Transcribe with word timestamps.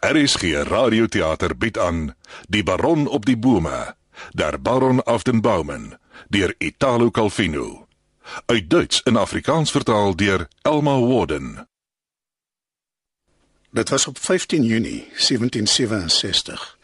RSG 0.00 0.64
Radioteater 0.64 1.56
bied 1.56 1.78
aan 1.78 2.14
Die 2.48 2.62
Baron 2.62 3.06
op 3.06 3.26
die 3.26 3.36
Bome, 3.36 3.94
Der 4.32 4.58
Baron 4.58 5.00
auf 5.00 5.24
den 5.24 5.42
Baumen, 5.42 5.98
deur 6.28 6.54
Italo 6.58 7.10
Calvino. 7.10 7.86
Uit 8.46 8.70
Duits 8.70 9.02
in 9.04 9.16
Afrikaans 9.16 9.70
vertaal 9.70 10.16
deur 10.16 10.48
Elma 10.62 10.98
Warden. 11.00 11.68
Dit 13.70 13.88
was 13.88 14.06
op 14.06 14.18
15 14.18 14.64
Junie 14.64 15.04
1767 15.12 16.78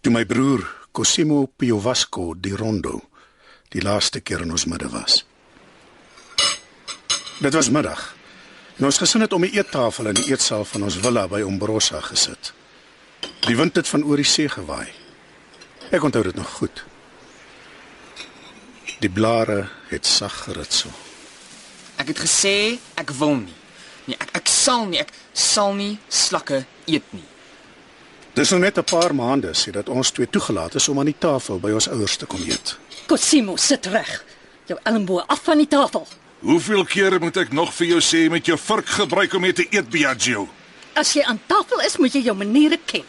toe 0.00 0.12
my 0.12 0.24
broer 0.26 0.86
Cosimo 0.92 1.46
Piovasco 1.56 2.34
di 2.34 2.54
Rondo 2.54 3.10
die 3.68 3.82
laaste 3.82 4.20
keer 4.20 4.40
in 4.40 4.50
ons 4.50 4.64
midde 4.64 4.88
was. 4.88 5.24
Dit 7.40 7.52
was 7.54 7.70
middag. 7.70 8.14
En 8.78 8.84
ons 8.84 8.98
gesin 8.98 9.20
het 9.20 9.32
om 9.32 9.42
die 9.42 9.52
eettafel 9.58 10.06
in 10.06 10.22
die 10.22 10.30
eetsaal 10.30 10.64
van 10.64 10.82
ons 10.82 10.96
villa 11.02 11.26
by 11.28 11.42
Ombrosa 11.42 12.00
gesit. 12.00 12.54
Die 13.46 13.56
wind 13.56 13.76
het 13.76 13.88
van 13.88 14.04
oor 14.04 14.20
die 14.20 14.28
see 14.28 14.48
gewaai. 14.48 14.88
Ek 15.90 16.02
onthou 16.02 16.22
dit 16.22 16.36
nog 16.36 16.50
goed. 16.60 16.84
Die 19.00 19.10
blare 19.10 19.68
het 19.88 20.06
sag 20.06 20.44
geritsel. 20.44 20.92
Ek 21.96 22.12
het 22.12 22.20
gesê 22.20 22.78
ek 23.00 23.10
wil 23.18 23.40
nie. 23.42 23.56
Nee, 24.06 24.16
ek 24.20 24.36
ek 24.40 24.48
sal 24.48 24.86
nie, 24.90 25.00
ek 25.00 25.12
sal 25.32 25.74
nie 25.74 25.98
slakke 26.08 26.64
eet 26.86 27.06
nie. 27.16 27.24
Dis 28.34 28.50
nou 28.50 28.60
net 28.60 28.78
'n 28.78 28.84
paar 28.84 29.14
maande 29.14 29.54
sedit 29.54 29.88
ons 29.88 30.10
twee 30.10 30.28
toegelaat 30.30 30.74
is 30.74 30.88
om 30.88 30.98
aan 30.98 31.10
die 31.10 31.18
tafel 31.18 31.58
by 31.58 31.70
ons 31.70 31.88
ouers 31.88 32.16
te 32.16 32.26
kom 32.26 32.40
eet. 32.46 32.78
Cosimo, 33.06 33.56
sit 33.56 33.86
reg. 33.86 34.24
Jou 34.66 34.78
elmboog 34.82 35.26
af 35.26 35.42
van 35.42 35.58
die 35.58 35.68
tafel. 35.68 36.06
Hoeveel 36.40 36.84
kere 36.84 37.18
moet 37.18 37.36
ek 37.36 37.52
nog 37.52 37.74
vir 37.74 37.86
jou 37.86 38.00
sê 38.00 38.30
met 38.30 38.46
jou 38.46 38.58
vark 38.58 38.86
gebruik 38.86 39.34
om 39.34 39.40
mee 39.40 39.52
te 39.52 39.66
eet, 39.70 39.90
Biagio? 39.90 40.48
As 40.98 41.12
jy 41.14 41.22
aan 41.22 41.40
tafel 41.46 41.80
is, 41.86 41.96
moet 41.96 42.14
jy 42.14 42.22
jou 42.28 42.36
maniere 42.36 42.78
ken. 42.84 43.04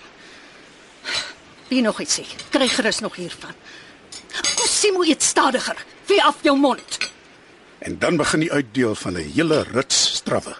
Wie 1.67 1.81
nog 1.81 2.01
iets 2.01 2.19
sê? 2.19 2.25
Kry 2.51 2.67
gerus 2.67 2.99
nog 2.99 3.15
hiervan. 3.15 3.55
Cosimo 4.55 5.03
eet 5.03 5.23
stadiger. 5.23 5.77
Vee 6.05 6.23
af 6.23 6.43
jou 6.43 6.57
mond. 6.57 6.97
En 7.79 7.97
dan 7.99 8.17
begin 8.17 8.39
die 8.39 8.51
uitdeel 8.51 8.95
van 8.95 9.13
'n 9.13 9.31
hele 9.33 9.63
rits 9.71 10.15
strawwe. 10.15 10.55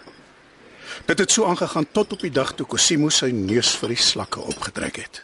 Dit 1.05 1.19
het 1.19 1.31
so 1.31 1.45
aangegaan 1.45 1.91
tot 1.91 2.13
op 2.13 2.19
die 2.19 2.31
dag 2.31 2.53
toe 2.53 2.65
Cosimo 2.65 3.09
sy 3.09 3.25
neus 3.25 3.75
vir 3.75 3.89
die 3.89 3.97
slakke 3.97 4.39
opgetrek 4.39 4.95
het. 4.95 5.23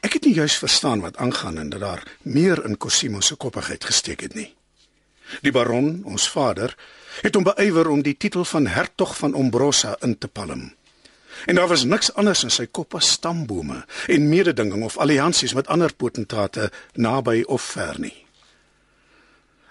Ek 0.00 0.12
het 0.12 0.24
nie 0.24 0.34
juis 0.34 0.56
verstaan 0.58 1.00
wat 1.00 1.16
aangaan 1.16 1.58
en 1.58 1.68
dat 1.68 1.80
daar 1.80 2.02
meer 2.22 2.64
in 2.64 2.76
Cosimo 2.76 3.20
se 3.20 3.34
koppigheid 3.34 3.84
gesteek 3.84 4.20
het 4.20 4.34
nie. 4.34 4.54
Die 5.40 5.52
baron, 5.52 6.02
ons 6.04 6.28
vader, 6.28 6.76
het 7.20 7.34
hom 7.34 7.44
beywer 7.44 7.88
om 7.88 8.02
die 8.02 8.16
titel 8.16 8.44
van 8.44 8.66
hertog 8.66 9.16
van 9.16 9.34
Ombrosa 9.34 9.96
in 10.00 10.18
te 10.18 10.28
palm. 10.28 10.72
En 11.46 11.54
daar 11.54 11.68
was 11.68 11.84
niks 11.84 12.12
anders 12.14 12.42
in 12.42 12.50
sy 12.50 12.66
kop 12.66 12.94
as 12.94 13.10
stambome 13.10 13.84
en 14.06 14.28
mededinging 14.28 14.84
of 14.84 14.96
alliansies 14.96 15.54
met 15.54 15.66
ander 15.66 15.94
potentate 15.94 16.70
naby 16.94 17.42
of 17.46 17.62
ver 17.62 18.00
nie. 18.00 18.26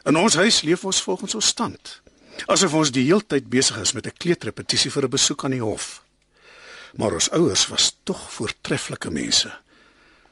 In 0.03 0.17
ons 0.17 0.35
huis 0.35 0.61
leef 0.61 0.85
ons 0.85 1.01
volgens 1.01 1.35
ons 1.35 1.47
stand, 1.47 2.01
asof 2.45 2.73
ons 2.73 2.91
die 2.91 3.05
heeltyd 3.05 3.49
besig 3.49 3.77
is 3.77 3.93
met 3.93 4.07
'n 4.07 4.17
kleutrepetisie 4.17 4.91
vir 4.91 5.03
'n 5.03 5.09
besoek 5.09 5.43
aan 5.43 5.57
die 5.57 5.63
hof. 5.63 6.03
Maar 6.95 7.13
ons 7.13 7.29
ouers 7.29 7.67
was 7.67 7.97
tog 8.03 8.31
voortreffelike 8.31 9.11
mense. 9.11 9.51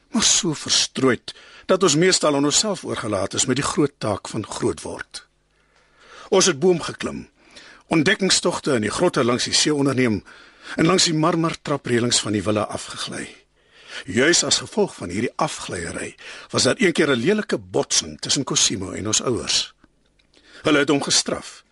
Maar 0.09 0.23
so 0.23 0.53
verstrooid 0.53 1.33
dat 1.65 1.83
ons 1.83 1.95
meestal 1.95 2.35
aan 2.35 2.45
onsself 2.45 2.83
oorgelaat 2.83 3.33
is 3.33 3.45
met 3.45 3.55
die 3.55 3.65
groot 3.65 3.93
taak 3.97 4.27
van 4.27 4.45
grootword. 4.45 5.28
Ons 6.29 6.45
het 6.45 6.59
boom 6.61 6.81
geklim, 6.81 7.27
ontdekkingstogte 7.89 8.75
in 8.77 8.85
die 8.85 8.93
grotte 8.93 9.23
langs 9.23 9.47
die 9.49 9.55
see 9.57 9.73
onderneem 9.73 10.21
en 10.77 10.85
langs 10.85 11.07
die 11.09 11.17
marmertrapreëlings 11.17 12.21
van 12.21 12.37
die 12.37 12.43
villa 12.45 12.67
afgegly. 12.69 13.25
Juis 14.05 14.43
as 14.45 14.61
gevolg 14.61 14.93
van 14.95 15.09
hierdie 15.09 15.33
afglyery 15.41 16.13
was 16.51 16.67
daar 16.67 16.77
eendag 16.77 17.09
'n 17.09 17.19
lelike 17.19 17.57
botsing 17.57 18.19
tussen 18.21 18.43
Cosimo 18.43 18.91
en 18.91 19.07
ons 19.07 19.21
ouers. 19.21 19.73
Hulle 20.63 20.79
het 20.79 20.89
hom 20.89 21.01
gestraf. 21.01 21.63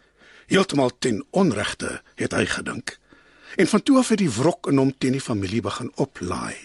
Heeltemal 0.47 0.91
ten 0.99 1.25
onregte, 1.29 2.01
het 2.15 2.31
hy 2.31 2.45
gedink. 2.45 2.97
En 3.55 3.67
van 3.67 3.83
toe 3.83 3.97
af 3.97 4.09
het 4.09 4.17
die 4.17 4.31
wrok 4.31 4.67
in 4.67 4.77
hom 4.77 4.97
teen 4.97 5.11
die 5.11 5.21
familie 5.21 5.61
begin 5.61 5.91
oplaai. 5.95 6.55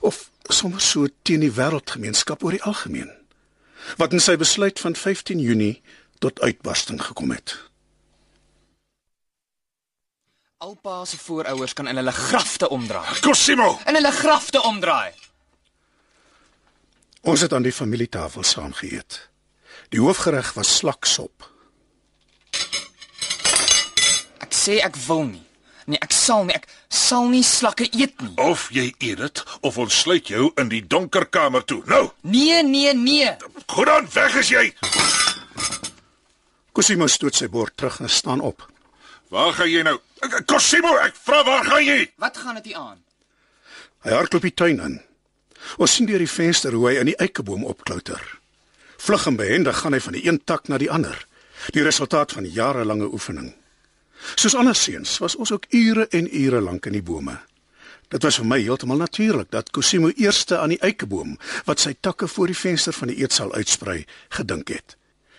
Of 0.00 0.30
sommer 0.42 0.80
so 0.80 1.06
teen 1.22 1.40
die 1.40 1.52
wêreldgemeenskap 1.52 2.42
oor 2.44 2.50
die 2.50 2.62
algemeen. 2.62 3.10
Wat 3.96 4.12
in 4.12 4.20
sy 4.20 4.36
besluit 4.36 4.80
van 4.80 4.96
15 4.96 5.40
Junie 5.40 5.82
tot 6.20 6.40
uitbarsting 6.44 7.00
gekom 7.02 7.30
het. 7.32 7.56
Alpa 10.60 11.04
se 11.08 11.16
voorouers 11.18 11.72
kan 11.72 11.88
in 11.88 11.96
hulle 11.96 12.12
grafte 12.12 12.68
omdraai. 12.68 13.20
Cosimo, 13.24 13.78
In 13.88 13.94
hulle 13.96 14.12
grafte 14.12 14.60
omdraai. 14.62 15.12
Ons 17.20 17.40
het 17.40 17.52
aan 17.52 17.64
die 17.64 17.72
familietafel 17.72 18.42
saam 18.44 18.72
geëet. 18.76 19.16
Die 19.92 20.00
hoofgereg 20.00 20.52
was 20.56 20.74
slaksop. 20.76 21.48
Ek 24.44 24.52
sê 24.56 24.78
ek 24.84 24.96
wil 25.06 25.24
nie. 25.32 25.42
Nee, 25.90 25.98
ek 26.04 26.12
sal 26.12 26.44
nie. 26.48 26.54
Ek 26.56 26.68
sal 26.92 27.28
nie 27.32 27.42
slakke 27.44 27.88
eet 27.96 28.20
nie. 28.20 28.34
of 28.36 28.68
jy 28.72 28.90
eet 28.98 29.18
dit 29.24 29.44
of 29.60 29.78
ons 29.78 30.00
sluit 30.04 30.28
jou 30.28 30.50
in 30.60 30.68
die 30.68 30.82
donker 30.86 31.24
kamer 31.26 31.64
toe. 31.64 31.80
Nou, 31.86 32.10
Nee, 32.22 32.62
nee, 32.62 32.92
nee. 32.94 33.32
goed 33.66 33.86
dan, 33.86 34.08
weg 34.12 34.36
is 34.44 34.48
jy. 34.52 34.72
Cosimo 36.72 37.06
stoot 37.10 37.34
sy 37.34 37.48
bord 37.50 37.76
terug 37.76 38.00
en 38.00 38.10
staan 38.10 38.40
op. 38.40 38.66
Waar 39.30 39.52
gaan 39.52 39.70
jy 39.70 39.82
nou? 39.86 39.96
Cosimo, 40.46 40.96
ek 41.02 41.16
vra 41.18 41.42
waar 41.46 41.64
gaan 41.64 41.84
jy? 41.84 42.00
Wat 42.18 42.36
gaan 42.36 42.58
dit 42.60 42.72
hier 42.72 42.80
aan? 42.80 42.98
Hy 44.06 44.14
hardloop 44.16 44.46
die 44.46 44.54
tuin 44.54 44.80
in. 44.80 45.00
Ons 45.78 45.94
sien 45.96 46.08
deur 46.08 46.22
die 46.22 46.30
venster 46.30 46.74
hoe 46.74 46.86
hy 46.88 46.94
in 47.00 47.10
die 47.10 47.18
eikeboom 47.20 47.66
opklouter. 47.68 48.20
Vlug 49.00 49.26
en 49.28 49.36
behendig 49.36 49.78
gaan 49.80 49.96
hy 49.96 50.00
van 50.04 50.16
die 50.16 50.24
een 50.26 50.40
tak 50.44 50.68
na 50.68 50.78
die 50.80 50.90
ander, 50.90 51.16
die 51.74 51.84
resultaat 51.84 52.32
van 52.36 52.48
jarelange 52.48 53.10
oefening. 53.12 53.52
Soos 54.36 54.56
ander 54.56 54.76
seuns 54.76 55.18
was 55.22 55.36
ons 55.36 55.52
ook 55.52 55.66
ure 55.72 56.06
en 56.16 56.28
ure 56.28 56.60
lank 56.60 56.86
in 56.86 56.98
die 56.98 57.04
bome. 57.04 57.38
Dit 58.10 58.24
was 58.26 58.40
vir 58.40 58.48
my 58.50 58.58
heeltemal 58.60 58.98
natuurlik 59.00 59.50
dat 59.54 59.70
Cosimo 59.70 60.10
eerste 60.16 60.58
aan 60.58 60.74
die 60.74 60.82
eikeboom 60.82 61.36
wat 61.68 61.80
sy 61.80 61.94
takke 62.00 62.28
voor 62.28 62.50
die 62.50 62.58
venster 62.58 62.96
van 62.96 63.12
die 63.12 63.20
eetsaal 63.22 63.54
uitsprei, 63.54 64.02
gedink 64.34 64.72
het. 64.74 64.96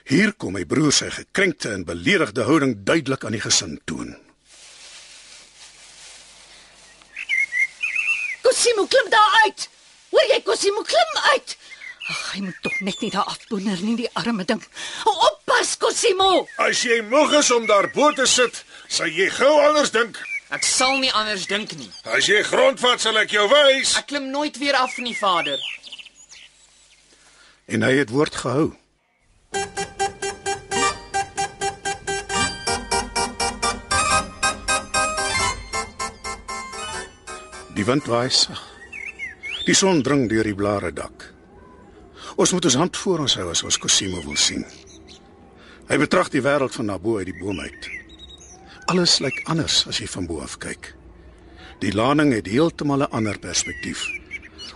Hier 0.10 0.34
kom 0.34 0.56
my 0.58 0.66
broer 0.66 0.94
sy 0.96 1.10
gekrenkte 1.14 1.72
en 1.76 1.86
beledigde 1.86 2.46
houding 2.48 2.76
duidelik 2.88 3.26
aan 3.26 3.38
die 3.38 3.44
gesin 3.44 3.78
toon. 3.86 4.16
Cosimo 8.42 8.86
klim 8.86 9.10
daar 9.10 9.36
uit. 9.46 9.70
Hoor 10.10 10.28
jy 10.34 10.42
Cosimo 10.44 10.82
klim 10.82 11.14
uit? 11.32 11.58
Ag, 12.10 12.24
hy 12.34 12.42
moet 12.44 12.58
tog 12.66 12.80
net 12.84 13.00
nie 13.00 13.12
daar 13.14 13.30
afboener 13.30 13.80
nie, 13.86 13.96
die 14.02 14.10
arme 14.20 14.44
ding. 14.46 14.64
Oppas 15.08 15.78
Cosimo. 15.80 16.48
As 16.60 16.82
jy 16.84 17.00
moeg 17.08 17.38
is 17.40 17.52
om 17.56 17.70
daar 17.70 17.88
bo 17.94 18.10
te 18.18 18.26
sit, 18.28 18.64
sal 18.92 19.08
jy 19.08 19.30
gou 19.38 19.54
anders 19.62 19.94
dink. 19.96 20.20
Ek 20.52 20.66
sal 20.68 20.98
nie 21.00 21.14
anders 21.16 21.46
dink 21.48 21.78
nie. 21.80 21.88
As 22.04 22.28
jy 22.28 22.42
grondvat, 22.44 23.00
sal 23.00 23.22
ek 23.22 23.32
jou 23.38 23.46
wys. 23.48 23.96
Ek 24.02 24.10
klim 24.12 24.28
nooit 24.34 24.58
weer 24.60 24.76
af 24.76 24.98
nie, 25.00 25.16
vader. 25.16 25.62
En 27.72 27.88
hy 27.88 27.94
het 28.02 28.12
woord 28.12 28.36
gehou. 28.36 28.74
Die 37.82 37.88
wind 37.90 38.06
waai 38.06 38.30
sag. 38.30 38.60
Die 39.66 39.74
son 39.74 40.04
dring 40.06 40.28
deur 40.30 40.46
die 40.46 40.54
blare 40.54 40.92
dak. 40.94 41.24
Ons 42.38 42.52
moet 42.54 42.68
ons 42.70 42.76
hand 42.78 42.98
voor 43.02 43.24
ons 43.24 43.36
hou 43.40 43.48
as 43.50 43.64
ons 43.66 43.80
Cosimo 43.82 44.20
wil 44.22 44.38
sien. 44.38 44.62
Hy 45.90 45.98
betrag 45.98 46.30
die 46.30 46.44
wêreld 46.46 46.76
van 46.78 46.92
naby 46.92 47.16
uit 47.18 47.32
die 47.32 47.40
boom 47.40 47.58
uit. 47.58 47.88
Alles 48.94 49.16
lyk 49.26 49.40
anders 49.50 49.80
as 49.90 49.98
jy 49.98 50.06
van 50.14 50.28
bo 50.30 50.44
af 50.46 50.60
kyk. 50.62 50.92
Die 51.82 51.96
laning 51.98 52.36
het 52.36 52.52
heeltemal 52.54 53.08
'n 53.08 53.14
ander 53.18 53.40
perspektief. 53.40 54.06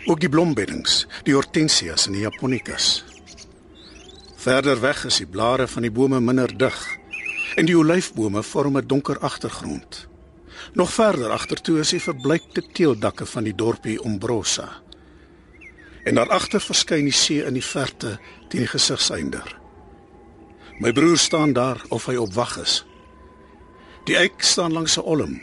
Ook 0.10 0.19
die 0.25 0.30
blombeddings, 0.30 1.06
die 1.30 1.38
hortensias 1.38 2.08
en 2.08 2.18
die 2.18 2.25
japonikas. 2.25 3.06
Verder 4.36 4.81
weg 4.81 5.06
is 5.06 5.22
die 5.22 5.30
blare 5.30 5.68
van 5.68 5.81
die 5.81 5.94
bome 5.94 6.19
minder 6.19 6.58
dig 6.58 6.98
en 7.56 7.66
die 7.66 7.78
olyfbome 7.78 8.44
vorm 8.44 8.78
'n 8.78 8.88
donker 8.88 9.19
agtergrond. 9.19 10.08
Nog 10.75 10.92
verder 10.92 11.31
agtertoe 11.31 11.80
is 11.80 11.94
die 11.95 12.01
verbleikte 12.04 12.60
teeldakke 12.75 13.24
van 13.25 13.45
die 13.48 13.54
dorpie 13.56 13.95
Ombrosa. 14.04 14.68
En 16.04 16.18
daar 16.19 16.33
agter 16.36 16.60
verskyn 16.60 17.07
die 17.07 17.16
see 17.16 17.45
in 17.48 17.56
die 17.56 17.63
verte 17.63 18.18
teen 18.51 18.66
die 18.66 18.68
gesigseinder. 18.68 19.54
My 20.83 20.92
broer 20.92 21.18
staan 21.18 21.54
daar 21.56 21.80
of 21.95 22.10
hy 22.12 22.18
op 22.19 22.33
wag 22.36 22.57
is. 22.60 22.81
Die 24.06 24.18
eik 24.19 24.44
staan 24.44 24.75
langs 24.75 24.98
'n 24.98 25.07
olm. 25.07 25.42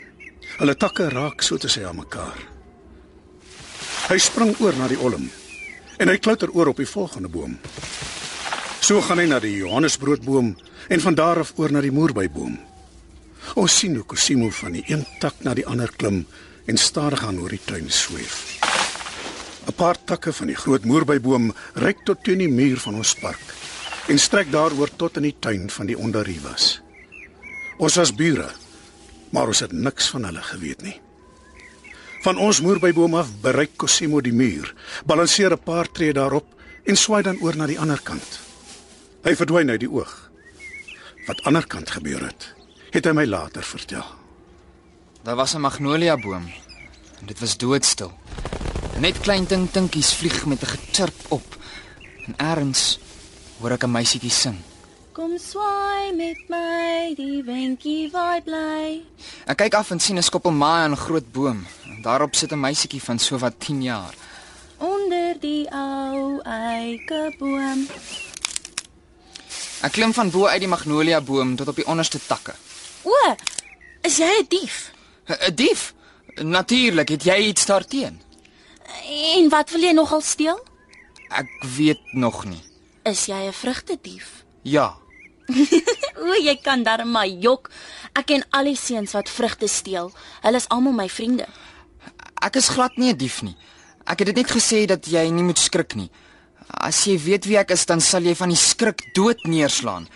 Hulle 0.57 0.75
takke 0.77 1.09
raak 1.09 1.41
so 1.41 1.57
te 1.57 1.67
sê 1.67 1.81
aan 1.83 1.95
mekaar. 1.95 2.37
Hy 4.09 4.17
spring 4.17 4.55
oor 4.59 4.73
na 4.77 4.87
die 4.87 4.99
olm 4.99 5.31
en 5.97 6.07
hy 6.07 6.17
klouter 6.17 6.51
oor 6.51 6.67
op 6.67 6.77
die 6.77 6.89
volgende 6.89 7.29
boom. 7.29 7.57
So 8.79 9.01
gaan 9.01 9.17
hy 9.17 9.25
na 9.25 9.39
die 9.39 9.57
Johannesbroodboom 9.57 10.55
en 10.87 11.01
van 11.01 11.15
daar 11.15 11.39
af 11.39 11.53
oor 11.55 11.71
na 11.71 11.81
die 11.81 11.91
moerbeiboom. 11.91 12.72
Ons 13.55 13.77
sien 13.79 13.95
hoe 13.95 14.05
Cosimo 14.05 14.49
van 14.49 14.71
die 14.71 14.83
een 14.87 15.05
tak 15.19 15.43
na 15.43 15.53
die 15.53 15.65
ander 15.67 15.91
klim 15.97 16.23
en 16.65 16.77
stadig 16.77 17.23
aan 17.27 17.39
oor 17.39 17.49
die 17.49 17.61
tuin 17.65 17.89
sweef. 17.91 18.59
'n 19.67 19.73
Paar 19.75 19.97
takke 20.05 20.33
van 20.33 20.47
die 20.47 20.55
groot 20.55 20.85
moerbeiboom 20.85 21.53
reik 21.73 22.03
tot 22.05 22.23
teen 22.23 22.37
die 22.37 22.51
muur 22.51 22.79
van 22.79 22.95
ons 22.95 23.15
park 23.15 23.53
en 24.07 24.19
strek 24.19 24.51
daaroor 24.51 24.89
tot 24.95 25.17
in 25.17 25.23
die 25.29 25.35
tuin 25.39 25.69
van 25.69 25.87
die 25.87 25.97
onderrivas. 25.97 26.81
Ons 27.77 27.95
was 27.95 28.11
bure, 28.15 28.49
maar 29.31 29.47
ons 29.47 29.59
het 29.59 29.71
niks 29.71 30.09
van 30.09 30.25
hulle 30.25 30.41
geweet 30.41 30.81
nie. 30.81 30.99
Van 32.23 32.37
ons 32.37 32.61
moerbeiboom 32.61 33.15
af 33.15 33.31
bereik 33.41 33.75
Cosimo 33.77 34.21
die 34.21 34.33
muur, 34.33 34.73
balanseer 35.05 35.53
'n 35.53 35.63
paar 35.63 35.91
tree 35.91 36.13
daarop 36.13 36.45
en 36.83 36.95
swaai 36.95 37.23
dan 37.23 37.39
oor 37.41 37.55
na 37.55 37.65
die 37.67 37.79
ander 37.79 37.99
kant. 38.03 38.39
Hy 39.23 39.35
verdwyn 39.35 39.69
uit 39.69 39.79
die 39.79 39.91
oog. 39.91 40.29
Wat 41.27 41.43
ander 41.43 41.67
kant 41.67 41.89
gebeur 41.89 42.25
het, 42.25 42.53
het 42.93 43.07
hy 43.09 43.13
my 43.17 43.23
later 43.25 43.65
vertel. 43.65 44.05
Daar 45.25 45.35
was 45.35 45.53
'n 45.55 45.61
magnolia 45.61 46.15
boom 46.17 46.45
en 47.19 47.25
dit 47.25 47.39
was 47.39 47.57
doodstil. 47.57 48.11
Net 48.99 49.19
klein 49.19 49.45
tinkinkies 49.45 50.13
vlieg 50.13 50.45
met 50.45 50.61
'n 50.61 50.65
gechirp 50.65 51.19
op. 51.27 51.57
En 52.25 52.33
eers 52.37 52.99
hoor 53.59 53.71
ek 53.71 53.83
'n 53.83 53.91
meisietjie 53.91 54.29
sing. 54.29 54.57
Kom 55.11 55.37
swaai 55.37 56.13
met 56.15 56.49
my, 56.49 57.13
die 57.15 57.43
windjie 57.43 58.11
waai 58.11 58.41
bly. 58.41 59.01
Ek 59.45 59.57
kyk 59.57 59.73
af 59.73 59.91
en 59.91 59.99
sien 59.99 60.17
'n 60.17 60.23
skoppel 60.23 60.51
maai 60.51 60.83
aan 60.83 60.91
'n 60.91 61.05
groot 61.05 61.31
boom. 61.31 61.65
En 61.85 62.01
daarop 62.01 62.35
sit 62.35 62.51
'n 62.51 62.59
meisietjie 62.59 63.03
van 63.03 63.19
so 63.19 63.37
wat 63.37 63.53
10 63.59 63.81
jaar. 63.81 64.13
Onder 64.77 65.39
die 65.39 65.71
ou 65.71 66.41
eikeboom. 66.41 67.87
Ek 69.81 69.91
klim 69.91 70.13
van 70.13 70.29
bo 70.29 70.45
uit 70.45 70.59
die 70.59 70.67
magnolia 70.67 71.21
boom 71.21 71.55
tot 71.55 71.67
op 71.67 71.75
die 71.75 71.87
onderste 71.87 72.19
takke. 72.27 72.53
O, 73.03 73.35
is 74.01 74.17
jy 74.17 74.31
'n 74.41 74.47
dief? 74.49 74.91
'n 75.27 75.55
Dief? 75.55 75.93
Natuurlik, 76.35 77.09
het 77.09 77.23
jy 77.23 77.37
iets 77.51 77.65
daarteen? 77.65 78.21
En 79.35 79.49
wat 79.49 79.69
wil 79.69 79.81
jy 79.81 79.91
nogal 79.93 80.21
steel? 80.21 80.59
Ek 81.29 81.47
weet 81.77 82.01
nog 82.13 82.45
nie. 82.45 82.63
Is 83.03 83.25
jy 83.25 83.47
'n 83.47 83.53
vrugtedief? 83.53 84.43
Ja. 84.61 84.95
O, 86.23 86.33
jy 86.39 86.55
kan 86.63 86.83
darm 86.83 87.11
maar 87.11 87.27
jok. 87.27 87.69
Ek 88.13 88.25
ken 88.25 88.45
al 88.49 88.63
die 88.63 88.77
seuns 88.79 89.11
wat 89.11 89.29
vrugte 89.29 89.67
steel. 89.67 90.11
Hulle 90.41 90.55
is 90.57 90.69
almal 90.69 90.93
my 90.93 91.09
vriende. 91.09 91.47
Ek 92.39 92.55
is 92.55 92.69
glad 92.69 92.95
nie 92.97 93.11
'n 93.11 93.17
dief 93.17 93.41
nie. 93.41 93.55
Ek 94.05 94.19
het 94.19 94.27
dit 94.27 94.35
net 94.35 94.51
gesê 94.51 94.85
dat 94.85 95.05
jy 95.05 95.29
nie 95.29 95.43
moet 95.43 95.59
skrik 95.59 95.95
nie. 95.95 96.09
As 96.67 97.03
jy 97.05 97.17
weet 97.19 97.45
wie 97.45 97.57
ek 97.57 97.71
is, 97.71 97.85
dan 97.85 98.01
sal 98.01 98.21
jy 98.23 98.35
van 98.35 98.49
die 98.49 98.57
skrik 98.57 99.13
dood 99.13 99.43
neerslaan. 99.43 100.07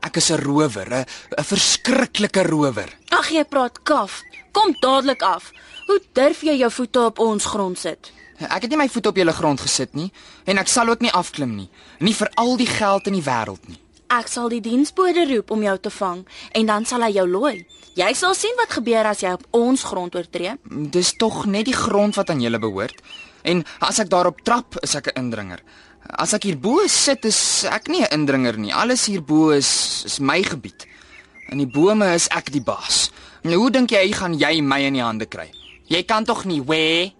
Ek 0.00 0.16
is 0.16 0.30
'n 0.30 0.42
rower, 0.42 0.88
'n 0.88 1.04
'n 1.38 1.44
verskriklike 1.44 2.42
rower. 2.42 2.88
Ag 3.10 3.30
jy 3.30 3.44
praat 3.44 3.82
kaf. 3.82 4.22
Kom 4.52 4.74
dadelik 4.80 5.22
af. 5.22 5.52
Hoe 5.86 6.00
durf 6.12 6.40
jy 6.42 6.56
jou 6.58 6.70
voete 6.70 7.00
op 7.00 7.18
ons 7.18 7.44
grond 7.44 7.78
sit? 7.78 8.12
Ek 8.38 8.62
het 8.62 8.70
nie 8.70 8.76
my 8.76 8.88
voet 8.88 9.06
op 9.06 9.16
julle 9.16 9.32
grond 9.32 9.60
gesit 9.60 9.94
nie 9.94 10.12
en 10.44 10.58
ek 10.58 10.68
sal 10.68 10.88
ook 10.88 11.00
nie 11.00 11.12
afklim 11.12 11.56
nie. 11.56 11.68
Nie 12.00 12.14
vir 12.14 12.30
al 12.36 12.56
die 12.56 12.68
geld 12.68 13.06
in 13.06 13.12
die 13.12 13.24
wêreld 13.24 13.68
nie. 13.68 13.78
Ek 14.12 14.28
sal 14.28 14.48
die 14.48 14.60
diensbode 14.60 15.24
roep 15.26 15.50
om 15.50 15.62
jou 15.62 15.78
te 15.78 15.90
vang 15.90 16.26
en 16.52 16.66
dan 16.66 16.84
sal 16.84 17.02
hy 17.02 17.10
jou 17.16 17.26
looi. 17.26 17.66
Jy 17.96 18.12
sal 18.14 18.34
sien 18.34 18.54
wat 18.60 18.76
gebeur 18.76 19.08
as 19.08 19.22
jy 19.24 19.32
op 19.32 19.46
ons 19.56 19.82
grond 19.82 20.14
oortree. 20.14 20.52
Dis 20.68 21.14
tog 21.16 21.46
net 21.46 21.64
die 21.64 21.74
grond 21.74 22.14
wat 22.14 22.30
aan 22.30 22.40
julle 22.44 22.60
behoort. 22.60 23.00
En 23.42 23.64
as 23.80 23.98
ek 24.02 24.10
daarop 24.12 24.42
trap, 24.44 24.76
is 24.82 24.94
ek 24.94 25.08
'n 25.08 25.22
indringer. 25.22 25.62
As 26.14 26.34
ek 26.36 26.46
hierbo 26.46 26.78
sit, 26.86 27.24
is 27.26 27.64
ek 27.66 27.88
nie 27.88 28.02
'n 28.02 28.12
indringer 28.14 28.56
nie. 28.58 28.72
Alles 28.72 29.06
hierbo 29.06 29.50
is 29.50 30.04
is 30.04 30.18
my 30.18 30.42
gebied. 30.42 30.86
In 31.50 31.58
die 31.58 31.66
bome 31.66 32.14
is 32.14 32.28
ek 32.28 32.52
die 32.52 32.62
baas. 32.62 33.10
Nou 33.42 33.56
hoe 33.56 33.70
dink 33.70 33.90
jy 33.90 34.12
gaan 34.12 34.34
jy 34.38 34.60
my 34.62 34.80
in 34.80 34.94
die 34.94 35.02
hande 35.02 35.26
kry? 35.26 35.50
Jy 35.86 36.02
kan 36.02 36.24
tog 36.24 36.44
nie, 36.44 36.62
wê? 36.62 37.12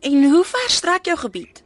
En 0.00 0.30
hoe 0.30 0.44
ver 0.44 0.70
strek 0.70 1.06
jou 1.06 1.16
gebied? 1.16 1.62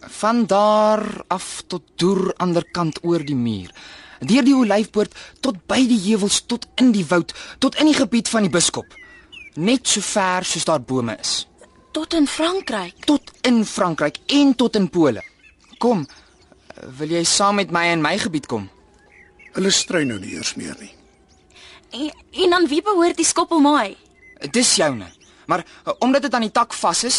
Van 0.00 0.46
daar 0.46 1.24
af 1.28 1.62
tot 1.66 1.82
deur 1.96 2.34
ander 2.36 2.64
kant 2.72 2.98
oor 3.02 3.24
die 3.24 3.36
muur. 3.36 3.70
Deur 4.20 4.44
die 4.44 4.56
olyfpoort 4.56 5.14
tot 5.40 5.66
by 5.66 5.86
die 5.88 6.00
heuwels 6.10 6.42
tot 6.46 6.66
in 6.76 6.92
die 6.92 7.06
woud, 7.08 7.32
tot 7.58 7.76
in 7.80 7.86
die 7.86 7.96
gebied 7.96 8.28
van 8.28 8.42
die 8.42 8.52
biskop. 8.52 8.86
Net 9.54 9.88
so 9.88 10.00
ver 10.00 10.44
soos 10.44 10.64
daar 10.64 10.82
bome 10.82 11.16
is. 11.20 11.46
Tot 11.92 12.14
in 12.14 12.26
Frankryk. 12.26 13.04
Tot 13.04 13.32
in 13.42 13.64
Frankryk 13.64 14.18
en 14.26 14.54
tot 14.54 14.76
in 14.76 14.90
Pole. 14.90 15.22
Kom, 15.84 16.06
wil 16.96 17.10
jy 17.12 17.20
saam 17.28 17.58
met 17.60 17.72
my 17.74 17.90
in 17.92 18.00
my 18.00 18.14
gebied 18.16 18.46
kom? 18.48 18.70
Hulle 19.52 19.68
stry 19.74 20.06
nou 20.08 20.16
nie 20.16 20.32
eers 20.32 20.54
meer 20.56 20.78
nie. 20.80 20.94
En, 21.92 22.06
en 22.44 22.56
aan 22.56 22.68
wie 22.70 22.80
behoort 22.82 23.18
die 23.20 23.26
skoppelmaai? 23.28 23.92
Dis 24.54 24.70
joune. 24.80 25.10
Maar 25.44 25.60
uh, 25.60 25.92
omdat 26.00 26.24
dit 26.24 26.34
aan 26.34 26.46
die 26.46 26.54
tak 26.54 26.72
vas 26.72 27.04
is, 27.04 27.18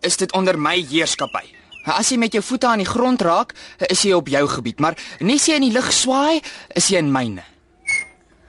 is 0.00 0.16
dit 0.16 0.32
onder 0.32 0.56
my 0.56 0.78
heerskappy. 0.80 1.44
As 1.92 2.08
jy 2.08 2.16
met 2.18 2.32
jou 2.32 2.40
voete 2.42 2.70
aan 2.70 2.80
die 2.80 2.88
grond 2.88 3.20
raak, 3.20 3.52
is 3.84 4.06
jy 4.08 4.16
op 4.16 4.32
jou 4.32 4.42
gebied, 4.48 4.80
maar 4.80 4.96
nes 5.20 5.44
jy 5.46 5.60
in 5.60 5.68
die 5.68 5.76
lug 5.76 5.92
swaai, 5.92 6.40
is 6.74 6.88
jy 6.90 7.04
in 7.04 7.12
myne. 7.12 7.44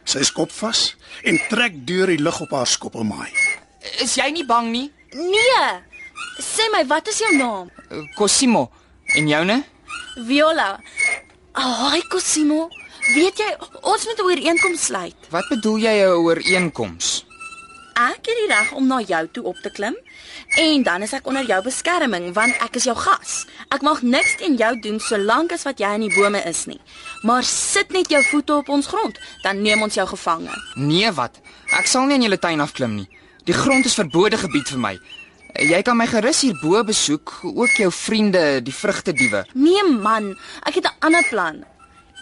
Sy 0.08 0.24
skop 0.32 0.56
vas 0.64 0.94
en 1.28 1.44
trek 1.52 1.84
deur 1.84 2.08
die 2.08 2.24
lug 2.24 2.40
op 2.48 2.56
haar 2.56 2.72
skoppelmaai. 2.72 3.30
Is 4.00 4.16
jy 4.16 4.32
nie 4.32 4.48
bang 4.48 4.72
nie? 4.72 4.88
Nee. 5.12 5.70
Sê 6.40 6.72
my, 6.72 6.86
wat 6.88 7.12
is 7.12 7.20
jou 7.20 7.36
naam? 7.36 7.68
Uh, 7.92 8.08
Cosimo 8.16 8.70
en 9.16 9.28
joune? 9.28 9.64
Viola. 10.28 10.80
Haai 11.52 12.00
oh, 12.00 12.10
Cosimo. 12.10 12.70
Weet 13.16 13.40
jy, 13.40 13.48
ons 13.82 14.06
moet 14.06 14.20
'n 14.20 14.28
ooreenkoms 14.30 14.86
sluit. 14.86 15.16
Wat 15.30 15.48
bedoel 15.48 15.78
jy 15.78 15.96
'n 16.04 16.20
ooreenkoms? 16.26 17.26
Ek 17.98 18.28
het 18.30 18.38
die 18.38 18.48
reg 18.48 18.72
om 18.78 18.88
na 18.88 19.00
jou 19.02 19.28
toe 19.32 19.44
op 19.44 19.58
te 19.62 19.72
klim 19.72 19.96
en 20.56 20.84
dan 20.84 21.02
is 21.02 21.14
ek 21.14 21.26
onder 21.26 21.46
jou 21.46 21.64
beskerming 21.64 22.34
want 22.34 22.54
ek 22.62 22.76
is 22.76 22.84
jou 22.84 22.96
gas. 22.96 23.46
Ek 23.74 23.82
mag 23.82 24.02
niks 24.02 24.36
teen 24.38 24.56
jou 24.56 24.80
doen 24.80 25.00
solank 25.00 25.52
as 25.52 25.64
wat 25.64 25.80
jy 25.80 25.94
in 25.98 26.06
die 26.06 26.14
bome 26.14 26.44
is 26.46 26.66
nie. 26.66 26.80
Maar 27.22 27.44
sit 27.44 27.90
net 27.90 28.10
jou 28.10 28.24
voete 28.24 28.54
op 28.54 28.70
ons 28.70 28.88
grond, 28.88 29.18
dan 29.42 29.62
neem 29.62 29.82
ons 29.82 29.94
jou 29.94 30.08
gevange. 30.08 30.54
Nee, 30.76 31.12
wat? 31.12 31.42
Ek 31.80 31.88
sal 31.88 32.06
nie 32.06 32.16
in 32.16 32.22
julle 32.22 32.38
tuin 32.38 32.62
afklim 32.62 32.96
nie. 32.96 33.10
Die 33.48 33.56
grond 33.56 33.86
is 33.86 33.96
verbode 33.96 34.38
gebied 34.38 34.70
vir 34.70 34.80
my. 34.80 34.94
Jy 35.58 35.80
kan 35.82 35.98
my 35.98 36.06
gerus 36.06 36.44
hierbo 36.46 36.84
besoek, 36.86 37.32
ook 37.42 37.80
jou 37.82 37.90
vriende, 37.90 38.62
die 38.62 38.74
vrugtediewe. 38.74 39.40
Nee 39.58 39.82
man, 39.90 40.36
ek 40.70 40.76
het 40.76 40.86
'n 40.86 40.98
ander 41.00 41.26
plan. 41.30 41.66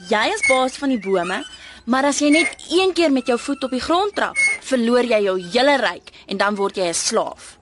Jy 0.10 0.32
is 0.34 0.48
baas 0.48 0.78
van 0.78 0.90
die 0.90 1.00
bome, 1.00 1.44
maar 1.86 2.06
as 2.06 2.20
jy 2.20 2.30
net 2.30 2.56
een 2.70 2.94
keer 2.94 3.12
met 3.12 3.28
jou 3.28 3.40
voet 3.40 3.64
op 3.64 3.72
die 3.72 3.82
grond 3.82 4.16
trap, 4.16 4.38
verloor 4.62 5.04
jy 5.04 5.22
jou 5.24 5.42
hele 5.42 5.76
ryk 5.78 6.12
en 6.28 6.38
dan 6.38 6.56
word 6.56 6.76
jy 6.76 6.88
'n 6.88 6.94
slaaf. 6.94 7.58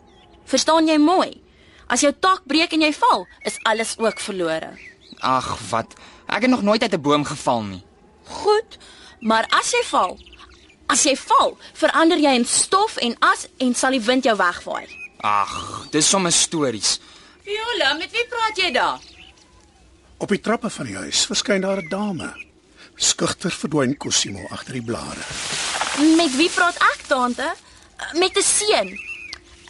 Verstaan 0.46 0.88
jy 0.88 0.98
mooi? 0.98 1.42
As 1.88 2.02
jou 2.02 2.14
tak 2.20 2.42
breek 2.46 2.74
en 2.74 2.82
jy 2.82 2.94
val, 2.94 3.28
is 3.44 3.60
alles 3.64 3.98
ook 3.98 4.20
verlore. 4.20 4.78
Ag, 5.20 5.60
wat? 5.70 5.94
Ek 6.28 6.42
het 6.42 6.50
nog 6.50 6.62
nooit 6.62 6.82
uit 6.82 6.94
'n 6.94 7.02
boom 7.02 7.26
geval 7.26 7.64
nie. 7.64 7.84
Goed, 8.24 8.78
maar 9.20 9.46
as 9.50 9.72
jy 9.72 9.84
val, 9.84 10.18
as 10.88 11.04
jy 11.04 11.16
val, 11.16 11.58
verander 11.74 12.18
jy 12.18 12.34
in 12.36 12.46
stof 12.46 12.98
en 12.98 13.16
as 13.20 13.48
en 13.58 13.76
sal 13.76 13.92
die 13.92 14.02
wind 14.02 14.24
jou 14.24 14.38
wegwaai. 14.38 15.03
Ag, 15.24 15.88
dis 15.92 16.04
sommer 16.04 16.32
stories. 16.36 16.98
Viola, 17.48 17.94
met 17.96 18.12
wie 18.12 18.26
praat 18.28 18.58
jy 18.60 18.72
daar? 18.76 19.00
Op 20.20 20.34
die 20.36 20.40
trappe 20.44 20.68
van 20.70 20.90
die 20.90 20.98
huis 21.00 21.22
verskyn 21.30 21.64
daar 21.64 21.80
'n 21.80 21.88
dame. 21.88 22.28
Skugter 22.96 23.52
verdwyn 23.52 23.96
Cosimo 23.98 24.44
agter 24.50 24.74
die 24.74 24.84
blare. 24.84 25.24
Met 26.18 26.36
wie 26.36 26.50
praat 26.50 26.76
ek, 26.76 27.08
tante? 27.08 27.54
Met 28.20 28.36
'n 28.38 28.44
seun. 28.44 29.00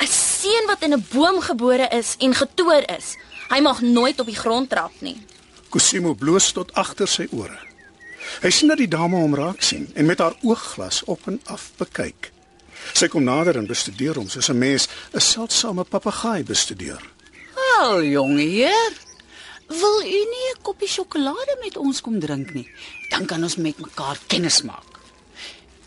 'n 0.01 0.07
Seun 0.07 0.65
wat 0.65 0.81
in 0.81 0.93
'n 0.93 1.05
boom 1.11 1.41
gebore 1.41 1.87
is 1.87 2.15
en 2.17 2.33
getoer 2.33 2.89
is. 2.97 3.15
Hy 3.49 3.59
mag 3.59 3.81
nooit 3.81 4.19
op 4.19 4.25
die 4.25 4.41
grond 4.43 4.69
trap 4.69 5.01
nie. 5.01 5.25
Cosimo 5.69 6.13
bloos 6.13 6.51
tot 6.51 6.73
agter 6.73 7.07
sy 7.07 7.27
ore. 7.31 7.59
Hy 8.41 8.49
sien 8.49 8.67
dat 8.67 8.77
die 8.77 8.87
dame 8.87 9.15
hom 9.15 9.35
raak 9.35 9.61
sien 9.61 9.91
en 9.93 10.05
met 10.05 10.19
haar 10.19 10.35
oogglas 10.41 11.03
op 11.03 11.27
en 11.27 11.41
af 11.45 11.71
bekyk. 11.77 12.32
Sy 12.93 13.07
kom 13.07 13.23
nader 13.23 13.57
en 13.57 13.67
bestudeer 13.67 14.15
hom 14.15 14.29
soos 14.29 14.49
'n 14.49 14.57
mens 14.57 14.87
'n 15.13 15.19
seldsame 15.19 15.83
papegaai 15.83 16.43
bestudeer. 16.43 17.01
Wel, 17.55 18.03
jonge 18.03 18.41
heer. 18.41 18.93
Wil 19.67 20.01
u 20.01 20.19
nie 20.33 20.49
'n 20.51 20.61
koppie 20.61 20.87
sjokolade 20.87 21.57
met 21.63 21.77
ons 21.77 22.01
kom 22.01 22.19
drink 22.19 22.53
nie? 22.53 22.69
Dan 23.09 23.25
kan 23.25 23.43
ons 23.43 23.55
met 23.55 23.79
mekaar 23.79 24.17
kennis 24.27 24.61
maak. 24.61 24.93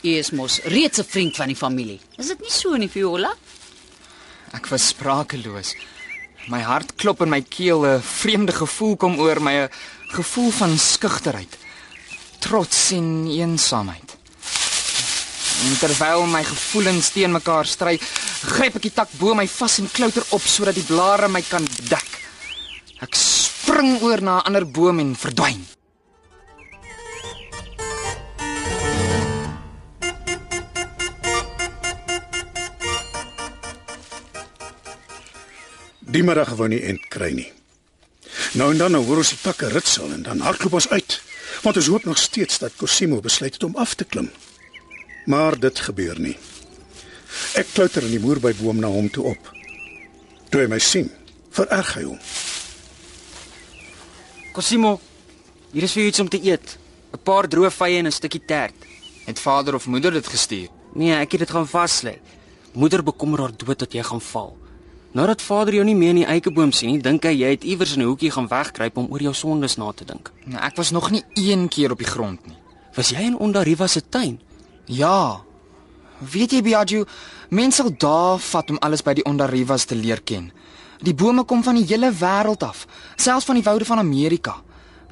U 0.03 0.09
is 0.09 0.31
mos 0.31 0.61
reeds 0.65 0.99
'n 0.99 1.05
vriend 1.05 1.37
van 1.37 1.47
die 1.47 1.57
familie. 1.57 2.01
Is 2.17 2.27
dit 2.27 2.41
nie 2.41 2.51
so 2.51 2.77
nie, 2.77 2.89
Viola? 2.89 3.35
Ek 4.53 4.67
was 4.67 4.89
sprakeloos. 4.89 5.75
My 6.49 6.61
hart 6.61 6.95
klop 6.95 7.21
in 7.21 7.29
my 7.29 7.43
keel, 7.43 7.85
'n 7.85 8.01
vreemde 8.01 8.53
gevoel 8.53 8.97
kom 8.97 9.19
oor 9.19 9.43
my, 9.43 9.53
'n 9.53 9.71
gevoel 10.15 10.51
van 10.51 10.79
skugterheid, 10.79 11.57
trots 12.39 12.91
en 12.91 13.27
eensaamheid. 13.27 14.06
En 15.65 15.79
terwyl 15.81 16.27
my 16.29 16.43
gevoelens 16.45 17.09
teen 17.15 17.33
mekaar 17.33 17.67
stry, 17.67 17.97
gryp 18.57 18.77
ek 18.77 18.83
die 18.83 18.93
tak 18.93 19.13
bo 19.17 19.35
my 19.35 19.47
vas 19.49 19.79
en 19.81 19.89
klouter 19.89 20.25
op 20.37 20.45
sodat 20.45 20.77
die 20.77 20.85
blare 20.85 21.29
my 21.33 21.41
kan 21.49 21.65
bedek. 21.79 22.21
Ek 23.01 23.17
spring 23.17 23.97
oor 24.03 24.21
na 24.21 24.39
'n 24.39 24.47
ander 24.47 24.67
boom 24.67 25.01
en 25.01 25.17
verdwyn. 25.17 25.65
Die 36.01 36.23
middag 36.23 36.55
wou 36.57 36.69
nie 36.69 36.83
end 36.83 37.03
kry 37.09 37.33
nie. 37.33 37.53
Nou 38.57 38.71
en 38.73 38.79
dan 38.79 38.93
nou 38.95 39.05
hoor 39.05 39.17
ons 39.17 39.33
die 39.35 39.43
takke 39.43 39.69
ritsel 39.69 40.13
en 40.13 40.23
dan 40.23 40.41
hardloop 40.41 40.73
ons 40.79 40.89
uit, 40.89 41.21
want 41.63 41.77
ons 41.77 41.87
hoop 41.93 42.05
nog 42.05 42.19
steeds 42.19 42.59
dat 42.59 42.77
Cosimo 42.77 43.21
besluit 43.21 43.55
het 43.55 43.65
om 43.65 43.77
af 43.77 43.95
te 43.95 44.05
klim. 44.05 44.31
Maar 45.27 45.59
dit 45.59 45.79
gebeur 45.79 46.19
nie. 46.23 46.37
Ek 47.59 47.67
klouter 47.75 48.05
in 48.07 48.15
die 48.15 48.23
moerbeiboom 48.23 48.79
na 48.81 48.91
hom 48.93 49.09
toe 49.11 49.25
op. 49.35 49.53
Toe 50.51 50.63
hy 50.63 50.69
my 50.71 50.79
sien, 50.79 51.09
vererg 51.51 51.95
hy 51.99 52.05
hom. 52.07 52.21
Cosimo, 54.55 54.97
hier 55.73 55.85
is 55.85 55.97
vir 55.97 56.05
jou 56.05 56.13
iets 56.13 56.23
om 56.23 56.31
te 56.31 56.41
eet. 56.43 56.79
'n 57.13 57.23
Paar 57.23 57.49
droë 57.49 57.71
vye 57.71 57.99
en 57.99 58.07
'n 58.07 58.13
stukkie 58.13 58.45
tert. 58.47 58.79
Het 59.27 59.39
vader 59.39 59.75
of 59.75 59.87
moeder 59.87 60.13
dit 60.13 60.27
gestuur? 60.27 60.69
Nee, 60.95 61.13
ek 61.13 61.33
het 61.33 61.41
dit 61.41 61.51
gaan 61.51 61.67
vaslê. 61.69 62.19
Moeder 62.73 63.03
bekommer 63.03 63.41
haar 63.41 63.57
dood 63.57 63.79
dat 63.79 63.93
jy 63.93 64.03
gaan 64.03 64.21
val. 64.21 64.57
Nadat 65.13 65.43
vader 65.43 65.75
jou 65.75 65.85
nie 65.85 65.95
meer 65.95 66.09
in 66.09 66.17
die 66.17 66.27
eikeboom 66.27 66.73
sien 66.73 66.91
nie, 66.91 67.01
dink 67.01 67.25
hy 67.25 67.33
jy 67.33 67.51
het 67.51 67.65
iewers 67.65 67.97
in 67.97 68.03
'n 68.03 68.07
hoekie 68.07 68.31
gaan 68.31 68.49
wegkruip 68.49 68.97
om 68.97 69.09
oor 69.11 69.23
jou 69.23 69.35
sondes 69.35 69.77
na 69.77 69.93
te 69.93 70.05
dink. 70.05 70.31
Nou, 70.45 70.63
ek 70.63 70.77
was 70.77 70.91
nog 70.91 71.11
nie 71.11 71.25
een 71.35 71.69
keer 71.69 71.91
op 71.91 71.99
die 71.99 72.07
grond 72.07 72.47
nie. 72.47 72.57
Was 72.95 73.09
jy 73.11 73.21
in 73.21 73.39
Ondariva 73.39 73.87
se 73.87 74.03
tuin? 74.09 74.41
Ja. 74.87 75.43
Weet 76.19 76.55
jy 76.57 76.63
Biagio, 76.65 77.05
mense 77.53 77.83
sal 77.83 77.91
dae 77.93 78.39
vat 78.41 78.71
om 78.73 78.79
alles 78.81 79.03
by 79.05 79.17
die 79.19 79.25
Ondarivas 79.29 79.85
te 79.85 79.99
leer 79.99 80.23
ken. 80.25 80.49
Die 81.05 81.15
bome 81.15 81.45
kom 81.45 81.63
van 81.63 81.77
die 81.77 81.85
hele 81.85 82.09
wêreld 82.15 82.65
af, 82.65 82.87
selfs 83.21 83.45
van 83.45 83.59
die 83.59 83.65
woude 83.67 83.85
van 83.85 84.01
Amerika. 84.01 84.57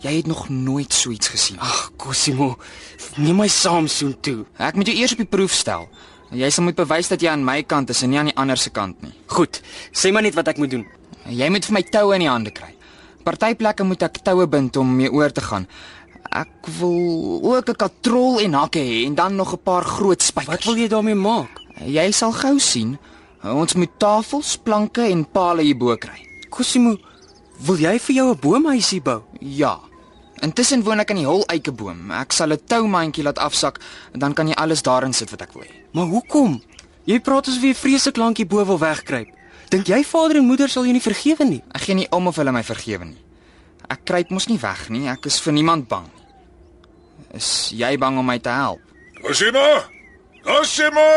Jy 0.04 0.16
het 0.16 0.26
nog 0.28 0.48
nooit 0.48 0.92
so 0.92 1.10
iets 1.10 1.28
gesien. 1.32 1.58
Ag, 1.60 1.90
Cosimo, 1.96 2.54
neem 3.16 3.36
my 3.40 3.48
saam 3.48 3.86
soontoe. 3.88 4.44
Ek 4.60 4.76
moet 4.76 4.90
jou 4.90 4.96
eers 4.96 5.14
op 5.16 5.22
die 5.22 5.28
proef 5.28 5.52
stel. 5.52 5.88
Jy 6.34 6.48
sal 6.50 6.66
moet 6.66 6.76
bewys 6.76 7.08
dat 7.12 7.22
jy 7.22 7.30
aan 7.30 7.44
my 7.44 7.62
kant 7.68 7.92
is 7.92 8.02
en 8.02 8.10
nie 8.12 8.18
aan 8.20 8.32
die 8.32 8.36
ander 8.40 8.60
se 8.60 8.72
kant 8.74 9.00
nie. 9.04 9.12
Goed, 9.32 9.60
sê 9.92 10.12
maar 10.12 10.24
net 10.24 10.36
wat 10.36 10.48
ek 10.52 10.60
moet 10.60 10.72
doen. 10.72 10.86
Jy 11.28 11.48
moet 11.52 11.68
vir 11.68 11.76
my 11.76 11.82
toue 11.88 12.16
in 12.16 12.24
die 12.24 12.30
hande 12.32 12.52
kry. 12.52 12.72
Partyplekke 13.24 13.84
moet 13.88 14.02
ek 14.04 14.20
toue 14.24 14.48
bind 14.50 14.76
om 14.76 14.96
mee 14.96 15.12
oor 15.12 15.32
te 15.32 15.44
gaan. 15.44 15.68
Ek 16.34 16.66
wil 16.80 17.38
ook 17.46 17.68
'n 17.70 17.76
katrol 17.78 18.40
en 18.40 18.52
hakke 18.58 18.82
hê 18.82 19.06
en 19.06 19.14
dan 19.14 19.36
nog 19.36 19.52
'n 19.54 19.62
paar 19.62 19.84
groot 19.84 20.22
spykers. 20.22 20.54
Wat 20.54 20.64
wil 20.64 20.76
jy 20.76 20.88
daarmee 20.88 21.14
maak? 21.14 21.60
Jy 21.86 22.10
sal 22.10 22.32
gou 22.32 22.58
sien. 22.58 22.98
Ons 23.42 23.74
moet 23.74 23.90
tafels, 23.98 24.56
planke 24.56 25.02
en 25.02 25.30
palle 25.30 25.62
hierbo 25.62 25.96
kry. 25.96 26.26
Cosimo, 26.48 26.96
wil 27.58 27.76
jy 27.76 27.98
vir 27.98 28.14
jou 28.14 28.30
'n 28.30 28.38
boomhuisie 28.40 29.02
bou? 29.02 29.22
Ja. 29.40 29.78
Intussen 30.40 30.82
woon 30.82 31.00
ek 31.00 31.10
in 31.10 31.16
die 31.16 31.26
hol 31.26 31.44
eikeboom. 31.46 32.10
Ek 32.10 32.32
sal 32.32 32.52
'n 32.52 32.60
toumandjie 32.66 33.22
laat 33.22 33.38
afsak 33.38 33.78
en 34.12 34.18
dan 34.18 34.34
kan 34.34 34.48
jy 34.48 34.54
alles 34.54 34.82
daarin 34.82 35.12
sit 35.12 35.30
wat 35.30 35.42
ek 35.42 35.52
wil 35.52 35.62
hê. 35.62 35.74
Maar 35.92 36.06
hoekom? 36.06 36.62
Jy 37.04 37.20
praat 37.20 37.48
asof 37.48 37.62
jy 37.62 37.74
vreeslik 37.74 38.16
lank 38.16 38.36
hier 38.36 38.46
bo 38.46 38.64
wil 38.64 38.78
wegkruip. 38.78 39.28
Dink 39.68 39.86
jy 39.86 40.04
vader 40.04 40.36
en 40.36 40.46
moeder 40.46 40.68
sal 40.68 40.84
jou 40.84 40.92
nie 40.92 41.00
vergewe 41.00 41.44
nie? 41.44 41.62
Ek 41.74 41.80
gee 41.80 41.94
nie 41.94 42.10
om 42.10 42.26
of 42.26 42.36
hulle 42.36 42.52
my 42.52 42.62
vergewe 42.62 43.04
nie. 43.04 43.22
Ek 43.88 44.04
kruip 44.04 44.30
mos 44.30 44.46
nie 44.48 44.58
weg 44.58 44.88
nie. 44.88 45.08
Ek 45.08 45.26
is 45.26 45.40
vir 45.40 45.52
niemand 45.52 45.88
bang. 45.88 46.13
Is 47.34 47.72
jy 47.74 47.96
bang 47.98 48.18
om 48.18 48.26
my 48.26 48.38
te 48.38 48.52
help? 48.54 48.80
Cosimo! 49.22 49.64
Cosimo! 50.44 51.08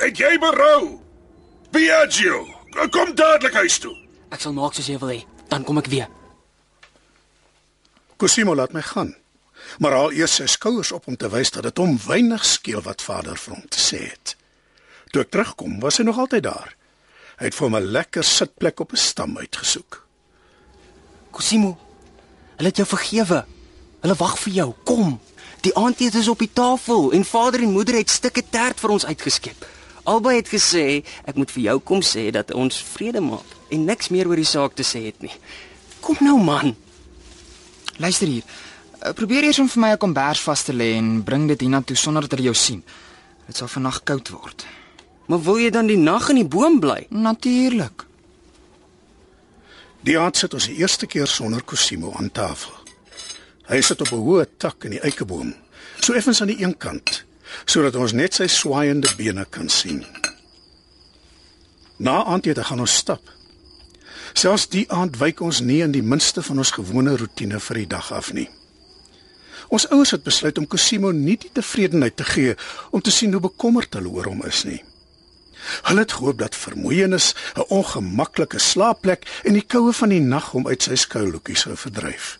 Het 0.00 0.16
jy 0.18 0.36
berou? 0.40 0.96
Biagio, 1.74 2.46
kom 2.94 3.12
dadelik 3.18 3.58
huis 3.60 3.76
toe. 3.82 3.92
Ek 4.32 4.40
sal 4.40 4.54
maak 4.56 4.74
soos 4.76 4.88
jy 4.88 4.96
wil 5.02 5.12
hê. 5.12 5.20
Dan 5.50 5.66
kom 5.66 5.78
ek 5.82 5.90
weer. 5.92 6.08
Cosimo 8.16 8.54
laat 8.56 8.72
my 8.72 8.82
gaan. 8.82 9.12
Maar 9.82 9.96
haal 9.98 10.14
eers 10.16 10.38
sy 10.40 10.46
skouers 10.48 10.92
op 10.96 11.08
om 11.10 11.18
te 11.20 11.28
wys 11.32 11.52
dat 11.52 11.66
dit 11.68 11.80
hom 11.82 11.98
weinig 12.06 12.44
skeel 12.46 12.80
wat 12.86 13.04
vader 13.04 13.36
vir 13.40 13.56
hom 13.58 13.66
te 13.68 13.82
sê 13.82 14.00
het. 14.08 14.36
Toe 15.12 15.24
ek 15.26 15.32
terugkom, 15.34 15.78
was 15.82 16.00
hy 16.00 16.06
nog 16.08 16.20
altyd 16.22 16.46
daar. 16.48 16.72
Hy 17.36 17.50
het 17.50 17.56
vir 17.56 17.66
hom 17.66 17.76
'n 17.76 17.92
lekker 17.92 18.24
sitplek 18.24 18.80
op 18.80 18.92
'n 18.92 18.96
stam 18.96 19.36
uitgesoek. 19.36 20.06
Cosimo, 21.30 21.76
hulle 22.56 22.68
het 22.68 22.76
jou 22.76 22.88
vergewe. 22.88 23.44
Hulle 24.06 24.18
wag 24.18 24.36
vir 24.38 24.52
jou. 24.52 24.68
Kom. 24.86 25.16
Die 25.66 25.72
aandete 25.74 26.20
is 26.20 26.28
op 26.28 26.38
die 26.38 26.52
tafel 26.52 27.08
en 27.12 27.24
vader 27.26 27.64
en 27.66 27.72
moeder 27.74 27.96
het 27.98 28.10
stukke 28.10 28.44
tert 28.50 28.78
vir 28.78 28.92
ons 28.94 29.06
uitgeskep. 29.06 29.64
Albei 30.06 30.36
het 30.36 30.52
gesê 30.52 31.02
ek 31.26 31.34
moet 31.34 31.50
vir 31.50 31.64
jou 31.64 31.74
kom 31.90 32.04
sê 32.06 32.28
dat 32.30 32.52
ons 32.54 32.78
vrede 32.92 33.18
maak 33.20 33.56
en 33.74 33.82
niks 33.88 34.12
meer 34.14 34.30
oor 34.30 34.38
die 34.38 34.46
saak 34.46 34.78
te 34.78 34.86
sê 34.86 35.02
het 35.08 35.18
nie. 35.26 35.32
Kom 36.06 36.22
nou 36.22 36.36
man. 36.38 36.76
Luister 37.98 38.30
hier. 38.30 38.46
Uh, 39.02 39.10
Probeer 39.10 39.48
eers 39.50 39.58
om 39.58 39.72
vir 39.74 39.82
my 39.82 39.90
'n 39.96 39.98
kombers 39.98 40.46
vas 40.46 40.62
te 40.62 40.72
lê 40.72 40.94
en 41.02 41.24
bring 41.24 41.48
dit 41.48 41.60
hiernatoe 41.60 41.96
sonder 41.96 42.22
dat 42.22 42.38
hulle 42.38 42.54
jou 42.54 42.54
sien. 42.54 42.84
Dit 43.46 43.56
sal 43.56 43.68
vannag 43.68 44.04
koud 44.04 44.28
word. 44.28 44.66
Maar 45.26 45.42
wil 45.42 45.58
jy 45.58 45.70
dan 45.70 45.86
die 45.86 45.98
nag 45.98 46.28
in 46.28 46.36
die 46.36 46.48
boom 46.48 46.78
bly? 46.78 47.06
Natuurlik. 47.10 48.06
Die 50.00 50.18
aand 50.18 50.36
sit 50.36 50.54
ons 50.54 50.66
die 50.66 50.76
eerste 50.76 51.06
keer 51.06 51.26
sonder 51.26 51.64
Cosimo 51.64 52.14
aan 52.14 52.30
tafel. 52.30 52.85
Hy 53.66 53.80
sit 53.82 54.00
op 54.00 54.12
'n 54.12 54.22
hoë 54.22 54.46
tak 54.56 54.84
in 54.84 54.90
die 54.90 55.00
eikeboom, 55.00 55.54
so 56.00 56.12
effens 56.12 56.40
aan 56.40 56.52
die 56.52 56.62
een 56.62 56.76
kant, 56.76 57.24
sodat 57.64 57.96
ons 57.96 58.12
net 58.12 58.34
sy 58.34 58.46
swaaiende 58.46 59.08
bene 59.16 59.46
kan 59.50 59.68
sien. 59.68 60.06
Na 61.96 62.24
aandete 62.24 62.64
gaan 62.64 62.80
ons 62.80 62.94
stap. 62.94 63.22
Selfs 64.32 64.68
die 64.68 64.90
aand 64.90 65.16
wyk 65.16 65.40
ons 65.40 65.60
nie 65.60 65.82
in 65.82 65.92
die 65.92 66.02
minste 66.02 66.42
van 66.42 66.58
ons 66.58 66.70
gewone 66.70 67.16
roetine 67.16 67.60
vir 67.60 67.76
die 67.76 67.86
dag 67.86 68.12
af 68.12 68.32
nie. 68.32 68.48
Ons 69.68 69.88
ouers 69.88 70.10
het 70.10 70.22
besluit 70.22 70.58
om 70.58 70.66
Cosimo 70.66 71.10
nie 71.10 71.36
die 71.36 71.50
tevredenheid 71.52 72.16
te 72.16 72.24
gee 72.24 72.54
om 72.90 73.00
te 73.00 73.10
sien 73.10 73.32
hoe 73.32 73.40
bekommerd 73.40 73.94
hulle 73.94 74.08
oor 74.08 74.24
hom 74.24 74.44
is 74.46 74.64
nie. 74.64 74.82
Hulle 75.82 76.04
het 76.04 76.12
gehoop 76.12 76.38
dat 76.38 76.54
vermoeienis, 76.54 77.34
'n 77.56 77.66
ongemaklike 77.68 78.58
slaapplek 78.58 79.26
en 79.44 79.52
die 79.52 79.66
koue 79.66 79.92
van 79.92 80.08
die 80.08 80.20
nag 80.20 80.50
hom 80.50 80.68
uit 80.68 80.82
sy 80.82 80.94
skuilhoekie 80.94 81.56
sou 81.56 81.76
verdryf. 81.76 82.38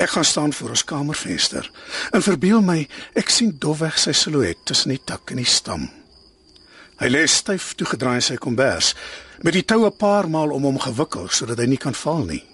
Ek 0.00 0.10
gaan 0.10 0.24
staan 0.24 0.52
voor 0.52 0.68
ons 0.68 0.84
kamervenster 0.84 1.70
en 2.10 2.22
verbeel 2.24 2.62
my 2.64 2.78
ek 3.20 3.28
sien 3.28 3.50
dofweg 3.60 3.98
sy 4.00 4.14
silhouet 4.16 4.62
tussen 4.64 4.94
die 4.94 5.02
tak 5.04 5.34
en 5.34 5.42
die 5.42 5.48
stam. 5.48 5.90
Hy 7.00 7.08
lê 7.12 7.26
styf 7.28 7.74
toegedraai 7.76 8.16
in 8.16 8.24
sy 8.24 8.38
kombers 8.40 8.94
met 9.44 9.58
die 9.58 9.64
toue 9.64 9.90
'n 9.90 9.96
paar 9.96 10.28
maal 10.28 10.56
om 10.56 10.64
hom 10.64 10.80
gewikkel 10.80 11.28
sodat 11.28 11.58
hy 11.58 11.66
nie 11.66 11.82
kan 11.84 11.94
val 11.94 12.24
nie. 12.24 12.44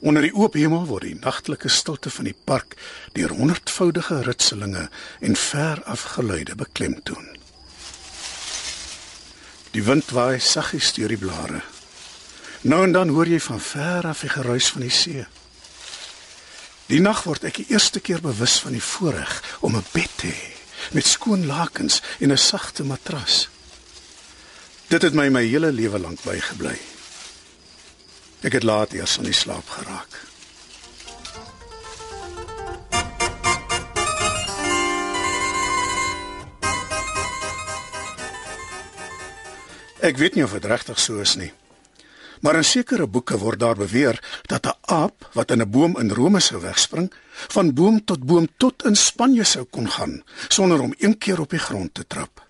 Onder 0.00 0.22
die 0.22 0.34
oop 0.34 0.54
hemel 0.54 0.86
word 0.86 1.02
die 1.02 1.18
nagtelike 1.22 1.68
stilte 1.68 2.10
van 2.10 2.24
die 2.24 2.36
park 2.44 2.76
deur 3.12 3.30
honderdvoudige 3.30 4.22
ritselinge 4.22 4.88
en 5.20 5.36
ver 5.36 5.82
af 5.84 6.02
geluide 6.02 6.54
beklemtoon. 6.54 7.26
Die 9.70 9.84
wind 9.84 10.10
waai 10.10 10.40
saggies 10.40 10.92
deur 10.92 11.08
die 11.08 11.18
blare. 11.18 11.62
Nou 12.62 12.84
en 12.84 12.92
dan 12.92 13.08
hoor 13.08 13.26
jy 13.26 13.40
van 13.40 13.60
ver 13.60 14.06
af 14.06 14.20
die 14.20 14.28
geruis 14.28 14.70
van 14.70 14.80
die 14.80 14.90
see. 14.90 15.26
Die 16.90 16.98
nag 16.98 17.20
word 17.22 17.44
ek 17.46 17.60
die 17.60 17.68
eerste 17.70 18.00
keer 18.02 18.18
bewus 18.18 18.56
van 18.64 18.74
die 18.74 18.82
voorreg 18.82 19.36
om 19.62 19.76
'n 19.78 19.86
bed 19.92 20.10
te 20.18 20.26
hê 20.26 20.50
met 20.90 21.06
skoon 21.06 21.46
lakens 21.46 22.02
en 22.18 22.32
'n 22.32 22.38
sagte 22.38 22.84
matras. 22.84 23.48
Dit 24.88 25.02
het 25.02 25.14
my 25.14 25.28
my 25.28 25.44
hele 25.46 25.72
lewe 25.72 25.98
lank 25.98 26.22
bygebly. 26.22 26.78
Ek 28.42 28.52
het 28.52 28.62
laat 28.62 28.92
eers 28.92 29.18
aan 29.18 29.24
die 29.24 29.32
slaap 29.32 29.68
geraak. 29.68 30.18
Ek 40.00 40.16
weet 40.16 40.34
nie 40.34 40.44
of 40.44 40.52
dit 40.52 40.64
regtig 40.64 40.98
so 40.98 41.20
is 41.20 41.36
nie. 41.36 41.52
Maar 42.40 42.56
in 42.56 42.64
sekere 42.64 43.06
boeke 43.06 43.38
word 43.38 43.60
daar 43.60 43.76
beweer 43.76 44.42
dat 44.46 44.66
'n 44.66 44.78
aap 44.80 45.28
wat 45.32 45.50
in 45.50 45.60
'n 45.62 45.70
boom 45.70 45.98
in 45.98 46.10
Rome 46.10 46.40
sou 46.40 46.60
wegspring, 46.60 47.12
van 47.48 47.74
boom 47.74 48.04
tot 48.04 48.24
boom 48.24 48.48
tot 48.56 48.84
in 48.84 48.96
Spanje 48.96 49.44
sou 49.44 49.64
kon 49.64 49.90
gaan 49.90 50.22
sonder 50.48 50.80
om 50.80 50.94
een 50.98 51.18
keer 51.18 51.40
op 51.40 51.50
die 51.50 51.58
grond 51.58 51.94
te 51.94 52.06
trap. 52.06 52.48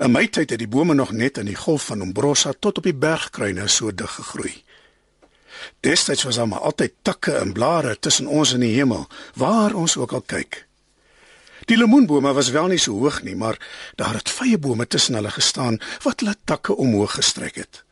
In 0.00 0.10
my 0.10 0.28
tyd 0.32 0.50
het 0.50 0.58
die 0.58 0.68
bome 0.68 0.94
nog 0.94 1.10
net 1.12 1.38
in 1.38 1.44
die 1.50 1.58
golf 1.60 1.90
van 1.90 2.00
Ombrosa 2.00 2.54
tot 2.58 2.78
op 2.80 2.86
die 2.88 2.96
bergkruine 2.96 3.66
so 3.68 3.94
dig 3.94 4.14
gegroei. 4.14 4.62
Destyds 5.84 6.22
was 6.22 6.38
daar 6.40 6.48
maar 6.48 6.64
altyd 6.70 6.92
takke 7.02 7.34
en 7.36 7.52
blare 7.52 7.98
tussen 7.98 8.26
ons 8.26 8.54
en 8.56 8.64
die 8.64 8.72
hemel, 8.74 9.08
waar 9.34 9.74
ons 9.74 9.96
ook 9.96 10.12
al 10.16 10.24
kyk. 10.24 10.64
Die 11.68 11.76
lemoenbome 11.76 12.32
was 12.32 12.48
wel 12.50 12.72
nie 12.72 12.80
so 12.80 12.96
hoog 12.96 13.20
nie, 13.22 13.36
maar 13.36 13.60
daar 14.00 14.16
het 14.16 14.32
vye 14.32 14.58
bome 14.58 14.86
tussen 14.86 15.14
hulle 15.14 15.30
gestaan 15.30 15.76
wat 16.02 16.24
hulle 16.24 16.36
takke 16.44 16.76
omhoog 16.76 17.18
gestrek 17.20 17.60
het. 17.60 17.84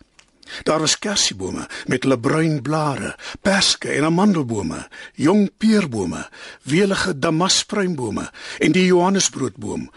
Daar 0.62 0.80
was 0.80 0.98
kersiebome 0.98 1.68
met 1.86 2.02
hulle 2.02 2.18
bruin 2.18 2.62
blare, 2.62 3.16
perske 3.40 3.92
en 3.92 4.04
amandelbome, 4.04 4.88
jong 5.14 5.50
peerbome, 5.56 6.28
welige 6.62 7.18
damaspruimbome 7.18 8.30
en 8.58 8.72
die 8.72 8.84
johannesbroodboom. 8.84 9.90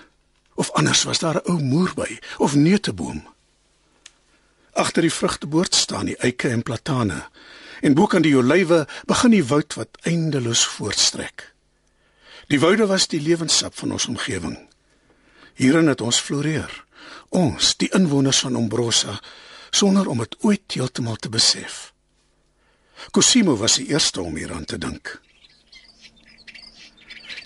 Of 0.55 0.71
anders 0.71 1.03
was 1.03 1.19
daar 1.19 1.35
'n 1.35 1.51
ou 1.51 1.61
moerbei 1.61 2.19
of 2.37 2.55
neuteboom. 2.55 3.27
Agter 4.71 5.01
die 5.01 5.13
vrugteboord 5.13 5.75
staan 5.75 6.05
die 6.05 6.17
eike 6.17 6.49
en 6.49 6.63
platane. 6.63 7.23
En 7.81 7.93
bo 7.93 8.05
kan 8.05 8.21
die 8.21 8.37
olywe 8.37 8.87
begin 9.05 9.33
die 9.33 9.45
woud 9.45 9.73
wat 9.73 9.97
eindeloos 10.01 10.65
voortstrek. 10.65 11.53
Die 12.47 12.59
woude 12.59 12.85
was 12.85 13.07
die 13.07 13.21
lewenssap 13.21 13.75
van 13.75 13.91
ons 13.91 14.05
omgewing. 14.05 14.57
Hierin 15.53 15.87
het 15.87 16.01
ons 16.01 16.19
floreer. 16.19 16.85
Ons, 17.29 17.75
die 17.77 17.89
inwoners 17.95 18.39
van 18.39 18.55
Ombrosa, 18.55 19.19
sonder 19.71 20.07
om 20.07 20.21
dit 20.23 20.35
ooit 20.41 20.77
heeltemal 20.77 21.15
te 21.15 21.29
besef. 21.29 21.93
Cosimo 23.11 23.57
was 23.57 23.79
die 23.79 23.87
eerste 23.89 24.21
om 24.21 24.35
hieraan 24.35 24.65
te 24.65 24.77
dink. 24.77 25.17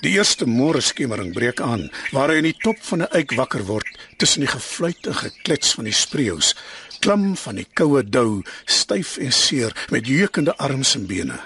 Die 0.03 0.12
eerste 0.17 0.46
môre 0.46 0.82
skemering 0.84 1.32
breek 1.34 1.62
aan, 1.63 1.88
waar 2.13 2.29
hy 2.29 2.41
in 2.41 2.50
die 2.50 2.60
top 2.62 2.82
van 2.89 3.01
'n 3.01 3.13
eik 3.15 3.32
wakker 3.39 3.63
word 3.65 3.88
tussen 4.17 4.44
die 4.44 4.51
gefluit 4.51 5.08
en 5.08 5.15
geklets 5.15 5.74
van 5.74 5.88
die 5.88 5.94
spreeus, 5.94 6.53
klim 7.00 7.36
van 7.36 7.55
die 7.55 7.67
koue 7.74 8.03
dou, 8.03 8.44
styf 8.65 9.17
en 9.17 9.32
seer 9.32 9.74
met 9.89 10.08
jeukende 10.08 10.58
arms 10.58 10.96
en 10.96 11.08
bene. 11.08 11.39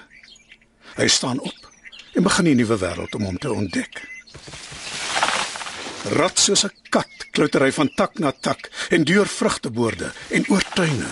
Hy 0.98 1.07
staan 1.07 1.39
op 1.39 1.71
en 2.15 2.24
begin 2.24 2.48
'n 2.48 2.55
nuwe 2.55 2.77
wêreld 2.77 3.15
om 3.15 3.24
hom 3.24 3.38
te 3.38 3.53
ontdek. 3.53 4.07
Rat 6.03 6.39
soos 6.39 6.63
'n 6.63 6.72
kat 6.89 7.12
klouter 7.32 7.62
hy 7.62 7.72
van 7.72 7.89
tak 7.96 8.20
na 8.20 8.32
tak 8.32 8.70
en 8.89 9.03
deur 9.03 9.27
vrugteboorde 9.27 10.12
en 10.29 10.46
oor 10.50 10.63
tuine. 10.74 11.12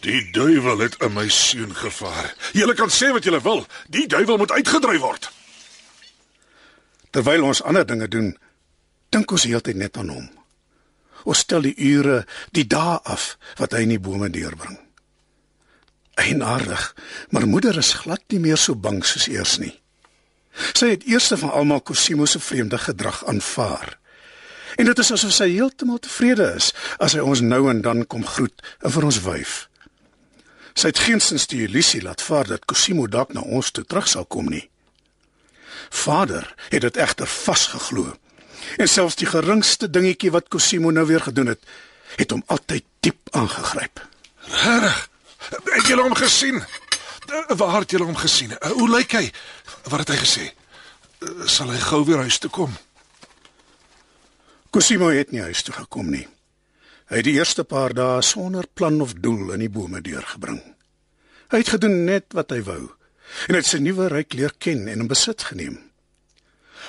Die 0.00 0.30
duiwel 0.30 0.78
het 0.78 0.96
in 1.00 1.12
my 1.12 1.28
seun 1.28 1.74
gevaar. 1.74 2.34
Julle 2.52 2.74
kan 2.74 2.90
sê 2.90 3.10
wat 3.12 3.24
julle 3.24 3.40
wil, 3.40 3.66
die 3.88 4.06
duiwel 4.06 4.36
moet 4.36 4.50
uitgedryf 4.52 5.00
word. 5.00 5.30
Terwyl 7.10 7.44
ons 7.44 7.62
ander 7.62 7.86
dinge 7.86 8.08
doen, 8.08 8.38
dink 9.08 9.30
ons 9.30 9.46
heeltyd 9.48 9.76
net 9.76 9.96
aan 9.96 10.08
hom. 10.08 10.30
Ons 11.24 11.38
stel 11.38 11.62
die 11.62 11.76
ure, 11.76 12.26
die 12.52 12.66
dae 12.66 12.98
af 13.02 13.36
wat 13.56 13.72
hy 13.72 13.80
in 13.86 13.94
die 13.94 14.02
bome 14.02 14.30
deurbring. 14.30 14.78
Eienaardig, 16.14 16.94
maar 17.30 17.46
moeder 17.46 17.78
is 17.78 17.94
glad 18.04 18.22
nie 18.28 18.38
meer 18.38 18.60
so 18.60 18.74
bang 18.74 19.04
soos 19.04 19.26
eers 19.28 19.58
nie. 19.58 19.72
Sy 20.74 20.92
het 20.92 21.06
eerste 21.10 21.36
van 21.40 21.50
almal 21.50 21.82
Cosimo 21.82 22.26
se 22.26 22.38
vreemde 22.38 22.78
gedrag 22.78 23.24
aanvaar. 23.26 23.98
En 24.76 24.84
dit 24.84 24.98
is 24.98 25.12
asof 25.12 25.32
sy 25.32 25.48
heeltemal 25.52 26.00
tevrede 26.02 26.48
is 26.56 26.72
as 27.02 27.14
hy 27.14 27.22
ons 27.22 27.42
nou 27.44 27.68
en 27.70 27.82
dan 27.84 28.06
kom 28.06 28.26
groet 28.26 28.64
en 28.82 28.94
vir 28.94 29.06
ons 29.10 29.20
wyf. 29.26 29.54
Sy 30.74 30.90
het 30.90 31.02
geensins 31.06 31.46
die 31.50 31.62
illusie 31.68 32.02
laat 32.02 32.22
vaar 32.22 32.48
dat 32.50 32.66
Cosimo 32.66 33.06
dalk 33.06 33.34
na 33.34 33.44
ons 33.46 33.70
toe 33.70 33.84
terug 33.86 34.08
sal 34.10 34.26
kom 34.26 34.50
nie. 34.50 34.66
Vader 35.94 36.48
het 36.72 36.82
dit 36.82 36.96
egter 36.96 37.30
vasgeglo. 37.30 38.16
En 38.82 38.88
selfs 38.90 39.18
die 39.20 39.28
geringste 39.30 39.90
dingetjie 39.90 40.32
wat 40.34 40.48
Cosimo 40.50 40.90
nou 40.90 41.06
weer 41.06 41.22
gedoen 41.22 41.52
het, 41.52 41.60
het 42.16 42.30
hom 42.34 42.42
altyd 42.46 42.84
diep 43.06 43.30
aangegryp. 43.30 44.02
Regtig? 44.50 44.98
Het 45.74 45.86
julle 45.86 46.02
hom 46.02 46.16
gesien? 46.18 46.62
Waar 47.48 47.80
het 47.84 47.90
julle 47.90 48.08
hom 48.08 48.16
gesien? 48.18 48.56
Hoe 48.74 48.88
lyk 48.90 49.12
hy? 49.12 49.24
Wat 49.92 50.04
het 50.04 50.14
hy 50.14 50.18
gesê? 50.22 50.48
Sal 51.46 51.70
hy 51.70 51.78
gou 51.78 52.02
weer 52.08 52.24
huis 52.26 52.38
toe 52.42 52.50
kom? 52.50 52.74
Cosimo 54.74 55.06
het 55.14 55.30
nie 55.30 55.38
huis 55.38 55.60
toe 55.62 55.70
gekom 55.70 56.08
nie. 56.10 56.24
Hy 57.06 57.20
het 57.20 57.26
die 57.28 57.36
eerste 57.36 57.62
paar 57.62 57.92
dae 57.94 58.24
sonder 58.26 58.66
plan 58.66 58.96
of 59.04 59.12
doel 59.22 59.52
in 59.54 59.62
die 59.62 59.70
bome 59.70 60.00
deurgebring. 60.02 60.58
Hy 61.54 61.60
het 61.62 61.70
gedoen 61.76 62.00
net 62.08 62.34
wat 62.34 62.50
hy 62.50 62.58
wou 62.66 62.80
en 63.46 63.54
het 63.54 63.70
sy 63.70 63.78
nuwe 63.78 64.08
ryk 64.10 64.34
leer 64.34 64.56
ken 64.58 64.88
en 64.90 65.06
in 65.06 65.12
besit 65.12 65.46
geneem. 65.46 65.78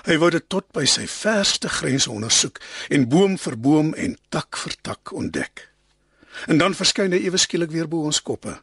Hy 0.10 0.18
wou 0.18 0.32
dit 0.34 0.50
tot 0.50 0.66
by 0.74 0.88
sy 0.90 1.06
verste 1.06 1.70
grense 1.78 2.10
ondersoek 2.10 2.58
en 2.90 3.06
boom 3.14 3.38
vir 3.46 3.62
boom 3.70 3.94
en 3.94 4.18
tak 4.34 4.58
vir 4.66 4.80
tak 4.82 5.14
ontdek. 5.14 5.68
En 6.50 6.58
dan 6.58 6.74
verskyn 6.74 7.14
hy 7.14 7.22
ewe 7.30 7.38
skielik 7.38 7.70
weer 7.70 7.86
bo 7.86 8.10
ons 8.10 8.26
koppe. 8.26 8.58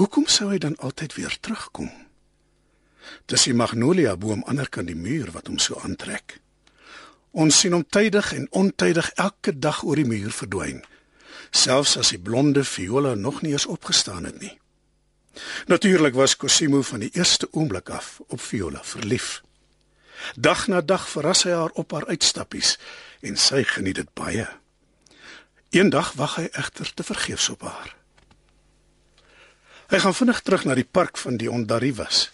Hoekom 0.00 0.24
sou 0.24 0.54
hy 0.54 0.56
dan 0.56 0.80
altyd 0.80 1.20
weer 1.20 1.36
terugkom? 1.36 1.92
Dis 3.28 3.44
die 3.44 3.58
magnolia 3.60 4.16
boom 4.16 4.40
aanderkant 4.48 4.88
die 4.88 4.96
muur 4.96 5.36
wat 5.36 5.52
hom 5.52 5.60
so 5.60 5.76
aantrek. 5.84 6.40
Ons 7.30 7.60
sien 7.60 7.72
hom 7.72 7.84
tydig 7.86 8.32
en 8.34 8.48
ontydig 8.50 9.10
elke 9.14 9.54
dag 9.58 9.84
oor 9.86 9.96
die 9.96 10.06
muur 10.08 10.32
verdwyn, 10.34 10.80
selfs 11.50 11.96
as 12.00 12.10
die 12.10 12.18
blonde 12.18 12.64
viola 12.64 13.14
nog 13.14 13.42
nie 13.42 13.52
eens 13.52 13.66
opgestaan 13.70 14.26
het 14.26 14.40
nie. 14.40 14.56
Natuurlik 15.66 16.14
was 16.14 16.36
Cosimo 16.36 16.82
van 16.82 17.00
die 17.00 17.10
eerste 17.14 17.48
oomblik 17.50 17.88
af 17.88 18.20
op 18.26 18.40
Viola 18.40 18.82
verlief. 18.82 19.42
Dag 20.34 20.66
na 20.66 20.80
dag 20.80 21.08
verras 21.08 21.44
hy 21.46 21.54
haar 21.54 21.70
op 21.78 21.92
haar 21.92 22.06
uitstappies 22.06 22.78
en 23.20 23.36
sy 23.36 23.62
geniet 23.64 24.02
dit 24.02 24.10
baie. 24.14 24.48
Eendag 25.70 26.12
wag 26.18 26.36
hy 26.36 26.48
egter 26.50 26.90
te 26.94 27.06
vergeefs 27.06 27.48
op 27.48 27.62
haar. 27.62 27.94
Hy 29.90 29.98
gaan 29.98 30.14
vinnig 30.14 30.42
terug 30.42 30.66
na 30.66 30.74
die 30.74 30.86
park 30.86 31.18
van 31.18 31.38
die 31.38 31.50
Ondarivas. 31.50 32.28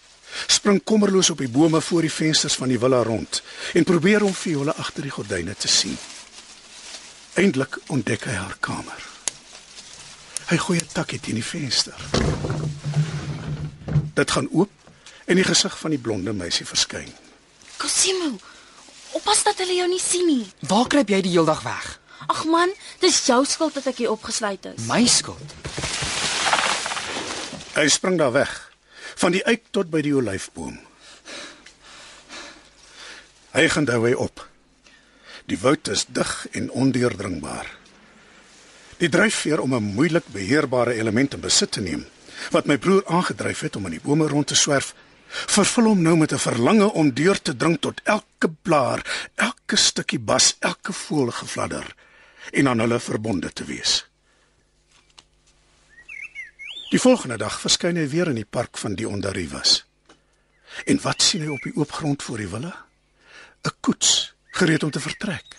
Spring 0.47 0.83
kommerloos 0.83 1.29
op 1.29 1.37
die 1.37 1.49
bome 1.49 1.81
voor 1.81 2.01
die 2.01 2.11
vensters 2.11 2.55
van 2.55 2.67
die 2.67 2.79
villa 2.79 3.03
rond 3.03 3.41
en 3.73 3.83
probeer 3.83 4.23
om 4.23 4.33
Viola 4.33 4.73
agter 4.77 5.01
die 5.07 5.11
gordyne 5.11 5.55
te 5.55 5.67
sien. 5.67 5.97
Eindelik 7.33 7.79
ontdek 7.87 8.25
hy 8.25 8.33
haar 8.33 8.57
kamer. 8.59 9.03
Hy 10.47 10.57
gooi 10.57 10.79
'n 10.79 10.89
takkie 10.93 11.19
teen 11.19 11.35
die 11.35 11.43
venster. 11.43 11.95
Dit 14.13 14.31
gaan 14.31 14.49
oop 14.51 14.69
en 15.25 15.35
die 15.35 15.43
gesig 15.43 15.77
van 15.79 15.89
die 15.89 15.99
blonde 15.99 16.33
meisie 16.33 16.65
verskyn. 16.65 17.11
Cosimo, 17.77 18.39
oppas 19.11 19.43
dat 19.43 19.57
hulle 19.57 19.75
jou 19.75 19.87
nie 19.87 20.01
sien 20.01 20.25
nie. 20.25 20.47
Waar 20.59 20.87
kruip 20.87 21.09
jy 21.09 21.21
die 21.21 21.31
hele 21.31 21.45
dag 21.45 21.61
weg? 21.61 21.99
Ag 22.27 22.45
man, 22.45 22.69
dis 22.99 23.25
jou 23.25 23.45
skuld 23.45 23.73
dat 23.73 23.85
ek 23.85 23.97
hier 23.97 24.11
opgesluit 24.11 24.65
is. 24.65 24.87
My 24.87 25.05
skuld. 25.05 25.53
Hy 27.75 27.87
spring 27.87 28.17
daar 28.17 28.31
weg, 28.31 28.66
van 29.17 29.33
die 29.33 29.43
eik 29.49 29.71
tot 29.73 29.89
by 29.89 30.03
die 30.05 30.13
olyfboom. 30.15 30.77
Hy 33.57 33.65
gaan 33.73 33.87
daar 33.89 34.03
weer 34.03 34.19
op. 34.21 34.43
Die 35.49 35.57
woud 35.57 35.89
is 35.89 36.05
dig 36.13 36.31
en 36.51 36.69
ondeurdringbaar. 36.69 37.71
Die 38.97 39.09
dryfveer 39.09 39.61
om 39.61 39.73
'n 39.73 39.93
moeilik 39.97 40.27
beheerbare 40.33 40.93
element 40.93 41.33
in 41.33 41.39
besit 41.39 41.71
te 41.71 41.81
neem, 41.81 42.05
wat 42.51 42.65
my 42.65 42.77
broer 42.77 43.05
aangedryf 43.05 43.59
het 43.59 43.75
om 43.75 43.85
in 43.85 43.91
die 43.91 44.03
bome 44.03 44.27
rond 44.27 44.47
te 44.47 44.55
swerf, 44.55 44.93
vervul 45.27 45.83
hom 45.83 46.01
nou 46.01 46.17
met 46.17 46.33
'n 46.33 46.37
verlange 46.37 46.91
om 46.91 47.13
deur 47.13 47.41
te 47.41 47.55
dring 47.55 47.77
tot 47.79 48.01
elke 48.03 48.49
blaar, 48.61 49.29
elke 49.35 49.75
stukkie 49.75 50.19
bas, 50.19 50.55
elke 50.59 50.93
voëlgefladder 50.93 51.95
en 52.51 52.67
aan 52.67 52.79
hulle 52.79 52.99
verbonde 52.99 53.53
te 53.53 53.63
wees. 53.63 54.07
Die 56.87 56.99
volgende 56.99 57.35
dag 57.35 57.59
verskyn 57.59 57.97
hy 57.99 58.05
weer 58.07 58.29
in 58.31 58.37
die 58.39 58.47
park 58.47 58.77
van 58.79 58.93
die 58.95 59.07
Ondarivas. 59.07 59.81
En 60.87 60.99
wat 61.03 61.23
sien 61.23 61.41
hy 61.43 61.49
op 61.51 61.63
die 61.65 61.73
oop 61.75 61.91
grond 61.91 62.23
voor 62.23 62.39
die 62.39 62.47
villa? 62.47 62.73
'n 63.67 63.73
Koets, 63.81 64.33
gereed 64.55 64.83
om 64.83 64.91
te 64.91 64.99
vertrek. 64.99 65.57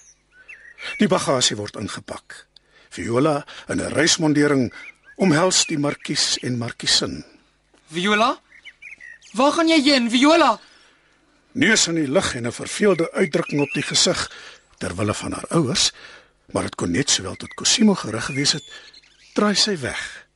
Die 0.99 1.09
bagasie 1.09 1.57
word 1.57 1.77
ingepak. 1.77 2.47
Viola 2.89 3.45
in 3.69 3.81
'n 3.81 3.93
reismondering 3.93 4.73
omhels 5.17 5.67
die 5.67 5.79
markies 5.79 6.39
en 6.39 6.59
markiesin. 6.59 7.25
Viola? 7.93 8.41
Waar 9.33 9.53
gaan 9.53 9.69
jy 9.69 9.83
heen, 9.83 10.11
Viola? 10.11 10.61
Neus 11.53 11.87
in 11.89 11.95
die 11.95 12.09
lug 12.09 12.35
en 12.35 12.47
'n 12.47 12.53
verveelde 12.53 13.13
uitdrukking 13.13 13.61
op 13.61 13.73
die 13.73 13.83
gesig 13.83 14.31
ter 14.79 14.97
wille 14.97 15.15
van 15.15 15.33
haar 15.33 15.49
ouers, 15.49 15.93
maar 16.53 16.63
dit 16.63 16.75
kon 16.75 16.91
net 16.91 17.11
sowel 17.11 17.37
tot 17.37 17.55
Cosimo 17.55 17.95
gerig 17.95 18.25
gewees 18.25 18.53
het, 18.53 18.65
draai 19.35 19.55
sy 19.55 19.77
weg. 19.79 20.28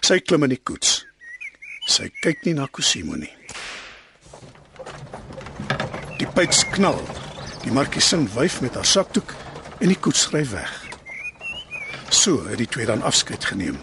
Sy 0.00 0.20
klim 0.20 0.46
in 0.46 0.54
die 0.54 0.62
koets. 0.62 1.04
Sy 1.86 2.08
kyk 2.22 2.44
nie 2.46 2.54
na 2.58 2.66
Cosimo 2.66 3.16
nie. 3.18 3.32
Die 6.18 6.28
pyps 6.34 6.64
knal. 6.74 6.98
Die 7.64 7.74
markiesin 7.74 8.26
wyf 8.34 8.60
met 8.62 8.76
haar 8.78 8.86
sakdoek 8.86 9.34
en 9.80 9.90
die 9.92 9.98
koets 10.00 10.28
ry 10.32 10.42
weg. 10.50 10.72
So 12.10 12.44
het 12.48 12.58
die 12.62 12.68
twee 12.70 12.86
dan 12.86 13.02
afskeid 13.02 13.44
geneem. 13.44 13.78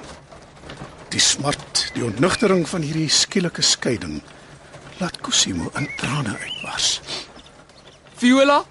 Die 1.13 1.21
smart, 1.21 1.89
die 1.93 2.05
ontnugtering 2.05 2.65
van 2.69 2.81
hierdie 2.81 3.09
skielike 3.11 3.61
skeiding 3.61 4.21
laat 4.99 5.19
Cosimo 5.21 5.69
in 5.77 5.89
trane 5.99 6.37
uitbars. 6.39 7.01
Viola? 8.17 8.63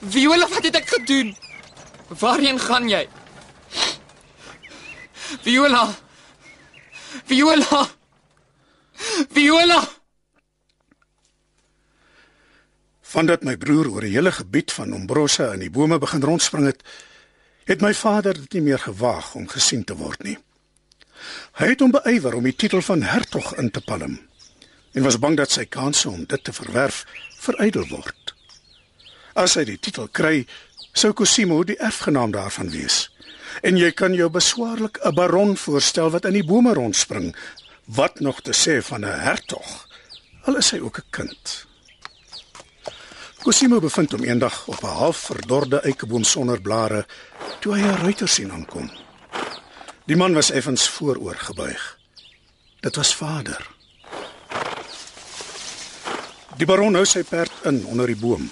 Viola, 0.00 0.48
wat 0.48 0.68
het 0.68 0.76
ek 0.76 0.92
gedoen? 0.94 1.32
Waarheen 2.20 2.60
gaan 2.60 2.88
jy? 2.90 3.06
Viola. 5.38 5.94
Viola. 7.24 7.88
Viola. 9.30 9.80
Vandat 13.00 13.42
my 13.42 13.56
broer 13.56 13.88
oor 13.90 14.06
die 14.06 14.14
hele 14.14 14.32
gebied 14.34 14.72
van 14.74 14.92
Ombrosa 14.94 15.52
in 15.54 15.64
die 15.64 15.70
bome 15.70 15.98
begin 15.98 16.22
rondspring 16.22 16.66
het, 16.66 16.82
het 17.66 17.82
my 17.82 17.92
vader 17.94 18.38
dit 18.38 18.58
nie 18.58 18.70
meer 18.70 18.82
gewaag 18.82 19.34
om 19.38 19.48
gesien 19.50 19.84
te 19.86 19.96
word 19.98 20.22
nie. 20.26 20.36
Hy 21.58 21.72
het 21.72 21.82
hom 21.82 21.94
beywer 21.94 22.34
om 22.38 22.46
die 22.46 22.56
titel 22.56 22.82
van 22.82 23.02
hertog 23.06 23.52
in 23.58 23.70
te 23.70 23.82
palm 23.86 24.18
en 24.90 25.06
was 25.06 25.20
bang 25.22 25.36
dat 25.38 25.52
sy 25.54 25.66
kanse 25.70 26.08
om 26.10 26.24
dit 26.26 26.42
te 26.44 26.52
verwerf 26.54 27.04
verydel 27.38 27.86
word. 27.90 28.34
As 29.38 29.54
hy 29.54 29.66
die 29.68 29.78
titel 29.78 30.08
kry, 30.10 30.42
sou 30.90 31.12
Cosimo 31.14 31.62
die 31.62 31.78
erfgenaam 31.78 32.34
daarvan 32.34 32.70
wees. 32.74 33.04
En 33.62 33.76
jy 33.76 33.90
kan 33.92 34.14
jou 34.14 34.30
beswaarlik 34.30 34.98
'n 35.04 35.14
baron 35.14 35.56
voorstel 35.56 36.10
wat 36.10 36.24
in 36.24 36.32
die 36.32 36.44
bome 36.44 36.74
rondspring, 36.74 37.36
wat 37.84 38.20
nog 38.20 38.40
te 38.42 38.52
sê 38.52 38.82
van 38.82 39.04
'n 39.04 39.20
hertog. 39.20 39.86
Al 40.44 40.56
is 40.56 40.70
hy 40.70 40.80
ook 40.80 40.98
'n 40.98 41.10
kind. 41.10 41.66
Cosimo 43.40 43.80
bevind 43.80 44.12
hom 44.12 44.24
eendag 44.24 44.66
op 44.66 44.82
'n 44.82 44.86
half 44.86 45.16
verdorde 45.16 45.80
eikeboom 45.80 46.24
sonder 46.24 46.60
blare 46.60 47.06
toe 47.60 47.74
hy 47.74 47.80
'n 47.80 48.02
ruiter 48.02 48.28
sien 48.28 48.52
aankom. 48.52 48.90
Die 50.06 50.16
man 50.16 50.34
was 50.34 50.50
effens 50.50 50.88
vooroor 50.88 51.34
gebuig. 51.34 51.98
Dit 52.80 52.96
was 52.96 53.14
vader. 53.14 53.70
Die 56.56 56.66
baron 56.66 56.94
hou 56.94 57.04
sy 57.04 57.22
perd 57.22 57.52
in 57.62 57.84
onder 57.86 58.06
die 58.06 58.16
boom. 58.16 58.50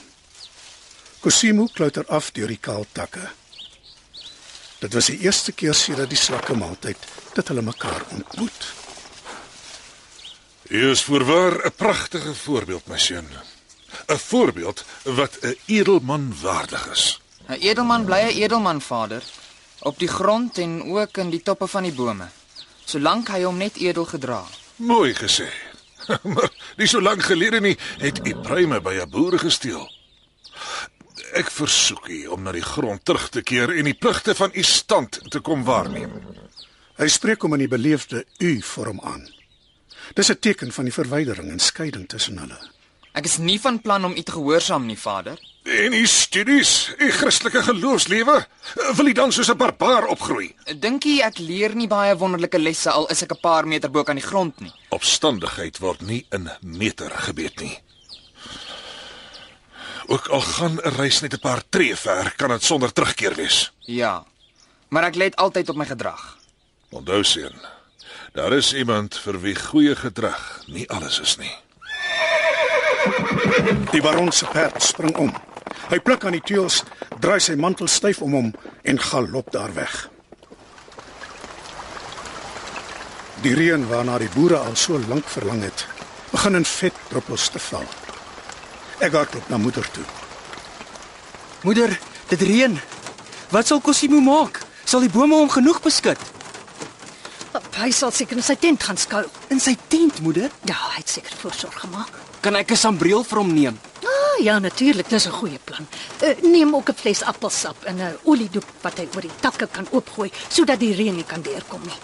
Cosimo 1.20 1.66
klouter 1.66 2.06
af 2.06 2.30
deur 2.32 2.48
die 2.48 2.60
kaal 2.60 2.86
takke. 2.92 3.20
Dit 4.78 4.92
was 4.94 5.06
die 5.10 5.18
eerste 5.18 5.52
keer 5.52 5.74
sedert 5.74 6.10
die 6.10 6.18
swakke 6.18 6.54
maaltyd 6.54 6.98
dat 7.34 7.48
hulle 7.50 7.62
mekaar 7.66 8.04
ontmoet. 8.14 8.66
U 10.68 10.90
is 10.90 11.02
voorwaar 11.02 11.66
'n 11.66 11.72
pragtige 11.76 12.34
voorbeeld, 12.34 12.86
my 12.86 12.98
seun. 12.98 13.28
'n 14.06 14.18
Voorbeeld 14.18 14.84
wat 15.02 15.38
'n 15.40 15.56
edelman 15.66 16.34
waardig 16.40 16.90
is. 16.90 17.20
'n 17.48 17.52
Edelman 17.52 18.04
bly 18.04 18.20
'n 18.20 18.36
edelman, 18.42 18.80
Vader, 18.80 19.22
op 19.78 19.98
die 19.98 20.08
grond 20.08 20.58
en 20.58 20.82
ook 20.82 21.16
in 21.16 21.30
die 21.30 21.42
toppe 21.42 21.66
van 21.66 21.82
die 21.82 21.92
bome, 21.92 22.28
solank 22.84 23.28
hy 23.28 23.42
hom 23.42 23.56
net 23.56 23.76
edel 23.76 24.04
gedra. 24.04 24.44
Mooi 24.76 25.14
gesê. 25.14 25.48
maar 26.34 26.50
nie 26.76 26.86
so 26.86 27.00
lank 27.00 27.22
gelede 27.22 27.60
nie 27.60 27.76
het 27.98 28.26
u 28.26 28.34
pruime 28.34 28.80
by 28.80 28.94
'n 29.00 29.10
boer 29.10 29.38
gesteel. 29.38 29.97
Ek 31.36 31.50
versoek 31.50 32.08
u 32.08 32.26
om 32.26 32.42
na 32.42 32.52
die 32.52 32.64
grond 32.64 33.04
terug 33.04 33.28
te 33.28 33.42
keer 33.42 33.70
en 33.76 33.84
die 33.84 33.96
pligte 33.96 34.34
van 34.34 34.50
u 34.54 34.62
stand 34.62 35.20
te 35.30 35.40
kom 35.40 35.64
waarneem. 35.64 36.12
Hy 36.98 37.08
spreek 37.08 37.42
hom 37.42 37.54
in 37.54 37.66
die 37.66 37.70
beleefde 37.70 38.24
u 38.38 38.60
vorm 38.62 39.00
aan. 39.02 39.28
Dis 40.14 40.30
'n 40.30 40.38
teken 40.40 40.72
van 40.72 40.84
die 40.84 40.92
verwydering 40.92 41.50
en 41.50 41.58
skeiding 41.58 42.08
tussen 42.08 42.38
hulle. 42.38 42.58
Ek 43.12 43.24
is 43.24 43.38
nie 43.38 43.60
van 43.60 43.80
plan 43.80 44.04
om 44.04 44.16
u 44.16 44.22
te 44.22 44.32
gehoorsaam 44.32 44.86
nie, 44.86 44.98
Vader. 44.98 45.38
En 45.62 45.92
u 45.92 46.06
studies, 46.06 46.94
u 46.98 47.10
Christelike 47.10 47.62
geloofslewe, 47.62 48.46
wil 48.96 49.06
u 49.06 49.12
dan 49.12 49.32
soos 49.32 49.50
'n 49.50 49.56
barbaar 49.56 50.06
opgroei? 50.06 50.54
Dink 50.76 51.04
jy 51.04 51.20
ek 51.20 51.38
leer 51.38 51.74
nie 51.74 51.88
baie 51.88 52.16
wonderlike 52.16 52.58
lesse 52.58 52.90
al 52.90 53.06
is 53.06 53.22
ek 53.22 53.32
'n 53.32 53.40
paar 53.40 53.66
meter 53.66 53.90
bo 53.90 54.02
kan 54.02 54.16
die 54.16 54.24
grond 54.24 54.60
nie? 54.60 54.72
Opstandigheid 54.88 55.78
word 55.78 56.00
nie 56.00 56.26
in 56.30 56.50
meter 56.60 57.10
gemeet 57.10 57.60
nie. 57.60 57.78
Ook 60.08 60.26
al 60.26 60.40
gaan 60.40 60.74
'n 60.74 60.88
reis 60.96 61.20
net 61.20 61.34
'n 61.34 61.40
paar 61.40 61.62
tree 61.68 61.96
ver, 61.96 62.32
kan 62.36 62.48
dit 62.48 62.64
sonder 62.64 62.92
terugkeer 62.92 63.34
wees. 63.34 63.72
Ja. 63.78 64.24
Maar 64.88 65.04
ek 65.04 65.14
let 65.14 65.36
altyd 65.36 65.68
op 65.68 65.76
my 65.76 65.84
gedrag. 65.84 66.38
Onthou 66.88 67.24
seun, 67.24 67.60
daar 68.32 68.52
is 68.52 68.74
iemand 68.74 69.18
vir 69.18 69.40
wie 69.40 69.54
goeie 69.54 69.96
gedrag 69.96 70.62
nie 70.66 70.90
alles 70.90 71.20
is 71.20 71.36
nie. 71.36 71.56
Die 73.90 74.02
baron 74.02 74.32
se 74.32 74.46
perd 74.46 74.82
spring 74.82 75.16
om. 75.16 75.32
Hy 75.88 75.98
pluk 75.98 76.24
aan 76.24 76.32
die 76.32 76.44
teels, 76.44 76.82
draai 77.20 77.40
sy 77.40 77.54
mantel 77.54 77.88
styf 77.88 78.22
om 78.22 78.32
hom 78.32 78.54
en 78.82 79.00
galop 79.00 79.52
daar 79.52 79.74
weg. 79.74 80.08
Die 83.40 83.54
reën 83.54 83.88
waarna 83.88 84.18
die 84.18 84.32
boere 84.34 84.56
al 84.56 84.76
so 84.76 84.98
lank 85.08 85.28
verlang 85.28 85.62
het, 85.62 85.86
begin 86.30 86.54
in 86.54 86.64
vet 86.64 86.94
druppels 87.08 87.48
te 87.48 87.58
val. 87.58 87.86
Ek 88.98 89.14
hardloop 89.14 89.48
na 89.48 89.58
moeder 89.62 89.86
toe. 89.94 90.04
Moeder, 91.62 91.92
dit 92.28 92.40
reën. 92.42 92.74
Wat 93.54 93.66
sal 93.66 93.80
Cosimo 93.80 94.18
maak? 94.20 94.58
Sal 94.84 95.04
die 95.04 95.12
bome 95.12 95.36
hom 95.38 95.50
genoeg 95.52 95.78
beskud? 95.84 96.18
Hy 97.78 97.90
sal 97.94 98.10
seker 98.10 98.40
in 98.40 98.42
sy 98.42 98.56
tent 98.58 98.82
gaan 98.82 98.98
skuil. 98.98 99.28
In 99.54 99.60
sy 99.62 99.76
tent, 99.92 100.18
moeder? 100.24 100.50
Ja, 100.66 100.74
hy 100.96 100.98
het 100.98 101.12
seker 101.14 101.36
voorsorg 101.38 101.76
gemaak. 101.84 102.10
Kan 102.42 102.56
ek 102.56 102.72
'n 102.72 102.76
sambreel 102.76 103.22
vir 103.22 103.38
hom 103.38 103.54
neem? 103.54 103.78
Ah, 104.02 104.42
ja, 104.42 104.58
natuurlik, 104.58 105.08
dis 105.08 105.26
'n 105.26 105.30
goeie 105.30 105.58
plan. 105.64 105.86
Uh, 106.22 106.34
neem 106.42 106.74
ook 106.74 106.90
'n 106.90 106.94
fles 106.94 107.22
appelsap 107.22 107.84
en 107.84 107.96
'n 107.96 108.18
oliedoek 108.24 108.66
wat 108.82 108.98
hy 108.98 109.08
oor 109.14 109.22
die 109.22 109.38
takke 109.40 109.68
kan 109.70 109.86
oopgooi 109.90 110.30
sodat 110.48 110.80
die 110.80 110.94
reën 110.94 111.14
nie 111.14 111.24
kan 111.24 111.42
deurkom 111.42 111.82
nie. 111.84 111.98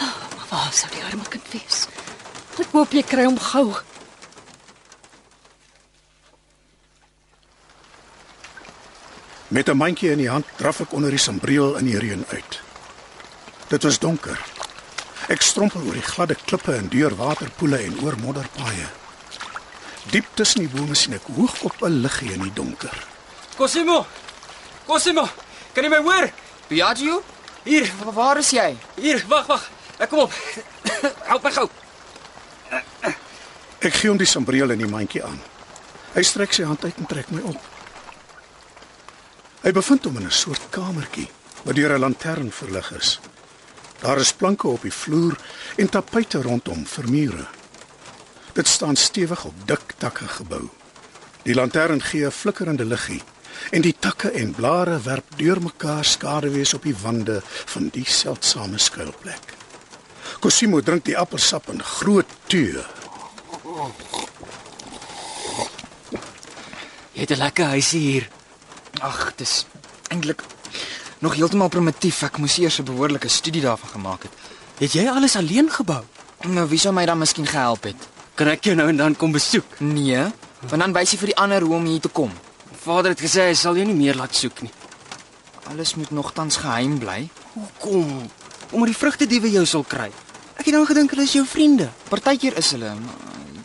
Oh, 0.00 0.16
maar 0.36 0.46
waar 0.50 0.72
sou 0.72 0.90
die 0.90 1.04
arme 1.04 1.24
kind 1.28 1.48
wees? 1.52 1.86
Ek 2.58 2.68
hoop 2.72 2.92
jy 2.92 3.02
kry 3.02 3.24
hom 3.24 3.38
gou. 3.38 3.74
Met 9.54 9.68
'n 9.70 9.76
mandjie 9.76 10.10
in 10.10 10.18
die 10.18 10.28
hand 10.30 10.46
draf 10.56 10.80
ek 10.80 10.92
onder 10.92 11.10
die 11.10 11.18
sambreel 11.18 11.76
in 11.76 11.84
die 11.84 11.98
reën 11.98 12.24
uit. 12.28 12.60
Dit 13.68 13.82
was 13.82 13.98
donker. 13.98 14.38
Ek 15.28 15.40
strompel 15.42 15.80
oor 15.86 15.92
die 15.92 16.02
gladde 16.02 16.36
klippe 16.44 16.74
en 16.74 16.88
deur 16.88 17.14
waterpoele 17.16 17.76
en 17.78 18.00
oor 18.02 18.14
modderpaaie. 18.20 18.86
Diep 20.10 20.26
tussen 20.34 20.60
die 20.60 20.68
bome 20.68 20.94
sien 20.94 21.12
ek 21.14 21.22
hoog 21.36 21.62
op 21.62 21.82
'n 21.82 22.00
liggie 22.02 22.32
in 22.32 22.40
die 22.42 22.52
donker. 22.52 23.06
Cosimo! 23.56 24.06
Cosimo, 24.86 25.28
kan 25.72 25.82
jy 25.84 25.88
my 25.90 25.96
hoor? 26.02 26.30
Piaggio, 26.66 27.22
Hier, 27.64 27.90
wa- 28.04 28.12
waar 28.12 28.36
is 28.38 28.50
jy? 28.50 28.76
hier, 28.96 29.24
wag, 29.28 29.46
wag. 29.46 29.70
Ek 29.98 30.08
kom 30.08 30.18
op. 30.18 30.32
Help 31.30 31.42
my 31.42 31.50
gou. 31.52 31.68
Ek 33.78 33.94
gee 33.94 34.08
hom 34.08 34.18
die 34.18 34.26
sambreel 34.26 34.70
in 34.70 34.78
die 34.78 34.86
mandjie 34.88 35.24
aan. 35.24 35.40
Hy 36.14 36.22
strek 36.22 36.52
sy 36.52 36.62
hand 36.64 36.84
uit 36.84 36.94
en 36.96 37.06
trek 37.06 37.30
my 37.30 37.40
op. 37.40 37.56
Hy 39.64 39.72
bevind 39.72 40.04
hom 40.04 40.18
in 40.20 40.26
'n 40.28 40.30
soort 40.44 40.60
kamertjie 40.70 41.30
wat 41.64 41.76
deur 41.76 41.94
'n 41.96 42.00
lantern 42.00 42.50
verlig 42.52 42.92
is. 42.92 43.20
Daar 44.00 44.18
is 44.18 44.32
planke 44.32 44.68
op 44.68 44.82
die 44.82 44.92
vloer 44.92 45.36
en 45.76 45.88
tapuite 45.88 46.42
rondom 46.42 46.86
vir 46.86 47.08
mure. 47.10 47.46
Dit 48.52 48.68
staan 48.68 48.96
stewig 48.96 49.44
op 49.44 49.54
dik 49.66 49.94
takke 49.98 50.28
gebou. 50.28 50.68
Die 51.42 51.54
lantern 51.54 52.02
gee 52.02 52.26
'n 52.26 52.30
flikkerende 52.30 52.84
liggie 52.84 53.22
en 53.70 53.80
die 53.80 53.96
takke 53.98 54.30
en 54.30 54.54
blare 54.54 55.00
werp 55.00 55.24
deurmekaar 55.36 56.04
skaduwees 56.04 56.74
op 56.74 56.82
die 56.82 56.96
wande 57.02 57.42
van 57.44 57.88
die 57.88 58.06
seldsame 58.06 58.78
skuilplek. 58.78 59.54
Cosimo 60.40 60.80
drink 60.80 61.04
die 61.04 61.18
appelsap 61.18 61.68
in 61.68 61.82
groot 61.82 62.26
teë. 62.46 62.84
Jy 67.12 67.20
het 67.20 67.30
'n 67.30 67.38
lekker 67.38 67.66
huisie 67.66 68.00
hier. 68.00 68.28
Ag, 69.00 69.32
dis 69.36 69.66
eintlik 70.08 70.42
nog 71.24 71.34
heeltemal 71.34 71.68
primitief. 71.68 72.22
Ek 72.22 72.38
moes 72.38 72.58
eers 72.58 72.78
'n 72.78 72.84
behoorlike 72.84 73.28
studie 73.28 73.62
daarvan 73.62 73.88
gemaak 73.88 74.22
het. 74.22 74.32
Het 74.78 74.92
jy 74.92 75.08
alles 75.08 75.36
alleen 75.36 75.70
gebou? 75.70 76.02
Nou 76.42 76.68
wie 76.68 76.78
sou 76.78 76.92
my 76.94 77.06
dan 77.06 77.18
miskien 77.18 77.46
gehelp 77.46 77.82
het? 77.82 77.96
Kan 78.34 78.48
ek 78.48 78.64
jou 78.64 78.74
nou 78.76 78.88
en 78.88 78.96
dan 78.96 79.16
kom 79.16 79.32
besoek? 79.32 79.80
Nee, 79.80 80.24
want 80.68 80.80
dan 80.82 80.92
wys 80.92 81.10
jy 81.10 81.18
vir 81.18 81.26
die 81.26 81.36
ander 81.36 81.62
hoe 81.62 81.74
om 81.74 81.84
hier 81.84 82.00
te 82.00 82.08
kom. 82.08 82.32
Vader 82.82 83.10
het 83.10 83.20
gesê 83.20 83.46
hy 83.48 83.54
sal 83.54 83.76
jou 83.76 83.86
nie 83.86 83.94
meer 83.94 84.14
laat 84.14 84.34
soek 84.34 84.62
nie. 84.62 84.70
Alles 85.70 85.94
moet 85.94 86.10
nogtans 86.10 86.56
geheim 86.56 86.98
bly. 86.98 87.28
Hoekom? 87.52 88.30
Omdat 88.70 88.86
die 88.86 88.96
vrugtediewe 88.96 89.50
jou 89.50 89.64
sal 89.66 89.84
kry. 89.84 90.10
Ek 90.56 90.66
het 90.66 90.74
dan 90.74 90.86
gedink 90.86 91.10
hulle 91.10 91.22
is 91.22 91.32
jou 91.32 91.46
vriende. 91.46 91.88
Partykeer 92.08 92.56
is 92.56 92.70
hulle, 92.70 92.96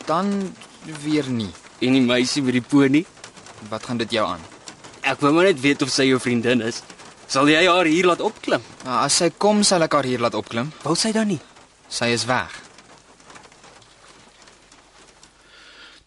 dan 0.06 0.54
weer 1.02 1.28
nie. 1.28 1.50
En 1.80 1.92
die 1.92 2.00
meisie 2.00 2.42
met 2.42 2.52
die 2.52 2.62
pony? 2.62 3.04
Wat 3.68 3.84
gaan 3.84 3.96
dit 3.96 4.10
jou 4.10 4.26
aan? 4.26 4.40
Ek 5.10 5.22
wou 5.24 5.32
maar 5.34 5.48
net 5.50 5.60
weet 5.60 5.82
of 5.82 5.90
sy 5.90 6.06
jou 6.06 6.20
vriendin 6.22 6.62
is. 6.62 6.84
Sal 7.30 7.48
jy 7.50 7.64
haar 7.66 7.86
hier 7.86 8.06
laat 8.06 8.22
opklim? 8.22 8.62
Nou, 8.84 8.96
as 9.04 9.20
sy 9.20 9.30
kom, 9.42 9.64
sal 9.66 9.82
ek 9.86 9.94
haar 9.94 10.06
hier 10.06 10.22
laat 10.22 10.36
opklim. 10.38 10.70
Wou 10.84 10.94
sy 10.98 11.10
dan 11.14 11.30
nie? 11.30 11.40
Sy 11.90 12.12
is 12.14 12.26
weg. 12.30 12.54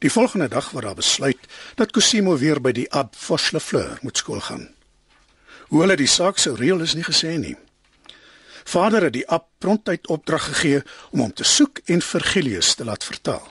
Die 0.03 0.11
volgende 0.11 0.49
dag 0.51 0.69
word 0.75 0.87
daar 0.89 0.99
besluit 0.99 1.45
dat 1.79 1.91
Cosimo 1.95 2.35
weer 2.39 2.59
by 2.59 2.73
die 2.75 2.89
Ab 2.91 3.15
Foslefleur 3.15 3.99
moet 4.03 4.19
skool 4.19 4.41
gaan. 4.43 4.65
Hoe 5.71 5.83
hulle 5.83 5.95
die 5.99 6.11
saak 6.11 6.39
sou 6.43 6.57
reël 6.59 6.83
is 6.83 6.95
nie 6.95 7.05
gesê 7.07 7.37
nie. 7.39 7.55
Vader 8.67 9.07
het 9.07 9.15
die 9.15 9.27
Ab 9.31 9.47
prontuit 9.63 10.07
opdrag 10.11 10.49
gegee 10.51 10.83
om 11.11 11.23
hom 11.23 11.31
te 11.31 11.47
soek 11.47 11.79
en 11.87 12.03
Virgilius 12.03 12.75
te 12.75 12.87
laat 12.87 13.03
vertaal. 13.03 13.47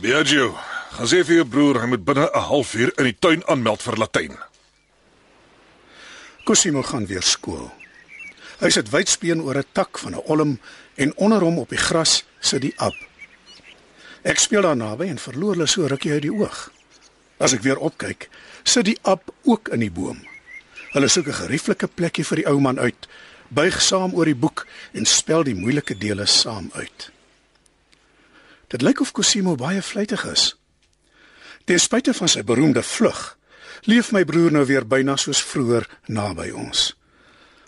Biagio, 0.00 0.54
gaan 0.96 1.08
sê 1.08 1.24
vir 1.24 1.40
jou 1.40 1.48
broer 1.48 1.80
hy 1.82 1.88
moet 1.92 2.04
binne 2.04 2.26
'n 2.28 2.46
halfuur 2.50 2.92
in 2.98 3.04
die 3.04 3.18
tuin 3.18 3.42
aanmeld 3.46 3.82
vir 3.82 3.96
Latyn. 3.96 4.36
Cosimo 6.44 6.82
gaan 6.82 7.06
weer 7.06 7.22
skool. 7.22 7.70
Hy 8.60 8.70
sit 8.70 8.90
wydspeen 8.90 9.42
oor 9.42 9.58
'n 9.58 9.72
tak 9.72 9.98
van 9.98 10.14
'n 10.14 10.24
olm 10.26 10.60
en 10.94 11.16
onder 11.16 11.40
hom 11.40 11.58
op 11.58 11.68
die 11.68 11.84
gras 11.88 12.24
sit 12.40 12.62
die 12.62 12.74
Ab. 12.76 12.94
Ek 14.22 14.38
speel 14.38 14.62
daar 14.62 14.76
naby 14.76 15.06
en 15.08 15.18
verloor 15.18 15.52
hulle 15.54 15.66
so 15.66 15.86
rukkie 15.86 16.12
uit 16.12 16.22
die 16.22 16.32
oog. 16.32 16.70
As 17.38 17.52
ek 17.52 17.62
weer 17.62 17.78
opkyk, 17.78 18.28
sit 18.64 18.84
die 18.84 18.98
Ab 19.02 19.30
ook 19.44 19.68
in 19.68 19.80
die 19.80 19.90
boom. 19.90 20.26
Hulle 20.92 21.08
soek 21.08 21.26
'n 21.26 21.32
gerieflike 21.32 21.86
plekkie 21.86 22.24
vir 22.24 22.36
die 22.36 22.46
ou 22.46 22.60
man 22.60 22.78
uit, 22.78 23.08
buig 23.48 23.82
saam 23.82 24.14
oor 24.14 24.24
die 24.24 24.34
boek 24.34 24.66
en 24.92 25.04
spel 25.04 25.42
die 25.42 25.54
moeilike 25.54 25.98
dele 25.98 26.26
saam 26.26 26.70
uit. 26.74 27.10
Dit 28.68 28.82
lyk 28.82 29.00
of 29.00 29.12
Cosimo 29.12 29.54
baie 29.54 29.82
vlytig 29.82 30.24
is. 30.24 30.57
Ten 31.68 31.80
spyte 31.80 32.14
van 32.16 32.30
sy 32.32 32.40
beroemde 32.48 32.80
vlug, 32.80 33.18
leef 33.84 34.08
my 34.16 34.22
broer 34.24 34.54
nou 34.54 34.62
weer 34.64 34.86
byna 34.88 35.18
soos 35.20 35.42
vroeër 35.44 35.84
naby 36.08 36.46
ons. 36.56 36.94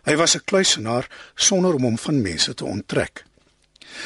Hy 0.08 0.14
was 0.16 0.36
'n 0.36 0.44
kluisenaar 0.44 1.06
sonder 1.34 1.74
om 1.74 1.82
hom 1.82 1.98
van 1.98 2.22
mense 2.22 2.54
te 2.54 2.64
onttrek. 2.64 3.24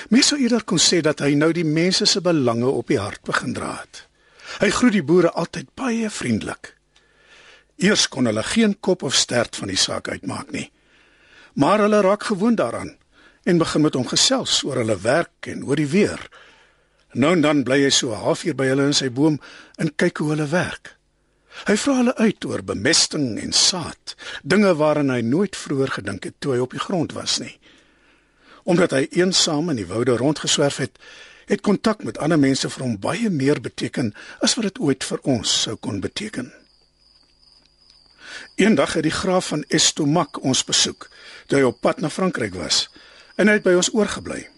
Mense 0.08 0.28
sou 0.28 0.40
eerder 0.40 0.64
kon 0.64 0.78
sê 0.78 1.00
dat 1.00 1.20
hy 1.20 1.34
nou 1.34 1.52
die 1.52 1.64
mense 1.64 2.06
se 2.06 2.20
belange 2.20 2.66
op 2.66 2.86
die 2.86 2.98
hart 2.98 3.22
begin 3.22 3.52
dra 3.52 3.78
het. 3.80 4.06
Hy 4.60 4.70
groet 4.70 4.92
die 4.92 5.02
boere 5.02 5.30
altyd 5.30 5.74
baie 5.74 6.10
vriendelik. 6.10 6.74
Eers 7.76 8.08
kon 8.08 8.26
hulle 8.26 8.42
geen 8.42 8.80
kop 8.80 9.02
of 9.02 9.14
stert 9.14 9.56
van 9.56 9.68
die 9.68 9.76
saak 9.76 10.08
uitmaak 10.08 10.50
nie. 10.50 10.72
Maar 11.54 11.78
hulle 11.78 12.00
raak 12.00 12.22
gewoond 12.22 12.56
daaraan 12.56 12.96
en 13.44 13.58
begin 13.58 13.82
met 13.82 13.94
hom 13.94 14.06
gesels 14.06 14.62
oor 14.64 14.76
hulle 14.76 14.98
werk 14.98 15.46
en 15.46 15.64
oor 15.64 15.76
die 15.76 15.86
weer. 15.86 16.30
Nou 17.14 17.32
en 17.32 17.40
dan 17.44 17.62
bly 17.62 17.78
hy 17.84 17.90
so 17.90 18.10
'n 18.10 18.22
halfuur 18.26 18.54
by 18.54 18.66
hulle 18.66 18.86
in 18.90 18.94
sy 18.94 19.10
boom 19.10 19.40
en 19.78 19.94
kyk 19.96 20.18
hoe 20.18 20.30
hulle 20.30 20.48
werk. 20.50 20.96
Hy 21.64 21.76
vra 21.76 21.94
hulle 21.96 22.14
uit 22.18 22.44
oor 22.44 22.62
bemesting 22.66 23.38
en 23.38 23.52
saad, 23.52 24.14
dinge 24.42 24.74
waaraan 24.74 25.10
hy 25.10 25.20
nooit 25.20 25.56
vroeër 25.56 25.90
gedink 25.90 26.24
het 26.24 26.34
toe 26.38 26.52
hy 26.52 26.58
op 26.58 26.74
die 26.74 26.82
grond 26.82 27.12
was 27.12 27.38
nie. 27.38 27.58
Omdat 28.64 28.90
hy 28.90 29.06
eensaam 29.10 29.70
in 29.70 29.76
die 29.76 29.86
woude 29.86 30.16
rondgeswerf 30.16 30.76
het, 30.76 30.98
het 31.46 31.60
kontak 31.60 32.02
met 32.04 32.18
ander 32.18 32.38
mense 32.38 32.70
vir 32.70 32.82
hom 32.82 32.98
baie 32.98 33.30
meer 33.30 33.60
beteken 33.60 34.14
as 34.40 34.56
wat 34.58 34.64
dit 34.64 34.78
ooit 34.78 35.04
vir 35.04 35.20
ons 35.22 35.60
sou 35.62 35.76
kon 35.76 36.00
beteken. 36.00 36.52
Eendag 38.58 38.94
het 38.98 39.06
die 39.06 39.14
graaf 39.14 39.52
van 39.52 39.64
Estomac 39.68 40.42
ons 40.42 40.64
besoek, 40.64 41.08
toe 41.46 41.58
hy 41.58 41.64
op 41.68 41.80
pad 41.80 42.00
na 42.00 42.10
Frankryk 42.10 42.54
was, 42.54 42.88
en 43.36 43.46
hy 43.46 43.58
het 43.60 43.66
by 43.66 43.76
ons 43.78 43.92
oorgebly. 43.94 44.48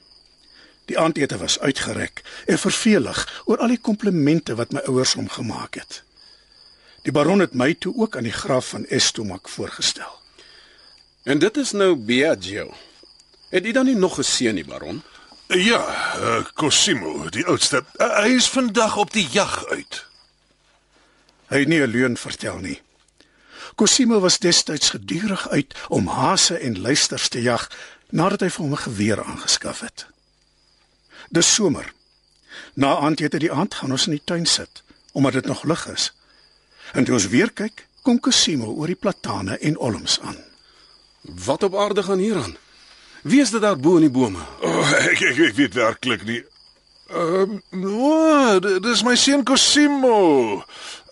Die 0.86 0.98
aandete 0.98 1.38
was 1.38 1.58
uitgerek 1.58 2.22
en 2.46 2.58
vervelig 2.58 3.42
oor 3.44 3.58
al 3.58 3.74
die 3.74 3.80
komplimente 3.82 4.54
wat 4.54 4.72
my 4.72 4.82
ouers 4.86 5.14
hom 5.18 5.28
gemaak 5.28 5.74
het. 5.74 6.02
Die 7.02 7.12
baron 7.12 7.42
het 7.42 7.54
my 7.54 7.74
toe 7.74 7.94
ook 7.96 8.16
aan 8.16 8.26
die 8.26 8.34
graaf 8.34 8.68
van 8.74 8.86
Estomac 8.86 9.48
voorgestel. 9.48 10.10
En 11.22 11.38
dit 11.38 11.56
is 11.56 11.72
nou 11.72 11.96
Biagio. 11.96 12.74
Het 13.50 13.66
u 13.66 13.72
dan 13.72 13.86
nie 13.86 13.94
nog 13.94 14.14
gesien 14.14 14.54
nie, 14.54 14.64
baron? 14.64 15.02
Ja, 15.46 15.82
uh, 16.18 16.44
Cosimo, 16.54 17.28
die 17.30 17.46
oudste. 17.46 17.84
Uh, 17.96 18.18
hy 18.22 18.34
is 18.34 18.48
vandag 18.50 18.96
op 18.96 19.12
die 19.12 19.28
jag 19.30 19.66
uit. 19.66 20.04
Hy 21.46 21.58
het 21.62 21.68
nie 21.68 21.80
'n 21.80 21.90
leuen 21.90 22.16
vertel 22.16 22.58
nie. 22.58 22.80
Cosimo 23.74 24.20
was 24.20 24.38
destyds 24.38 24.90
gedurig 24.90 25.48
uit 25.48 25.74
om 25.88 26.06
hase 26.06 26.58
en 26.58 26.80
luisters 26.80 27.28
te 27.28 27.42
jag 27.42 27.70
nadat 28.10 28.40
hy 28.40 28.50
vir 28.50 28.62
hom 28.62 28.72
'n 28.72 28.86
geweer 28.86 29.24
aangeskaf 29.24 29.80
het. 29.80 30.06
Dis 31.28 31.54
somer. 31.54 31.92
Na 32.74 32.96
aandete 32.96 33.38
die 33.38 33.52
aand 33.52 33.74
gaan 33.74 33.90
ons 33.90 34.06
in 34.06 34.16
die 34.18 34.24
tuin 34.24 34.46
sit 34.46 34.82
omdat 35.16 35.32
dit 35.32 35.46
nog 35.46 35.62
lig 35.64 35.86
is. 35.88 36.12
En 36.92 37.04
toe 37.04 37.14
ons 37.14 37.28
weer 37.32 37.48
kyk, 37.52 37.86
kom 38.04 38.20
Cosimo 38.20 38.74
oor 38.76 38.90
die 38.92 38.98
platane 39.00 39.56
en 39.58 39.78
olms 39.80 40.18
aan. 40.20 40.36
Wat 41.46 41.62
op 41.62 41.74
aarde 41.74 42.02
gaan 42.02 42.20
hier 42.20 42.36
aan? 42.36 42.56
Wie 43.22 43.40
is 43.40 43.50
dit 43.50 43.60
daar 43.60 43.78
bo 43.80 43.96
in 43.96 44.04
die 44.06 44.12
bome? 44.12 44.44
Oh, 44.60 44.92
ek, 44.98 45.22
ek 45.30 45.40
ek 45.48 45.56
weet 45.56 45.74
werklik 45.74 46.26
nie. 46.28 46.42
Ehm, 47.08 47.56
um, 47.72 47.86
oh, 47.96 48.60
dis 48.60 49.02
my 49.06 49.16
seun 49.16 49.42
Cosimo. 49.48 50.60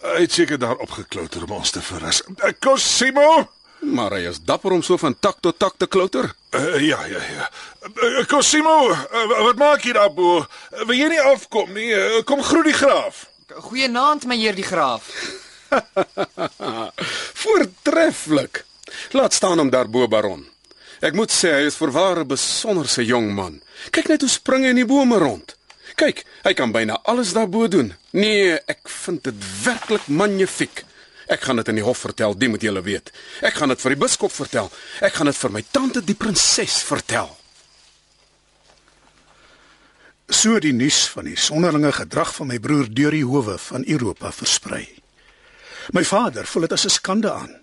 Hy 0.05 0.20
het 0.27 0.37
seker 0.37 0.61
daar 0.61 0.77
opgeklouter 0.85 1.48
om 1.48 1.57
ons 1.57 1.72
te 1.72 1.83
verras. 1.83 2.20
Uh, 2.37 2.53
Cosimo! 2.61 3.48
Maar 3.84 4.16
hy 4.16 4.28
is 4.30 4.40
dapper 4.40 4.72
om 4.72 4.82
so 4.82 4.96
van 4.96 5.16
tak 5.18 5.40
tot 5.44 5.58
tak 5.58 5.76
te 5.76 5.86
klouter. 5.86 6.30
Uh, 6.54 6.80
ja, 6.80 7.04
ja, 7.06 7.20
ja. 7.20 7.48
Uh, 7.90 8.24
Cosimo, 8.30 8.90
uh, 8.90 9.24
wat 9.44 9.56
maak 9.60 9.84
jy 9.84 9.92
daar 9.92 10.12
bo? 10.12 10.40
Uh, 10.40 10.84
wil 10.88 10.96
jy 10.96 11.10
nie 11.12 11.20
afkom 11.20 11.72
nie? 11.76 11.90
Uh, 11.92 12.22
kom 12.24 12.42
groet 12.42 12.70
die 12.70 12.78
graaf. 12.78 13.26
Goeienaand, 13.68 14.24
my 14.26 14.38
heer 14.40 14.56
die 14.56 14.66
graaf. 14.66 15.10
Voortreffelik. 17.42 18.64
Laat 19.12 19.36
staan 19.36 19.58
hom 19.58 19.70
daar 19.70 19.90
bo, 19.90 20.08
baron. 20.08 20.46
Ek 21.04 21.16
moet 21.18 21.32
sê 21.34 21.50
hy 21.52 21.66
is 21.68 21.76
voorwaar 21.76 22.22
'n 22.22 22.30
besonderse 22.30 23.04
jong 23.04 23.34
man. 23.34 23.60
Kyk 23.90 24.08
net 24.08 24.22
hoe 24.24 24.30
spring 24.30 24.64
hy 24.64 24.70
in 24.72 24.80
die 24.80 24.88
bome 24.88 25.18
rond. 25.18 25.56
Kyk, 26.00 26.24
hy 26.44 26.52
kan 26.54 26.72
byna 26.72 26.98
alles 27.04 27.34
daarbo 27.36 27.68
doen. 27.68 27.92
Nee, 28.10 28.56
ek 28.66 28.88
vind 28.88 29.24
dit 29.24 29.34
werklik 29.64 30.06
magnifiek. 30.08 30.84
Ek 31.26 31.40
gaan 31.40 31.56
dit 31.56 31.68
in 31.68 31.80
die 31.80 31.84
hof 31.84 31.98
vertel, 32.04 32.37
dit 32.37 32.48
moet 32.48 32.62
julle 32.62 32.82
weet. 32.84 33.12
Ek 33.40 33.54
gaan 33.54 33.72
dit 33.72 33.80
vir 33.80 33.94
die 33.94 34.00
biskop 34.00 34.32
vertel. 34.32 34.70
Ek 35.00 35.14
gaan 35.16 35.30
dit 35.30 35.37
vir 35.37 35.54
my 35.54 35.64
tante 35.70 36.02
die 36.04 36.16
prinses 36.18 36.82
vertel. 36.84 37.30
So 40.28 40.58
die 40.60 40.72
nuus 40.72 41.04
van 41.12 41.28
die 41.28 41.37
sonderlinge 41.37 41.92
gedrag 41.92 42.34
van 42.34 42.48
my 42.52 42.58
broer 42.58 42.88
deur 42.88 43.14
die 43.14 43.24
howe 43.24 43.58
van 43.58 43.84
Europa 43.87 44.32
versprei. 44.32 44.87
My 45.92 46.04
vader 46.04 46.46
voel 46.48 46.62
dit 46.62 46.72
as 46.72 46.84
'n 46.84 46.90
skande 46.90 47.32
aan. 47.32 47.60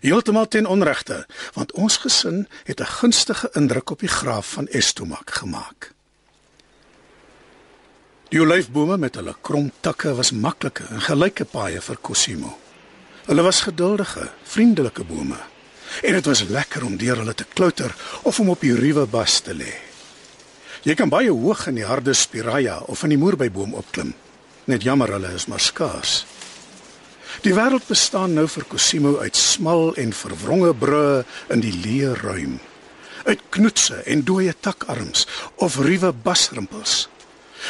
Heeltemal 0.00 0.48
ten 0.48 0.66
onregte, 0.66 1.26
want 1.54 1.72
ons 1.72 1.96
gesin 1.96 2.46
het 2.64 2.80
'n 2.80 2.86
gunstige 3.00 3.50
indruk 3.54 3.90
op 3.90 4.00
die 4.00 4.08
graaf 4.08 4.46
van 4.52 4.66
Estomac 4.66 5.30
gemaak. 5.30 5.92
Die 8.28 8.40
olyfbome 8.40 8.96
met 8.96 9.14
hulle 9.14 9.34
krom 9.40 9.72
takke 9.80 10.14
was 10.14 10.30
maklike 10.30 10.84
en 10.84 11.00
gelyke 11.00 11.44
paaie 11.44 11.80
vir 11.80 11.98
Cosimo. 12.00 12.58
Hulle 13.28 13.42
was 13.42 13.60
geduldige, 13.60 14.30
vriendelike 14.42 15.04
bome. 15.04 15.36
En 16.02 16.12
dit 16.12 16.24
was 16.24 16.46
lekker 16.48 16.84
om 16.84 16.96
deur 16.96 17.18
hulle 17.20 17.34
te 17.34 17.44
klouter 17.52 17.92
of 18.22 18.40
om 18.40 18.48
op 18.48 18.62
die 18.64 18.72
ruwe 18.72 19.04
bas 19.06 19.40
te 19.44 19.52
lê. 19.52 19.74
Jy 20.88 20.94
kan 20.96 21.12
baie 21.12 21.28
hoog 21.28 21.66
in 21.68 21.76
die 21.76 21.84
harde 21.84 22.14
spiraea 22.16 22.78
of 22.88 23.02
in 23.04 23.12
die 23.12 23.20
moerbeiboom 23.20 23.76
opklim. 23.76 24.14
Net 24.64 24.86
jammer 24.88 25.12
hulle 25.12 25.34
is 25.36 25.44
maar 25.44 25.60
skaars. 25.60 26.22
Die 27.44 27.52
wêreld 27.52 27.84
bestaan 27.90 28.32
nou 28.32 28.46
vir 28.48 28.64
Cosimo 28.64 29.18
uit 29.20 29.36
smal 29.36 29.92
en 30.00 30.16
verwronge 30.16 30.72
brûe 30.72 31.20
in 31.52 31.60
die 31.60 31.76
leë 31.84 32.16
ruim. 32.22 32.56
Uit 33.28 33.44
knoetse 33.52 34.00
en 34.08 34.24
dooie 34.24 34.56
takarms 34.56 35.28
of 35.60 35.76
ruwe 35.84 36.14
basrimpels. 36.16 37.10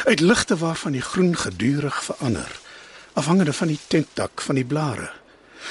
Uit 0.07 0.23
ligte 0.23 0.55
waarvan 0.55 0.95
die 0.95 1.03
groen 1.03 1.35
gedurig 1.35 2.03
verander, 2.03 2.59
afhangende 3.19 3.53
van 3.53 3.75
die 3.75 3.81
tentdak 3.87 4.39
van 4.47 4.55
die 4.55 4.65
blare. 4.65 5.18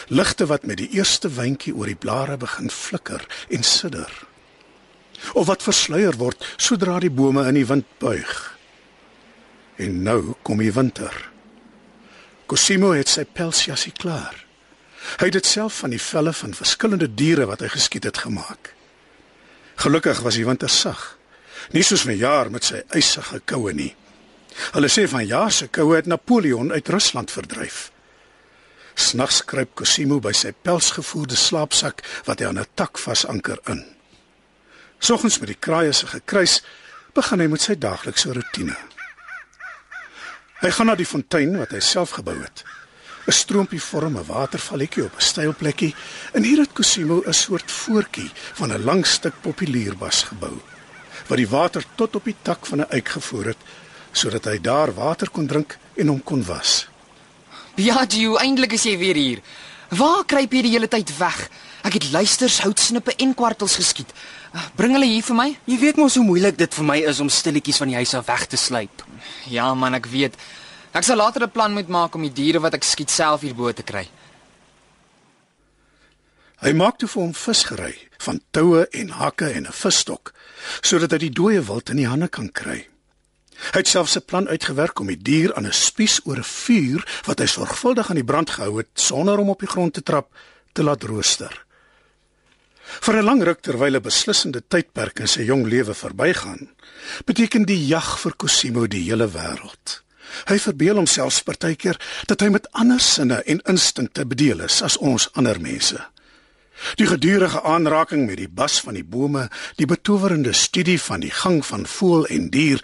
Ligte 0.09 0.47
wat 0.47 0.67
met 0.67 0.81
die 0.81 0.91
eerste 0.97 1.29
wyntjie 1.29 1.75
oor 1.75 1.91
die 1.91 1.99
blare 1.99 2.37
begin 2.37 2.71
flikker 2.71 3.25
en 3.49 3.63
sidder. 3.63 4.13
Of 5.35 5.47
wat 5.47 5.63
versluier 5.63 6.17
word 6.17 6.45
sodra 6.57 6.99
die 7.03 7.11
bome 7.11 7.47
in 7.49 7.59
die 7.59 7.67
wind 7.67 7.87
buig. 7.99 8.35
En 9.77 10.03
nou 10.03 10.35
kom 10.43 10.63
die 10.63 10.73
winter. 10.73 11.15
Cosimo 12.49 12.95
het 12.97 13.11
sy 13.11 13.25
pelsjassie 13.25 13.93
klaar. 13.93 14.35
Hy 15.19 15.29
het 15.29 15.37
dit 15.39 15.47
self 15.47 15.83
van 15.83 15.93
die 15.95 16.03
velle 16.03 16.33
van 16.33 16.57
verskillende 16.57 17.09
diere 17.15 17.47
wat 17.49 17.63
hy 17.65 17.71
geskiet 17.73 18.09
het 18.09 18.25
gemaak. 18.25 18.73
Gelukkig 19.79 20.21
was 20.25 20.39
die 20.39 20.47
winter 20.47 20.71
sag. 20.71 21.15
Nie 21.71 21.85
soos 21.87 22.07
vanjaar 22.09 22.51
met 22.51 22.67
sy 22.67 22.83
ysige 22.97 23.41
koue 23.47 23.75
nie. 23.77 23.93
Hulle 24.75 24.91
sê 24.91 25.05
van 25.11 25.27
jaar 25.27 25.53
se 25.55 25.69
koue 25.71 25.95
het 25.97 26.09
Napoleon 26.11 26.73
uit 26.73 26.89
Rusland 26.89 27.31
verdryf. 27.31 27.89
Snags 28.99 29.45
kruip 29.47 29.77
Cosimo 29.79 30.19
by 30.21 30.33
sy 30.35 30.51
pelsgevoerde 30.67 31.37
slaapsak 31.39 32.03
wat 32.27 32.41
hy 32.41 32.49
aan 32.49 32.59
'n 32.59 32.73
tak 32.75 32.99
vasanker 32.99 33.59
in. 33.71 33.85
Soggens 34.99 35.39
met 35.39 35.49
die 35.49 35.61
kraaie 35.61 35.93
se 35.93 36.07
gekruis, 36.07 36.63
begin 37.15 37.41
hy 37.41 37.47
met 37.47 37.61
sy 37.61 37.75
daaglikse 37.79 38.33
roetine. 38.33 38.77
Hy 40.61 40.71
gaan 40.71 40.87
na 40.87 40.95
die 40.95 41.07
fontein 41.07 41.57
wat 41.59 41.71
hy 41.71 41.81
self 41.81 42.11
gebou 42.19 42.35
het. 42.43 42.65
'n 43.29 43.33
Stroompie 43.33 43.83
vorm 43.83 44.17
'n 44.19 44.27
watervalletjie 44.27 45.05
op 45.05 45.15
'n 45.17 45.29
styl 45.31 45.55
plekkie 45.55 45.95
en 46.33 46.43
hier 46.43 46.59
het 46.59 46.73
Cosimo 46.73 47.23
'n 47.27 47.33
soort 47.33 47.71
voetjie 47.71 48.31
van 48.55 48.73
'n 48.73 48.85
lang 48.85 49.07
stuk 49.07 49.35
populierbas 49.41 50.23
gebou 50.23 50.57
wat 51.29 51.39
die 51.39 51.49
water 51.49 51.85
tot 51.95 52.17
op 52.17 52.25
die 52.25 52.37
tak 52.43 52.67
van 52.67 52.81
'n 52.81 52.91
eik 52.91 53.09
gevoer 53.09 53.47
het 53.47 53.63
sodat 54.13 54.45
hy 54.45 54.59
daar 54.61 54.95
water 54.95 55.31
kon 55.31 55.47
drink 55.47 55.79
en 55.95 56.09
hom 56.09 56.23
kon 56.23 56.45
was. 56.45 56.89
Biagio, 57.79 58.35
eintlik 58.43 58.73
is 58.75 58.85
jy 58.89 58.97
weer 58.99 59.19
hier. 59.19 59.41
Waar 59.95 60.25
kruip 60.27 60.51
jy 60.51 60.65
die 60.67 60.73
hele 60.73 60.89
tyd 60.91 61.13
weg? 61.21 61.37
Ek 61.87 61.95
het 61.95 62.09
luisters, 62.11 62.57
houtsnippe 62.65 63.15
en 63.23 63.37
kwartels 63.39 63.77
geskiet. 63.79 64.11
Bring 64.75 64.97
hulle 64.97 65.07
hier 65.07 65.23
vir 65.23 65.39
my? 65.39 65.47
Jy 65.71 65.77
weet 65.85 66.01
mos 66.01 66.17
hoe 66.19 66.25
moeilik 66.27 66.59
dit 66.59 66.75
vir 66.75 66.89
my 66.89 66.97
is 67.07 67.21
om 67.23 67.31
stilletjies 67.31 67.79
van 67.79 67.93
die 67.93 67.99
huis 68.01 68.17
af 68.19 68.27
weg 68.27 68.49
te 68.51 68.59
sluip. 68.59 69.05
Ja 69.47 69.71
man, 69.79 69.95
ek 69.95 70.11
weet. 70.11 70.35
Ek 70.91 71.07
sal 71.07 71.23
later 71.23 71.47
'n 71.47 71.55
plan 71.55 71.73
moet 71.73 71.89
maak 71.89 72.15
om 72.15 72.23
die 72.23 72.35
diere 72.35 72.59
wat 72.59 72.75
ek 72.75 72.83
skiet 72.83 73.11
self 73.11 73.47
hierbo 73.47 73.73
te 73.73 73.83
kry. 73.87 74.09
Hy 76.59 76.73
maak 76.73 76.99
toe 76.99 77.09
vir 77.09 77.23
hom 77.23 77.35
visgery 77.35 77.95
van 78.19 78.41
toue 78.51 78.89
en 78.91 79.09
hakke 79.09 79.55
en 79.55 79.67
'n 79.67 79.73
visstok 79.73 80.35
sodat 80.83 81.13
hy 81.13 81.19
die 81.19 81.31
dooie 81.31 81.63
wild 81.63 81.91
in 81.91 81.97
die 81.97 82.09
hande 82.09 82.29
kan 82.29 82.51
kry. 82.51 82.89
Hy 83.59 83.83
het 83.83 83.89
selfs 83.89 84.17
'n 84.17 84.25
plan 84.25 84.49
uitgewerk 84.49 85.01
om 85.01 85.07
die 85.07 85.23
dier 85.23 85.55
aan 85.55 85.67
'n 85.67 85.73
spies 85.73 86.21
oor 86.25 86.39
'n 86.39 86.45
vuur 86.45 87.23
wat 87.27 87.39
hy 87.39 87.47
sorgvuldig 87.47 88.09
aan 88.09 88.21
die 88.21 88.31
brand 88.33 88.51
gehou 88.51 88.77
het 88.79 88.89
sonder 88.95 89.39
om 89.39 89.49
op 89.49 89.61
die 89.61 89.69
grond 89.69 89.95
te 89.95 90.03
trap 90.03 90.35
te 90.73 90.83
laat 90.83 91.03
rooster. 91.03 91.67
Vir 93.01 93.17
'n 93.17 93.25
lang 93.25 93.43
ruk 93.43 93.61
terwyl 93.61 93.97
'n 93.97 94.03
beslissende 94.03 94.63
tydperk 94.69 95.19
in 95.21 95.29
sy 95.29 95.43
jong 95.43 95.67
lewe 95.67 95.95
verbygaan, 95.95 96.71
beteken 97.25 97.65
die 97.65 97.87
jag 97.87 98.19
vir 98.19 98.37
Cosimo 98.37 98.87
die 98.87 99.05
hele 99.11 99.29
wêreld. 99.29 100.03
Hy 100.47 100.59
verbeel 100.59 100.97
homself 100.97 101.45
partykeer 101.45 101.97
dat 102.27 102.41
hy 102.41 102.49
met 102.49 102.73
ander 102.73 103.01
sinne 103.01 103.43
en 103.43 103.61
instinkte 103.61 104.27
bedeel 104.27 104.61
is 104.61 104.83
as 104.83 104.97
ons 104.97 105.29
ander 105.33 105.61
mense. 105.61 106.07
Die 106.95 107.07
gedurende 107.07 107.63
aanraking 107.63 108.27
met 108.27 108.39
die 108.39 108.49
bas 108.49 108.81
van 108.81 108.95
die 108.95 109.05
bome, 109.05 109.49
die 109.77 109.87
betowerende 109.87 110.53
studie 110.53 111.01
van 111.03 111.21
die 111.21 111.33
gang 111.35 111.59
van 111.67 111.87
voël 111.87 112.27
en 112.27 112.51
dier, 112.55 112.83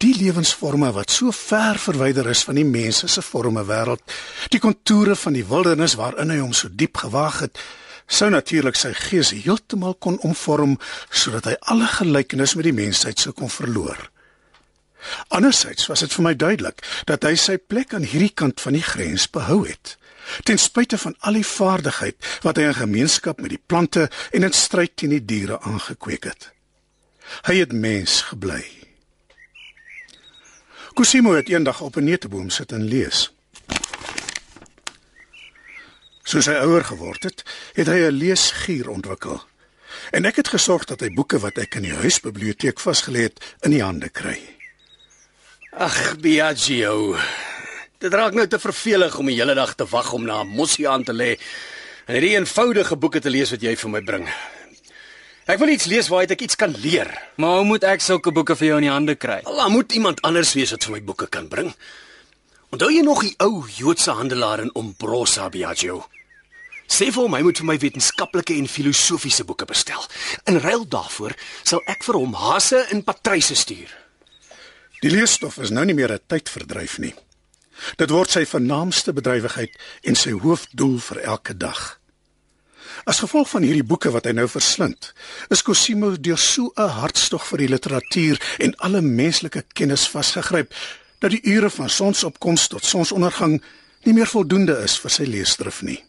Die 0.00 0.14
lewensforme 0.16 0.94
wat 0.96 1.10
so 1.12 1.28
ver 1.30 1.76
verwyder 1.76 2.30
is 2.32 2.40
van 2.48 2.56
die 2.56 2.64
mense 2.64 3.08
se 3.12 3.20
forme 3.20 3.66
wêreld, 3.68 4.00
die 4.48 4.60
kontoure 4.62 5.12
van 5.12 5.36
die 5.36 5.44
wildernis 5.44 5.98
waarin 6.00 6.32
hy 6.32 6.38
hom 6.40 6.54
so 6.56 6.72
diep 6.72 7.02
gewaag 7.02 7.42
het, 7.44 7.60
sou 8.08 8.30
natuurlik 8.32 8.80
sy 8.80 8.94
gees 8.96 9.34
heeltemal 9.36 9.98
kon 10.00 10.16
omvorm 10.24 10.78
sodat 11.10 11.50
hy 11.50 11.54
alle 11.74 11.90
gelykenis 11.98 12.56
met 12.56 12.70
die 12.70 12.74
mensheid 12.80 13.20
sou 13.20 13.34
kon 13.36 13.52
verloor. 13.52 14.08
Andersins 15.36 15.84
was 15.92 16.06
dit 16.06 16.16
vir 16.16 16.28
my 16.30 16.34
duidelik 16.46 16.80
dat 17.04 17.28
hy 17.28 17.36
sy 17.36 17.60
plek 17.60 17.92
aan 17.92 18.08
hierdie 18.08 18.32
kant 18.32 18.64
van 18.64 18.80
die 18.80 18.84
grens 18.86 19.28
behou 19.28 19.66
het. 19.68 19.98
Ten 20.48 20.56
spyte 20.56 20.96
van 21.04 21.18
al 21.28 21.36
die 21.42 21.44
vaardigheid 21.44 22.32
wat 22.40 22.56
hy 22.56 22.70
in 22.72 22.80
gemeenskap 22.80 23.44
met 23.44 23.52
die 23.52 23.60
plante 23.60 24.08
en 24.32 24.48
in 24.48 24.56
stryd 24.56 24.96
teen 24.96 25.18
die 25.18 25.24
diere 25.28 25.60
aangekweek 25.60 26.32
het. 26.32 26.54
Hy 27.52 27.60
het 27.60 27.76
mens 27.76 28.22
gebly. 28.32 28.79
Cosimo 31.00 31.32
het 31.32 31.48
eendag 31.48 31.80
op 31.80 31.96
'n 31.96 32.04
neuteboom 32.04 32.50
sit 32.50 32.72
en 32.72 32.84
lees. 32.84 33.32
Soos 36.22 36.46
hy 36.46 36.52
ouer 36.52 36.84
geword 36.84 37.22
het, 37.22 37.42
het 37.72 37.86
hy 37.86 37.98
'n 37.98 38.12
leesgier 38.12 38.90
ontwikkel. 38.90 39.42
En 40.10 40.24
ek 40.24 40.36
het 40.36 40.48
gesorg 40.48 40.84
dat 40.84 41.00
hy 41.00 41.14
boeke 41.14 41.38
wat 41.38 41.56
ek 41.56 41.74
in 41.74 41.82
die 41.82 41.94
huisbiblioteek 41.94 42.80
vasgelê 42.80 43.20
het, 43.20 43.54
in 43.60 43.70
die 43.70 43.82
hande 43.82 44.08
kry. 44.08 44.40
Ag, 45.70 46.16
Biagio. 46.20 47.16
Dit 47.98 48.12
raak 48.12 48.32
nou 48.32 48.46
te 48.46 48.58
vervelig 48.58 49.18
om 49.18 49.26
die 49.26 49.38
hele 49.38 49.54
dag 49.54 49.74
te 49.74 49.86
wag 49.86 50.12
om 50.12 50.24
na 50.24 50.42
'n 50.42 50.48
mossie 50.48 50.88
aan 50.88 51.04
te 51.04 51.12
lê 51.12 51.38
en 52.04 52.14
hierdie 52.14 52.36
eenvoudige 52.36 52.96
boeke 52.96 53.20
te 53.20 53.30
lees 53.30 53.50
wat 53.50 53.62
jy 53.62 53.76
vir 53.76 53.90
my 53.90 54.00
bring. 54.00 54.28
Ek 55.50 55.58
wil 55.58 55.72
iets 55.72 55.88
lees 55.90 56.06
waaruit 56.06 56.30
ek 56.30 56.44
iets 56.46 56.54
kan 56.54 56.70
leer. 56.78 57.08
Maar 57.42 57.56
hoe 57.58 57.66
moet 57.66 57.84
ek 57.90 58.04
sulke 58.04 58.30
boeke 58.30 58.54
vir 58.54 58.68
jou 58.68 58.76
in 58.78 58.84
die 58.86 58.92
hande 58.92 59.16
kry? 59.18 59.40
Al 59.50 59.72
moet 59.72 59.90
iemand 59.98 60.20
anders 60.22 60.52
wees 60.54 60.70
wat 60.70 60.84
vir 60.86 60.94
my 60.94 61.00
boeke 61.08 61.26
kan 61.26 61.48
bring. 61.50 61.72
Onthou 62.70 62.90
jy 62.94 63.00
nog 63.02 63.24
die 63.26 63.32
ou 63.42 63.64
Joodse 63.66 64.14
handelaar 64.14 64.62
in 64.62 64.70
Ombrosa, 64.78 65.48
Biagio? 65.50 66.04
Sê 66.86 67.08
vir 67.10 67.24
hom 67.24 67.34
hy 67.34 67.42
moet 67.42 67.58
vir 67.58 67.66
my 67.66 67.76
wetenskaplike 67.82 68.54
en 68.54 68.70
filosofiese 68.70 69.42
boeke 69.48 69.66
bestel. 69.66 70.06
In 70.46 70.60
ruil 70.62 70.86
daarvoor 70.86 71.34
sal 71.64 71.82
ek 71.90 72.06
vir 72.06 72.20
hom 72.20 72.38
hase 72.38 72.84
en 72.94 73.02
patryse 73.02 73.58
stuur. 73.58 73.90
Die 75.02 75.10
leesstof 75.10 75.58
is 75.58 75.74
nou 75.74 75.84
nie 75.84 75.98
meer 75.98 76.12
'n 76.14 76.26
tydverdryf 76.30 76.98
nie. 76.98 77.14
Dit 77.96 78.10
word 78.10 78.30
sy 78.30 78.46
vernaamste 78.46 79.12
bedrywigheid 79.12 79.74
en 80.04 80.14
sy 80.14 80.30
hoofdoel 80.30 80.98
vir 80.98 81.18
elke 81.18 81.56
dag. 81.56 81.99
As 83.04 83.20
gevolg 83.22 83.48
van 83.48 83.64
hierdie 83.64 83.86
boeke 83.86 84.10
wat 84.12 84.26
hy 84.28 84.34
nou 84.36 84.46
verslind, 84.48 85.12
is 85.48 85.62
Cosimo 85.64 86.16
deur 86.16 86.38
so 86.38 86.72
'n 86.76 86.88
hartstog 87.00 87.46
vir 87.46 87.58
die 87.58 87.68
literatuur 87.68 88.40
en 88.58 88.76
alle 88.78 89.00
menslike 89.00 89.64
kennis 89.72 90.08
vasgegryp 90.08 90.74
dat 91.20 91.30
die 91.30 91.44
ure 91.44 91.70
van 91.70 91.88
sonsopkoms 91.88 92.68
tot 92.68 92.84
sonsondergang 92.84 93.62
nie 94.04 94.14
meer 94.14 94.26
voldoende 94.26 94.76
is 94.84 94.98
vir 94.98 95.10
sy 95.10 95.24
leesdrif 95.24 95.82
nie. 95.82 96.04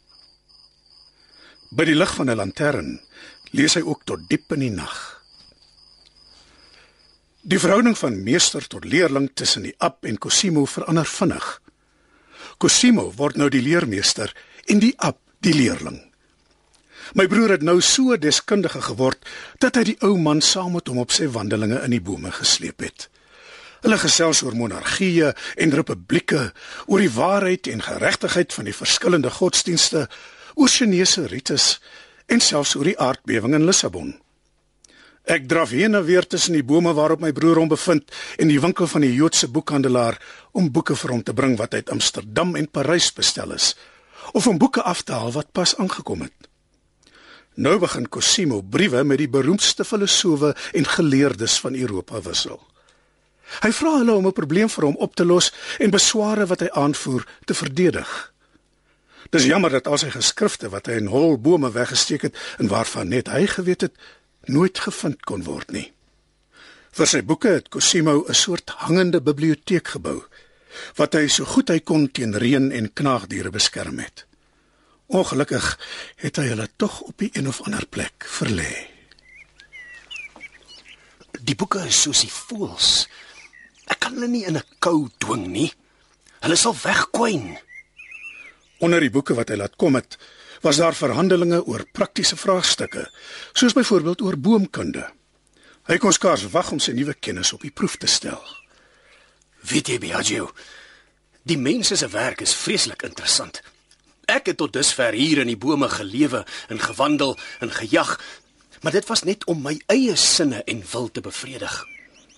By 1.71 1.85
die 1.85 1.95
lig 1.95 2.15
van 2.15 2.29
'n 2.29 2.37
lantern 2.37 2.99
lees 3.51 3.73
hy 3.73 3.81
ook 3.81 4.03
tot 4.05 4.29
diep 4.29 4.51
in 4.51 4.59
die 4.59 4.71
nag. 4.71 5.23
Die 7.43 7.59
verhouding 7.59 7.97
van 7.97 8.23
meester 8.23 8.67
tot 8.67 8.85
leerling 8.85 9.31
tussen 9.33 9.63
die 9.63 9.75
app 9.77 10.05
en 10.05 10.17
Cosimo 10.17 10.65
verander 10.65 11.05
vinnig. 11.05 11.61
Cosimo 12.57 13.13
word 13.17 13.35
nou 13.35 13.49
die 13.49 13.61
leermeester 13.61 14.35
en 14.65 14.79
die 14.79 14.93
app 14.97 15.19
die 15.39 15.53
leerling. 15.53 16.10
My 17.13 17.25
broer 17.27 17.57
het 17.57 17.63
nou 17.67 17.81
so 17.83 18.15
deskundige 18.15 18.79
geword 18.85 19.25
dat 19.59 19.75
hy 19.75 19.83
die 19.91 19.97
ou 20.05 20.13
man 20.15 20.39
saam 20.41 20.77
met 20.77 20.87
hom 20.87 21.01
op 21.03 21.11
sy 21.11 21.27
wandelinge 21.27 21.81
in 21.83 21.91
die 21.91 22.03
bome 22.03 22.31
gesleep 22.31 22.79
het. 22.85 23.09
Hulle 23.81 23.97
gesels 23.99 24.43
oor 24.45 24.55
monargieë 24.55 25.33
en 25.59 25.75
republieke, 25.75 26.51
oor 26.85 27.01
die 27.01 27.11
waarheid 27.11 27.67
en 27.67 27.83
geregtigheid 27.83 28.53
van 28.53 28.69
die 28.69 28.75
verskillende 28.77 29.31
godsdienste, 29.33 30.05
oor 30.55 30.69
Chinese 30.71 31.25
rites 31.27 31.79
en 32.31 32.39
selfs 32.39 32.77
oor 32.77 32.87
die 32.87 32.99
aardbewing 32.99 33.57
in 33.57 33.65
Lissabon. 33.67 34.13
Ek 35.27 35.49
draf 35.49 35.73
heen 35.75 35.97
en 35.97 36.05
weer 36.05 36.25
tussen 36.25 36.55
die 36.55 36.65
bome 36.65 36.93
waarop 36.97 37.21
my 37.21 37.33
broer 37.35 37.59
hom 37.59 37.69
bevind 37.69 38.07
en 38.41 38.49
die 38.49 38.61
winkel 38.61 38.87
van 38.87 39.03
die 39.03 39.13
Joodse 39.13 39.49
boekhandelaar 39.51 40.17
om 40.57 40.71
boeke 40.71 40.95
vir 40.95 41.13
hom 41.17 41.25
te 41.25 41.35
bring 41.35 41.57
wat 41.59 41.75
uit 41.75 41.91
Amsterdam 41.93 42.55
en 42.55 42.69
Parys 42.71 43.11
bestel 43.13 43.51
is 43.57 43.75
of 44.31 44.47
om 44.47 44.57
boeke 44.61 44.81
af 44.81 45.01
te 45.03 45.17
haal 45.17 45.33
wat 45.35 45.51
pas 45.51 45.75
aangekom 45.75 46.21
het. 46.23 46.40
Nou 47.55 47.79
begin 47.79 48.09
Cosimo 48.09 48.61
briewe 48.61 49.03
met 49.03 49.17
die 49.17 49.29
beroemdste 49.29 49.83
filosowe 49.85 50.55
en 50.71 50.85
geleerdes 50.87 51.59
van 51.59 51.75
Europa 51.75 52.21
wissel. 52.21 52.61
Hy 53.59 53.71
vra 53.75 53.97
hulle 53.97 54.13
om 54.13 54.27
'n 54.27 54.33
probleem 54.33 54.69
vir 54.69 54.85
hom 54.85 54.95
op 54.95 55.15
te 55.15 55.25
los 55.25 55.51
en 55.79 55.91
besware 55.91 56.45
wat 56.45 56.59
hy 56.59 56.69
aanvoer 56.69 57.27
te 57.45 57.53
verdedig. 57.53 58.33
Dis 59.29 59.43
jammer 59.43 59.69
dat 59.71 59.87
al 59.87 59.97
sy 59.97 60.09
geskrifte 60.09 60.69
wat 60.69 60.85
hy 60.85 60.93
in 60.93 61.11
hol 61.11 61.37
bome 61.37 61.71
weggesteek 61.71 62.21
het 62.21 62.35
en 62.57 62.67
waarvan 62.67 63.07
net 63.07 63.27
hy 63.27 63.45
geweet 63.47 63.81
het, 63.81 63.95
nooit 64.45 64.79
gevind 64.79 65.21
kon 65.25 65.43
word 65.43 65.71
nie. 65.71 65.91
Vir 66.91 67.07
sy 67.07 67.21
boeke 67.21 67.47
het 67.47 67.69
Cosimo 67.69 68.25
'n 68.27 68.33
soort 68.33 68.69
hangende 68.69 69.21
biblioteek 69.21 69.87
gebou 69.87 70.23
wat 70.95 71.13
hy 71.13 71.27
so 71.27 71.45
goed 71.45 71.69
hy 71.69 71.79
kon 71.79 72.11
teen 72.11 72.35
reën 72.35 72.71
en 72.71 72.93
knaagdiere 72.93 73.49
beskerm 73.49 73.99
het. 73.99 74.25
Ongelukkig 75.11 75.65
het 76.23 76.37
hy 76.39 76.45
hulle 76.53 76.69
tog 76.79 77.01
op 77.03 77.17
die 77.19 77.29
een 77.35 77.47
of 77.51 77.59
ander 77.67 77.83
plek 77.91 78.23
verlê. 78.39 78.69
Die 81.41 81.55
boeke 81.55 81.81
is 81.89 81.99
soos 82.05 82.21
die 82.23 82.31
voëls. 82.31 83.09
Ek 83.91 83.99
kan 83.99 84.15
hulle 84.15 84.29
nie 84.31 84.45
in 84.47 84.57
'n 84.57 84.63
kou 84.79 85.09
dwing 85.19 85.47
nie. 85.47 85.71
Hulle 86.39 86.55
sal 86.55 86.75
wegkwyn. 86.83 87.57
Onder 88.79 88.99
die 88.99 89.11
boeke 89.11 89.33
wat 89.33 89.49
hy 89.49 89.55
laat 89.55 89.75
kom 89.75 89.95
het, 89.95 90.17
was 90.61 90.77
daar 90.77 90.95
verhandelinge 90.95 91.65
oor 91.65 91.85
praktiese 91.91 92.35
vraagstukke, 92.35 93.11
soos 93.53 93.73
byvoorbeeld 93.73 94.21
oor 94.21 94.37
boomkunde. 94.37 95.11
Hy 95.83 95.97
kon 95.97 96.13
skaars 96.13 96.49
wag 96.49 96.71
om 96.71 96.79
sy 96.79 96.91
nuwe 96.91 97.13
kennis 97.13 97.53
op 97.53 97.61
die 97.61 97.71
proef 97.71 97.97
te 97.97 98.07
stel. 98.07 98.41
Weet 99.61 99.87
jy, 99.87 99.99
Biagio, 99.99 100.51
die 101.43 101.57
mense 101.57 101.95
se 101.95 102.07
werk 102.07 102.41
is 102.41 102.55
vreeslik 102.55 103.01
interessant. 103.03 103.61
Ek 104.31 104.47
het 104.47 104.61
tot 104.61 104.71
dusver 104.71 105.11
hier 105.17 105.41
in 105.43 105.49
die 105.51 105.59
bome 105.59 105.89
gelewe 105.91 106.45
en 106.71 106.79
gewandel 106.79 107.35
en 107.59 107.71
gejag, 107.75 108.15
maar 108.81 108.95
dit 108.95 109.07
was 109.11 109.25
net 109.27 109.43
om 109.51 109.59
my 109.61 109.75
eie 109.91 110.15
sinne 110.15 110.63
en 110.63 110.83
wil 110.91 111.11
te 111.11 111.21
bevredig. 111.21 111.73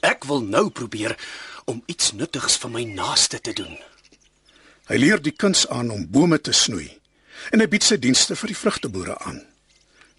Ek 0.01 0.25
wil 0.27 0.41
nou 0.41 0.69
probeer 0.69 1.13
om 1.69 1.83
iets 1.85 2.11
nuttigs 2.17 2.57
vir 2.57 2.73
my 2.73 2.83
naaste 2.89 3.39
te 3.39 3.53
doen. 3.53 3.77
Hy 4.89 4.97
leer 4.99 5.21
die 5.21 5.35
kuns 5.37 5.67
aan 5.69 5.93
om 5.93 6.09
bome 6.09 6.41
te 6.41 6.51
snoei 6.51 6.89
en 7.53 7.61
hy 7.61 7.69
bied 7.69 7.85
sy 7.85 7.99
dienste 8.01 8.35
vir 8.39 8.51
die 8.51 8.57
vrugteboere 8.57 9.15
aan. 9.27 9.39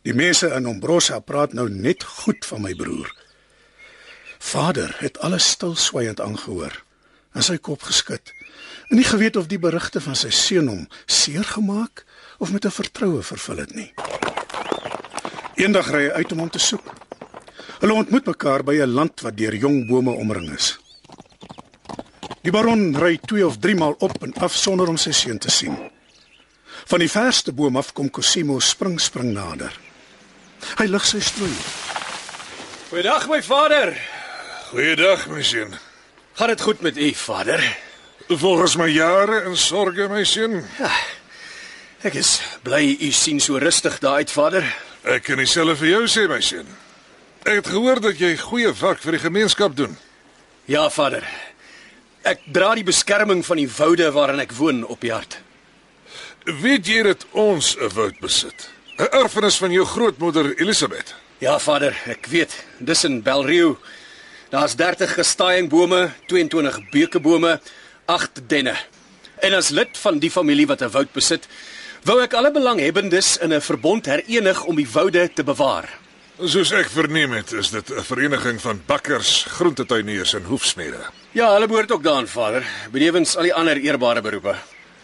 Die 0.04 0.14
mense 0.14 0.50
in 0.54 0.68
Ombrosa 0.68 1.18
praat 1.24 1.56
nou 1.56 1.66
net 1.72 2.04
goed 2.04 2.44
van 2.48 2.62
my 2.64 2.74
broer. 2.76 3.10
Vader 4.38 4.92
het 5.00 5.18
alles 5.24 5.48
stil 5.56 5.74
swygend 5.80 6.20
aangehoor 6.20 6.76
en 7.34 7.44
sy 7.44 7.56
kop 7.58 7.82
geskud. 7.88 8.32
En 8.88 8.96
nie 8.96 9.04
geweet 9.04 9.36
of 9.36 9.46
die 9.46 9.58
berigte 9.58 10.00
van 10.00 10.16
sy 10.16 10.30
seun 10.30 10.68
hom 10.68 10.88
seer 11.06 11.44
gemaak 11.44 12.04
of 12.38 12.52
met 12.52 12.64
'n 12.64 12.70
vertroue 12.70 13.22
vervul 13.22 13.56
het 13.56 13.74
nie. 13.74 13.92
Eendag 15.54 15.90
ry 15.90 16.02
hy 16.08 16.10
uit 16.10 16.32
om 16.32 16.38
hom 16.38 16.50
te 16.50 16.58
soek. 16.58 16.92
Hulle 17.80 17.94
ontmoet 17.94 18.26
mekaar 18.26 18.62
by 18.64 18.74
'n 18.74 18.94
land 18.94 19.20
wat 19.20 19.36
deur 19.36 19.54
jong 19.54 19.86
bome 19.86 20.10
omring 20.10 20.54
is. 20.54 20.78
Die 22.42 22.52
baron 22.52 22.96
ry 22.96 23.18
2 23.26 23.46
of 23.46 23.58
3 23.58 23.74
maal 23.74 23.94
op 23.98 24.22
en 24.22 24.34
af 24.34 24.54
sonder 24.54 24.88
om 24.88 24.96
sy 24.96 25.12
seun 25.12 25.38
te 25.38 25.50
sien. 25.50 25.76
Van 26.86 26.98
die 26.98 27.10
verste 27.10 27.52
boom 27.52 27.76
af 27.76 27.92
kom 27.92 28.10
Cosimo 28.10 28.58
spring 28.60 29.00
spring 29.00 29.32
nader. 29.32 29.72
Hy 30.76 30.86
lig 30.86 31.06
sy 31.06 31.20
strooi. 31.20 31.56
Goeiedag 32.90 33.28
my 33.28 33.42
vader. 33.42 33.96
Goeiedag, 34.70 35.26
my 35.26 35.42
seun. 35.42 35.74
Gaan 36.34 36.48
dit 36.48 36.60
goed 36.60 36.80
met 36.80 36.96
u, 36.96 37.14
vader? 37.14 37.62
Volgens 38.28 38.76
my 38.76 38.88
jare 38.88 39.40
en 39.44 39.56
sorge, 39.56 40.08
my 40.08 40.22
seun. 40.24 40.62
Ek 42.04 42.14
is 42.16 42.38
bly 42.64 42.96
u 43.00 43.10
sien 43.12 43.40
so 43.40 43.58
rustig 43.60 43.98
daar 44.00 44.22
uit, 44.22 44.32
vader. 44.32 44.64
Ek 45.04 45.26
kan 45.26 45.40
dieselfde 45.40 45.76
vir 45.76 45.90
jou 45.90 46.02
sê, 46.08 46.24
my 46.28 46.40
seun. 46.40 46.68
Ek 47.44 47.60
het 47.60 47.68
gehoor 47.68 48.00
dat 48.00 48.20
jy 48.20 48.32
goeie 48.40 48.72
werk 48.80 49.02
vir 49.04 49.18
die 49.18 49.20
gemeenskap 49.26 49.76
doen. 49.76 49.98
Ja, 50.64 50.86
vader. 50.88 51.26
Ek 52.24 52.40
dra 52.48 52.72
die 52.78 52.86
beskerming 52.88 53.44
van 53.44 53.60
die 53.60 53.68
woude 53.68 54.08
waarin 54.16 54.40
ek 54.40 54.56
woon 54.56 54.80
op 54.88 55.04
die 55.04 55.12
hart. 55.12 55.36
Weet 56.48 56.88
jy 56.88 57.02
dat 57.04 57.26
ons 57.32 57.76
'n 57.76 57.92
woud 57.92 58.20
besit? 58.20 58.70
'n 58.96 59.08
Erfenis 59.20 59.60
van 59.60 59.70
jou 59.70 59.84
grootmoeder 59.84 60.54
Elisabeth. 60.56 61.14
Ja, 61.38 61.58
vader, 61.58 61.92
ek 62.06 62.26
weet. 62.26 62.64
Dis 62.78 63.04
in 63.04 63.22
Belrieu. 63.22 63.76
Daar's 64.48 64.76
30 64.76 65.14
gestaaingbome, 65.14 66.12
22 66.26 66.88
beukebome, 66.90 67.60
8 68.04 68.48
denne. 68.48 68.76
En 69.40 69.54
as 69.54 69.68
lid 69.68 69.98
van 69.98 70.18
die 70.18 70.30
familie 70.30 70.66
wat 70.66 70.82
'n 70.82 70.90
woud 70.90 71.12
besit, 71.12 71.48
wou 72.04 72.20
ek 72.22 72.32
alle 72.32 72.50
belanghebbendes 72.50 73.36
in 73.38 73.52
'n 73.52 73.60
verbond 73.60 74.06
herenig 74.06 74.64
om 74.64 74.76
die 74.76 74.88
woude 74.88 75.32
te 75.32 75.44
bewaar. 75.44 75.88
Soos 76.42 76.72
ek 76.72 76.88
verneem 76.90 77.32
het, 77.32 77.52
is 77.52 77.70
dit 77.70 77.90
'n 77.90 78.02
vereniging 78.02 78.60
van 78.60 78.82
bakkers, 78.86 79.46
groentetuiniers 79.48 80.34
en 80.34 80.42
hoefsmede. 80.42 80.98
Ja, 81.32 81.52
hulle 81.52 81.66
behoort 81.66 81.92
ook 81.92 82.02
daaraan, 82.02 82.28
Vader. 82.28 82.66
Benewens 82.90 83.36
al 83.36 83.42
die 83.42 83.54
ander 83.54 83.76
eerbare 83.76 84.20
beroepe. 84.20 84.54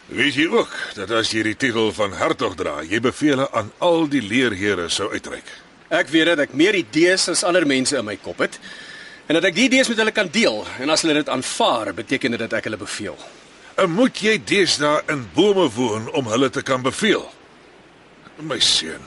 Weet 0.06 0.34
jy 0.34 0.46
ook 0.46 0.72
dat 0.94 1.10
as 1.10 1.30
jy 1.30 1.42
die 1.42 1.56
titel 1.56 1.92
van 1.92 2.12
hertog 2.12 2.54
dra, 2.54 2.82
jy 2.82 3.00
bevele 3.00 3.50
aan 3.52 3.72
al 3.78 4.08
die 4.08 4.22
leerhere 4.22 4.88
sou 4.88 5.12
uitreik? 5.12 5.44
Ek 5.88 6.08
weet 6.08 6.26
dat 6.26 6.38
ek 6.38 6.52
meer 6.52 6.74
idees 6.74 7.28
as 7.28 7.44
ander 7.46 7.66
mense 7.66 7.96
in 7.96 8.04
my 8.04 8.16
kop 8.16 8.38
het 8.38 8.58
en 9.30 9.36
dat 9.38 9.46
ek 9.46 9.54
die 9.54 9.68
idees 9.68 9.86
met 9.86 10.00
hulle 10.02 10.10
kan 10.10 10.26
deel 10.34 10.64
en 10.82 10.90
as 10.90 11.04
hulle 11.04 11.20
dit 11.20 11.28
aanvaar, 11.30 11.92
beteken 11.94 12.34
dit 12.34 12.40
dat 12.42 12.56
ek 12.58 12.66
hulle 12.66 12.80
beveel. 12.80 13.14
En 13.78 13.92
moet 13.94 14.18
jy 14.18 14.34
deesdae 14.42 15.04
in 15.14 15.22
bome 15.36 15.68
woon 15.76 16.08
om 16.18 16.26
hulle 16.32 16.48
te 16.50 16.64
kan 16.66 16.82
beveel? 16.82 17.22
My 18.42 18.58
seun. 18.58 19.04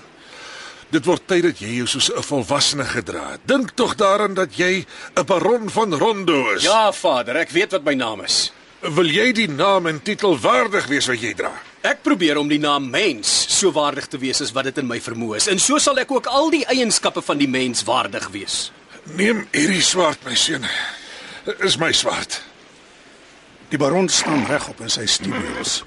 Dit 0.94 1.10
word 1.10 1.26
tyd 1.28 1.44
dat 1.50 1.60
jy 1.60 1.74
jou 1.82 1.88
soos 1.90 2.08
'n 2.14 2.24
volwassene 2.24 2.86
gedra. 2.86 3.38
Dink 3.46 3.76
tog 3.76 3.96
daaraan 3.96 4.34
dat 4.34 4.56
jy 4.56 4.86
'n 5.18 5.26
baron 5.26 5.70
van 5.70 5.94
Rondo 5.94 6.54
is. 6.54 6.64
Ja, 6.64 6.92
Vader, 6.92 7.36
ek 7.36 7.50
weet 7.50 7.72
wat 7.72 7.84
my 7.84 7.94
naam 7.94 8.22
is. 8.22 8.54
Wil 8.80 9.08
jy 9.08 9.32
die 9.34 9.50
naam 9.50 9.88
en 9.88 10.02
titel 10.02 10.40
waardig 10.40 10.88
wees 10.88 11.08
wat 11.08 11.20
jy 11.20 11.34
dra? 11.34 11.52
Ek 11.82 12.02
probeer 12.02 12.38
om 12.38 12.48
die 12.48 12.60
naam 12.60 12.90
mens 12.90 13.46
so 13.60 13.72
waardig 13.72 14.08
te 14.08 14.18
wees 14.18 14.42
as 14.42 14.52
wat 14.52 14.64
dit 14.64 14.78
in 14.78 14.88
my 14.88 15.02
vermoë 15.02 15.36
is. 15.36 15.48
En 15.48 15.60
so 15.60 15.78
sal 15.78 15.98
ek 16.00 16.12
ook 16.12 16.28
al 16.28 16.50
die 16.50 16.66
eienskappe 16.66 17.22
van 17.22 17.38
die 17.38 17.48
mens 17.48 17.84
waardig 17.84 18.30
wees. 18.30 18.72
Neem 19.04 19.44
hierdie 19.52 19.82
swaard, 19.84 20.24
my 20.24 20.36
seun. 20.36 20.64
Is 21.60 21.76
my 21.78 21.92
swaard. 21.92 22.40
Die 23.70 23.78
baron 23.78 24.08
staan 24.10 24.46
regop 24.48 24.80
in 24.80 24.90
sy 24.90 25.06
studios. 25.10 25.82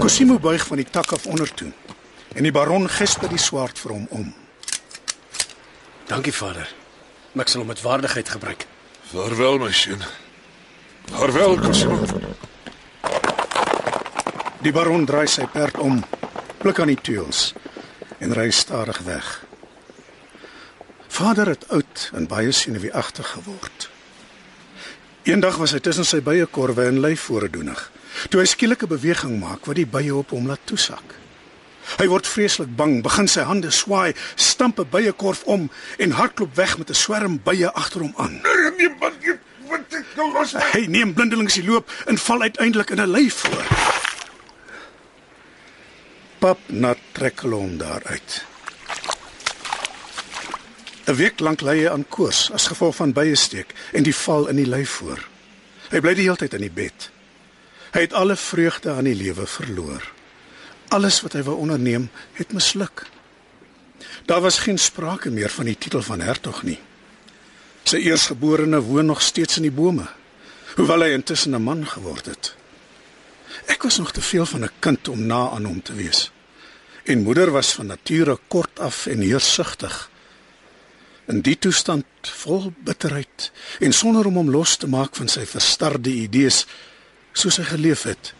Cosimo 0.00 0.38
buig 0.38 0.66
van 0.66 0.82
die 0.82 0.88
tak 0.90 1.12
af 1.12 1.26
onder 1.26 1.48
toe 1.54 1.70
en 2.32 2.42
die 2.42 2.52
baron 2.52 2.88
gesper 2.88 3.28
die 3.28 3.40
swaard 3.40 3.78
vir 3.78 3.92
hom 3.92 4.06
om. 4.10 4.32
Dankie, 6.08 6.32
Vader. 6.32 6.68
Maar 7.32 7.44
ek 7.46 7.52
sal 7.52 7.62
hom 7.62 7.70
met 7.72 7.82
waardigheid 7.84 8.28
gebruik. 8.28 8.66
Vaarwel, 9.12 9.60
my 9.60 9.70
seun. 9.72 10.04
Vaarwel, 11.12 11.56
Cosimo. 11.60 12.00
Die 14.62 14.72
baron 14.72 15.06
draai 15.08 15.26
sy 15.28 15.46
perd 15.50 15.80
om, 15.82 16.02
pluk 16.60 16.80
aan 16.80 16.92
die 16.92 17.00
teels 17.00 17.52
en 18.22 18.34
ry 18.36 18.50
stadig 18.54 19.00
weg. 19.08 19.32
Vader 21.12 21.48
het 21.48 21.68
oud 21.68 22.10
en 22.14 22.26
baie 22.26 22.52
senuweeagtig 22.52 23.26
geword. 23.34 23.90
Eendag 25.28 25.58
was 25.60 25.74
hy 25.76 25.80
tussen 25.84 26.06
sy 26.08 26.22
byekorwe 26.24 26.86
en 26.88 27.02
lei 27.04 27.12
voordoenig. 27.20 27.80
Toe 28.32 28.40
hy 28.40 28.46
skielik 28.48 28.82
'n 28.82 28.88
beweging 28.88 29.34
maak 29.40 29.68
wat 29.68 29.76
die 29.76 29.86
bye 29.86 30.14
op 30.14 30.30
hom 30.32 30.46
laat 30.48 30.64
toesak. 30.64 31.14
Hy 32.00 32.06
word 32.08 32.26
vreeslik 32.26 32.72
bang, 32.76 33.02
begin 33.02 33.28
sy 33.28 33.44
hande 33.44 33.70
swaai, 33.70 34.14
stamp 34.34 34.80
'n 34.80 34.88
byekorf 34.88 35.42
om 35.44 35.70
en 35.98 36.10
hardloop 36.10 36.54
weg 36.56 36.78
met 36.78 36.88
'n 36.88 36.94
swerm 36.94 37.40
bye 37.44 37.68
agter 37.72 38.00
hom 38.00 38.14
aan. 38.16 38.40
Nee, 38.76 38.88
man, 39.00 39.12
jy 39.20 39.36
wat 39.68 39.92
ek 39.92 40.06
nou 40.16 40.32
los. 40.32 40.52
Hy 40.72 40.86
neem 40.88 41.12
blindelings 41.12 41.54
die 41.54 41.64
loop 41.64 41.92
en 42.06 42.18
val 42.18 42.40
uiteindelik 42.40 42.90
in 42.90 43.00
'n 43.00 43.10
lei 43.10 43.30
voor. 43.30 43.66
Pap 46.38 46.58
nat 46.66 46.98
trek 47.12 47.40
hom 47.40 47.76
daaruit. 47.78 48.51
'n 51.06 51.14
Week 51.14 51.40
lank 51.40 51.60
ly 51.60 51.78
hy 51.82 51.88
aan 51.88 52.08
koors 52.08 52.50
as 52.54 52.66
gevolg 52.70 52.96
van 52.96 53.12
byesteek 53.12 53.74
en 53.92 54.02
die 54.02 54.14
val 54.14 54.48
in 54.48 54.56
die 54.56 54.68
lyf 54.68 54.90
voor. 54.90 55.28
Hy 55.90 56.00
bly 56.00 56.14
die 56.14 56.28
hele 56.28 56.36
tyd 56.36 56.54
in 56.54 56.60
die 56.60 56.70
bed. 56.70 57.10
Hy 57.92 58.00
het 58.06 58.14
alle 58.16 58.36
vreugde 58.36 58.92
aan 58.92 59.04
die 59.04 59.18
lewe 59.18 59.46
verloor. 59.46 60.12
Alles 60.88 61.20
wat 61.24 61.32
hy 61.32 61.42
wou 61.42 61.56
onderneem, 61.56 62.10
het 62.38 62.52
misluk. 62.52 63.06
Daar 64.26 64.40
was 64.40 64.62
geen 64.62 64.78
sprake 64.78 65.30
meer 65.30 65.50
van 65.50 65.68
die 65.68 65.76
titel 65.78 66.02
van 66.02 66.20
hertog 66.20 66.62
nie. 66.62 66.78
Sy 67.84 67.96
eersgeborene 68.06 68.80
woon 68.80 69.06
nog 69.06 69.22
steeds 69.22 69.56
in 69.58 69.66
die 69.66 69.74
bome, 69.74 70.06
hoewel 70.76 71.02
hy 71.02 71.12
intussen 71.12 71.54
'n 71.54 71.62
man 71.62 71.86
geword 71.86 72.26
het. 72.26 72.54
Ek 73.66 73.82
was 73.82 73.98
nog 73.98 74.12
te 74.12 74.22
veel 74.22 74.46
van 74.46 74.64
'n 74.64 74.70
kind 74.78 75.08
om 75.08 75.26
na 75.26 75.50
aan 75.50 75.64
hom 75.64 75.82
te 75.82 75.94
wees. 75.94 76.30
En 77.04 77.22
moeder 77.22 77.50
was 77.50 77.72
van 77.72 77.86
nature 77.86 78.38
kortaf 78.48 79.06
en 79.06 79.20
heersugtig. 79.20 80.10
In 81.32 81.40
die 81.40 81.56
toestand 81.56 82.28
vol 82.42 82.66
bitterheid 82.84 83.46
en 83.80 83.94
sonder 83.96 84.26
om 84.28 84.36
hom 84.36 84.50
los 84.52 84.74
te 84.76 84.88
maak 84.90 85.16
van 85.16 85.30
sy 85.32 85.46
verstarde 85.48 86.12
idees 86.12 86.66
soos 87.32 87.56
hy 87.56 87.64
geleef 87.70 88.02
het, 88.04 88.34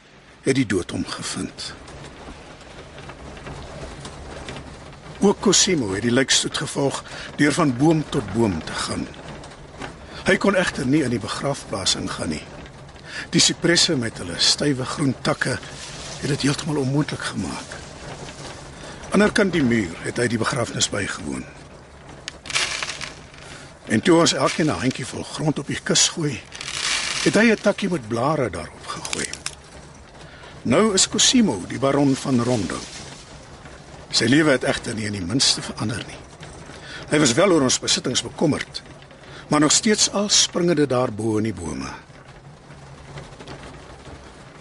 het 0.45 0.59
die 0.59 0.66
dood 0.68 0.93
hom 0.93 1.07
gevind. 1.09 1.70
Ook 5.22 5.40
Cosimo 5.40 5.95
het 5.95 6.05
die 6.05 6.12
lijkstoet 6.12 6.61
gevolg 6.64 7.01
deur 7.38 7.57
van 7.57 7.72
boom 7.78 8.03
tot 8.12 8.28
boom 8.34 8.59
te 8.66 8.76
gaan. 8.84 9.07
Hy 10.26 10.36
kon 10.43 10.59
egter 10.59 10.84
nie 10.84 11.01
in 11.07 11.16
die 11.16 11.22
begrafplaas 11.22 11.97
ingaan 11.97 12.34
nie. 12.34 12.43
Die 13.32 13.40
sipresse 13.40 13.97
met 13.97 14.20
hulle 14.20 14.36
stywe 14.36 14.84
groen 14.84 15.16
takke 15.24 15.57
het 15.57 16.28
dit 16.34 16.45
heeltemal 16.45 16.84
onmoontlik 16.84 17.24
gemaak. 17.32 17.80
Aanderkant 19.16 19.57
die 19.57 19.64
muur 19.64 19.97
het 20.05 20.20
hy 20.20 20.28
die 20.28 20.45
begrafnis 20.45 20.93
bygewoon. 20.93 21.49
En 23.93 24.01
toe 24.01 24.20
ons 24.20 24.32
elkeen 24.32 24.66
'n 24.66 24.80
handjie 24.80 25.07
vol 25.07 25.22
grond 25.22 25.59
op 25.59 25.66
die 25.66 25.80
kus 25.82 26.09
gooi, 26.09 26.40
het 27.24 27.34
hy 27.34 27.51
'n 27.51 27.61
takkie 27.61 27.90
met 27.90 28.09
blare 28.09 28.51
daarop 28.51 28.86
gegooi. 28.86 29.28
Nou 30.62 30.95
is 30.95 31.09
Cosimo 31.09 31.64
die 31.68 31.78
baron 31.78 32.16
van 32.16 32.40
Rondo. 32.40 32.78
Sy 34.11 34.24
lewe 34.24 34.51
het 34.51 34.64
egter 34.64 34.95
nie 34.95 35.05
in 35.05 35.12
die 35.12 35.24
minste 35.24 35.62
verander 35.62 36.05
nie. 36.07 36.20
Hy 37.11 37.18
was 37.18 37.32
wel 37.32 37.53
oor 37.53 37.62
ons 37.62 37.78
besittings 37.78 38.22
bekommerd, 38.22 38.82
maar 39.49 39.61
nog 39.61 39.72
steeds 39.72 40.11
al 40.11 40.28
springende 40.28 40.86
daarbo 40.86 41.36
in 41.36 41.43
die 41.43 41.55
bome. 41.55 41.90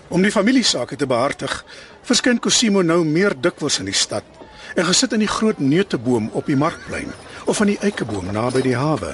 Om 0.07 0.21
die 0.21 0.31
familiesake 0.31 0.95
te 0.95 1.07
behartig, 1.07 1.65
verskyn 2.01 2.39
Cosimo 2.39 2.81
nou 2.81 3.05
meer 3.05 3.41
dikwels 3.41 3.79
in 3.79 3.85
die 3.85 3.93
stad 3.93 4.23
en 4.75 4.85
gesit 4.85 5.13
in 5.13 5.19
die 5.19 5.27
groot 5.27 5.59
neuteboom 5.59 6.29
op 6.33 6.45
die 6.45 6.55
markplein 6.55 7.13
of 7.51 7.59
aan 7.59 7.73
die 7.73 7.81
eikeboom 7.83 8.29
naby 8.31 8.61
die 8.63 8.77
hawe. 8.79 9.11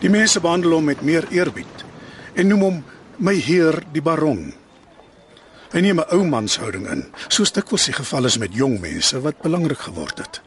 Die 0.00 0.08
mense 0.08 0.40
behandel 0.40 0.78
hom 0.78 0.86
met 0.88 1.02
meer 1.04 1.26
eerbied 1.28 1.82
en 2.32 2.48
noem 2.48 2.62
hom 2.64 2.78
my 3.20 3.34
heer 3.36 3.76
die 3.92 4.02
baron. 4.02 4.54
Hy 5.74 5.80
neem 5.84 6.00
'n 6.00 6.08
ou 6.16 6.24
manshouding 6.24 6.86
in, 6.88 7.04
soos 7.28 7.52
dikwels 7.52 7.84
die 7.84 7.96
geval 7.98 8.24
is 8.24 8.38
met 8.38 8.54
jong 8.54 8.80
mense 8.80 9.20
wat 9.20 9.42
belangrik 9.42 9.84
geword 9.84 10.18
het. 10.18 10.40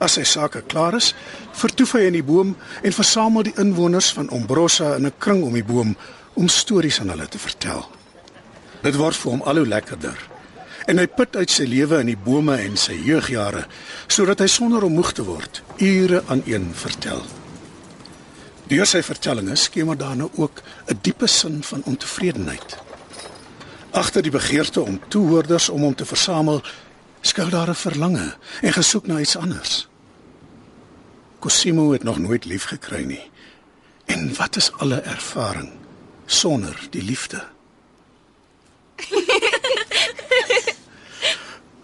As 0.00 0.12
sy 0.18 0.24
sake 0.24 0.62
klaar 0.66 0.94
is, 0.94 1.14
vertoef 1.52 1.92
hy 1.92 2.06
in 2.06 2.18
die 2.18 2.26
boom 2.26 2.56
en 2.82 2.92
versamel 2.92 3.42
die 3.42 3.58
inwoners 3.58 4.12
van 4.12 4.30
Ombrosa 4.30 4.96
in 4.96 5.06
'n 5.06 5.18
kring 5.18 5.44
om 5.44 5.52
die 5.52 5.64
boom 5.64 5.96
om 6.34 6.48
stories 6.48 7.00
aan 7.00 7.08
hulle 7.08 7.28
te 7.28 7.38
vertel. 7.38 7.86
Dit 8.82 8.96
word 8.96 9.16
vir 9.16 9.30
hom 9.30 9.42
al 9.42 9.56
hoe 9.56 9.66
lekkerder. 9.66 10.18
En 10.88 10.96
hy 10.96 11.04
put 11.12 11.36
uit 11.36 11.52
sy 11.52 11.66
lewe 11.68 11.98
in 12.00 12.08
die 12.08 12.16
bome 12.16 12.54
en 12.64 12.78
sy 12.80 12.94
jeugjare 13.04 13.66
sodat 14.08 14.40
hy 14.40 14.48
sonder 14.48 14.86
om 14.86 14.94
moeg 14.96 15.12
te 15.12 15.24
word 15.26 15.60
ure 15.84 16.22
aan 16.32 16.42
een 16.48 16.70
vertel. 16.74 17.20
Deur 18.68 18.88
sy 18.88 19.02
vertellinge 19.04 19.56
skemer 19.56 19.96
daar 20.00 20.16
nou 20.16 20.30
ook 20.36 20.62
'n 20.88 20.98
diepe 21.02 21.26
sin 21.26 21.62
van 21.62 21.82
ontevredenheid. 21.84 22.78
Agter 23.90 24.22
die 24.22 24.30
begeerte 24.30 24.80
om 24.80 25.00
toehoorders 25.08 25.68
om 25.68 25.82
hom 25.82 25.94
te 25.94 26.04
versamel, 26.04 26.62
skuil 27.20 27.50
daar 27.50 27.68
'n 27.68 27.74
verlange 27.74 28.36
en 28.62 28.72
gesoek 28.72 29.06
na 29.06 29.20
iets 29.20 29.36
anders. 29.36 29.88
Cosimo 31.38 31.92
het 31.92 32.02
nog 32.02 32.18
nooit 32.18 32.44
lief 32.44 32.64
gekry 32.64 33.04
nie. 33.04 33.30
En 34.06 34.34
wat 34.36 34.56
is 34.56 34.72
alle 34.72 35.00
ervaring 35.00 35.70
sonder 36.26 36.86
die 36.90 37.02
liefde? 37.02 37.44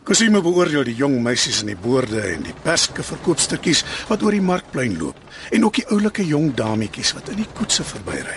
Cosimo 0.05 0.43
beoordeel 0.45 0.85
die 0.85 0.99
jong 0.99 1.15
meisies 1.25 1.63
in 1.63 1.71
die 1.71 1.79
boorde 1.81 2.21
en 2.35 2.43
die 2.45 2.53
perske 2.65 3.01
verkoopstukkies 3.01 3.81
wat 4.11 4.21
oor 4.21 4.35
die 4.37 4.45
markplein 4.45 4.99
loop 5.01 5.17
en 5.49 5.65
ook 5.65 5.79
die 5.81 5.87
oulike 5.89 6.27
jong 6.29 6.51
dametjies 6.59 7.15
wat 7.17 7.31
in 7.33 7.41
die 7.41 7.49
koetse 7.57 7.87
verbyry. 7.89 8.37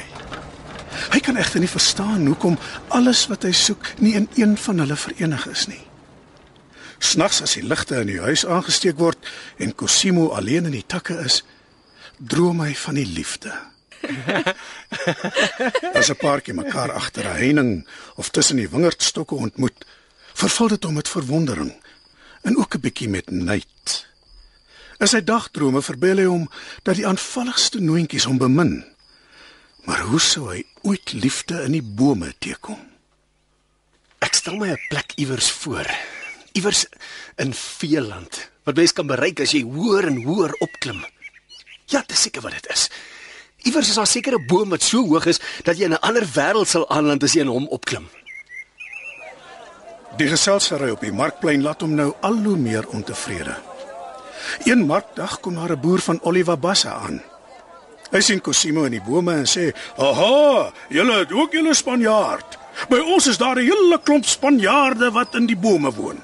Hy 1.11 1.19
kan 1.25 1.35
egter 1.35 1.59
nie 1.59 1.71
verstaan 1.71 2.23
hoekom 2.29 2.55
alles 2.95 3.25
wat 3.27 3.43
hy 3.43 3.51
soek 3.51 3.91
nie 3.99 4.13
in 4.15 4.29
een 4.39 4.55
van 4.63 4.79
hulle 4.79 4.95
verenig 4.95 5.43
is 5.51 5.65
nie. 5.67 5.83
Snags 7.03 7.43
as 7.43 7.57
die 7.59 7.65
ligte 7.67 7.99
in 7.99 8.13
die 8.13 8.23
huis 8.23 8.45
aangesteek 8.47 8.95
word 9.03 9.27
en 9.59 9.75
Cosimo 9.75 10.29
alleen 10.39 10.71
in 10.71 10.77
die 10.79 10.87
takke 10.87 11.19
is, 11.19 11.41
droom 12.17 12.63
hy 12.63 12.71
van 12.79 12.95
die 12.95 13.09
liefde. 13.11 13.51
As 15.99 16.07
'n 16.09 16.21
paartjie 16.21 16.55
mekaar 16.55 16.95
agter 16.95 17.27
'n 17.27 17.39
heining 17.43 17.71
of 18.15 18.29
tussen 18.31 18.55
die 18.55 18.71
wingerdstokke 18.71 19.35
ontmoet, 19.35 19.85
vervul 20.37 20.67
dit 20.75 20.83
hom 20.83 20.97
met 20.99 21.09
verwondering 21.09 21.71
en 22.41 22.57
ook 22.57 22.75
'n 22.75 22.83
bietjie 22.83 23.09
met 23.09 23.29
nait. 23.29 24.07
In 24.99 25.07
sy 25.07 25.21
dagdrome 25.23 25.81
verbeel 25.81 26.17
hy 26.17 26.25
hom 26.25 26.49
dat 26.83 26.95
die 26.95 27.07
aanvalligste 27.07 27.79
noontjies 27.79 28.25
hom 28.25 28.37
bemin. 28.37 28.85
Maar 29.85 29.99
hoe 29.99 30.19
sou 30.19 30.49
hy 30.49 30.65
ooit 30.81 31.13
liefde 31.13 31.63
in 31.63 31.71
die 31.71 31.81
bome 31.81 32.33
teekom? 32.39 32.79
Ek 34.19 34.33
stel 34.33 34.57
my 34.57 34.69
'n 34.69 34.87
plek 34.89 35.11
iewers 35.15 35.51
voor. 35.51 35.87
iewers 36.57 36.85
in 37.35 37.53
Veeland 37.53 38.49
wat 38.63 38.75
mens 38.75 38.93
kan 38.93 39.07
bereik 39.07 39.39
as 39.39 39.53
jy 39.55 39.61
hoër 39.61 40.09
en 40.09 40.23
hoër 40.25 40.55
opklim. 40.65 41.05
Ja, 41.87 42.03
dis 42.07 42.21
seker 42.21 42.43
wat 42.43 42.57
dit 42.57 42.67
is. 42.73 42.89
Iewers 43.69 43.89
is 43.89 43.95
daar 43.95 44.09
sekere 44.09 44.39
boom 44.49 44.73
wat 44.73 44.83
so 44.83 45.05
hoog 45.07 45.25
is 45.25 45.39
dat 45.63 45.77
jy 45.77 45.85
in 45.85 45.95
'n 45.95 46.01
ander 46.01 46.25
wêreld 46.25 46.67
sal 46.67 46.89
aanland 46.89 47.23
as 47.23 47.33
jy 47.33 47.41
in 47.41 47.53
hom 47.53 47.67
opklim. 47.67 48.09
Die 50.17 50.27
geselsery 50.27 50.89
op 50.89 51.01
die 51.05 51.13
markplein 51.13 51.61
laat 51.61 51.83
hom 51.85 51.93
nou 51.93 52.11
al 52.25 52.39
hoe 52.41 52.57
meer 52.57 52.87
ontevrede. 52.89 53.53
Een 54.65 54.85
markdag 54.89 55.39
kom 55.39 55.55
daar 55.55 55.71
'n 55.71 55.79
boer 55.79 55.99
van 55.99 56.19
Oliva 56.21 56.57
Bassa 56.57 56.91
aan. 56.91 57.21
Hy 58.11 58.21
sien 58.21 58.41
Cosimo 58.41 58.83
in 58.83 58.91
die 58.91 59.01
bome 59.01 59.33
en 59.33 59.45
sê: 59.45 59.75
"Aha, 59.97 60.71
julle 60.89 61.19
het 61.19 61.31
ook 61.31 61.51
julle 61.51 61.73
Spanjaard. 61.73 62.57
By 62.89 62.97
ons 62.97 63.27
is 63.27 63.37
daar 63.37 63.55
'n 63.55 63.65
hele 63.65 63.99
klomp 64.03 64.25
Spanjaarde 64.25 65.11
wat 65.11 65.35
in 65.35 65.45
die 65.45 65.57
bome 65.57 65.91
woon." 65.91 66.23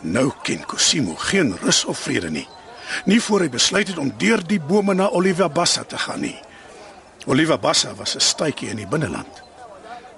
Nou 0.00 0.32
ken 0.42 0.66
Cosimo 0.66 1.14
geen 1.14 1.56
rus 1.60 1.84
of 1.84 1.98
vrede 1.98 2.30
nie. 2.30 2.48
Nie 3.04 3.22
voor 3.22 3.40
hy 3.40 3.48
besluit 3.48 3.88
het 3.88 3.98
om 3.98 4.14
deur 4.16 4.46
die 4.46 4.60
bome 4.60 4.94
na 4.94 5.08
Oliva 5.08 5.48
Bassa 5.48 5.84
te 5.84 5.98
gaan 5.98 6.20
nie. 6.20 6.38
Oliva 7.26 7.58
Bassa 7.58 7.94
was 7.94 8.14
'n 8.14 8.20
stadjie 8.20 8.68
in 8.68 8.76
die 8.76 8.86
binneland. 8.86 9.42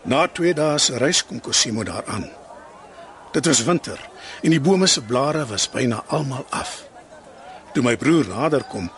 Na 0.03 0.27
2 0.27 0.55
dae 0.55 0.79
se 0.79 0.97
reis 0.97 1.27
kom 1.27 1.41
Cosimo 1.41 1.83
daaraan. 1.83 2.40
Dit 3.31 3.47
was 3.47 3.63
winter 3.63 3.99
en 4.43 4.51
die 4.51 4.61
bome 4.61 4.87
se 4.87 5.03
blare 5.03 5.47
was 5.47 5.69
byna 5.71 6.03
almal 6.07 6.47
af. 6.51 6.83
Toe 7.73 7.83
my 7.83 7.97
broer 7.97 8.27
nader 8.27 8.65
kom, 8.67 8.89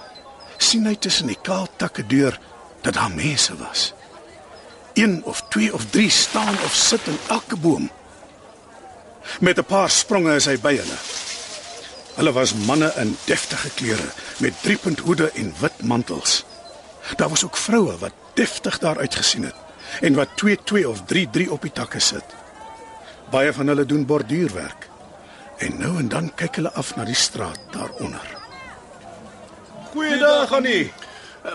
sien 0.57 0.87
hy 0.89 0.95
tussen 0.97 1.29
die 1.29 1.39
kaal 1.43 1.69
takke 1.77 2.07
deur 2.07 2.39
dat 2.83 2.97
daar 2.97 3.13
mense 3.13 3.57
was. 3.61 3.93
Een 4.95 5.21
of 5.25 5.43
twee 5.49 5.73
of 5.75 5.85
drie 5.91 6.11
staan 6.11 6.57
of 6.65 6.75
sit 6.75 7.07
in 7.07 7.19
elke 7.29 7.57
boom. 7.57 7.91
Met 9.41 9.59
'n 9.59 9.65
paar 9.65 9.91
spronge 9.91 10.35
is 10.35 10.47
hy 10.47 10.57
by 10.61 10.77
hulle. 10.77 10.99
Hulle 12.15 12.33
was 12.33 12.55
manne 12.55 12.93
in 12.97 13.17
deftige 13.25 13.71
klere 13.71 14.09
met 14.39 14.63
driepunt 14.63 14.99
hoede 14.99 15.31
en 15.31 15.55
wit 15.61 15.83
mantels. 15.83 16.45
Daar 17.17 17.29
was 17.29 17.45
ook 17.45 17.57
vroue 17.57 17.99
wat 17.99 18.13
deftig 18.35 18.79
daar 18.79 18.99
uitgesien 18.99 19.45
het 19.45 19.55
en 20.01 20.15
wat 20.15 20.29
2 20.37 20.59
2 20.65 20.89
of 20.89 21.05
3 21.05 21.31
3 21.31 21.53
op 21.53 21.63
die 21.63 21.73
takke 21.73 22.01
sit. 22.01 22.25
Baie 23.33 23.53
van 23.53 23.67
hulle 23.67 23.85
doen 23.89 24.05
borduurwerk. 24.05 24.89
En 25.65 25.79
nou 25.81 25.95
en 25.99 26.09
dan 26.09 26.27
kyk 26.37 26.59
hulle 26.61 26.73
af 26.77 26.91
na 26.97 27.07
die 27.09 27.17
straat 27.17 27.61
daaronder. 27.73 28.27
Goeiedag 29.93 30.53
Annie. 30.53 30.93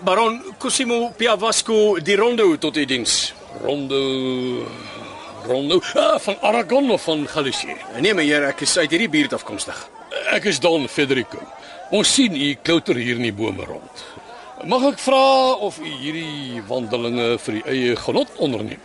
Baron 0.04 0.42
Cosimo 0.58 1.12
Piavasco 1.18 2.00
di 2.02 2.16
Rondo 2.16 2.58
tot 2.58 2.78
u 2.78 2.86
diens. 2.86 3.34
Rondo 3.62 4.02
Rondo 5.46 5.80
ah, 5.94 6.18
van 6.20 6.42
Aragon 6.42 6.90
of 6.92 7.04
van 7.04 7.28
Galicië. 7.28 7.78
Nee 8.02 8.14
meneer, 8.14 8.50
ek 8.50 8.66
is 8.66 8.78
uit 8.78 8.90
hierdie 8.90 9.10
buurt 9.10 9.38
afkomstig. 9.38 9.78
Ek 10.34 10.50
is 10.50 10.60
Don 10.60 10.90
Federico. 10.90 11.40
Ons 11.94 12.10
sien 12.14 12.34
u 12.36 12.56
klouter 12.62 12.98
hier 12.98 13.22
in 13.22 13.30
die 13.30 13.34
bome 13.34 13.70
rond. 13.70 14.06
Mag 14.66 14.96
ek 14.96 15.00
vra 15.06 15.24
of 15.62 15.78
u 15.78 15.94
hierdie 16.02 16.62
wandelinge 16.68 17.36
vir 17.46 17.62
u 17.62 17.66
eie 17.70 17.96
genot 18.02 18.34
onderneem? 18.42 18.82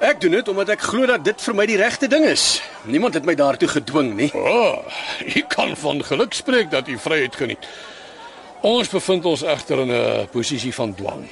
Ek 0.00 0.16
doen 0.20 0.32
dit 0.32 0.48
omdat 0.48 0.70
ek 0.72 0.84
glo 0.88 1.04
dat 1.04 1.20
dit 1.24 1.42
vir 1.44 1.54
my 1.54 1.64
die 1.68 1.76
regte 1.76 2.08
ding 2.08 2.24
is. 2.24 2.62
Niemand 2.88 3.18
het 3.18 3.26
my 3.28 3.34
daartoe 3.36 3.68
gedwing 3.68 4.14
nie. 4.16 4.30
O, 4.32 4.40
oh, 4.48 5.00
u 5.36 5.42
kan 5.44 5.74
van 5.76 6.00
geluk 6.04 6.32
spreek 6.32 6.70
dat 6.72 6.88
u 6.88 6.96
vryheid 6.98 7.36
geniet. 7.36 7.68
Ons 8.64 8.88
bevind 8.88 9.28
ons 9.28 9.44
egter 9.44 9.84
in 9.84 9.92
'n 9.92 10.28
posisie 10.32 10.72
van 10.74 10.94
dwang. 10.94 11.28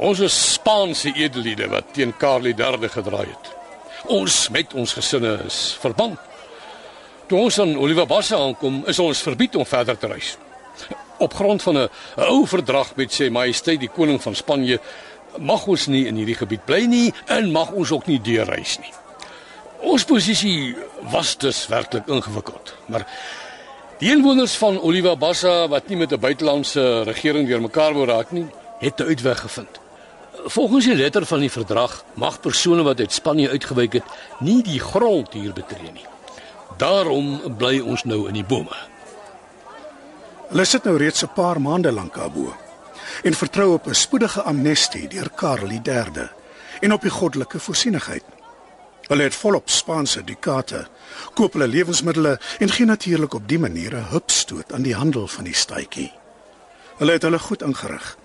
Ons 0.00 0.20
is 0.20 0.52
Spaanse 0.52 1.12
edelliede 1.12 1.68
wat 1.68 1.92
teen 1.92 2.16
Karel 2.16 2.46
III 2.46 2.88
gedraai 2.88 3.28
het. 3.28 3.52
Ons 4.06 4.48
met 4.48 4.74
ons 4.74 4.92
gesinne 4.92 5.44
is 5.46 5.76
verban. 5.80 6.16
Toe 7.26 7.38
ons 7.38 7.58
aan 7.58 7.76
Oliva 7.76 8.06
Bassa 8.06 8.36
aankom, 8.36 8.84
is 8.86 8.98
ons 8.98 9.20
verbied 9.20 9.54
om 9.56 9.66
verder 9.66 9.98
te 9.98 10.06
reis. 10.06 10.36
Op 11.18 11.34
grond 11.34 11.62
van 11.62 11.76
'n 11.76 11.88
ou 12.16 12.46
verdrag 12.46 12.94
met 12.96 13.12
sy 13.12 13.28
majesteit 13.28 13.80
die 13.80 13.88
koning 13.88 14.22
van 14.22 14.34
Spanje 14.34 14.80
mag 15.36 15.66
ons 15.66 15.86
nie 15.86 16.06
in 16.06 16.16
hierdie 16.16 16.38
gebied 16.38 16.64
bly 16.66 16.84
nie 16.86 17.08
en 17.26 17.52
mag 17.52 17.70
ons 17.72 17.92
ook 17.92 18.06
nie 18.06 18.20
deurreis 18.20 18.78
nie. 18.82 18.92
Ons 19.78 20.04
posisie 20.08 20.76
was 21.12 21.36
dus 21.38 21.66
werklik 21.70 22.08
ingewikkeld, 22.10 22.74
maar 22.86 23.06
die 24.00 24.10
inwoners 24.10 24.56
van 24.58 24.80
Oliva 24.80 25.14
Bassa 25.16 25.68
wat 25.70 25.88
nie 25.88 25.96
met 25.96 26.12
'n 26.12 26.20
buitelandse 26.20 27.02
regering 27.02 27.46
deurmekaar 27.46 27.94
wou 27.94 28.06
raak 28.06 28.30
nie, 28.32 28.46
het 28.78 29.00
'n 29.00 29.06
uitweg 29.06 29.40
gevind. 29.40 29.80
Volgens 30.44 30.84
die 30.84 30.94
letter 30.94 31.26
van 31.26 31.40
die 31.40 31.50
verdrag 31.50 32.04
mag 32.14 32.40
persone 32.40 32.82
wat 32.82 33.00
uit 33.00 33.12
Spanje 33.12 33.50
uitgewyk 33.50 33.92
het, 33.92 34.04
nie 34.40 34.62
die 34.62 34.80
grond 34.80 35.32
hier 35.32 35.52
betree 35.52 35.92
nie. 35.92 36.06
Daarom 36.76 37.56
bly 37.56 37.80
ons 37.80 38.04
nou 38.04 38.28
in 38.28 38.34
die 38.34 38.44
bome. 38.44 38.76
Hulle 40.48 40.64
sit 40.64 40.84
nou 40.84 40.96
reeds 40.96 41.22
'n 41.22 41.32
paar 41.34 41.60
maande 41.60 41.92
lank 41.92 42.14
daarbo 42.14 42.67
en 43.22 43.34
vertrou 43.34 43.72
op 43.72 43.86
'n 43.86 43.94
spoedige 43.94 44.42
amnestie 44.42 45.08
deur 45.08 45.30
Karel 45.30 45.70
III 45.70 46.28
en 46.80 46.92
op 46.92 47.02
die 47.02 47.10
goddelike 47.10 47.58
voorsienigheid. 47.58 48.22
Hulle 49.08 49.22
het 49.22 49.34
volop 49.34 49.68
Spaanse 49.70 50.24
dukate, 50.24 50.86
koop 51.34 51.52
hulle 51.52 51.68
lewensmiddels 51.68 52.38
en 52.58 52.70
gee 52.70 52.86
natuurlik 52.86 53.34
op 53.34 53.48
die 53.48 53.58
manier 53.58 53.94
'n 53.94 54.08
hupstoot 54.10 54.72
aan 54.72 54.82
die 54.82 54.94
handel 54.94 55.26
van 55.26 55.44
die 55.44 55.54
stadjie. 55.54 56.12
Hulle 56.96 57.12
het 57.12 57.22
hulle 57.22 57.38
goed 57.38 57.62
ingerig 57.62 58.16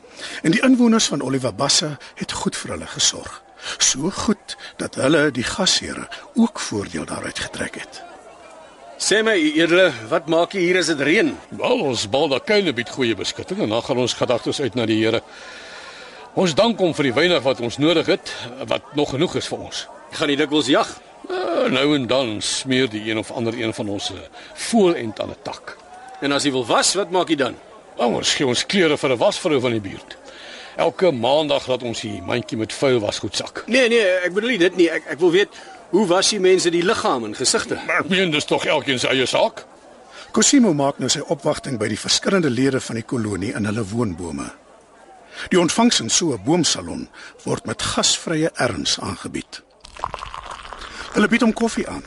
en 0.42 0.52
die 0.52 0.62
inwoners 0.62 1.06
van 1.06 1.22
Oliva 1.22 1.52
Bassa 1.52 1.98
het 2.16 2.32
goed 2.32 2.58
vir 2.58 2.70
hulle 2.70 2.88
gesorg. 2.88 3.44
So 3.78 4.10
goed 4.10 4.58
dat 4.78 4.96
hulle 4.96 5.32
die 5.32 5.44
gasheere 5.44 6.08
ook 6.34 6.60
voordeel 6.60 7.06
daaruit 7.06 7.40
getrek 7.40 7.76
het. 7.76 8.13
Sê 9.04 9.18
my, 9.20 9.34
edele, 9.36 9.90
wat 10.08 10.30
maak 10.32 10.54
jy 10.56 10.62
hier 10.64 10.78
as 10.80 10.88
dit 10.88 11.02
reën? 11.04 11.34
Wel, 11.60 11.82
ons 11.90 12.06
baldakuile 12.08 12.72
bied 12.72 12.88
goeie 12.88 13.18
beskutting 13.20 13.60
en 13.66 13.74
dan 13.74 13.82
gaan 13.84 14.00
ons 14.00 14.14
gedagtes 14.16 14.62
uit 14.64 14.78
na 14.80 14.86
die 14.88 14.96
Here. 15.02 15.20
Ons 16.40 16.54
dank 16.56 16.80
hom 16.80 16.94
vir 16.96 17.10
die 17.10 17.16
weinig 17.18 17.44
wat 17.44 17.60
ons 17.60 17.82
nodig 17.84 18.08
het, 18.14 18.32
wat 18.70 18.94
nog 18.96 19.12
genoeg 19.12 19.36
is 19.42 19.50
vir 19.52 19.66
ons. 19.66 19.82
Gaan 20.16 20.32
jy 20.32 20.38
dikwels 20.40 20.70
jag? 20.72 20.94
Uh, 21.28 21.68
nou 21.74 21.84
en 21.98 22.08
dan 22.08 22.32
smeer 22.40 22.88
die 22.94 23.04
een 23.10 23.20
of 23.20 23.34
ander 23.36 23.58
een 23.60 23.76
van 23.76 23.92
ons 23.92 24.08
'n 24.14 24.24
voelend 24.70 25.20
aan 25.20 25.36
'n 25.36 25.44
tak. 25.44 25.76
En 26.22 26.32
as 26.32 26.44
jy 26.44 26.52
wil 26.52 26.66
was, 26.66 26.96
wat 26.96 27.12
maak 27.12 27.28
jy 27.28 27.36
dan? 27.36 27.56
Oh, 27.98 28.16
ons 28.16 28.34
gee 28.34 28.48
ons 28.48 28.66
klere 28.66 28.98
vir 28.98 29.10
'n 29.10 29.18
wasvrou 29.18 29.60
van 29.60 29.72
die 29.72 29.82
buurt. 29.82 30.18
Elke 30.78 31.12
maandag 31.12 31.68
laat 31.68 31.84
ons 31.84 32.02
die 32.02 32.22
mandjie 32.22 32.58
met 32.58 32.74
vuil 32.74 33.00
wasgoed 33.00 33.36
sak. 33.36 33.64
Nee, 33.68 33.90
nee, 33.90 34.06
ek 34.24 34.34
bedoel 34.34 34.50
nie 34.50 34.58
dit 34.58 34.76
nie. 34.76 34.90
Ek 34.90 35.04
ek 35.08 35.20
wil 35.20 35.32
weet 35.32 35.50
hoe 35.94 36.08
was 36.10 36.32
die 36.34 36.40
mense 36.42 36.72
die 36.74 36.84
liggaam 36.84 37.28
en 37.28 37.36
gesigte? 37.38 37.78
Ek 38.00 38.10
meen 38.10 38.34
dis 38.34 38.48
tog 38.50 38.66
elkeen 38.66 39.00
se 39.00 39.12
eie 39.14 39.28
saak. 39.30 39.66
Cosimo 40.34 40.72
maak 40.74 40.98
nou 40.98 41.10
sy 41.14 41.22
opwagting 41.30 41.78
by 41.78 41.86
die 41.92 42.00
verskillende 42.00 42.50
lede 42.50 42.80
van 42.82 42.98
die 42.98 43.06
kolonie 43.06 43.52
in 43.54 43.70
hulle 43.70 43.84
woonbome. 43.86 44.48
Die 45.54 45.60
ontvangs 45.62 46.00
in 46.02 46.10
so 46.10 46.34
'n 46.34 46.44
boomsalon 46.46 47.10
word 47.44 47.66
met 47.66 47.82
gasvrye 47.82 48.50
erns 48.58 49.00
aangebied. 49.00 49.62
Hulle 51.14 51.28
bied 51.28 51.42
hom 51.42 51.54
koffie 51.54 51.88
aan. 51.88 52.04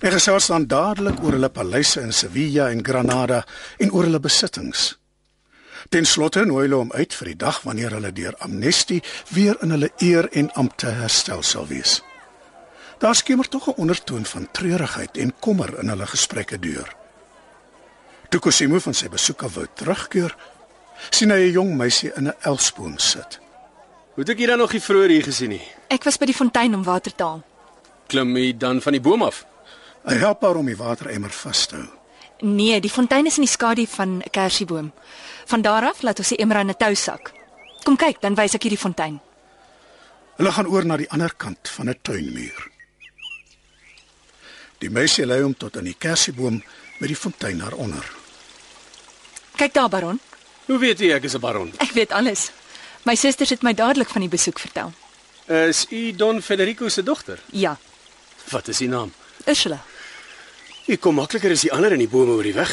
En 0.00 0.12
gesels 0.12 0.46
dan 0.46 0.66
dadelik 0.66 1.22
oor 1.22 1.32
hulle 1.32 1.48
paleise 1.48 2.00
in 2.00 2.12
Sevilla 2.12 2.70
en 2.70 2.84
Granada 2.84 3.44
en 3.78 3.92
oor 3.92 4.02
hulle 4.02 4.20
besittings. 4.20 4.98
Ten 5.88 6.06
slotte 6.06 6.44
nooi 6.44 6.62
hulle 6.62 6.76
hom 6.76 6.92
uit 6.92 7.14
vir 7.14 7.26
die 7.26 7.36
dag 7.36 7.62
wanneer 7.62 7.90
hulle 7.90 8.12
deur 8.12 8.34
amnestie 8.38 9.02
weer 9.28 9.56
in 9.60 9.70
hulle 9.70 9.90
eer 9.98 10.28
en 10.28 10.52
ampte 10.52 10.86
herstel 10.86 11.42
sal 11.42 11.66
wees. 11.66 12.02
Daar 12.98 13.14
skemer 13.14 13.48
tog 13.48 13.66
'n 13.66 13.80
ondertoon 13.80 14.24
van 14.24 14.48
treurigheid 14.50 15.16
en 15.16 15.34
kommer 15.38 15.78
in 15.78 15.88
hulle 15.88 16.06
gesprekke 16.06 16.58
deur. 16.58 16.96
Toe 18.28 18.40
Cosimo 18.40 18.78
van 18.78 18.94
sy 18.94 19.08
besoek 19.08 19.42
af 19.42 19.54
wou 19.54 19.66
terugkeer, 19.74 20.36
sien 21.10 21.30
hy 21.30 21.48
'n 21.48 21.50
jong 21.50 21.76
meisie 21.76 22.12
in 22.14 22.26
'n 22.28 22.34
elsboom 22.40 22.98
sit. 22.98 23.40
Hoe 24.14 24.24
het 24.24 24.28
ek 24.28 24.38
hier 24.38 24.46
dan 24.46 24.58
nog 24.58 24.72
nie 24.72 24.82
vroeër 24.82 25.08
hier 25.08 25.22
gesien 25.22 25.48
nie? 25.48 25.68
Ek 25.88 26.04
was 26.04 26.16
by 26.18 26.24
die 26.24 26.34
fontein 26.34 26.74
om 26.74 26.82
water 26.82 27.14
te 27.14 27.22
haal. 27.22 27.42
Klim 28.06 28.36
jy 28.36 28.56
dan 28.56 28.80
van 28.80 28.92
die 28.92 29.00
boom 29.00 29.22
af? 29.22 29.44
Hy 30.04 30.14
help 30.14 30.42
haar 30.42 30.56
om 30.56 30.66
die 30.66 30.76
wateremmer 30.76 31.30
vas 31.30 31.66
te 31.66 31.76
hou. 31.76 31.88
Nee, 32.40 32.80
die 32.80 32.90
fontein 32.90 33.26
is 33.26 33.36
in 33.36 33.42
die 33.44 33.50
skadu 33.50 33.86
van 33.86 34.08
'n 34.18 34.30
kersieboom. 34.30 34.92
Van 35.46 35.62
daar 35.62 35.84
af 35.84 36.02
laat 36.02 36.18
ons 36.18 36.28
die 36.28 36.38
emmer 36.38 36.56
aan 36.56 36.68
'n 36.68 36.76
tousak. 36.76 37.32
Kom 37.84 37.96
kyk, 37.96 38.20
dan 38.20 38.34
wys 38.34 38.54
ek 38.54 38.62
hierdie 38.62 38.78
fontein. 38.78 39.20
Hulle 40.36 40.52
gaan 40.52 40.66
oor 40.66 40.84
na 40.84 40.96
die 40.96 41.10
ander 41.10 41.34
kant 41.36 41.68
van 41.68 41.88
'n 41.88 41.98
tuinmuur. 42.02 42.77
Die 44.78 44.90
meisie 44.90 45.26
lei 45.26 45.40
hom 45.42 45.54
tot 45.56 45.76
aan 45.76 45.84
die 45.88 45.96
kersieboom 45.98 46.60
met 46.98 47.08
die 47.08 47.16
fontein 47.16 47.58
daaronder. 47.58 48.04
Kyk 49.58 49.74
daar, 49.74 49.88
baron. 49.90 50.20
Hoe 50.66 50.78
weet 50.78 50.98
jy 51.02 51.10
ek 51.16 51.24
is 51.24 51.34
'n 51.34 51.40
baron? 51.40 51.72
Ek 51.78 51.90
weet 51.92 52.12
alles. 52.12 52.50
My 53.04 53.14
susters 53.14 53.50
het 53.50 53.62
my 53.62 53.72
dadelik 53.74 54.08
van 54.08 54.20
die 54.20 54.28
besoek 54.30 54.58
vertel. 54.58 54.92
Is 55.46 55.86
u 55.90 56.12
Don 56.12 56.42
Federico 56.42 56.88
se 56.88 57.02
dogter? 57.02 57.38
Ja, 57.52 57.78
Wat 58.50 58.68
is 58.68 58.80
u 58.80 58.86
naam? 58.86 59.12
Ursula. 59.46 59.78
U 60.86 60.96
kom 60.96 61.14
makliker 61.14 61.50
as 61.52 61.60
die 61.60 61.72
ander 61.72 61.92
in 61.92 61.98
die 61.98 62.08
bome 62.08 62.32
oor 62.32 62.42
die 62.42 62.54
weg. 62.56 62.70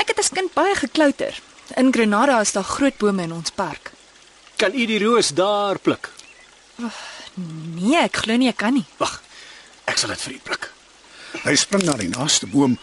Ek 0.00 0.08
het 0.08 0.18
as 0.18 0.30
kind 0.32 0.52
baie 0.54 0.74
geklouter. 0.74 1.34
In 1.76 1.92
Granada 1.92 2.40
is 2.40 2.52
daar 2.52 2.64
groot 2.64 2.96
bome 2.98 3.22
in 3.22 3.32
ons 3.32 3.50
park. 3.50 3.90
Kan 4.56 4.74
u 4.74 4.86
die 4.86 4.98
roos 4.98 5.28
daar 5.28 5.78
pluk? 5.78 6.08
Nee, 7.74 7.96
ek 8.02 8.16
glo 8.24 8.36
nie 8.36 8.48
ek 8.48 8.56
kan 8.56 8.74
nie. 8.74 8.84
Wag. 8.96 9.22
Ek 9.84 9.98
sal 9.98 10.08
dit 10.08 10.20
vir 10.20 10.32
u 10.34 10.38
pluk. 10.44 10.59
Hy 11.40 11.54
spring 11.56 11.86
na 11.88 11.96
die 11.96 12.10
naaste 12.12 12.46
boom 12.50 12.76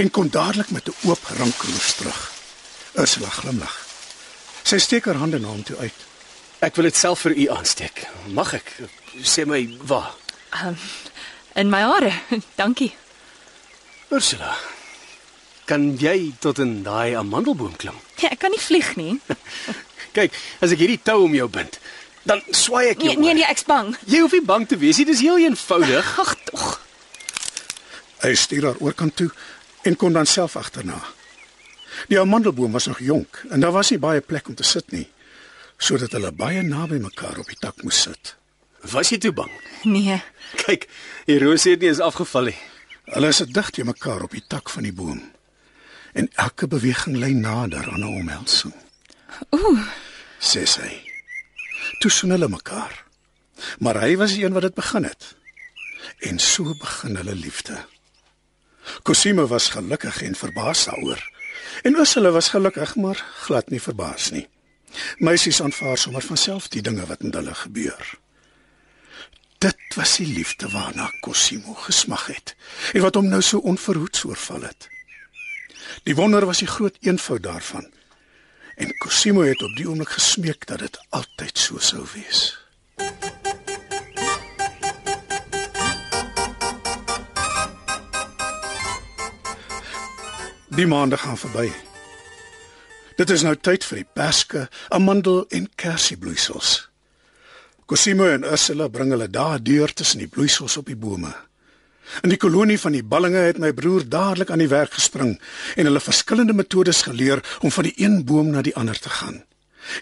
en 0.00 0.10
kom 0.10 0.28
dadelik 0.28 0.70
met 0.70 0.88
'n 0.88 1.08
oop 1.08 1.22
rankroos 1.38 1.94
terug. 1.96 2.20
Ursula 2.94 3.28
glimlag. 3.28 3.76
Sy 4.62 4.78
steek 4.78 5.04
haar 5.04 5.20
hande 5.20 5.38
na 5.38 5.48
hom 5.48 5.62
toe 5.62 5.76
uit. 5.76 5.98
Ek 6.60 6.76
wil 6.76 6.84
dit 6.84 6.96
self 6.96 7.20
vir 7.20 7.36
u 7.36 7.48
aansteek. 7.48 8.06
Mag 8.28 8.54
ek? 8.54 8.72
Sê 9.22 9.46
my 9.46 9.78
waar? 9.86 10.14
In 11.54 11.70
my 11.70 11.80
hare. 11.80 12.12
Dankie. 12.60 12.94
Ursula. 14.10 14.56
Kan 15.64 15.96
jy 15.96 16.32
tot 16.40 16.58
in 16.58 16.82
daai 16.82 17.14
amandelboom 17.14 17.76
klim? 17.76 17.96
Ja, 18.22 18.30
ek 18.30 18.38
kan 18.38 18.50
nie 18.50 18.60
vlieg 18.60 18.96
nie. 18.96 19.20
Kyk, 20.16 20.32
as 20.60 20.72
ek 20.72 20.78
hierdie 20.78 21.00
tou 21.02 21.24
om 21.24 21.34
jou 21.34 21.48
bind, 21.48 21.80
dan 22.24 22.40
swaai 22.50 22.92
ek 22.92 23.02
jou. 23.02 23.10
Nee, 23.10 23.16
nee, 23.20 23.34
nee, 23.34 23.48
ek's 23.50 23.66
bang. 23.68 23.90
Jy 24.06 24.20
hoef 24.22 24.32
nie 24.32 24.44
bang 24.46 24.68
te 24.68 24.78
wees 24.80 24.96
nie, 25.00 25.04
dis 25.04 25.20
heel 25.20 25.42
eenvoudig. 25.42 26.12
Ag 26.22 26.34
tog. 26.48 26.80
Hy 28.24 28.32
stuur 28.40 28.64
haar 28.70 28.80
oorkant 28.80 29.16
toe 29.16 29.28
en 29.84 29.96
kom 30.00 30.14
dan 30.16 30.26
self 30.26 30.56
agterna. 30.56 30.96
Die 32.08 32.20
amandelboom 32.20 32.72
was 32.72 32.86
nog 32.88 33.02
jonk 33.04 33.42
en 33.50 33.60
daar 33.60 33.74
was 33.74 33.90
nie 33.92 34.00
baie 34.00 34.20
plek 34.24 34.48
om 34.48 34.56
te 34.56 34.64
sit 34.64 34.94
nie, 34.96 35.04
sodat 35.76 36.16
hulle 36.16 36.32
baie 36.32 36.62
naby 36.64 37.02
mekaar 37.04 37.42
op 37.42 37.52
die 37.52 37.60
tak 37.60 37.84
moes 37.84 38.00
sit. 38.06 38.32
Was 38.94 39.12
jy 39.12 39.18
toe 39.20 39.32
bang? 39.36 39.52
Nee. 39.84 40.22
Kyk, 40.64 40.88
die 41.28 41.38
rose 41.42 41.74
het 41.74 41.84
nie 41.84 41.92
eens 41.92 42.00
afgeval 42.04 42.48
nie. 42.48 42.58
Hulle 43.12 43.28
is 43.28 43.44
dig 43.44 43.70
teen 43.76 43.92
mekaar 43.92 44.24
op 44.24 44.32
die 44.32 44.44
tak 44.48 44.72
van 44.72 44.88
die 44.88 44.96
boom. 44.96 45.20
En 46.16 46.30
elke 46.40 46.66
beweging 46.70 47.20
lei 47.20 47.34
nader 47.36 47.90
aan 47.92 48.00
'n 48.00 48.20
omhelsing. 48.24 48.74
Ooh, 49.50 49.84
sê 50.40 50.64
sy. 50.64 50.90
Toe 52.00 52.10
soen 52.10 52.30
hulle 52.30 52.48
mekaar. 52.48 53.04
Maar 53.78 54.00
hy 54.00 54.16
was 54.16 54.32
die 54.32 54.44
een 54.44 54.52
wat 54.52 54.62
dit 54.62 54.74
begin 54.74 55.04
het. 55.04 55.34
En 56.18 56.38
so 56.38 56.74
begin 56.80 57.16
hulle 57.16 57.34
liefde. 57.34 57.84
Cosimo 59.02 59.46
was 59.46 59.68
gelukkig 59.68 60.22
en 60.22 60.34
verbaas 60.34 60.84
daaroor. 60.84 61.30
En 61.82 61.94
Ursula 61.94 62.30
was 62.30 62.48
gelukkig, 62.48 62.96
maar 62.96 63.24
glad 63.46 63.70
nie 63.70 63.82
verbaas 63.82 64.30
nie. 64.30 64.48
Meisies 65.18 65.62
aanvaar 65.62 65.98
sommer 65.98 66.22
van 66.22 66.36
self 66.36 66.68
die 66.68 66.82
dinge 66.82 67.06
wat 67.06 67.22
met 67.22 67.34
hulle 67.34 67.54
gebeur. 67.54 68.18
Dit 69.58 69.96
was 69.96 70.16
die 70.16 70.26
liefde 70.26 70.70
waarna 70.70 71.10
Cosimo 71.20 71.74
gesmag 71.74 72.26
het 72.26 72.56
en 72.92 73.00
wat 73.00 73.14
hom 73.14 73.28
nou 73.28 73.42
so 73.42 73.58
onverhoeds 73.58 74.24
oorval 74.24 74.62
het. 74.62 74.88
Die 76.02 76.14
wonder 76.14 76.46
was 76.46 76.58
die 76.58 76.68
groot 76.68 76.96
eenvoud 77.00 77.42
daarvan. 77.42 77.86
En 78.76 78.96
Cosimo 78.98 79.40
het 79.40 79.62
op 79.62 79.76
die 79.76 79.88
oomblik 79.88 80.08
gesmeek 80.08 80.66
dat 80.66 80.78
dit 80.78 80.98
altyd 81.08 81.58
so 81.58 81.78
sou 81.78 82.06
wees. 82.12 82.63
Die 90.74 90.86
maande 90.86 91.16
gaan 91.16 91.38
verby. 91.38 91.68
Dit 93.14 93.30
is 93.30 93.44
nou 93.46 93.52
tyd 93.54 93.84
vir 93.86 94.00
die 94.00 94.08
perske, 94.18 94.64
amandel 94.90 95.44
en 95.54 95.68
kersiebloeisels. 95.78 96.88
Cosimo 97.86 98.26
en 98.26 98.42
Ursula 98.48 98.88
bring 98.90 99.12
hulle 99.14 99.28
daar 99.30 99.62
deur 99.62 99.92
tussen 99.94 100.24
die 100.24 100.26
bloeisels 100.26 100.74
op 100.80 100.90
die 100.90 100.98
bome. 100.98 101.30
In 102.26 102.34
die 102.34 102.40
kolonie 102.42 102.80
van 102.80 102.96
die 102.96 103.04
ballinge 103.06 103.46
het 103.46 103.60
my 103.62 103.70
broer 103.72 104.02
dadelik 104.10 104.50
aan 104.50 104.64
die 104.64 104.70
werk 104.72 104.96
gespring 104.98 105.36
en 105.76 105.86
hulle 105.86 106.02
verskillende 106.02 106.56
metodes 106.58 107.04
geleer 107.06 107.44
om 107.62 107.70
van 107.70 107.86
die 107.86 107.94
een 107.94 108.24
boom 108.26 108.50
na 108.50 108.62
die 108.66 108.74
ander 108.74 108.98
te 108.98 109.14
gaan 109.14 109.44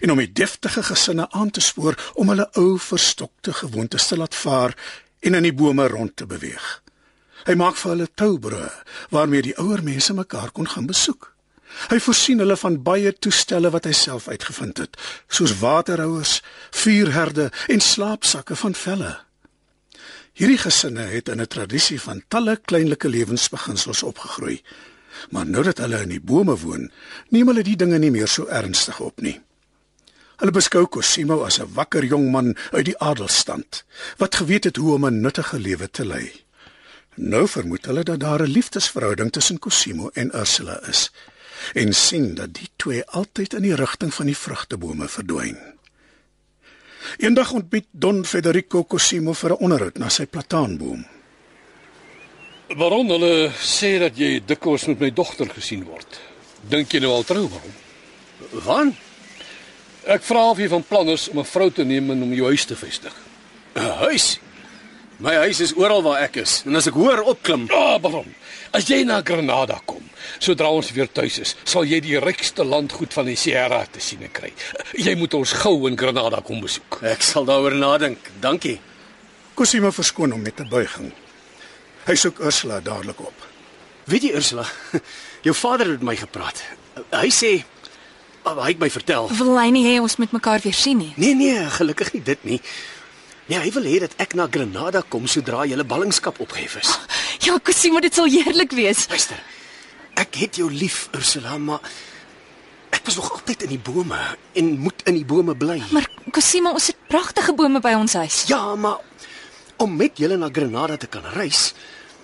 en 0.01 0.11
om 0.11 0.17
die 0.17 0.31
deftige 0.31 0.81
gesinne 0.83 1.27
aan 1.35 1.51
te 1.51 1.61
spoor 1.61 1.99
om 2.15 2.31
hulle 2.31 2.47
ou 2.57 2.79
verstokte 2.79 3.53
gewoontes 3.53 4.07
te 4.07 4.17
laat 4.17 4.35
vaar 4.35 4.73
en 5.19 5.35
in 5.37 5.51
die 5.51 5.53
bome 5.53 5.87
rond 5.91 6.15
te 6.15 6.25
beweeg. 6.25 6.82
Hy 7.43 7.55
maak 7.59 7.75
vir 7.75 7.91
hulle 7.91 8.09
toubrûe 8.15 8.71
waarmee 9.11 9.41
die 9.41 9.57
ouer 9.59 9.83
mense 9.83 10.13
mekaar 10.13 10.51
kon 10.51 10.69
gaan 10.69 10.87
besoek. 10.87 11.33
Hy 11.89 11.99
voorsien 11.99 12.39
hulle 12.39 12.55
van 12.57 12.79
baie 12.85 13.11
toestelle 13.13 13.71
wat 13.73 13.87
hy 13.89 13.93
self 13.97 14.27
uitgevind 14.29 14.77
het, 14.83 14.97
soos 15.27 15.55
waterhouers, 15.59 16.41
vuurherde 16.71 17.49
en 17.67 17.81
slaapsakke 17.81 18.55
van 18.55 18.77
velle. 18.77 19.13
Hierdie 20.33 20.61
gesinne 20.61 21.05
het 21.11 21.29
in 21.29 21.41
'n 21.41 21.47
tradisie 21.47 22.01
van 22.01 22.23
talle 22.27 22.57
kleinlike 22.57 23.09
lewensbeginsels 23.09 24.03
opgegroei. 24.03 24.61
Maar 25.29 25.45
nou 25.45 25.63
dat 25.63 25.77
hulle 25.77 26.01
in 26.01 26.09
die 26.09 26.21
bome 26.21 26.57
woon, 26.57 26.91
neem 27.29 27.47
hulle 27.47 27.63
die 27.63 27.75
dinge 27.75 27.99
nie 27.99 28.11
meer 28.11 28.27
so 28.27 28.45
ernstig 28.47 28.99
op 28.99 29.21
nie. 29.21 29.41
Hulle 30.37 30.51
beskou 30.51 30.87
Cosimo 30.87 31.43
as 31.43 31.59
'n 31.59 31.73
wakker 31.73 32.05
jong 32.05 32.31
man 32.31 32.55
uit 32.71 32.85
die 32.85 32.97
adelstand 32.97 33.83
wat 34.17 34.35
geweet 34.35 34.63
het 34.63 34.75
hoe 34.75 34.93
om 34.93 35.05
'n 35.05 35.21
nuttige 35.21 35.59
lewe 35.59 35.89
te 35.89 36.05
lei. 36.05 36.42
Nou 37.15 37.47
vermoed 37.47 37.85
hulle 37.85 38.03
dat 38.03 38.19
daar 38.19 38.41
'n 38.41 38.51
liefdesverhouding 38.51 39.31
tussen 39.31 39.59
Cosimo 39.59 40.09
en 40.13 40.35
Ursula 40.35 40.79
is 40.87 41.11
en 41.73 41.93
sien 41.93 42.35
dat 42.35 42.53
die 42.53 42.69
twee 42.75 43.05
altyd 43.05 43.53
in 43.53 43.61
die 43.61 43.75
rigting 43.75 44.13
van 44.13 44.25
die 44.25 44.37
vrugtebome 44.37 45.07
verdwyn. 45.07 45.57
Eendag 47.17 47.51
ontbied 47.51 47.85
Don 47.91 48.25
Federico 48.25 48.83
Cosimo 48.83 49.33
vir 49.33 49.49
'n 49.49 49.63
onderhoud 49.63 49.97
na 49.97 50.09
sy 50.09 50.25
plataanboom. 50.25 51.05
Waarom 52.67 53.07
hulle 53.07 53.51
sê 53.59 53.99
dat 53.99 54.17
jy 54.17 54.41
dikwels 54.45 54.85
met 54.85 54.99
my 54.99 55.11
dogter 55.13 55.49
gesien 55.49 55.83
word? 55.83 56.19
Dink 56.69 56.91
jy 56.91 56.99
nou 56.99 57.11
al 57.11 57.23
trou 57.23 57.49
waarom? 57.49 57.75
Wan? 58.65 58.95
Ek 60.03 60.23
vra 60.23 60.49
of 60.49 60.57
jy 60.57 60.67
van 60.67 60.83
plan 60.83 61.09
is 61.09 61.29
om 61.29 61.39
'n 61.39 61.45
vrou 61.45 61.71
te 61.71 61.83
neem 61.83 62.11
en 62.11 62.23
om 62.23 62.33
jou 62.33 62.45
huis 62.45 62.65
te 62.65 62.75
vestig. 62.75 63.13
'n 63.75 63.79
Huis. 63.79 64.39
My 65.23 65.37
huis 65.45 65.61
is 65.63 65.71
oral 65.79 66.01
waar 66.03 66.19
ek 66.25 66.41
is 66.41 66.57
en 66.67 66.75
as 66.75 66.87
ek 66.89 66.97
hoor 66.99 67.21
opklim, 67.31 67.69
Ah, 67.71 67.95
waarom? 68.03 68.27
As 68.75 68.89
jy 68.89 69.03
na 69.07 69.21
Granada 69.23 69.77
kom, 69.87 70.01
sodra 70.41 70.67
ons 70.73 70.89
weer 70.91 71.07
tuis 71.07 71.37
is, 71.39 71.53
sal 71.63 71.85
jy 71.87 72.01
die 72.03 72.17
rykste 72.19 72.65
landgoed 72.67 73.13
van 73.15 73.29
die 73.29 73.37
Sierra 73.39 73.83
te 73.85 74.01
sien 74.03 74.25
kry. 74.33 74.49
Jy 74.99 75.13
moet 75.15 75.33
ons 75.37 75.53
gou 75.63 75.87
in 75.87 75.95
Granada 75.97 76.41
kom 76.43 76.59
besoek. 76.63 76.99
ek 77.07 77.21
sal 77.23 77.45
daaroor 77.47 77.75
nadink. 77.77 78.31
Dankie. 78.41 78.79
Cosimo 79.55 79.91
verskoon 79.91 80.31
hom 80.35 80.41
met 80.41 80.59
'n 80.59 80.67
buiging. 80.69 81.11
Hy 82.05 82.15
soek 82.15 82.39
Ursula 82.39 82.81
dadelik 82.81 83.19
op. 83.19 83.47
Weet 84.05 84.23
jy 84.23 84.33
Ursula, 84.35 84.65
jou 85.47 85.55
vader 85.55 85.87
het 85.87 86.01
met 86.01 86.09
my 86.09 86.15
gepraat. 86.15 86.63
Hy 87.11 87.29
sê 87.29 87.63
hy 88.43 88.67
het 88.67 88.79
my 88.79 88.89
vertel. 88.89 89.29
wil 89.37 89.57
hy 89.57 89.69
nie 89.71 89.85
hê 89.87 90.01
ons 90.01 90.17
moet 90.17 90.31
mekaar 90.31 90.59
weer 90.63 90.73
sien 90.73 90.97
nie. 90.97 91.13
Nee 91.15 91.33
nee, 91.35 91.69
gelukkig 91.69 92.13
nie 92.13 92.21
dit 92.23 92.43
nie. 92.43 92.61
Nee, 93.51 93.59
hy 93.59 93.71
wil 93.75 93.83
hê 93.83 93.97
dat 93.99 94.13
ek 94.23 94.37
na 94.39 94.45
Granada 94.47 95.01
kom 95.11 95.25
sodra 95.27 95.65
julle 95.67 95.83
ballingskap 95.83 96.39
opgehef 96.43 96.77
is. 96.79 96.91
Ja, 97.43 97.57
Cosimo, 97.59 97.99
dit 97.99 98.15
sal 98.15 98.29
heerlik 98.31 98.71
wees. 98.71 99.03
Luister. 99.11 99.39
Ek 100.15 100.37
het 100.39 100.61
jou 100.61 100.69
lief, 100.71 101.09
Ursula, 101.17 101.57
maar 101.59 101.83
ek 102.93 103.01
was 103.09 103.17
nog 103.19 103.31
altyd 103.35 103.65
in 103.67 103.73
die 103.73 103.81
bome 103.81 104.19
en 104.55 104.69
moet 104.79 105.03
in 105.09 105.17
die 105.19 105.25
bome 105.27 105.57
bly. 105.59 105.81
Maar 105.91 106.07
Cosimo, 106.31 106.71
ons 106.77 106.87
het 106.93 107.07
pragtige 107.11 107.51
bome 107.57 107.81
by 107.83 107.97
ons 107.99 108.15
huis. 108.21 108.43
Ja, 108.47 108.61
maar 108.79 109.01
om 109.83 109.95
met 109.99 110.21
julle 110.23 110.37
na 110.39 110.47
Granada 110.53 110.95
te 110.97 111.09
kan 111.11 111.25
reis, 111.35 111.73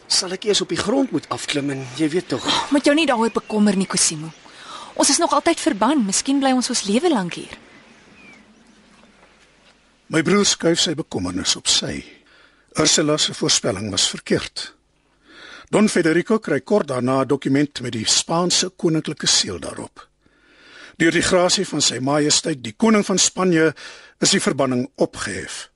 sal 0.08 0.32
ek 0.38 0.48
eers 0.48 0.64
op 0.64 0.72
die 0.72 0.80
grond 0.80 1.12
moet 1.12 1.28
afklim 1.36 1.74
en 1.76 1.84
jy 2.00 2.08
weet 2.16 2.32
tog. 2.32 2.46
Moet 2.72 2.88
jou 2.88 2.96
nie 2.96 3.10
daaroor 3.10 3.34
bekommer 3.36 3.76
nie, 3.76 3.90
Cosimo. 3.92 4.32
Ons 4.96 5.12
is 5.12 5.20
nog 5.20 5.36
altyd 5.36 5.60
verban. 5.60 6.06
Miskien 6.08 6.40
bly 6.40 6.56
ons 6.56 6.72
ons 6.72 6.88
lewe 6.88 7.12
lank 7.12 7.36
hier. 7.42 7.60
My 10.10 10.24
broer 10.26 10.48
skuif 10.50 10.80
sy 10.82 10.96
bekommernis 10.98 11.52
op 11.60 11.68
sy. 11.70 12.00
Ursula 12.82 13.18
se 13.22 13.34
voorspelling 13.38 13.92
was 13.94 14.08
verkeerd. 14.10 14.64
Don 15.70 15.90
Federico 15.90 16.40
kry 16.42 16.62
kort 16.62 16.88
daarna 16.90 17.22
'n 17.22 17.28
dokument 17.28 17.82
met 17.82 17.92
die 17.94 18.06
Spaanse 18.06 18.70
koninklike 18.70 19.28
seël 19.28 19.60
daarop. 19.60 20.08
Deur 20.98 21.12
die 21.12 21.22
grasie 21.22 21.66
van 21.66 21.82
sy 21.82 22.00
majesteit 22.00 22.64
die 22.64 22.74
koning 22.74 23.06
van 23.06 23.18
Spanje 23.18 23.74
is 24.20 24.30
die 24.30 24.42
verbanning 24.42 24.90
opgehef. 24.96 25.70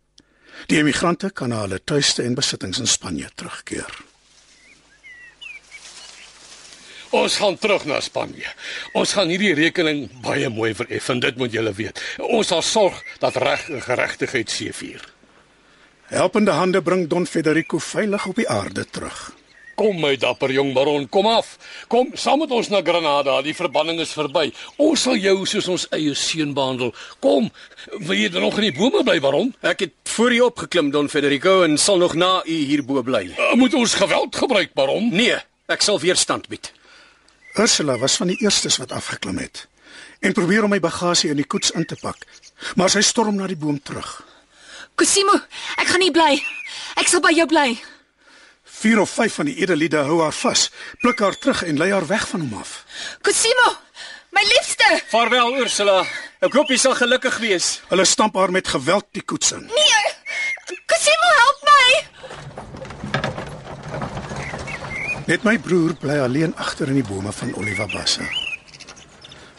Die 0.68 0.78
emigrante 0.78 1.30
kan 1.30 1.50
na 1.50 1.62
hulle 1.62 1.84
tuiste 1.84 2.24
en 2.24 2.34
besittings 2.34 2.80
in 2.80 2.88
Spanje 2.88 3.30
terugkeer. 3.36 4.13
Ons 7.14 7.36
gaan 7.38 7.58
terug 7.62 7.84
na 7.86 8.00
Spanje. 8.02 8.50
Ons 8.98 9.12
gaan 9.14 9.30
hierdie 9.30 9.54
rekening 9.54 10.08
baie 10.26 10.50
mooi 10.50 10.72
vereffen, 10.74 11.20
dit 11.22 11.38
moet 11.38 11.54
julle 11.54 11.74
weet. 11.78 12.02
Ons 12.26 12.50
sal 12.50 12.64
sorg 12.66 12.98
dat 13.22 13.38
reg 13.44 13.68
en 13.70 13.84
geregtigheid 13.86 14.50
seëvier. 14.50 15.04
Helpende 16.10 16.56
hande 16.58 16.82
bring 16.82 17.06
Don 17.10 17.28
Federico 17.30 17.78
veilig 17.78 18.26
op 18.32 18.42
die 18.42 18.50
aarde 18.50 18.86
terug. 18.90 19.22
Kom 19.78 19.98
my 20.02 20.16
dapper 20.22 20.52
jong 20.54 20.74
baron, 20.74 21.06
kom 21.10 21.30
af. 21.30 21.56
Kom 21.90 22.12
saam 22.18 22.44
met 22.44 22.52
ons 22.54 22.70
na 22.70 22.82
Granada. 22.86 23.40
Die 23.46 23.56
verbanning 23.58 24.02
is 24.02 24.14
verby. 24.14 24.48
Ons 24.82 25.06
sal 25.06 25.18
jou 25.18 25.40
soos 25.50 25.70
ons 25.70 25.88
eie 25.98 26.14
seun 26.18 26.54
behandel. 26.58 26.94
Kom, 27.22 27.50
wil 27.98 28.18
jy 28.18 28.30
dan 28.34 28.46
nog 28.46 28.58
in 28.62 28.72
die 28.72 28.76
bome 28.78 29.02
bly, 29.06 29.20
baron? 29.22 29.54
Ek 29.66 29.86
het 29.86 29.96
voor 30.18 30.34
u 30.34 30.44
opgeklim, 30.50 30.92
Don 30.94 31.10
Federico, 31.10 31.62
en 31.66 31.78
sal 31.82 32.02
nog 32.02 32.14
na 32.18 32.40
u 32.46 32.54
hierbo 32.70 33.02
bly. 33.06 33.28
Uh, 33.38 33.54
Moet 33.58 33.74
ons 33.78 33.98
geweld 34.02 34.38
gebruik, 34.46 34.74
baron? 34.78 35.10
Nee, 35.14 35.38
ek 35.74 35.86
sal 35.86 36.02
weerstand 36.02 36.50
bied. 36.54 36.74
Ursula 37.56 37.98
was 37.98 38.16
van 38.16 38.28
die 38.28 38.38
eerstes 38.42 38.78
wat 38.78 38.92
afgeklim 38.92 39.38
het 39.38 39.68
en 40.20 40.34
probeer 40.34 40.64
om 40.64 40.72
my 40.72 40.80
bagasie 40.80 41.30
in 41.30 41.38
die 41.38 41.46
koets 41.46 41.74
in 41.76 41.86
te 41.86 41.98
pak, 42.00 42.22
maar 42.80 42.90
sy 42.90 43.02
storm 43.04 43.36
na 43.36 43.48
die 43.48 43.60
boom 43.60 43.76
terug. 43.84 44.24
Cosimo, 44.96 45.36
ek 45.76 45.90
gaan 45.90 46.00
nie 46.00 46.14
bly. 46.16 46.38
Ek 47.02 47.10
sal 47.12 47.22
by 47.22 47.34
jou 47.36 47.46
bly. 47.52 47.74
Vier 48.80 49.02
of 49.04 49.12
vyf 49.12 49.36
van 49.42 49.50
die 49.52 49.58
edelliede 49.60 50.06
hou 50.08 50.22
haar 50.24 50.36
vas, 50.38 50.70
pluk 51.04 51.20
haar 51.20 51.36
terug 51.38 51.66
en 51.68 51.82
lei 51.82 51.92
haar 51.92 52.08
weg 52.08 52.24
van 52.32 52.46
hom 52.46 52.56
af. 52.62 52.72
Cosimo, 53.26 53.68
my 54.32 54.46
liefste. 54.54 54.90
Vaarwel 55.12 55.60
Ursula. 55.66 56.00
Ek 56.44 56.56
hoop 56.56 56.72
jy 56.72 56.80
sal 56.80 56.96
gelukkig 56.98 57.38
wees. 57.44 57.68
Hulle 57.92 58.08
stamp 58.08 58.40
haar 58.40 58.52
met 58.52 58.72
geweld 58.72 59.12
die 59.12 59.26
koets 59.28 59.54
in. 59.60 59.68
Nee. 59.68 60.04
Cosimo, 60.88 61.36
help 61.44 61.68
my. 61.68 61.86
Net 65.24 65.46
my 65.48 65.56
broer 65.56 65.94
bly 65.96 66.18
alleen 66.20 66.52
agter 66.60 66.90
in 66.92 66.98
die 67.00 67.06
bome 67.08 67.32
van 67.32 67.54
Oliva 67.56 67.86
Bassa. 67.88 68.26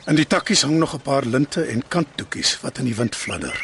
In 0.05 0.19
die 0.19 0.27
takkies 0.29 0.63
hang 0.67 0.77
nog 0.77 0.93
'n 0.95 1.01
paar 1.01 1.25
linte 1.25 1.63
en 1.63 1.89
kantdoekies 1.89 2.61
wat 2.61 2.79
in 2.79 2.85
die 2.85 2.95
wind 2.95 3.17
fladder. 3.17 3.57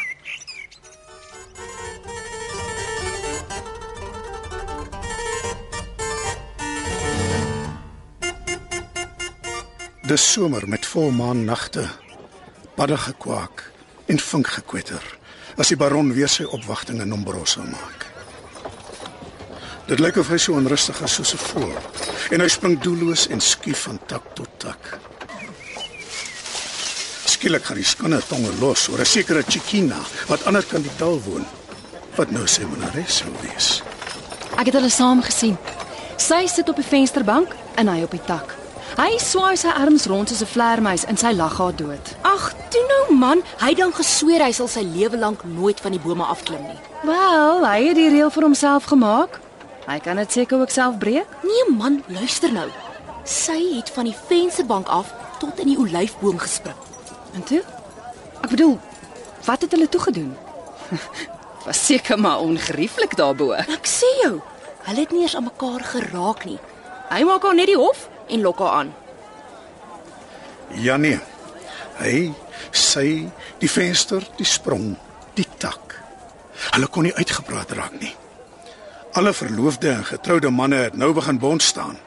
Dis 10.02 10.32
somer 10.32 10.68
met 10.68 10.86
volmaan 10.86 11.44
nagte, 11.44 11.88
paddige 12.74 13.12
kwak 13.12 13.72
en 14.06 14.18
vinkgekwetter 14.18 15.18
as 15.56 15.68
die 15.68 15.76
baron 15.76 16.12
weer 16.12 16.28
sy 16.28 16.44
opwagting 16.44 17.00
in 17.00 17.12
Ombrosa 17.12 17.62
maak. 17.62 17.99
Dit 19.90 19.98
lyk 19.98 20.20
of 20.22 20.28
hy 20.30 20.36
so 20.38 20.54
onrustig 20.54 21.00
is 21.02 21.14
soos 21.18 21.32
'n 21.34 21.40
voël 21.50 21.78
en 22.30 22.40
hy 22.40 22.48
spring 22.48 22.76
doelloos 22.78 23.26
en 23.26 23.40
skief 23.42 23.88
van 23.88 23.98
tak 24.06 24.22
tot 24.38 24.50
tak. 24.62 24.98
Skielik 27.26 27.64
gaan 27.64 27.80
die 27.80 27.84
skinne 27.84 28.20
tonge 28.28 28.52
los 28.60 28.86
oor 28.88 29.00
'n 29.00 29.04
sekere 29.04 29.42
Chikina 29.42 29.98
wat 30.28 30.30
aan 30.30 30.38
die 30.38 30.46
ander 30.46 30.64
kant 30.70 30.84
die 30.84 30.96
dal 30.98 31.18
woon. 31.26 31.44
Wat 32.14 32.30
nou 32.30 32.46
sy 32.46 32.62
monares 32.62 33.16
sou 33.16 33.32
wees. 33.42 33.82
Ek 34.58 34.66
het 34.66 34.74
hulle 34.74 34.90
saam 34.90 35.22
gesien. 35.22 35.58
Sy 36.16 36.46
sit 36.46 36.68
op 36.68 36.76
die 36.76 36.86
vensterbank 36.86 37.50
en 37.74 37.88
hy 37.88 38.02
op 38.02 38.10
die 38.10 38.24
tak. 38.26 38.54
Hy 38.96 39.18
swaai 39.18 39.56
sy 39.56 39.68
arms 39.74 40.06
rond 40.06 40.28
soos 40.28 40.42
'n 40.42 40.54
vleermuis 40.54 41.04
en 41.04 41.16
sy 41.16 41.32
lag 41.32 41.58
haar 41.58 41.74
dood. 41.74 42.14
Ag, 42.22 42.54
toe 42.70 42.86
nou 42.86 43.18
man, 43.18 43.42
hy 43.58 43.74
dan 43.74 43.92
gesweer 43.92 44.44
hy 44.44 44.52
sal 44.52 44.68
sy 44.68 44.82
lewe 44.82 45.16
lank 45.16 45.42
nooit 45.44 45.80
van 45.80 45.90
die 45.90 46.00
bome 46.00 46.24
afklim 46.24 46.62
nie. 46.62 46.78
Wel, 47.02 47.66
hy 47.66 47.86
het 47.86 47.96
die 47.96 48.10
reël 48.10 48.30
vir 48.30 48.42
homself 48.42 48.84
gemaak. 48.84 49.49
Hy 49.90 49.98
kan 49.98 50.20
dit 50.22 50.32
seker 50.32 50.60
ook 50.60 50.70
self 50.70 50.98
breek. 51.02 51.26
Nee 51.42 51.74
man, 51.74 52.02
luister 52.06 52.52
nou. 52.54 52.68
Sy 53.26 53.58
het 53.74 53.90
van 53.90 54.06
die 54.06 54.14
vensterbank 54.14 54.86
af 54.86 55.10
tot 55.42 55.58
in 55.58 55.72
die 55.72 55.78
olyfboom 55.78 56.38
gespring. 56.38 56.78
En 57.34 57.42
toe? 57.42 57.62
Ek 58.40 58.52
bedoel, 58.52 58.76
wat 59.48 59.66
het 59.66 59.74
hulle 59.74 59.88
toe 59.90 60.00
gedoen? 60.00 60.30
Was 61.66 61.82
seker 61.86 62.18
maar 62.18 62.44
ongerieflik 62.44 63.16
daarbo. 63.18 63.50
Ek 63.58 63.90
sê 63.90 64.08
jou, 64.22 64.38
hulle 64.86 65.02
het 65.02 65.10
nie 65.14 65.26
eens 65.26 65.34
aan 65.36 65.48
mekaar 65.48 65.82
geraak 65.90 66.46
nie. 66.46 66.60
Hy 67.10 67.20
maak 67.26 67.44
haar 67.44 67.58
net 67.58 67.72
die 67.72 67.78
hof 67.78 68.06
en 68.30 68.46
lok 68.46 68.62
haar 68.62 68.78
aan. 68.84 68.94
Ja 70.78 70.96
nee. 71.02 71.18
Hy, 71.98 72.30
sy, 72.70 73.26
die 73.58 73.68
venster, 73.68 74.22
die 74.38 74.46
sprong, 74.46 74.94
die 75.34 75.48
tak. 75.58 75.98
Hulle 76.70 76.86
kon 76.86 77.10
nie 77.10 77.16
uitgepraat 77.18 77.74
raak 77.74 77.98
nie. 77.98 78.14
Alle 79.12 79.32
verloofde 79.34 79.88
en 79.90 80.04
getroude 80.04 80.50
manne 80.50 80.76
het 80.76 80.96
nou 80.96 81.12
begin 81.12 81.38
bond 81.38 81.62
staan. 81.62 81.98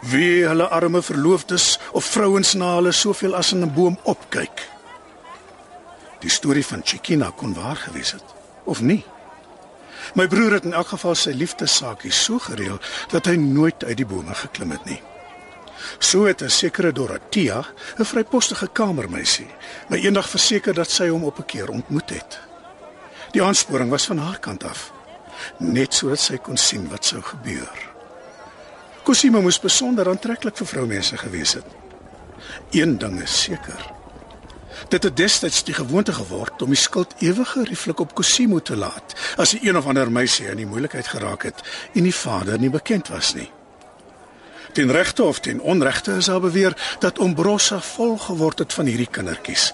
Wie 0.00 0.46
hulle 0.46 0.68
arme 0.68 1.02
verloofdes 1.02 1.78
of 1.92 2.04
vrouens 2.04 2.54
na 2.54 2.74
hulle 2.74 2.92
soveel 2.92 3.34
as 3.36 3.52
in 3.52 3.60
'n 3.64 3.74
boom 3.74 3.98
opkyk. 4.02 4.68
Die 6.20 6.30
storie 6.30 6.66
van 6.66 6.80
Chikina 6.84 7.30
kon 7.36 7.54
waar 7.54 7.76
gewees 7.76 8.12
het 8.12 8.24
of 8.64 8.80
nie. 8.80 9.04
My 10.14 10.26
broer 10.26 10.52
het 10.52 10.64
in 10.64 10.72
elk 10.72 10.86
geval 10.86 11.14
sy 11.14 11.30
liefdessaakie 11.30 12.12
so 12.12 12.38
gereël 12.38 12.78
dat 13.10 13.26
hy 13.26 13.36
nooit 13.36 13.84
uit 13.84 13.96
die 13.96 14.06
bome 14.06 14.34
geklim 14.34 14.70
het 14.70 14.84
nie. 14.84 15.02
So 15.98 16.24
het 16.24 16.42
'n 16.42 16.48
sekere 16.48 16.92
Dorothea, 16.92 17.64
'n 17.98 18.04
vrypostige 18.04 18.68
kamermeisie, 18.72 19.48
my 19.88 19.96
eendag 19.96 20.28
verseker 20.28 20.74
dat 20.74 20.90
sy 20.90 21.08
hom 21.08 21.24
op 21.24 21.38
'n 21.38 21.46
keer 21.46 21.68
ontmoet 21.68 22.10
het. 22.10 22.40
Die 23.30 23.42
aansporing 23.42 23.90
was 23.90 24.06
van 24.06 24.18
haar 24.18 24.38
kant 24.38 24.64
af, 24.64 24.92
net 25.58 25.94
sodat 25.94 26.20
sy 26.22 26.36
kon 26.36 26.56
sien 26.56 26.88
wat 26.88 27.04
sou 27.04 27.22
gebeur. 27.22 27.86
Cosimo 29.04 29.40
moes 29.42 29.60
besonder 29.60 30.08
aantreklik 30.08 30.56
vir 30.60 30.66
vroumense 30.66 31.16
gewees 31.16 31.56
het. 31.58 31.66
Een 32.70 32.98
ding 32.98 33.20
is 33.22 33.42
seker. 33.42 33.88
Dit 34.88 35.02
het 35.02 35.16
destyds 35.16 35.64
die 35.64 35.74
gewoonte 35.74 36.12
geword 36.12 36.62
om 36.62 36.72
die 36.72 36.78
skuld 36.78 37.14
ewig 37.18 37.48
gerieflik 37.56 38.00
op 38.00 38.14
Cosimo 38.14 38.58
te 38.58 38.76
laat 38.76 39.14
as 39.36 39.54
'n 39.54 39.66
een 39.66 39.76
of 39.76 39.86
ander 39.86 40.12
meisie 40.12 40.46
in 40.46 40.56
die 40.56 40.66
moeilikheid 40.66 41.06
geraak 41.06 41.42
het 41.42 41.62
en 41.94 42.02
die 42.02 42.14
vader 42.14 42.58
nie 42.58 42.70
bekend 42.70 43.08
was 43.08 43.34
nie. 43.34 43.50
Ten 44.72 44.90
regte 44.92 45.22
of 45.22 45.40
ten 45.40 45.60
onregte 45.60 46.12
is 46.12 46.24
daar 46.24 46.40
beweer 46.40 46.96
dat 46.98 47.18
Ombrosa 47.18 47.80
vol 47.80 48.18
geword 48.18 48.58
het 48.58 48.72
van 48.72 48.86
hierdie 48.86 49.10
kindertjies 49.10 49.72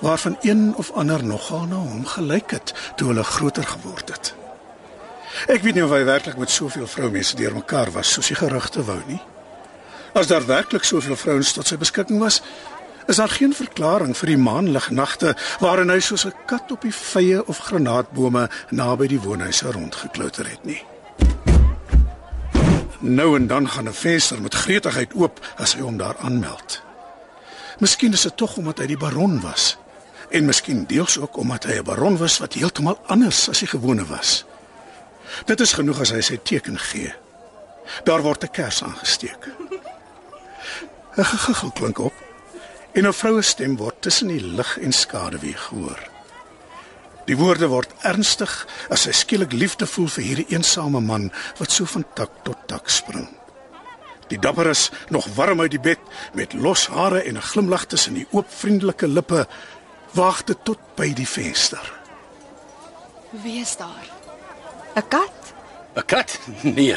waarvan 0.00 0.36
een 0.40 0.74
of 0.76 0.90
ander 0.90 1.24
nogal 1.24 1.64
na 1.64 1.76
hom 1.76 2.06
gelyk 2.06 2.50
het 2.50 2.74
toe 2.96 3.08
hulle 3.08 3.24
groter 3.24 3.64
geword 3.64 4.08
het. 4.08 4.34
Ek 5.46 5.62
weet 5.62 5.74
nie 5.74 5.84
of 5.84 5.90
hy 5.94 6.04
werklik 6.04 6.36
met 6.36 6.50
soveel 6.50 6.86
vroumense 6.86 7.36
deurmekaar 7.36 7.90
was 7.94 8.12
soos 8.12 8.28
die 8.32 8.38
gerugte 8.38 8.84
wou 8.84 8.98
nie. 9.06 9.20
As 10.12 10.26
daar 10.26 10.46
werklik 10.46 10.84
soveel 10.84 11.16
vrouens 11.16 11.52
tot 11.52 11.66
sy 11.66 11.76
beskikking 11.78 12.18
was, 12.18 12.42
is 13.06 13.16
daar 13.16 13.28
geen 13.28 13.54
verklaring 13.54 14.16
vir 14.16 14.34
die 14.34 14.38
maanlignagte 14.38 15.34
waarin 15.62 15.90
hy 15.90 16.00
soos 16.00 16.26
'n 16.26 16.34
kat 16.46 16.70
op 16.70 16.82
die 16.82 16.94
vye 16.94 17.46
of 17.46 17.58
granaatbome 17.58 18.48
naby 18.70 19.06
die 19.06 19.20
woonhuise 19.20 19.72
rondgeklouter 19.72 20.50
het 20.50 20.64
nie. 20.64 20.82
Nou 23.00 23.36
en 23.36 23.46
dan 23.46 23.68
gaan 23.68 23.88
'n 23.88 23.92
venster 23.92 24.42
met 24.42 24.54
gretigheid 24.54 25.14
oop 25.14 25.40
as 25.56 25.74
hy 25.74 25.80
hom 25.80 25.96
daar 25.96 26.16
aanmeld. 26.18 26.82
Miskien 27.78 28.12
is 28.12 28.22
dit 28.22 28.36
tog 28.36 28.56
omdat 28.56 28.78
hy 28.78 28.86
die 28.86 28.96
baron 28.96 29.40
was 29.40 29.76
en 30.30 30.44
miskien 30.44 30.84
deels 30.86 31.18
ook 31.18 31.36
omdat 31.36 31.64
hy 31.64 31.78
'n 31.78 31.84
baron 31.84 32.16
was 32.16 32.38
wat 32.38 32.54
heeltemal 32.54 32.98
anders 33.06 33.48
as 33.48 33.58
die 33.58 33.68
gewone 33.68 34.06
was. 34.06 34.44
Dit 35.44 35.60
is 35.60 35.72
genoeg 35.72 36.00
as 36.00 36.10
hy 36.10 36.20
sy 36.20 36.38
teken 36.42 36.78
gee. 36.78 37.14
Daar 38.04 38.22
word 38.22 38.44
'n 38.44 38.50
kers 38.50 38.82
aangesteek. 38.82 39.48
'n 41.16 41.24
Gegiggel 41.24 41.70
klink 41.70 41.98
op 41.98 42.14
en 42.92 43.06
'n 43.06 43.12
vroue 43.12 43.42
stem 43.42 43.76
word 43.76 44.02
tussen 44.02 44.28
die 44.28 44.44
lig 44.44 44.78
en 44.78 44.92
skaduwee 44.92 45.56
gehoor. 45.56 46.00
Die 47.24 47.36
woorde 47.36 47.68
word 47.68 47.92
ernstig 48.02 48.66
as 48.88 49.02
sy 49.06 49.12
skielik 49.12 49.52
liefde 49.52 49.86
voel 49.86 50.08
vir 50.08 50.24
hierdie 50.24 50.56
eensame 50.56 51.00
man 51.00 51.28
wat 51.58 51.70
so 51.70 51.84
van 51.84 52.04
tak 52.14 52.30
tot 52.42 52.56
tak 52.66 52.88
spring. 52.90 53.28
Die 54.30 54.38
dapper 54.38 54.66
is 54.70 54.90
nog 55.08 55.26
warm 55.34 55.60
uit 55.60 55.70
die 55.70 55.82
bed 55.82 55.98
met 56.34 56.52
los 56.52 56.86
hare 56.86 57.22
en 57.22 57.36
'n 57.36 57.48
glimlag 57.52 57.86
tussen 57.86 58.14
die 58.14 58.26
oop 58.30 58.50
vriendelike 58.50 59.08
lippe 59.08 59.46
waag 60.14 60.44
dit 60.44 60.58
tot 60.64 60.78
by 60.96 61.12
die 61.14 61.28
venster. 61.28 61.92
Wie 63.30 63.60
is 63.60 63.76
daar? 63.76 64.09
'n 64.94 65.02
Kat? 65.08 65.32
'n 65.96 66.04
Kat? 66.06 66.38
Nee, 66.76 66.96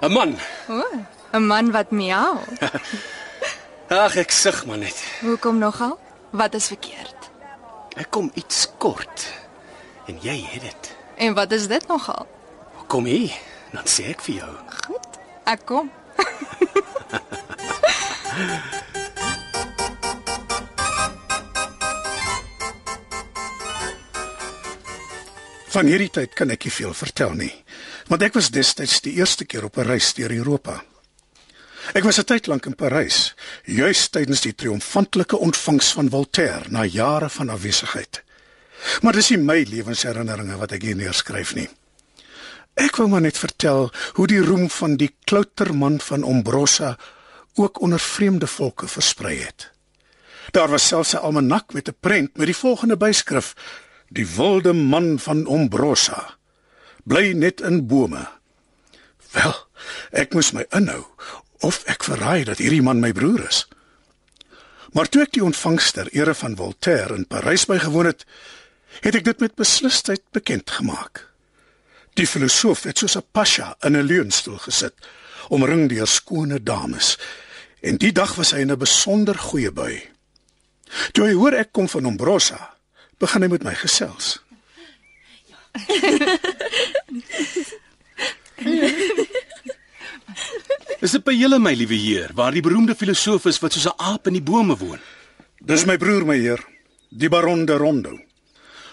'n 0.00 0.12
man. 0.12 0.38
O, 0.68 0.78
oh, 0.78 0.94
'n 1.32 1.46
man 1.46 1.70
wat 1.70 1.90
miau. 1.90 2.38
Ag, 3.88 4.16
ek 4.16 4.30
sug 4.30 4.66
maar 4.66 4.78
net. 4.78 5.04
Hoekom 5.20 5.58
nogal? 5.58 5.98
Wat 6.30 6.54
is 6.54 6.66
verkeerd? 6.66 7.14
Ek 7.96 8.10
kom 8.10 8.30
iets 8.34 8.68
kort. 8.78 9.26
En 10.06 10.18
jy 10.20 10.46
het 10.50 10.62
dit. 10.62 10.96
En 11.16 11.34
wat 11.34 11.52
is 11.52 11.66
dit 11.66 11.86
nogal? 11.86 12.26
Kom 12.86 13.04
hier, 13.04 13.32
dan 13.72 13.84
sê 13.86 14.10
ek 14.10 14.20
vir 14.26 14.34
jou. 14.34 14.50
Goed. 14.86 15.06
Ek 15.44 15.60
kom. 15.64 15.90
Van 25.76 25.90
hierdie 25.90 26.08
tyd 26.08 26.32
kan 26.32 26.48
ek 26.54 26.62
nie 26.64 26.72
veel 26.72 26.94
vertel 26.96 27.34
nie, 27.36 27.52
want 28.08 28.22
ek 28.24 28.32
was 28.38 28.46
destyds 28.48 29.02
die 29.04 29.18
eerste 29.18 29.44
keer 29.44 29.66
op 29.66 29.76
'n 29.76 29.84
reis 29.84 30.14
deur 30.16 30.32
Europa. 30.32 30.80
Ek 31.92 32.04
was 32.04 32.18
'n 32.18 32.24
tyd 32.24 32.46
lank 32.46 32.64
in 32.66 32.74
Parys, 32.74 33.34
juis 33.64 34.08
tydens 34.08 34.40
die 34.40 34.54
triomfantelike 34.54 35.36
ontvangs 35.36 35.92
van 35.92 36.08
Voltaire 36.08 36.64
na 36.70 36.84
jare 36.84 37.28
van 37.28 37.50
afwesigheid. 37.50 38.22
Maar 39.02 39.12
dis 39.12 39.30
nie 39.30 39.38
my 39.38 39.66
lewensherinneringe 39.68 40.56
wat 40.56 40.72
ek 40.72 40.82
hier 40.82 40.96
neerskryf 40.96 41.54
nie. 41.54 41.68
Ek 42.74 42.96
wou 42.96 43.08
maar 43.08 43.20
net 43.20 43.36
vertel 43.38 43.92
hoe 44.14 44.26
die 44.26 44.40
roem 44.40 44.70
van 44.70 44.96
die 44.96 45.14
klouterman 45.24 46.00
van 46.00 46.22
Ombrosa 46.22 46.96
ook 47.54 47.80
onder 47.80 48.00
vreemde 48.00 48.46
volke 48.46 48.88
versprei 48.88 49.42
het. 49.44 49.70
Daar 50.52 50.68
was 50.68 50.86
selfs 50.86 51.12
'n 51.12 51.20
almanak 51.20 51.72
met 51.72 51.88
'n 51.88 51.96
prent 52.00 52.36
met 52.36 52.46
die 52.46 52.56
volgende 52.56 52.96
byskrif: 52.96 53.54
Die 54.16 54.26
wilde 54.36 54.72
man 54.72 55.18
van 55.20 55.46
Ombrosa 55.46 56.36
bly 57.04 57.32
net 57.36 57.60
in 57.60 57.84
bome. 57.86 58.24
Wel, 59.32 59.54
ek 60.10 60.32
moes 60.34 60.54
my 60.56 60.64
inhou 60.74 61.04
of 61.66 61.82
ek 61.90 62.06
verraai 62.08 62.46
dat 62.48 62.60
hierdie 62.62 62.82
man 62.84 63.02
my 63.02 63.12
broer 63.16 63.44
is. 63.46 63.66
Maar 64.96 65.10
toe 65.12 65.26
ek 65.26 65.34
die 65.36 65.44
ontvangs 65.44 65.92
ter 65.92 66.08
ere 66.16 66.34
van 66.34 66.56
Voltaire 66.56 67.14
in 67.14 67.26
Parys 67.28 67.66
bygewoon 67.68 68.08
het, 68.08 68.24
het 69.04 69.18
ek 69.18 69.26
dit 69.28 69.42
met 69.44 69.58
beslisheid 69.58 70.22
bekend 70.32 70.70
gemaak. 70.78 71.26
Die 72.16 72.26
filosoof 72.26 72.86
het 72.88 72.98
soos 72.98 73.16
'n 73.16 73.28
pasha 73.32 73.76
in 73.84 73.96
'n 73.96 74.08
leunstoel 74.08 74.58
gesit, 74.58 74.94
omring 75.48 75.88
deur 75.88 76.06
skone 76.06 76.62
dames. 76.62 77.18
En 77.80 77.96
die 77.96 78.12
dag 78.12 78.34
was 78.34 78.50
hy 78.50 78.60
in 78.64 78.72
'n 78.72 78.78
besonder 78.78 79.38
goeie 79.38 79.70
bui. 79.70 80.02
Toe 81.12 81.26
hy 81.26 81.34
hoor 81.34 81.52
ek 81.52 81.72
kom 81.72 81.88
van 81.88 82.06
Ombrosa, 82.06 82.75
begin 83.18 83.42
hy 83.42 83.48
met 83.48 83.64
my 83.64 83.74
gesels. 83.74 84.38
Is 91.04 91.12
dit 91.12 91.24
by 91.24 91.34
julle 91.36 91.58
my 91.60 91.74
liewe 91.76 91.96
heer 92.00 92.32
waar 92.34 92.54
die 92.56 92.64
beroemde 92.64 92.94
filosoof 92.96 93.44
is 93.50 93.60
wat 93.60 93.76
soos 93.76 93.86
'n 93.86 93.96
aap 93.96 94.26
in 94.26 94.38
die 94.38 94.42
bome 94.42 94.76
woon? 94.76 95.00
Dis 95.60 95.84
my 95.84 95.96
broer, 95.96 96.24
my 96.24 96.36
heer, 96.36 96.64
die 97.10 97.28
baron 97.28 97.66
de 97.66 97.76
Rondo. 97.76 98.18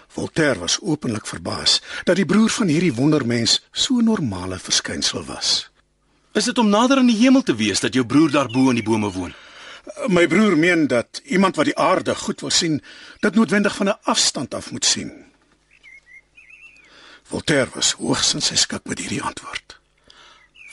Voltaire 0.08 0.60
was 0.60 0.80
openlik 0.82 1.26
verbaas 1.26 1.82
dat 2.04 2.16
die 2.16 2.26
broer 2.26 2.50
van 2.50 2.68
hierdie 2.68 2.94
wondermens 2.94 3.62
so 3.72 3.98
'n 3.98 4.04
normale 4.04 4.60
verskynsel 4.60 5.26
was. 5.26 5.70
Is 6.34 6.44
dit 6.44 6.58
om 6.58 6.70
nader 6.70 6.98
aan 6.98 7.08
die 7.08 7.18
hemel 7.18 7.42
te 7.42 7.56
wees 7.56 7.80
dat 7.80 7.94
jou 7.94 8.06
broer 8.06 8.32
daarbo 8.32 8.70
in 8.70 8.76
die 8.76 8.84
bome 8.84 9.12
woon? 9.12 9.34
My 10.08 10.28
broer 10.28 10.58
meen 10.58 10.88
dat 10.88 11.22
iemand 11.24 11.56
wat 11.56 11.66
die 11.66 11.78
aarde 11.78 12.16
goed 12.16 12.42
wil 12.42 12.50
sien, 12.50 12.82
dit 13.20 13.36
noodwendig 13.36 13.76
van 13.76 13.88
'n 13.88 14.00
afstand 14.04 14.54
af 14.54 14.72
moet 14.72 14.86
sien. 14.86 15.12
Voltaire 17.24 17.70
was 17.74 17.92
hoogs 17.92 18.34
in 18.34 18.42
sy 18.42 18.56
skik 18.56 18.86
met 18.86 19.00
hierdie 19.00 19.22
antwoord. 19.22 19.80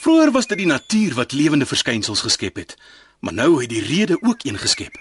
Vroeger 0.01 0.31
was 0.31 0.47
dit 0.47 0.59
die 0.59 0.67
natuur 0.67 1.15
wat 1.15 1.33
lewende 1.33 1.67
verskynsels 1.67 2.21
geskep 2.21 2.57
het, 2.57 2.77
maar 3.19 3.33
nou 3.33 3.61
het 3.61 3.69
die 3.69 3.83
rede 3.85 4.19
ook 4.21 4.45
een 4.45 4.59
geskep. 4.59 4.95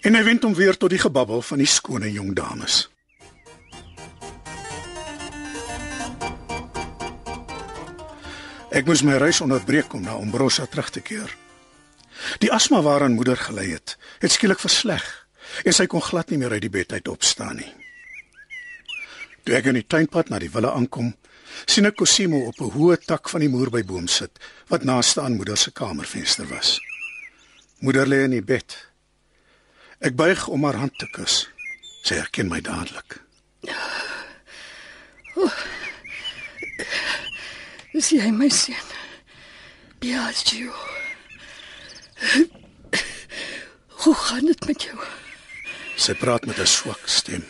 En 0.00 0.14
hy 0.14 0.22
wend 0.24 0.42
hom 0.42 0.54
weer 0.54 0.76
tot 0.76 0.90
die 0.90 0.98
gebabbel 0.98 1.42
van 1.42 1.58
die 1.58 1.66
skone 1.66 2.12
jong 2.12 2.34
dames. 2.34 2.90
Ek 8.70 8.84
moes 8.84 9.02
my 9.02 9.16
reis 9.16 9.40
onderbreek 9.40 9.92
om 9.92 10.02
na 10.02 10.16
Ombrosa 10.16 10.66
terug 10.66 10.90
te 10.90 11.00
keer. 11.00 11.45
Die 12.42 12.52
asma 12.52 12.82
waaraan 12.82 13.14
moeder 13.14 13.36
gelei 13.36 13.70
het, 13.72 13.96
het 14.20 14.32
skielik 14.32 14.60
versleg 14.62 15.04
en 15.64 15.72
sy 15.72 15.86
kon 15.86 16.02
glad 16.02 16.30
nie 16.30 16.38
meer 16.40 16.56
uit 16.56 16.64
die 16.64 16.72
bed 16.72 16.92
uit 16.92 17.08
opstaan 17.08 17.60
nie. 17.60 17.72
Toe 19.46 19.54
ek 19.54 19.68
in 19.70 19.78
die 19.78 19.86
tuinpad 19.86 20.30
na 20.30 20.40
die 20.42 20.50
wille 20.50 20.72
aankom, 20.74 21.12
sien 21.70 21.86
ek 21.86 21.96
Cosimo 21.96 22.40
op 22.48 22.60
'n 22.60 22.72
hoë 22.74 22.96
tak 23.06 23.28
van 23.28 23.40
die 23.40 23.48
moerbeiboom 23.48 24.08
sit 24.08 24.38
wat 24.68 24.84
naaste 24.84 25.20
aan 25.22 25.36
moeder 25.36 25.56
se 25.56 25.70
kamervenster 25.70 26.46
was. 26.48 26.80
Moeder 27.78 28.06
lê 28.06 28.24
in 28.24 28.30
die 28.30 28.42
bed. 28.42 28.76
Ek 30.00 30.16
buig 30.16 30.48
om 30.48 30.64
haar 30.64 30.76
hand 30.76 30.98
te 30.98 31.06
kus. 31.12 31.48
Sy 32.02 32.14
herken 32.14 32.48
my 32.48 32.60
dadelik. 32.60 33.20
Is 37.92 38.10
jy 38.10 38.30
my 38.30 38.48
seun? 38.48 38.92
Biagio. 40.00 40.95
Hoe 44.02 44.14
gaan 44.14 44.44
dit 44.44 44.66
met 44.66 44.82
jou? 44.82 44.96
Sy 45.96 46.14
praat 46.14 46.46
met 46.46 46.58
'n 46.58 46.66
swak 46.66 47.08
stem. 47.08 47.44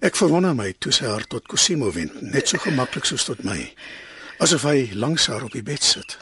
Ek 0.00 0.16
verwonder 0.16 0.54
my 0.54 0.74
toe 0.78 0.92
sy 0.92 1.06
haar 1.06 1.26
tot 1.26 1.46
Cosimo 1.46 1.92
wend, 1.92 2.22
net 2.22 2.48
so 2.48 2.58
gemaklik 2.58 3.04
soos 3.04 3.24
tot 3.24 3.44
my, 3.44 3.74
asof 4.38 4.62
hy 4.62 4.90
langs 4.92 5.26
haar 5.26 5.44
op 5.46 5.52
die 5.52 5.62
bed 5.62 5.82
sit. 5.82 6.18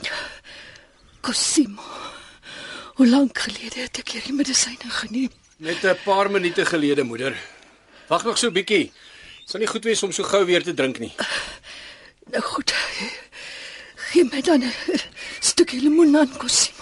Cosimo. 1.20 1.82
Hoe 2.94 3.08
lank 3.08 3.38
gelede 3.38 3.80
het 3.80 3.98
ek 3.98 4.08
hierdie 4.08 4.36
medisyne 4.36 4.90
geneem? 4.90 5.30
Net 5.56 5.84
'n 5.84 5.96
paar 6.04 6.30
minute 6.30 6.64
gelede, 6.64 7.02
moeder. 7.02 7.36
Wag 8.08 8.24
nog 8.24 8.38
so 8.38 8.46
'n 8.46 8.52
bietjie. 8.52 8.92
Sal 9.46 9.60
nie 9.60 9.68
goed 9.68 9.84
wees 9.84 10.02
om 10.02 10.12
so 10.12 10.22
gou 10.22 10.44
weer 10.44 10.62
te 10.62 10.74
drink 10.74 10.98
nie. 10.98 11.14
Nou 12.30 12.42
goed. 12.42 12.74
Gee 13.96 14.24
my 14.24 14.40
dan 14.40 14.62
'n 14.62 14.72
stukkie 15.40 15.80
lemoen 15.82 16.16
aan 16.16 16.36
Cosimo. 16.36 16.81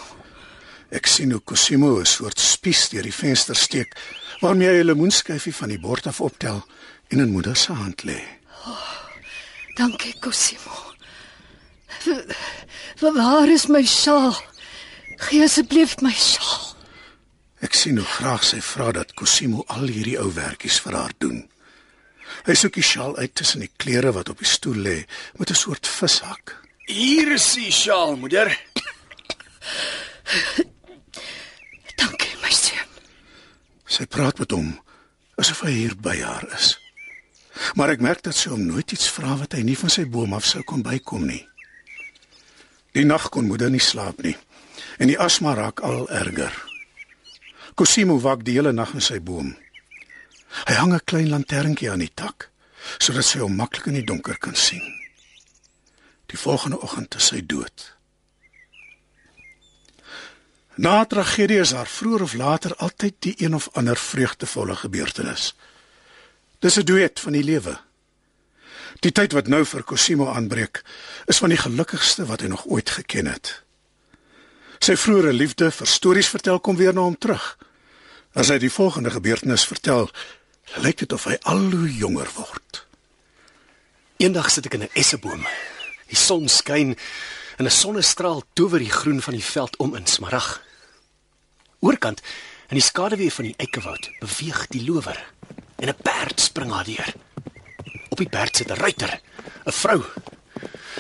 Ek 0.91 1.07
sien 1.07 1.31
hoe 1.33 1.41
Cosimo 1.45 1.99
'n 2.01 2.07
soort 2.07 2.39
spies 2.41 2.89
deur 2.89 3.03
die 3.03 3.13
venster 3.15 3.57
steek, 3.57 3.95
waarmee 4.41 4.69
hy 4.69 4.81
'n 4.83 4.87
lemoenskyfie 4.87 5.55
van 5.55 5.69
die 5.69 5.79
bord 5.79 6.07
af 6.07 6.21
optel 6.21 6.65
en 7.09 7.19
in 7.21 7.31
moeder 7.31 7.57
se 7.57 7.73
hand 7.73 8.03
lê. 8.05 8.21
Dankie 9.77 10.15
Cosimo. 10.21 10.95
Wa- 13.01 13.13
Waar 13.13 13.49
is 13.49 13.67
my 13.67 13.85
sjaal? 13.87 14.35
Gee 15.17 15.43
asseblief 15.45 16.01
my 16.01 16.13
sjaal. 16.13 16.75
Ek 17.61 17.75
sien 17.75 17.97
hoe 17.97 18.07
graag 18.07 18.43
sy 18.45 18.61
vra 18.61 18.93
dat 18.93 19.15
Cosimo 19.15 19.65
al 19.69 19.87
hierdie 19.87 20.19
ou 20.19 20.33
werkies 20.35 20.81
vir 20.81 20.93
haar 20.97 21.13
doen. 21.19 21.49
Hy 22.47 22.55
soek 22.55 22.73
die 22.75 22.83
sjaal 22.83 23.17
uit 23.17 23.35
tussen 23.35 23.61
die 23.61 23.71
klere 23.77 24.13
wat 24.13 24.29
op 24.29 24.39
die 24.39 24.47
stoel 24.49 24.75
lê 24.77 25.05
met 25.39 25.51
'n 25.51 25.55
soort 25.55 25.87
vishak. 25.87 26.57
Hier 26.87 27.33
is 27.33 27.53
die 27.55 27.71
sjaal, 27.73 28.17
moeder. 28.17 28.59
Dankie 32.01 32.37
my 32.43 32.53
seun. 32.55 32.89
Sy 33.87 34.07
praat 34.07 34.41
met 34.41 34.53
hom 34.57 34.73
asof 35.41 35.65
hy 35.67 35.73
hier 35.73 35.97
by 35.97 36.17
haar 36.21 36.47
is. 36.57 36.75
Maar 37.77 37.95
ek 37.95 38.05
merk 38.05 38.23
dat 38.25 38.37
sy 38.37 38.53
hom 38.53 38.67
nooit 38.67 38.93
iets 38.93 39.09
vra 39.13 39.37
wat 39.41 39.57
hy 39.57 39.63
nie 39.67 39.79
van 39.79 39.93
sy 39.93 40.07
boom 40.09 40.35
af 40.37 40.47
sou 40.49 40.63
kon 40.67 40.85
bykom 40.85 41.27
nie. 41.29 41.43
Die 42.97 43.07
nag 43.07 43.29
kon 43.31 43.49
moeder 43.49 43.71
nie 43.71 43.83
slaap 43.83 44.23
nie 44.25 44.37
en 45.01 45.09
die 45.09 45.19
asma 45.21 45.55
raak 45.57 45.81
al 45.85 46.07
erger. 46.13 46.53
Cosimo 47.77 48.19
wag 48.21 48.45
die 48.45 48.57
hele 48.59 48.73
nag 48.73 48.93
in 48.97 49.05
sy 49.05 49.21
boom. 49.21 49.55
Hy 50.69 50.75
hang 50.75 50.93
'n 50.95 51.05
klein 51.05 51.31
lanterntjie 51.31 51.91
aan 51.91 52.05
die 52.05 52.15
tak 52.15 52.51
sodat 52.99 53.25
sy 53.25 53.39
hom 53.39 53.57
maklik 53.57 53.87
in 53.87 53.99
die 54.01 54.09
donker 54.09 54.39
kan 54.39 54.55
sien. 54.55 54.83
Die 56.27 56.39
volgende 56.39 56.81
oggend 56.81 57.15
is 57.15 57.31
hy 57.31 57.41
dood. 57.47 58.00
Na 60.75 61.01
'n 61.01 61.07
tragedie 61.07 61.59
is 61.59 61.71
daar 61.71 61.87
vroeër 61.87 62.23
of 62.23 62.33
later 62.33 62.77
altyd 62.77 63.15
die 63.19 63.35
een 63.37 63.55
of 63.55 63.69
ander 63.73 63.97
vreugdevolle 63.97 64.77
gebeurtenis. 64.77 65.55
Dis 66.59 66.77
'n 66.77 66.85
duet 66.85 67.21
van 67.21 67.33
die 67.33 67.45
lewe. 67.45 67.81
Die 69.01 69.13
tyd 69.13 69.33
wat 69.33 69.47
nou 69.47 69.65
vir 69.65 69.85
Cosimo 69.85 70.33
aanbreek, 70.33 70.83
is 71.27 71.39
van 71.39 71.49
die 71.49 71.59
gelukkigste 71.59 72.27
wat 72.27 72.41
hy 72.41 72.47
nog 72.47 72.67
ooit 72.67 72.91
geken 72.91 73.27
het. 73.27 73.63
Sy 74.79 74.97
vroeëre 74.97 75.33
liefde 75.33 75.71
vir 75.71 75.87
stories 75.87 76.29
vertel 76.29 76.61
kom 76.61 76.77
weer 76.77 76.95
na 76.95 77.01
hom 77.01 77.19
terug. 77.19 77.59
As 78.33 78.49
hy 78.49 78.59
die 78.59 78.73
volgende 78.73 79.11
gebeurtenis 79.11 79.65
vertel, 79.65 80.11
lyk 80.77 80.99
dit 80.99 81.13
of 81.13 81.25
hy 81.25 81.37
al 81.43 81.71
hoe 81.71 81.91
jonger 81.95 82.29
word. 82.37 82.87
Eendag 84.17 84.51
sit 84.51 84.67
ek 84.67 84.75
in 84.75 84.83
'n 84.83 84.93
esseboom. 84.93 85.47
Die 86.09 86.17
son 86.17 86.49
skyn 86.49 86.97
en 87.61 87.67
'n 87.67 87.71
sonnestraal 87.71 88.43
tower 88.53 88.79
die 88.79 88.91
groen 88.91 89.21
van 89.21 89.35
die 89.35 89.45
veld 89.45 89.77
om 89.77 89.95
in 89.95 90.07
smarag. 90.07 90.63
Oorkant 91.79 92.21
in 92.69 92.77
die 92.81 92.83
skaduwee 92.83 93.33
van 93.33 93.45
die 93.45 93.55
eikewoud 93.57 94.11
beweeg 94.21 94.67
die 94.67 94.85
lower 94.85 95.19
en 95.77 95.89
'n 95.89 96.03
perd 96.03 96.41
spring 96.41 96.71
daardeur. 96.71 97.15
Op 98.09 98.19
die 98.19 98.29
perd 98.29 98.57
sit 98.57 98.71
'n 98.71 98.81
ruiter, 98.81 99.21
'n 99.67 99.73
vrou. 99.73 100.05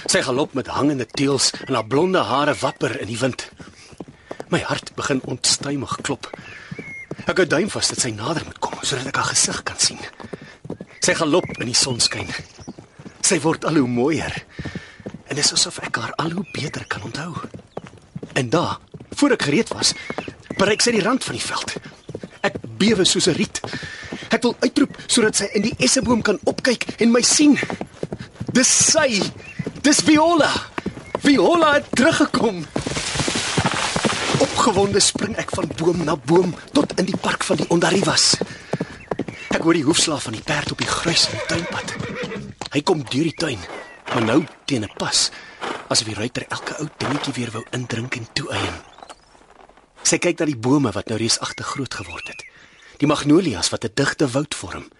Sy 0.04 0.22
galop 0.22 0.52
met 0.52 0.66
hangende 0.66 1.06
teels 1.06 1.50
en 1.66 1.74
haar 1.74 1.86
blonde 1.86 2.18
hare 2.18 2.54
wapper 2.54 3.00
in 3.00 3.06
die 3.06 3.18
wind. 3.18 3.48
My 4.48 4.60
hart 4.60 4.94
begin 4.94 5.22
onstuimig 5.24 5.96
klop. 6.00 6.30
Ek 7.26 7.36
hou 7.36 7.46
duim 7.46 7.70
vas 7.70 7.88
dat 7.88 8.00
sy 8.00 8.10
nader 8.10 8.44
moet 8.44 8.58
kom 8.58 8.74
sodat 8.82 9.06
ek 9.06 9.16
haar 9.16 9.32
gesig 9.32 9.62
kan 9.62 9.78
sien. 9.78 10.00
Sy 11.00 11.14
galop 11.14 11.48
in 11.58 11.66
die 11.66 11.74
sonskyn. 11.74 12.28
Sy 13.20 13.40
word 13.40 13.64
al 13.64 13.74
hoe 13.74 13.88
mooier. 13.88 14.44
En 15.30 15.36
dit 15.36 15.44
is 15.44 15.52
asof 15.54 15.76
ek 15.86 15.94
haar 16.02 16.10
al 16.18 16.32
hoe 16.34 16.44
beter 16.50 16.82
kan 16.90 17.02
onthou. 17.06 17.30
En 18.34 18.48
daar, 18.50 18.78
voor 19.14 19.36
ek 19.36 19.44
gereed 19.46 19.68
was, 19.70 19.92
bereik 20.58 20.82
sy 20.82 20.90
die 20.96 21.04
rand 21.04 21.22
van 21.22 21.36
die 21.38 21.44
veld. 21.44 21.74
Ek 22.42 22.56
bewe 22.82 23.04
soos 23.06 23.28
'n 23.30 23.36
riet. 23.38 23.60
Ek 24.34 24.42
wil 24.42 24.56
uitroep 24.58 24.96
sodat 25.06 25.36
sy 25.36 25.46
in 25.54 25.62
die 25.62 25.74
esseboom 25.78 26.22
kan 26.22 26.38
opkyk 26.44 26.98
en 26.98 27.12
my 27.14 27.22
sien. 27.22 27.54
Dis 28.52 28.70
sy. 28.90 29.22
Dis 29.82 30.00
Viola. 30.00 30.50
Viola 31.22 31.74
het 31.74 31.86
teruggekom. 31.94 32.66
Opgewonde 34.40 35.00
spring 35.00 35.36
ek 35.36 35.54
van 35.54 35.70
boom 35.76 36.04
na 36.04 36.16
boom 36.16 36.54
tot 36.72 36.98
in 36.98 37.04
die 37.04 37.16
park 37.16 37.44
van 37.44 37.56
die 37.56 37.68
Ondarivas. 37.68 38.34
Ek 39.50 39.62
hoor 39.62 39.74
die 39.78 39.86
hoefslaaf 39.86 40.22
van 40.22 40.32
die 40.32 40.42
perd 40.42 40.72
op 40.72 40.78
die 40.78 40.90
gruis 40.90 41.28
in 41.30 41.38
die 41.38 41.46
tuinpad. 41.46 41.94
Hy 42.72 42.82
kom 42.82 43.04
deur 43.04 43.30
die 43.30 43.34
tuin, 43.34 43.58
maar 44.14 44.24
nou 44.24 44.46
teen 44.64 44.84
'n 44.84 44.96
pas, 44.96 45.30
asof 45.88 46.06
die 46.06 46.14
ruiter 46.14 46.44
elke 46.48 46.78
ou 46.78 46.88
dingetjie 46.96 47.32
weer 47.32 47.50
wou 47.50 47.64
indrink 47.70 48.14
en 48.16 48.26
toeëien. 48.32 48.78
Sy 50.02 50.18
kyk 50.18 50.38
na 50.38 50.46
die 50.46 50.56
bome 50.56 50.92
wat 50.92 51.08
nou 51.08 51.18
reusagtig 51.18 51.66
groot 51.66 51.94
geword 51.94 52.28
het. 52.28 52.44
Die 52.98 53.06
magnolias 53.06 53.70
wat 53.70 53.84
'n 53.84 53.94
digte 53.94 54.28
woud 54.28 54.54
vorm. 54.54 54.90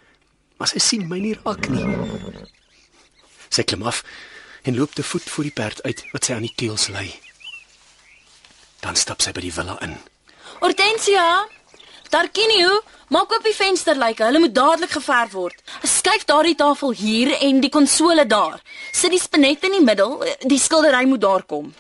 Maar 0.57 0.69
sy 0.69 0.79
sien 0.79 1.09
my 1.09 1.19
nie 1.19 1.39
raak 1.45 1.69
nie. 1.69 1.87
Sy 3.49 3.63
klim 3.63 3.83
af 3.83 4.05
en 4.63 4.77
loop 4.77 4.95
te 4.95 5.03
voet 5.03 5.31
voor 5.31 5.45
die 5.45 5.53
perd 5.53 5.83
uit 5.83 6.05
wat 6.13 6.25
sy 6.25 6.33
aan 6.33 6.47
die 6.47 6.55
teels 6.57 6.89
lei. 6.89 7.21
Dan 8.81 8.97
stap 8.97 9.23
sy 9.23 9.33
by 9.33 9.41
die 9.41 9.53
villa 9.53 9.81
in. 9.81 9.97
Hortensia, 10.61 11.49
Tarkinio, 12.09 12.83
Maak 13.11 13.33
oop 13.35 13.43
die 13.43 13.57
vensterlyke, 13.57 14.23
hulle 14.23 14.39
moet 14.39 14.53
dadelik 14.55 14.93
geverf 14.95 15.33
word. 15.35 15.57
Skuif 15.83 16.23
daardie 16.29 16.55
tafel 16.55 16.93
hier 16.95 17.33
en 17.43 17.59
die 17.59 17.71
konsole 17.75 18.23
daar. 18.31 18.61
Sit 18.95 19.11
die 19.11 19.19
spinet 19.19 19.67
in 19.67 19.75
die 19.75 19.83
middel, 19.83 20.21
die 20.47 20.59
skildery 20.63 21.03
moet 21.11 21.25
daar 21.25 21.43
kom. 21.43 21.73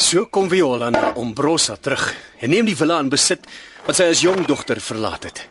So 0.00 0.24
kom 0.32 0.48
Viola 0.48 0.88
na 0.90 1.12
Ombrosa 1.20 1.76
terug 1.76 2.08
en 2.40 2.56
neem 2.56 2.70
die 2.70 2.78
villa 2.78 3.02
in 3.04 3.12
besit 3.12 3.44
wat 3.84 4.00
sy 4.00 4.08
as 4.14 4.24
jong 4.24 4.46
dogter 4.48 4.80
verlaat 4.80 5.28
het. 5.28 5.44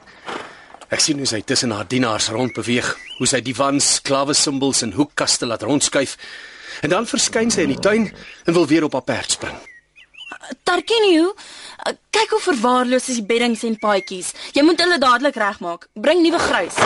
Ek 0.92 1.06
sien 1.06 1.22
hoe 1.22 1.30
sy 1.30 1.44
tussen 1.46 1.72
haar 1.72 1.86
dienaars 1.88 2.32
rondbeweeg, 2.34 2.90
hoe 3.20 3.30
sy 3.30 3.46
divans, 3.46 4.00
klawe 4.02 4.34
symbols 4.34 4.82
en 4.84 4.98
hoekkaste 4.98 5.46
laat 5.46 5.62
rondskuif. 5.70 6.18
En 6.82 6.90
dan 6.98 7.06
verskyn 7.06 7.54
sy 7.54 7.70
in 7.70 7.76
die 7.76 7.84
tuin 7.84 8.10
en 8.10 8.58
wil 8.58 8.66
weer 8.66 8.90
op 8.90 8.98
haar 8.98 9.06
perd 9.06 9.38
spring. 9.38 9.68
Tarkinio, 10.66 11.36
kyk 12.14 12.36
hoe 12.36 12.42
verwaarloos 12.44 13.10
is 13.10 13.20
die 13.22 13.26
beddings 13.26 13.64
en 13.68 13.78
paadjies. 13.80 14.34
Jy 14.54 14.64
moet 14.66 14.82
hulle 14.84 15.00
dadelik 15.02 15.38
regmaak. 15.40 15.88
Bring 15.94 16.22
nuwe 16.22 16.40
grys. 16.40 16.78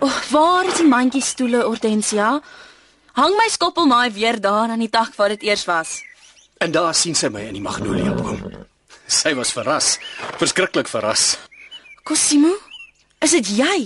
O, 0.00 0.06
oh, 0.06 0.16
waar 0.30 0.68
is 0.68 0.80
die 0.80 0.88
mandjie 0.88 1.22
stoele, 1.24 1.62
Hortensia? 1.64 2.36
Hang 3.16 3.36
my 3.36 3.48
skoppelmaai 3.48 4.12
weer 4.12 4.40
daar 4.40 4.72
aan 4.72 4.82
die 4.84 4.92
tak 4.92 5.14
waar 5.16 5.32
dit 5.32 5.42
eers 5.48 5.64
was. 5.64 6.00
En 6.60 6.72
daar 6.72 6.94
sien 6.94 7.16
sy 7.16 7.28
my 7.32 7.46
in 7.48 7.56
die 7.56 7.64
magnolia 7.64 8.12
boom. 8.16 8.40
Sy 9.06 9.34
was 9.38 9.52
verras, 9.54 9.96
verskriklik 10.40 10.88
verras. 10.90 11.36
Cosimo, 12.04 12.52
is 13.22 13.36
dit 13.36 13.52
jy? 13.60 13.78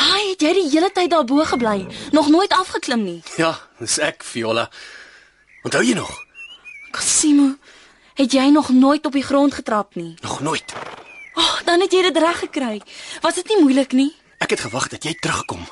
Haai, 0.00 0.32
het 0.32 0.42
jy 0.44 0.52
die 0.56 0.68
hele 0.70 0.90
tyd 0.94 1.10
daar 1.12 1.24
bo 1.26 1.44
gebly? 1.46 1.84
Nog 2.16 2.28
nooit 2.32 2.52
afgeklim 2.56 3.04
nie. 3.04 3.20
Ja, 3.38 3.54
dis 3.78 3.98
ek, 4.02 4.24
Viola. 4.24 4.68
Onthou 5.66 5.82
jy 5.84 5.94
nog? 5.98 6.10
Cosimo, 6.94 7.54
het 8.14 8.32
jy 8.32 8.48
nog 8.50 8.68
nooit 8.68 9.06
op 9.06 9.12
die 9.12 9.22
grond 9.22 9.54
getrap 9.54 9.94
nie? 9.94 10.14
Nog 10.20 10.40
nooit. 10.40 10.74
Ag, 11.34 11.60
oh, 11.60 11.66
dan 11.66 11.80
het 11.80 11.92
jy 11.92 12.02
dit 12.02 12.16
reg 12.16 12.38
gekry. 12.38 12.80
Was 13.20 13.34
dit 13.34 13.48
nie 13.48 13.60
moeilik 13.62 13.92
nie? 13.92 14.10
Ek 14.38 14.50
het 14.50 14.60
gewag 14.60 14.88
dat 14.88 15.04
jy 15.04 15.14
terugkom. 15.14 15.66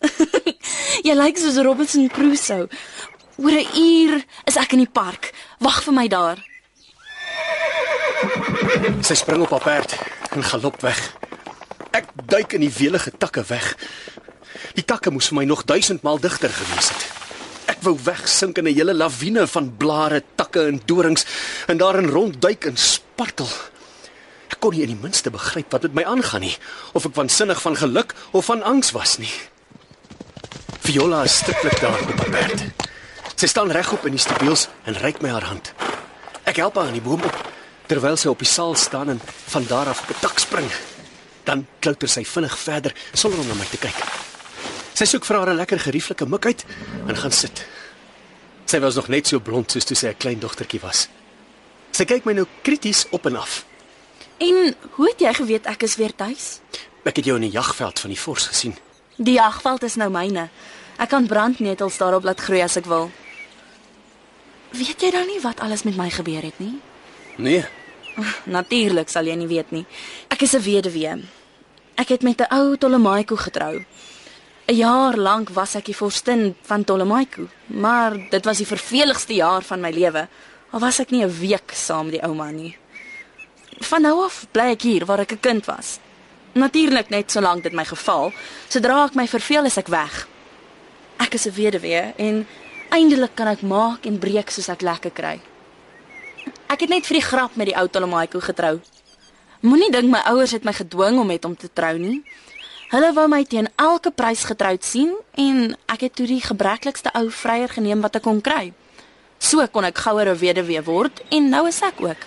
jy 1.06 1.14
lyk 1.14 1.38
soos 1.38 1.56
Robinson 1.62 2.08
Crusoe. 2.08 2.68
Oor 3.38 3.54
'n 3.54 3.70
uur 3.78 4.24
is 4.44 4.56
ek 4.56 4.72
in 4.72 4.82
die 4.82 4.90
park. 4.92 5.32
Wag 5.58 5.82
vir 5.82 5.94
my 5.94 6.08
daar. 6.08 6.38
Sy 9.00 9.14
spring 9.14 9.42
op 9.42 9.50
haar 9.50 9.62
perd 9.62 9.94
en 10.34 10.42
galop 10.42 10.80
weg. 10.82 10.98
Ek 11.90 12.10
duik 12.26 12.52
in 12.52 12.60
die 12.66 12.74
welige 12.78 13.12
takke 13.18 13.44
weg. 13.46 13.76
Die 14.74 14.84
takke 14.84 15.10
moes 15.10 15.30
vir 15.30 15.38
my 15.38 15.44
nog 15.44 15.64
1000 15.64 16.02
maal 16.02 16.18
digter 16.18 16.50
gewees 16.50 16.88
het. 16.88 17.27
Ek 17.78 17.84
wou 17.86 17.94
wegsink 17.94 18.58
in 18.58 18.66
'n 18.66 18.74
hele 18.74 18.92
lawine 18.92 19.46
van 19.46 19.76
blare, 19.78 20.22
takke 20.34 20.66
en 20.66 20.80
dorings 20.84 21.24
en 21.68 21.78
daarin 21.78 22.10
rondduik 22.10 22.64
en 22.64 22.76
spartel. 22.76 23.46
Ek 24.50 24.58
kon 24.58 24.72
nie 24.74 24.82
in 24.82 24.88
die 24.88 25.02
minste 25.02 25.30
begryp 25.30 25.70
wat 25.70 25.82
met 25.82 25.94
my 25.94 26.02
aangaan 26.02 26.40
nie, 26.40 26.56
of 26.92 27.06
ek 27.06 27.14
waansinnig 27.14 27.60
van 27.62 27.76
geluk 27.76 28.14
of 28.32 28.44
van 28.44 28.62
angs 28.62 28.90
was 28.90 29.18
nie. 29.18 29.30
Viola 30.80 31.22
is 31.22 31.36
stiklik 31.36 31.80
daar 31.80 32.00
op 32.02 32.18
haar 32.18 32.30
perd. 32.30 32.64
Sy 33.36 33.46
staan 33.46 33.70
regop 33.70 34.06
in 34.06 34.12
die 34.12 34.20
stabiels 34.20 34.68
en 34.84 34.98
reik 34.98 35.22
my 35.22 35.28
haar 35.28 35.46
hand. 35.46 35.72
Ek 36.44 36.56
help 36.56 36.74
haar 36.74 36.86
aan 36.86 36.98
die 36.98 37.00
boom 37.00 37.22
op 37.22 37.46
terwyl 37.86 38.16
sy 38.16 38.28
op 38.28 38.38
die 38.38 38.48
saal 38.48 38.74
staan 38.74 39.08
en 39.08 39.20
van 39.54 39.64
daar 39.68 39.86
af 39.86 40.02
op 40.02 40.16
'n 40.16 40.20
dak 40.20 40.38
spring. 40.38 40.70
Dan 41.44 41.66
klouter 41.78 42.08
sy 42.08 42.24
vinnig 42.24 42.58
verder 42.58 42.92
sonder 43.12 43.38
om 43.38 43.46
na 43.46 43.54
my 43.54 43.66
te 43.70 43.78
kyk. 43.78 43.94
Sy 44.98 45.06
soek 45.06 45.26
vir 45.28 45.36
haar 45.38 45.50
'n 45.52 45.56
lekker 45.56 45.78
gerieflike 45.78 46.26
mik 46.26 46.46
uit 46.46 46.64
en 47.06 47.16
gaan 47.16 47.32
sit. 47.32 47.66
Sy 48.64 48.80
was 48.80 48.94
nog 48.94 49.08
net 49.08 49.26
so 49.26 49.38
blond 49.38 49.70
soos 49.70 49.84
toe 49.84 49.96
sy 49.96 50.08
'n 50.08 50.16
klein 50.16 50.38
dogtertjie 50.38 50.80
was. 50.80 51.08
Sy 51.92 52.04
kyk 52.04 52.24
my 52.24 52.32
nou 52.32 52.46
krities 52.62 53.06
op 53.10 53.26
en 53.26 53.36
af. 53.36 53.64
En 54.38 54.74
hoe 54.90 55.08
het 55.08 55.20
jy 55.20 55.34
geweet 55.34 55.66
ek 55.66 55.82
is 55.82 55.96
weer 55.96 56.14
tuis? 56.14 56.60
Ek 57.04 57.16
het 57.16 57.24
jou 57.24 57.36
in 57.36 57.42
die 57.42 57.50
jagveld 57.50 57.98
van 57.98 58.10
die 58.10 58.20
vors 58.20 58.46
gesien. 58.46 58.76
Die 59.16 59.34
jagveld 59.34 59.82
is 59.82 59.94
nou 59.94 60.10
myne. 60.10 60.48
Ek 60.98 61.08
kan 61.08 61.26
brandnetels 61.26 61.98
daarop 61.98 62.24
laat 62.24 62.40
groei 62.40 62.62
as 62.62 62.76
ek 62.76 62.86
wil. 62.86 63.10
Weet 64.70 65.00
jy 65.00 65.10
dan 65.10 65.26
nie 65.26 65.40
wat 65.40 65.60
alles 65.60 65.82
met 65.82 65.96
my 65.96 66.10
gebeur 66.10 66.42
het 66.42 66.58
nie? 66.58 66.80
Nee. 67.36 67.64
Natuurlik 68.44 69.08
sal 69.08 69.24
jy 69.24 69.34
nie 69.34 69.46
weet 69.46 69.70
nie. 69.70 69.86
Ek 70.28 70.42
is 70.42 70.54
'n 70.54 70.62
weduwee. 70.62 71.22
Ek 71.94 72.08
het 72.08 72.22
met 72.22 72.40
'n 72.40 72.54
ou 72.54 72.76
Ptolemaico 72.76 73.36
getrou. 73.36 73.84
'n 74.68 74.74
Jaar 74.76 75.16
lank 75.16 75.48
was 75.56 75.74
ek 75.74 75.86
die 75.88 75.96
vorstin 75.96 76.54
van 76.68 76.82
Ptolemaico, 76.84 77.46
maar 77.66 78.12
dit 78.30 78.44
was 78.44 78.58
die 78.60 78.66
verveligste 78.66 79.32
jaar 79.34 79.62
van 79.62 79.80
my 79.80 79.90
lewe. 79.90 80.26
Al 80.70 80.80
was 80.80 80.98
ek 81.00 81.10
nie 81.10 81.24
'n 81.24 81.38
week 81.40 81.72
saam 81.72 82.04
met 82.04 82.20
die 82.20 82.22
ou 82.22 82.34
man 82.34 82.54
nie. 82.54 82.76
Van 83.80 84.02
nou 84.02 84.24
af 84.24 84.46
bly 84.52 84.70
ek 84.76 84.82
hier 84.82 85.06
waar 85.06 85.20
ek 85.20 85.32
'n 85.32 85.40
kind 85.40 85.64
was. 85.64 85.98
Natuurlik 86.52 87.08
net 87.08 87.30
solank 87.30 87.62
dit 87.62 87.72
my 87.72 87.84
geval. 87.84 88.32
Sodra 88.68 89.04
ek 89.04 89.14
my 89.14 89.26
verveel, 89.26 89.64
is 89.64 89.78
ek 89.78 89.88
weg. 89.88 90.28
Ek 91.16 91.34
is 91.34 91.46
'n 91.46 91.54
weduwee 91.54 92.12
en 92.16 92.46
eindelik 92.90 93.34
kan 93.34 93.46
ek 93.46 93.62
maak 93.62 94.04
en 94.06 94.18
breek 94.18 94.50
soos 94.50 94.68
ek 94.68 94.82
lekker 94.82 95.10
kry. 95.10 95.40
Ek 96.68 96.80
het 96.80 96.88
net 96.88 97.06
vir 97.06 97.14
die 97.14 97.26
grap 97.26 97.56
met 97.56 97.66
die 97.66 97.76
ou 97.76 97.86
Ptolemaico 97.86 98.40
getrou. 98.40 98.80
Moenie 99.60 99.90
dink 99.90 100.10
my 100.10 100.20
ouers 100.26 100.50
het 100.50 100.64
my 100.64 100.72
gedwing 100.72 101.18
om 101.18 101.26
met 101.26 101.44
hom 101.44 101.56
te 101.56 101.68
trou 101.72 101.98
nie. 101.98 102.22
Hulle 102.88 103.10
wou 103.12 103.26
my 103.28 103.42
teen 103.44 103.68
elke 103.76 104.10
prys 104.16 104.46
getroud 104.48 104.84
sien 104.84 105.10
en 105.36 105.74
ek 105.92 106.06
het 106.06 106.14
toe 106.16 106.26
die 106.26 106.40
gebreklikste 106.40 107.12
ou 107.18 107.26
vryer 107.28 107.68
geneem 107.68 108.00
wat 108.00 108.16
ek 108.16 108.24
kon 108.24 108.40
kry. 108.40 108.72
So 109.38 109.60
kon 109.68 109.84
ek 109.84 109.98
gouer 109.98 110.28
'n 110.32 110.38
weduwee 110.38 110.82
word 110.82 111.20
en 111.28 111.50
nou 111.50 111.66
is 111.68 111.82
ek 111.82 112.00
ook. 112.00 112.20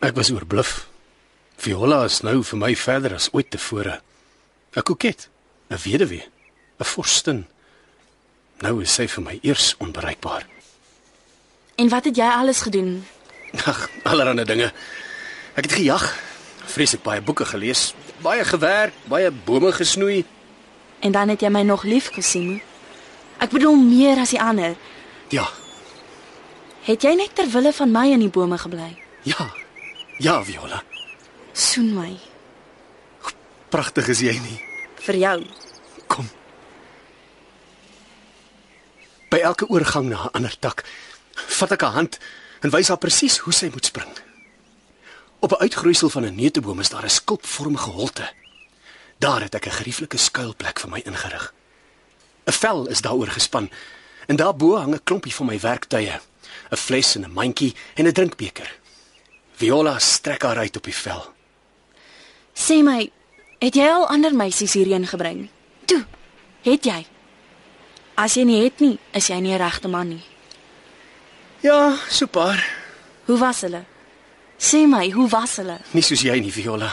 Ek 0.00 0.14
was 0.14 0.30
oorbluf. 0.30 0.86
Viola 1.56 2.04
is 2.04 2.22
nou 2.22 2.42
vir 2.42 2.58
my 2.58 2.74
verder 2.76 3.14
as 3.14 3.28
ooit 3.32 3.50
tevore. 3.50 4.00
'n 4.76 4.82
Koket, 4.82 5.28
'n 5.70 5.76
weduwee, 5.76 6.24
'n 6.78 6.84
vorstin. 6.84 7.46
Nou 8.60 8.80
is 8.82 8.94
sy 8.94 9.08
vir 9.08 9.22
my 9.22 9.38
eers 9.42 9.74
onbereikbaar. 9.78 10.46
En 11.76 11.88
wat 11.88 12.04
het 12.04 12.16
jy 12.16 12.26
alles 12.26 12.60
gedoen? 12.60 13.04
Ag, 13.66 13.88
allerlei 14.02 14.44
dinge. 14.44 14.72
Ek 15.54 15.64
het 15.64 15.72
gejag, 15.72 16.14
vreeslik 16.64 17.02
baie 17.02 17.20
boeke 17.20 17.44
gelees, 17.44 17.94
baie 18.24 18.44
gewerk, 18.44 18.94
baie 19.08 19.30
bome 19.30 19.72
gesnoei. 19.72 20.24
En 21.04 21.12
dan 21.12 21.28
het 21.28 21.42
jy 21.44 21.50
my 21.52 21.62
nog 21.62 21.84
lief 21.84 22.08
gesien. 22.14 22.56
Ek 23.38 23.52
bedoel 23.52 23.76
meer 23.76 24.20
as 24.22 24.32
die 24.32 24.40
ander. 24.40 24.76
Ja. 25.34 25.44
Het 26.88 27.04
jy 27.04 27.14
net 27.18 27.34
ter 27.36 27.50
wille 27.52 27.72
van 27.72 27.92
my 27.92 28.06
in 28.14 28.24
die 28.24 28.32
bome 28.32 28.58
gebly? 28.58 28.94
Ja. 29.28 29.50
Ja, 30.22 30.38
Viola. 30.44 30.82
Soen 31.52 31.92
my. 31.96 32.12
Pragtig 33.68 34.08
is 34.08 34.22
jy 34.22 34.36
nie. 34.38 34.58
Vir 35.04 35.18
jou. 35.18 35.38
Kom. 36.06 36.28
By 39.28 39.42
elke 39.42 39.66
oorgang 39.66 40.08
na 40.08 40.24
'n 40.24 40.32
ander 40.38 40.54
tak, 40.58 40.84
vat 41.34 41.72
ek 41.72 41.80
haar 41.80 41.92
hand 41.98 42.18
en 42.62 42.70
wys 42.70 42.88
haar 42.88 42.98
presies 42.98 43.38
hoe 43.38 43.52
sy 43.52 43.68
moet 43.72 43.84
spring. 43.84 44.12
Op 45.44 45.50
'n 45.50 45.62
uitgroeisel 45.62 46.08
van 46.08 46.24
'n 46.24 46.34
neuteboom 46.34 46.80
is 46.80 46.88
daar 46.88 47.04
'n 47.04 47.10
skulpvormige 47.10 47.90
holte. 47.90 48.32
Daar 49.18 49.40
het 49.40 49.54
ek 49.54 49.66
'n 49.66 49.70
gerieflike 49.70 50.16
skuilplek 50.16 50.80
vir 50.80 50.90
my 50.90 51.00
ingerig. 51.04 51.54
'n 52.44 52.52
Vel 52.52 52.86
is 52.86 53.00
daaroor 53.00 53.26
gespan 53.26 53.70
en 54.26 54.36
daarbo 54.36 54.76
hang 54.76 54.94
'n 54.94 55.04
klompie 55.04 55.34
van 55.34 55.46
my 55.46 55.60
werktuie, 55.60 56.20
'n 56.70 56.76
fles 56.76 57.14
en 57.14 57.24
'n 57.24 57.32
mandjie 57.32 57.74
en 57.94 58.06
'n 58.06 58.12
drinkbeker. 58.12 58.78
Viola 59.52 59.98
strek 59.98 60.42
haar 60.42 60.56
uit 60.56 60.76
op 60.76 60.84
die 60.84 60.96
vel. 60.96 61.32
Sê 62.54 62.82
my, 62.82 63.10
het 63.58 63.74
jy 63.74 63.88
al 63.88 64.08
ander 64.08 64.34
meisies 64.34 64.72
hierheen 64.72 65.06
gebring? 65.06 65.48
Toe, 65.84 66.04
het 66.62 66.84
jy? 66.84 67.06
As 68.14 68.34
jy 68.34 68.42
nie 68.42 68.64
het 68.64 68.80
nie, 68.80 68.98
is 69.10 69.26
jy 69.26 69.40
nie 69.40 69.52
'n 69.52 69.58
regte 69.58 69.88
man 69.88 70.08
nie. 70.08 70.24
Ja, 71.60 71.96
so 72.08 72.26
paar. 72.26 72.66
Hoe 73.24 73.38
was 73.38 73.60
hulle? 73.60 73.84
Sê 74.64 74.86
my, 74.88 75.10
hoe 75.12 75.28
was 75.28 75.58
hulle? 75.60 75.76
Nie 75.92 76.02
soos 76.02 76.22
jy 76.24 76.38
nie, 76.40 76.52
Viola. 76.52 76.88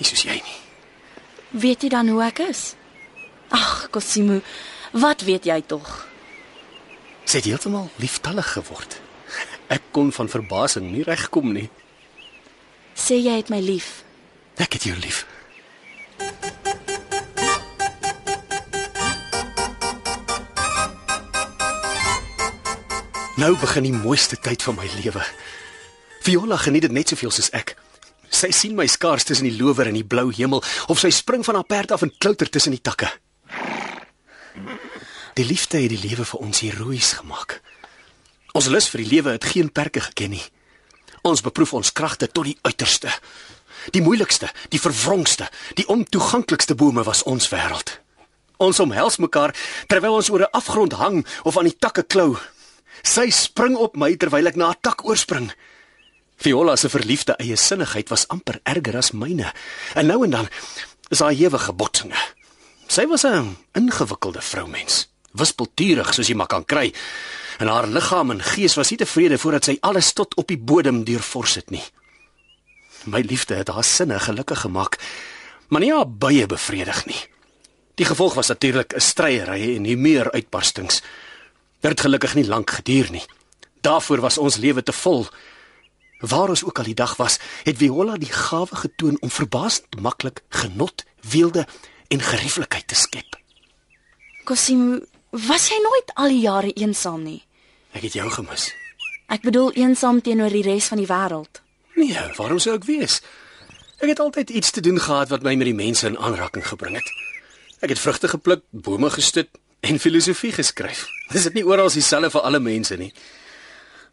Nie 0.00 0.06
soos 0.08 0.24
jy 0.26 0.34
nie. 0.34 0.56
Weet 1.62 1.84
jy 1.86 1.90
dan 1.94 2.08
hoe 2.10 2.24
ek 2.26 2.40
is? 2.48 2.72
Ag, 3.54 3.86
Cosimo, 3.94 4.40
wat 4.98 5.22
weet 5.28 5.46
jy 5.46 5.60
tog? 5.70 5.86
Sy 7.22 7.38
het 7.38 7.46
heeltemal 7.46 7.86
lieftallig 8.02 8.50
geword. 8.56 8.98
Ek 9.70 9.92
kon 9.94 10.10
van 10.16 10.30
verbasing 10.32 10.88
nie 10.90 11.04
regkom 11.06 11.52
nie. 11.54 11.68
Sê 12.98 13.20
jy 13.20 13.36
het 13.38 13.52
my 13.52 13.60
lief. 13.62 14.02
Ek 14.58 14.74
het 14.74 14.88
jou 14.88 14.96
lief. 14.98 15.22
Nou 23.38 23.52
begin 23.62 23.86
die 23.86 23.94
mooiste 23.94 24.40
tyd 24.42 24.66
van 24.66 24.80
my 24.80 24.90
lewe. 24.98 25.22
Viola 26.28 26.58
geniet 26.60 26.84
dit 26.84 26.92
net 26.92 27.08
soveel 27.08 27.30
soos 27.32 27.48
ek. 27.56 27.70
Sy 28.28 28.50
sien 28.52 28.74
my 28.76 28.84
skaars 28.84 29.24
tussen 29.24 29.46
die 29.48 29.56
lower 29.56 29.88
en 29.88 29.96
die 29.96 30.04
blou 30.04 30.26
hemel 30.36 30.60
of 30.92 30.98
sy 31.00 31.08
spring 31.14 31.40
van 31.46 31.56
haar 31.56 31.64
perd 31.64 31.94
af 31.96 32.02
en 32.04 32.12
klouter 32.20 32.50
tussen 32.52 32.74
die 32.74 32.82
takke. 32.84 33.08
Die 35.38 35.46
liefde 35.48 35.80
het 35.80 35.88
die 35.88 36.02
lewe 36.02 36.26
vir 36.28 36.42
ons 36.44 36.60
heroïes 36.60 37.14
gemaak. 37.22 37.62
Ons 38.52 38.68
lus 38.68 38.90
vir 38.92 39.00
die 39.00 39.08
lewe 39.14 39.32
het 39.38 39.46
geen 39.54 39.70
perke 39.72 40.02
geken 40.04 40.34
nie. 40.34 40.42
Ons 41.24 41.40
beproef 41.46 41.72
ons 41.78 41.92
kragte 41.96 42.28
tot 42.28 42.50
die 42.50 42.58
uiterste. 42.60 43.08
Die 43.96 44.04
moeilikste, 44.04 44.50
die 44.68 44.82
verwrongste, 44.82 45.48
die 45.80 45.88
ontoeganklikste 45.88 46.76
bome 46.76 47.06
was 47.08 47.24
ons 47.24 47.48
wêreld. 47.54 47.94
Ons 48.60 48.82
omhels 48.84 49.16
mekaar 49.16 49.56
terwyl 49.88 50.20
ons 50.20 50.28
oor 50.28 50.44
'n 50.44 50.52
afgrond 50.52 50.92
hang 51.00 51.24
of 51.44 51.56
aan 51.56 51.72
die 51.72 51.78
takke 51.78 52.02
klou. 52.02 52.36
Sy 53.02 53.30
spring 53.30 53.76
op 53.76 53.96
my 53.96 54.12
terwyl 54.16 54.46
ek 54.46 54.56
na 54.56 54.70
'n 54.70 54.82
tak 54.82 55.08
oorspring. 55.08 55.52
Viola 56.38 56.76
se 56.76 56.88
verliefde 56.88 57.34
eie 57.42 57.56
sinnigheid 57.56 58.08
was 58.08 58.28
amper 58.30 58.60
erger 58.62 58.96
as 58.96 59.10
myne. 59.10 59.52
En 59.94 60.06
nou 60.06 60.22
en 60.24 60.30
dan 60.30 60.48
is 61.10 61.18
haar 61.18 61.34
ewige 61.34 61.72
botsinge. 61.72 62.18
Sy 62.86 63.06
was 63.06 63.24
'n 63.26 63.56
ingewikkelde 63.72 64.40
vroumens, 64.40 65.08
wispelturig 65.32 66.14
soos 66.14 66.28
jy 66.28 66.34
maar 66.34 66.46
kan 66.46 66.64
kry. 66.64 66.94
En 67.58 67.66
haar 67.66 67.86
liggaam 67.86 68.30
en 68.30 68.42
gees 68.42 68.74
was 68.74 68.90
nie 68.90 68.98
tevrede 68.98 69.38
voordat 69.38 69.64
sy 69.64 69.76
alles 69.80 70.12
tot 70.12 70.34
op 70.34 70.48
die 70.48 70.58
bodem 70.58 71.04
deurfors 71.04 71.54
het 71.54 71.70
nie. 71.70 71.84
My 73.04 73.20
liefde 73.20 73.54
het 73.54 73.68
haar 73.68 73.84
sinne 73.84 74.18
gelukkig 74.20 74.60
gemaak, 74.60 74.98
maar 75.68 75.80
nie 75.80 75.92
haar 75.92 76.08
bye 76.08 76.46
bevredig 76.46 77.06
nie. 77.06 77.28
Die 77.94 78.06
gevolg 78.06 78.34
was 78.34 78.48
natuurlik 78.48 78.94
'n 78.94 79.00
stryery 79.00 79.76
en 79.76 79.82
nie 79.82 79.96
meer 79.96 80.30
uitbarstings. 80.30 81.02
Dit 81.80 81.90
het 81.90 82.00
gelukkig 82.00 82.34
nie 82.34 82.46
lank 82.46 82.70
geduur 82.70 83.10
nie. 83.10 83.26
Daarvoor 83.80 84.20
was 84.20 84.38
ons 84.38 84.56
lewe 84.56 84.82
te 84.82 84.92
vol. 84.92 85.26
Waar 86.18 86.48
ons 86.48 86.64
ook 86.64 86.78
al 86.78 86.90
die 86.90 86.98
dag 86.98 87.16
was, 87.16 87.38
het 87.62 87.76
Viola 87.78 88.16
die 88.18 88.32
gawe 88.32 88.76
getoon 88.76 89.16
om 89.20 89.30
verbaasend 89.30 90.00
maklik 90.00 90.42
genot, 90.48 91.04
weelde 91.30 91.66
en 92.08 92.20
gerieflikheid 92.20 92.88
te 92.88 92.94
skep. 92.94 93.38
Cosimo, 94.44 94.98
was 95.30 95.68
jy 95.68 95.78
nooit 95.84 96.10
al 96.14 96.32
die 96.32 96.40
jare 96.40 96.72
eensaam 96.72 97.22
nie? 97.22 97.42
Ek 97.92 98.02
het 98.02 98.16
jou 98.18 98.26
gemis. 98.30 98.72
Ek 99.28 99.44
bedoel 99.44 99.72
eensaam 99.76 100.22
teenoor 100.24 100.50
die 100.50 100.64
res 100.64 100.88
van 100.90 100.98
die 100.98 101.06
wêreld. 101.06 101.62
Nee, 101.94 102.18
waarom 102.36 102.58
sou 102.58 102.74
ek 102.74 102.88
wees? 102.88 103.20
Ek 103.98 104.08
het 104.08 104.20
altyd 104.22 104.50
iets 104.50 104.70
te 104.70 104.80
doen 104.80 104.98
gehad 105.00 105.28
wat 105.28 105.42
my 105.42 105.54
met 105.58 105.68
die 105.68 105.76
mense 105.76 106.06
in 106.06 106.18
aanraking 106.18 106.66
gebring 106.66 106.96
het. 106.98 107.08
Ek 107.82 107.92
het 107.92 107.98
vrugte 107.98 108.30
gepluk, 108.30 108.64
bome 108.70 109.10
gestoot 109.10 109.50
en 109.86 109.98
filosofie 110.02 110.52
geskryf. 110.54 111.06
Dis 111.30 111.46
dit 111.50 111.60
nie 111.60 111.66
oral 111.66 111.90
dieselfde 111.92 112.30
vir 112.34 112.46
alle 112.46 112.60
mense 112.62 112.96
nie. 112.98 113.12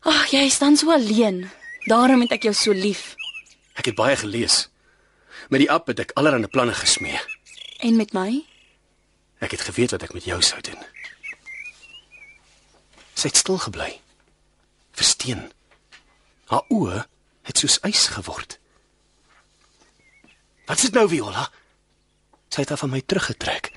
Ag, 0.06 0.28
jy 0.34 0.46
is 0.46 0.60
dan 0.62 0.78
so 0.78 0.92
alleen. 0.94 1.46
Daarom 1.86 2.22
het 2.26 2.32
ek 2.34 2.48
jou 2.48 2.54
so 2.58 2.74
lief. 2.74 3.14
Ek 3.78 3.86
het 3.92 3.98
baie 3.98 4.16
gelees. 4.18 4.70
Met 5.54 5.62
die 5.62 5.70
app 5.70 5.88
het 5.92 6.00
ek 6.02 6.16
allerlei 6.18 6.50
planne 6.50 6.74
gesmee. 6.74 7.20
En 7.86 7.96
met 7.96 8.14
my? 8.18 8.42
Ek 9.38 9.54
het 9.54 9.62
geweet 9.68 9.94
wat 9.94 10.06
ek 10.08 10.16
met 10.18 10.26
jou 10.26 10.40
sou 10.42 10.58
doen. 10.66 10.80
Sy 13.14 13.30
het 13.30 13.38
stil 13.38 13.60
gebly. 13.62 13.92
Versteen. 14.98 15.52
Haar 16.50 16.66
oë 16.74 17.04
het 17.46 17.62
soos 17.62 17.78
ys 17.86 18.08
geword. 18.18 18.58
Wat 20.66 20.82
is 20.82 20.90
dit 20.90 20.98
nou, 20.98 21.06
Viola? 21.10 21.46
Sy 22.50 22.66
het 22.66 22.74
haar 22.74 22.82
van 22.82 22.96
my 22.96 23.04
teruggetrek. 23.06 23.70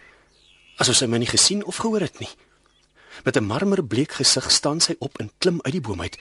Asof 0.80 0.96
sy 0.96 1.10
my 1.10 1.20
nie 1.20 1.28
gesien 1.28 1.60
of 1.68 1.82
gehoor 1.82 2.06
het 2.08 2.16
nie. 2.24 2.32
Met 3.24 3.36
'n 3.36 3.44
marmerbleek 3.44 4.16
gesig 4.16 4.50
staan 4.50 4.80
sy 4.80 4.96
op 4.98 5.18
en 5.18 5.30
klim 5.38 5.60
uit 5.60 5.72
die 5.72 5.84
boom 5.84 6.00
uit 6.00 6.16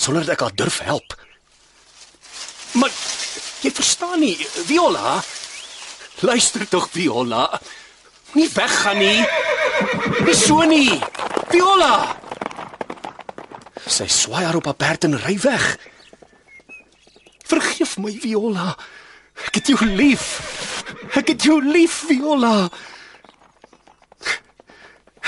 sonder 0.00 0.24
dat 0.24 0.34
ek 0.34 0.44
haar 0.46 0.56
durf 0.56 0.78
help. 0.84 1.14
Maar 2.80 2.92
jy 3.60 3.72
verstaan 3.74 4.20
nie, 4.24 4.36
Viola. 4.68 5.20
Luister 6.24 6.68
tog, 6.68 6.88
Viola. 6.92 7.60
Nie 8.32 8.48
weggaan 8.54 8.98
nie. 8.98 9.26
Nie 10.24 10.36
so 10.36 10.64
nie. 10.68 11.00
Viola. 11.50 12.16
Sy 13.90 14.06
swaai 14.06 14.44
haar 14.44 14.60
op 14.60 14.70
haar 14.70 14.78
perd 14.78 15.08
en 15.08 15.18
ry 15.20 15.36
weg. 15.42 15.66
Vergeef 17.50 17.96
my, 17.98 18.12
Viola. 18.22 18.76
Ek 19.48 19.60
het 19.60 19.72
jou 19.72 19.80
lief. 19.84 20.26
Ek 21.16 21.32
het 21.34 21.44
jou 21.44 21.58
lief, 21.64 22.04
Viola. 22.08 22.68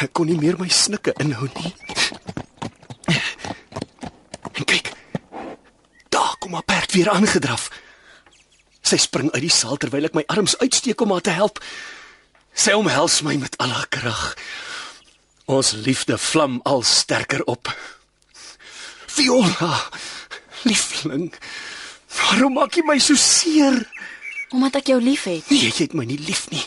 Ek 0.02 0.12
kon 0.16 0.30
nie 0.30 0.38
meer 0.38 0.56
my 0.60 0.68
snikke 0.72 1.14
inhou 1.22 1.48
nie. 1.58 1.74
En 4.62 4.68
kyk. 4.70 4.92
Daar 6.08 6.36
kom 6.38 6.52
haar 6.52 6.62
perd 6.62 6.92
weer 6.92 7.10
aangedraf. 7.10 7.70
Sy 8.86 8.96
spring 8.96 9.30
uit 9.34 9.42
die 9.42 9.50
saal 9.50 9.78
terwyl 9.80 10.06
ek 10.06 10.14
my 10.14 10.22
arms 10.30 10.54
uitsteek 10.60 11.02
om 11.02 11.10
haar 11.10 11.24
te 11.26 11.34
help. 11.34 11.58
Sy 12.54 12.76
omhels 12.78 13.16
my 13.26 13.34
met 13.42 13.56
al 13.58 13.72
haar 13.74 13.88
krag. 13.90 14.20
Ons 15.50 15.72
liefde 15.82 16.14
vlam 16.18 16.60
al 16.68 16.84
sterker 16.86 17.42
op. 17.50 17.72
Viola, 19.10 19.72
liefling, 20.70 21.32
waarom 22.20 22.54
maak 22.60 22.78
jy 22.78 22.84
my 22.86 23.00
so 23.02 23.18
seer? 23.18 23.80
Omdat 24.54 24.78
ek 24.84 24.92
jou 24.92 25.00
liefhet. 25.02 25.50
Nee, 25.50 25.72
jy 25.72 25.88
het 25.88 25.96
my 25.98 26.06
nie 26.06 26.20
lief 26.22 26.46
nie. 26.54 26.62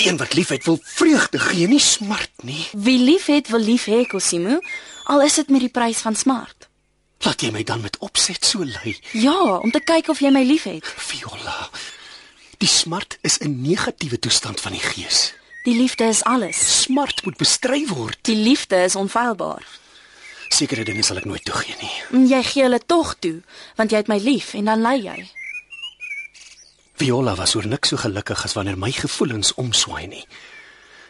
Die 0.00 0.08
een 0.08 0.16
wat 0.22 0.32
liefhet 0.38 0.64
wil 0.64 0.80
vreugde 0.80 1.42
gee, 1.44 1.68
nie 1.68 1.82
smart 1.82 2.32
nie. 2.48 2.64
Wie 2.72 2.96
liefhet, 3.04 3.52
wil 3.52 3.64
lief 3.68 3.84
hê, 3.92 4.06
Cosimo, 4.08 4.62
al 5.12 5.26
is 5.28 5.36
dit 5.42 5.52
met 5.52 5.68
die 5.68 5.72
prys 5.72 6.00
van 6.06 6.16
smart. 6.16 6.65
Laat 7.24 7.40
jy 7.42 7.50
my 7.50 7.62
dan 7.64 7.80
met 7.80 7.98
opset 7.98 8.44
so 8.44 8.64
lei. 8.64 8.96
Ja, 9.12 9.56
om 9.58 9.70
te 9.70 9.80
kyk 9.80 10.08
of 10.08 10.20
jy 10.20 10.30
my 10.30 10.44
liefhet. 10.44 10.84
Viola. 10.84 11.70
Die 12.58 12.68
smart 12.68 13.18
is 13.22 13.38
'n 13.38 13.60
negatiewe 13.62 14.18
toestand 14.18 14.60
van 14.60 14.72
die 14.72 14.80
gees. 14.80 15.32
Die 15.64 15.74
liefde 15.76 16.04
is 16.04 16.22
alles. 16.24 16.82
Smart 16.82 17.24
moet 17.24 17.36
bestry 17.36 17.86
word. 17.86 18.18
Die 18.22 18.36
liefde 18.36 18.76
is 18.82 18.96
onfeilbaar. 18.96 19.66
Sekere 20.48 20.84
dinge 20.84 21.02
sal 21.02 21.16
ek 21.16 21.24
nooit 21.24 21.44
toegee 21.44 21.74
nie. 21.80 21.90
En 22.12 22.26
Jy 22.26 22.42
gee 22.42 22.62
hulle 22.62 22.80
tog 22.86 23.16
toe, 23.18 23.42
want 23.76 23.90
jy 23.90 23.96
het 23.96 24.08
my 24.08 24.18
lief 24.18 24.54
en 24.54 24.64
dan 24.64 24.82
ly 24.82 24.94
jy. 25.02 25.30
Viola 26.96 27.34
was 27.34 27.54
oor 27.54 27.66
niks 27.66 27.88
so 27.88 27.96
gelukkig 27.96 28.44
as 28.44 28.54
wanneer 28.56 28.78
my 28.78 28.92
gevoelens 28.92 29.54
omswaai 29.54 30.06
nie. 30.06 30.24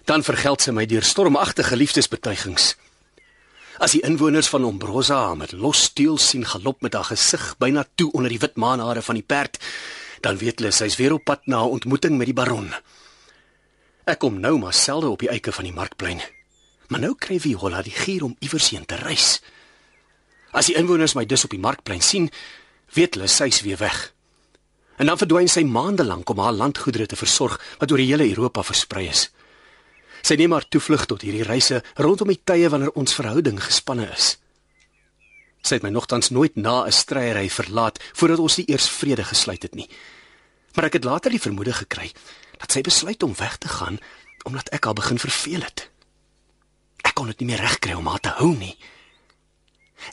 Dan 0.05 0.23
vergeld 0.23 0.63
sy 0.63 0.71
my 0.71 0.87
deur 0.87 1.03
stormagtige 1.03 1.77
liefdesbetuigings. 1.77 2.75
As 3.77 3.93
die 3.93 4.01
inwoners 4.09 4.49
van 4.49 4.65
Ombrosa 4.65 5.35
met 5.37 5.53
los 5.53 5.83
steel 5.91 6.17
sien 6.17 6.47
galop 6.49 6.81
met 6.81 6.95
haar 6.97 7.11
gesig 7.11 7.43
byna 7.61 7.85
toe 7.95 8.09
onder 8.17 8.33
die 8.33 8.41
wit 8.41 8.57
maanhare 8.57 9.03
van 9.05 9.19
die 9.19 9.27
perd, 9.27 9.59
dan 10.25 10.39
weet 10.41 10.63
hulle 10.63 10.73
sy's 10.73 10.97
weer 10.97 11.13
op 11.13 11.27
pad 11.29 11.45
na 11.45 11.61
'n 11.61 11.77
ontmoeting 11.77 12.17
met 12.17 12.27
die 12.27 12.35
baron. 12.35 12.73
Ek 14.07 14.19
kom 14.19 14.41
nou 14.41 14.59
maar 14.59 14.73
selde 14.73 15.09
op 15.09 15.19
die 15.19 15.29
eike 15.29 15.53
van 15.53 15.65
die 15.65 15.73
markplein. 15.73 16.23
Maar 16.89 17.01
nou 17.01 17.15
kry 17.15 17.41
Viola 17.41 17.83
die 17.83 17.93
gier 17.93 18.25
om 18.25 18.37
iewers 18.39 18.71
heen 18.71 18.87
te 18.87 18.97
reis. 18.97 19.43
As 20.53 20.67
die 20.67 20.77
inwoners 20.77 21.15
my 21.15 21.27
dus 21.27 21.45
op 21.45 21.51
die 21.51 21.61
markplein 21.61 22.03
sien, 22.03 22.31
weet 22.95 23.15
hulle 23.15 23.29
sy's 23.29 23.61
weer 23.61 23.77
weg. 23.77 24.15
En 24.97 25.07
dan 25.07 25.19
verdwyn 25.19 25.49
sy 25.49 25.63
maande 25.65 26.05
lank 26.05 26.31
om 26.31 26.39
haar 26.39 26.53
landgoedere 26.53 27.07
te 27.07 27.17
versorg 27.17 27.61
wat 27.79 27.91
oor 27.91 27.99
die 27.99 28.09
hele 28.09 28.29
Europa 28.29 28.63
versprei 28.63 29.09
is. 29.09 29.31
Sy 30.27 30.35
neem 30.35 30.57
haar 30.57 30.65
toevlug 30.67 31.05
tot 31.07 31.23
hierdie 31.23 31.47
reise 31.47 31.85
rondom 32.03 32.33
die 32.33 32.41
tye 32.43 32.67
wanneer 32.73 32.97
ons 32.99 33.15
verhouding 33.15 33.61
gespanne 33.63 34.09
is. 34.11 34.33
Sy 35.63 35.79
het 35.79 35.85
my 35.87 35.93
nogtans 35.95 36.33
nooit 36.35 36.57
na 36.59 36.83
'n 36.87 36.93
stryery 36.93 37.49
verlaat 37.49 38.03
voordat 38.13 38.43
ons 38.43 38.57
die 38.59 38.67
eers 38.67 38.89
vrede 38.89 39.25
gesluit 39.25 39.63
het 39.63 39.75
nie. 39.75 39.89
Maar 40.75 40.85
ek 40.85 40.99
het 40.99 41.05
later 41.05 41.31
die 41.31 41.41
vermoede 41.47 41.73
gekry 41.73 42.11
dat 42.59 42.73
sy 42.73 42.81
besluit 42.81 43.23
om 43.23 43.35
weg 43.35 43.57
te 43.59 43.69
gaan 43.69 43.99
omdat 44.45 44.69
ek 44.69 44.85
haar 44.85 44.95
begin 44.95 45.19
verveel 45.19 45.63
het. 45.63 45.91
Ek 47.03 47.15
kon 47.15 47.27
dit 47.27 47.39
nie 47.41 47.47
meer 47.47 47.61
regkry 47.61 47.93
om 47.95 48.07
haar 48.07 48.21
te 48.21 48.35
hou 48.39 48.57
nie. 48.57 48.77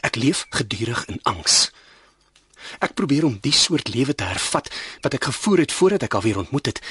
Ek 0.02 0.16
leef 0.16 0.46
gedurig 0.50 1.06
in 1.06 1.20
angs. 1.24 1.72
Ek 2.80 2.94
probeer 2.94 3.26
om 3.26 3.38
die 3.42 3.52
soort 3.52 3.90
lewe 3.94 4.16
te 4.16 4.24
hervat 4.24 4.70
wat 5.02 5.14
ek 5.14 5.24
gevoer 5.24 5.58
het 5.58 5.72
voordat 5.72 6.04
ek 6.04 6.14
haar 6.14 6.22
weer 6.22 6.38
ontmoet 6.38 6.66
het, 6.66 6.82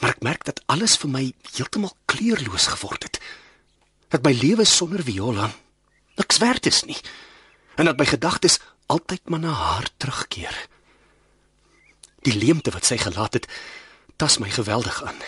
maar 0.00 0.16
ek 0.16 0.24
merk 0.24 0.44
dat 0.44 0.60
alles 0.72 0.96
vir 1.00 1.10
my 1.12 1.24
heeltemal 1.56 1.94
kleurloos 2.10 2.68
geword 2.74 3.06
het. 3.08 3.20
Dat 4.12 4.24
my 4.24 4.32
lewe 4.36 4.64
sonder 4.64 5.02
Viola 5.02 5.50
niks 6.16 6.38
werd 6.38 6.66
is 6.66 6.82
nie. 6.84 6.98
En 7.76 7.84
dat 7.84 7.98
my 7.98 8.06
gedagtes 8.06 8.58
altyd 8.86 9.28
maar 9.28 9.40
na 9.40 9.52
haar 9.52 9.88
terugkeer. 9.96 10.56
Die 12.24 12.36
leemte 12.36 12.70
wat 12.70 12.86
sy 12.88 12.96
gelaat 12.98 13.36
het, 13.36 13.48
tas 14.16 14.38
my 14.38 14.50
geweldig 14.50 15.02
aan. 15.04 15.18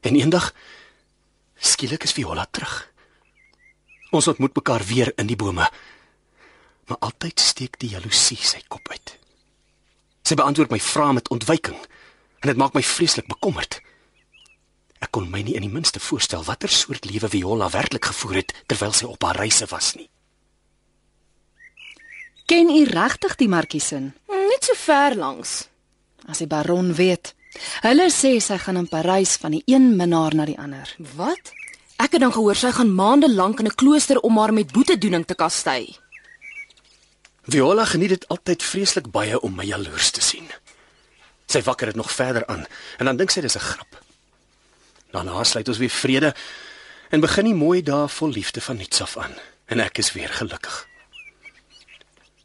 En 0.00 0.14
eendag 0.14 0.52
skielik 1.58 2.06
is 2.06 2.14
Viola 2.14 2.46
terug. 2.50 2.86
Ons 4.10 4.28
ontmoet 4.28 4.54
mekaar 4.54 4.84
weer 4.84 5.12
in 5.16 5.26
die 5.26 5.36
bome. 5.36 5.66
Maar 6.88 6.98
altyd 6.98 7.40
steek 7.40 7.78
die 7.82 7.90
jaloesie 7.92 8.38
sy 8.40 8.62
kop 8.68 8.88
uit. 8.88 9.18
Sy 10.22 10.38
beantwoord 10.38 10.70
my 10.70 10.80
vrae 10.80 11.12
met 11.18 11.28
ontwyking 11.34 11.76
en 12.40 12.48
dit 12.50 12.56
maak 12.56 12.74
my 12.74 12.82
vreeslik 12.82 13.26
bekommerd. 13.26 13.80
Ek 14.98 15.10
kon 15.14 15.28
my 15.30 15.42
nie 15.46 15.54
in 15.54 15.62
die 15.62 15.72
minste 15.72 16.00
voorstel 16.02 16.42
watter 16.46 16.70
soort 16.70 17.06
lewe 17.06 17.28
Viola 17.30 17.70
werklik 17.70 18.10
gevoer 18.10 18.42
het 18.42 18.54
terwyl 18.66 18.94
sy 18.94 19.06
op 19.06 19.22
haar 19.22 19.38
reise 19.38 19.66
was 19.70 19.94
nie. 19.94 20.08
Ken 22.48 22.70
u 22.72 22.84
regtig 22.88 23.36
die 23.36 23.48
markiesin? 23.48 24.12
Net 24.28 24.64
so 24.64 24.74
ver 24.74 25.14
langs. 25.14 25.68
As 26.26 26.40
die 26.42 26.48
baron 26.48 26.94
weet. 26.96 27.34
Hulle 27.84 28.08
sê 28.12 28.38
sy 28.40 28.56
gaan 28.58 28.78
in 28.80 28.88
Parys 28.88 29.36
van 29.42 29.54
die 29.54 29.62
een 29.66 29.94
minnaar 29.96 30.34
na 30.34 30.46
die 30.48 30.58
ander. 30.58 30.88
Wat? 31.16 31.52
Ek 31.98 32.14
het 32.14 32.22
dan 32.22 32.32
gehoor 32.32 32.56
sy 32.56 32.70
gaan 32.72 32.94
maande 32.94 33.28
lank 33.30 33.60
in 33.60 33.66
'n 33.66 33.74
klooster 33.74 34.20
om 34.20 34.38
haar 34.38 34.52
met 34.52 34.72
boetedoening 34.72 35.26
te 35.26 35.34
kastei. 35.34 35.96
Viola 37.42 37.84
geniet 37.84 38.08
dit 38.08 38.28
altyd 38.28 38.62
vreeslik 38.62 39.10
baie 39.10 39.40
om 39.40 39.54
my 39.54 39.64
jaloers 39.64 40.10
te 40.10 40.20
sien. 40.20 40.48
Sy 41.48 41.62
wakker 41.64 41.86
dit 41.86 41.96
nog 41.96 42.12
verder 42.12 42.46
aan 42.46 42.66
en 42.98 43.08
dan 43.08 43.16
dink 43.16 43.30
sy 43.30 43.40
dis 43.40 43.56
'n 43.56 43.68
grap. 43.72 44.02
Daarna 45.10 45.44
sluit 45.44 45.68
ons 45.68 45.78
weer 45.78 45.90
vrede 45.90 46.34
en 47.10 47.20
begin 47.20 47.44
die 47.44 47.54
mooi 47.54 47.82
dae 47.82 48.08
vol 48.08 48.28
liefde 48.28 48.60
van 48.60 48.76
niks 48.76 49.00
af 49.00 49.16
aan 49.16 49.34
en 49.66 49.80
ek 49.80 49.98
is 49.98 50.12
weer 50.12 50.28
gelukkig. 50.28 50.86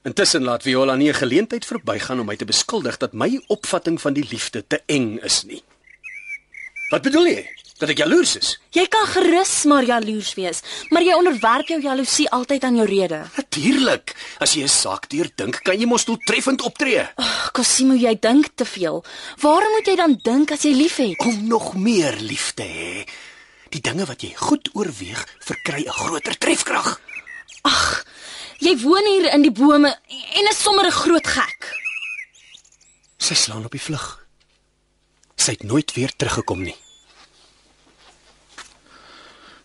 Intussen 0.03 0.43
laat 0.43 0.63
Viola 0.63 0.95
nie 0.95 1.09
'n 1.09 1.13
geleentheid 1.13 1.65
verbygaan 1.65 2.19
om 2.19 2.25
my 2.25 2.35
te 2.35 2.45
beskuldig 2.45 2.97
dat 2.97 3.13
my 3.13 3.41
opvatting 3.47 4.01
van 4.01 4.13
die 4.13 4.27
liefde 4.29 4.67
te 4.67 4.81
eng 4.85 5.19
is 5.19 5.43
nie. 5.43 5.63
Wat 6.89 7.01
bedoel 7.01 7.25
jy? 7.25 7.62
Dat 7.83 7.91
ek 7.91 7.99
jaloers 7.99 8.37
is? 8.39 8.49
Jy 8.71 8.85
kan 8.87 9.03
gerus 9.11 9.65
maar 9.67 9.83
jaloers 9.83 10.29
wees, 10.37 10.61
maar 10.95 11.03
jy 11.03 11.17
onderwerp 11.19 11.67
jou 11.67 11.81
jaloesie 11.83 12.29
altyd 12.31 12.63
aan 12.63 12.77
jou 12.79 12.85
rede. 12.87 13.17
Natuurlik. 13.35 14.13
As 14.39 14.53
jy 14.55 14.63
'n 14.63 14.71
saak 14.71 15.09
deur 15.11 15.27
dink, 15.35 15.59
kan 15.67 15.75
jy 15.75 15.85
mos 15.85 16.05
doeltreffend 16.05 16.61
optree. 16.61 17.03
Ag, 17.17 17.51
Cosimo, 17.51 17.93
jy 17.93 18.15
dink 18.15 18.55
te 18.55 18.63
veel. 18.63 19.03
Waarom 19.41 19.71
moet 19.75 19.87
jy 19.87 19.95
dan 19.95 20.15
dink 20.23 20.51
as 20.51 20.63
jy 20.63 20.71
liefhet? 20.71 21.19
Om 21.19 21.47
nog 21.47 21.75
meer 21.75 22.15
lief 22.21 22.53
te 22.55 22.63
hê. 22.63 23.03
Die 23.69 23.81
dinge 23.81 24.05
wat 24.05 24.21
jy 24.21 24.31
goed 24.35 24.69
oorweeg, 24.73 25.27
verkry 25.39 25.83
'n 25.83 25.91
groter 25.91 26.37
trefkrag. 26.37 27.01
Ag, 27.63 28.05
jy 28.59 28.77
woon 28.79 29.05
hier 29.05 29.33
in 29.33 29.41
die 29.41 29.51
bome 29.51 29.91
en 30.35 30.47
is 30.49 30.63
sommer 30.63 30.85
'n 30.85 30.91
groot 30.91 31.27
gek. 31.27 31.75
Sy 33.17 33.33
slaan 33.33 33.65
op 33.65 33.71
die 33.71 33.81
vlug. 33.81 34.25
Sy 35.35 35.51
het 35.51 35.63
nooit 35.63 35.93
weer 35.93 36.15
teruggekom 36.15 36.63
nie. 36.63 36.82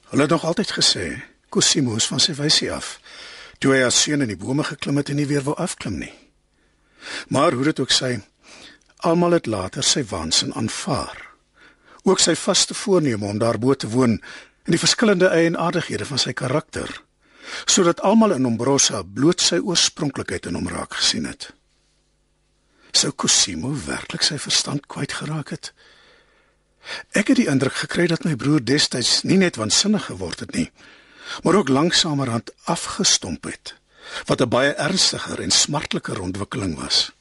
Hulle 0.08 0.22
het 0.24 0.30
nog 0.30 0.44
altyd 0.44 0.72
gesê 0.72 1.22
Cosimo 1.48 1.96
is 1.96 2.06
van 2.06 2.20
sy 2.20 2.34
wysie 2.36 2.72
af. 2.72 2.98
Toe 3.58 3.74
hy 3.74 3.84
as 3.84 3.96
seun 4.02 4.24
in 4.24 4.30
die 4.32 4.40
bome 4.40 4.64
geklim 4.64 5.00
het 5.00 5.10
en 5.12 5.18
nie 5.20 5.26
weer 5.28 5.44
wou 5.44 5.56
afklim 5.56 5.98
nie. 6.00 6.12
Maar 7.28 7.56
hoe 7.56 7.64
dit 7.70 7.80
ook 7.80 7.92
sy, 7.92 8.18
almal 9.08 9.36
het 9.36 9.46
later 9.46 9.84
sy 9.84 10.04
waansin 10.04 10.54
aanvaar. 10.54 11.24
Ook 12.04 12.20
sy 12.20 12.34
vaste 12.36 12.74
voorneme 12.74 13.26
om 13.26 13.40
daarbo 13.40 13.74
te 13.74 13.88
woon 13.88 14.18
en 14.68 14.76
die 14.76 14.80
verskillende 14.80 15.28
eienaardighede 15.32 16.04
van 16.04 16.20
sy 16.20 16.32
karakter, 16.36 16.90
sodat 17.64 18.00
almal 18.04 18.36
in 18.36 18.46
Ombrosa 18.48 19.02
bloot 19.02 19.40
sy 19.40 19.60
oorspronklikheid 19.64 20.48
in 20.50 20.58
hom 20.60 20.68
raak 20.68 20.98
gesien 21.00 21.28
het. 21.28 21.50
Sou 22.92 23.12
Cosimo 23.12 23.72
werklik 23.86 24.24
sy 24.24 24.36
verstand 24.40 24.88
kwyt 24.88 25.16
geraak 25.20 25.52
het? 25.56 25.72
Ek 27.10 27.28
het 27.28 27.36
die 27.36 27.48
indruk 27.48 27.74
gekry 27.74 28.06
dat 28.06 28.24
my 28.24 28.36
broer 28.36 28.64
destyds 28.64 29.22
nie 29.22 29.36
net 29.36 29.56
waansinnig 29.56 30.04
geword 30.04 30.40
het 30.40 30.54
nie, 30.54 30.70
maar 31.42 31.54
ook 31.54 31.68
langsamerhand 31.68 32.50
afgestomp 32.64 33.44
het, 33.44 33.74
wat 34.26 34.40
'n 34.40 34.48
baie 34.48 34.72
ernstiger 34.72 35.40
en 35.40 35.50
smartliker 35.50 36.20
ontwikkeling 36.20 36.78
was. 36.78 37.12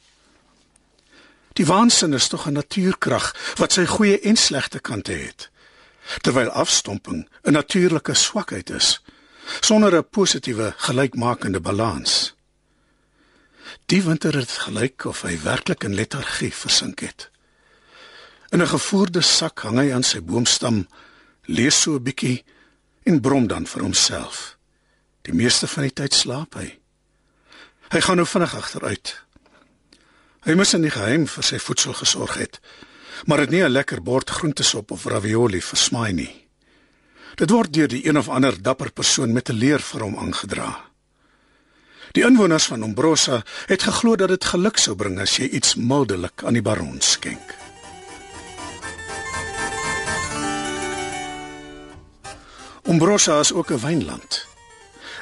Die 1.52 1.66
waansin 1.66 2.12
is 2.12 2.28
tog 2.28 2.46
'n 2.46 2.52
natuurkrag 2.52 3.34
wat 3.56 3.72
sy 3.72 3.84
goeie 3.84 4.20
en 4.20 4.36
slegte 4.36 4.78
kante 4.78 5.12
het, 5.12 5.50
terwyl 6.20 6.50
afstomping 6.50 7.28
'n 7.42 7.52
natuurlike 7.52 8.14
swakheid 8.14 8.70
is 8.70 9.00
sonder 9.60 9.96
'n 9.96 10.08
positiewe 10.10 10.74
gelykmakende 10.76 11.60
balans. 11.60 12.34
Die 13.86 14.02
winter 14.02 14.36
het 14.36 14.50
gelyk 14.50 15.04
of 15.04 15.22
hy 15.22 15.40
werklik 15.42 15.84
in 15.84 15.94
lethargie 15.94 16.54
versink 16.54 17.00
het. 17.00 17.30
In 18.50 18.62
'n 18.62 18.66
gevoerde 18.66 19.20
sak 19.20 19.60
hang 19.60 19.78
hy 19.78 19.92
aan 19.92 20.02
sy 20.02 20.20
boomstam, 20.20 20.88
lees 21.44 21.80
so 21.80 21.94
'n 21.94 22.02
bietjie 22.02 22.44
en 23.02 23.20
brom 23.20 23.46
dan 23.46 23.66
vir 23.66 23.82
homself. 23.82 24.56
Die 25.22 25.32
meeste 25.32 25.66
van 25.66 25.82
die 25.82 25.92
tyd 25.92 26.14
slaap 26.14 26.54
hy. 26.54 26.78
Hy 27.88 28.00
gaan 28.00 28.16
nou 28.16 28.26
vinnig 28.26 28.54
agteruit. 28.54 29.22
Hy 30.40 30.54
moes 30.54 30.74
in 30.74 30.82
die 30.82 30.90
geheim 30.90 31.26
vir 31.26 31.44
sy 31.44 31.58
voedsel 31.58 31.92
gesorg 31.92 32.34
het, 32.34 32.60
maar 33.26 33.38
het 33.38 33.50
nie 33.50 33.62
'n 33.62 33.72
lekker 33.72 34.02
bord 34.02 34.30
groentesop 34.30 34.90
of 34.90 35.04
ravioli 35.04 35.60
versmaai 35.62 36.12
nie. 36.12 36.48
Dit 37.36 37.50
word 37.50 37.72
deur 37.72 37.88
die 37.88 38.06
een 38.06 38.18
of 38.18 38.28
ander 38.28 38.62
dapper 38.62 38.90
persoon 38.90 39.32
met 39.32 39.48
'n 39.48 39.58
leer 39.58 39.80
vir 39.80 40.00
hom 40.00 40.18
aangedra. 40.18 40.84
Die 42.12 42.24
inwoners 42.24 42.66
van 42.66 42.82
Ombrosa 42.82 43.42
het 43.66 43.82
geglo 43.82 44.16
dat 44.16 44.28
dit 44.28 44.44
geluk 44.44 44.76
sou 44.76 44.96
bring 44.96 45.20
as 45.20 45.36
jy 45.36 45.44
iets 45.44 45.74
mildelik 45.74 46.44
aan 46.44 46.52
die 46.52 46.62
baron 46.62 47.00
skenk. 47.00 47.67
Ombrosa 52.88 53.38
is 53.38 53.52
ook 53.52 53.70
'n 53.70 53.78
wynland. 53.78 54.46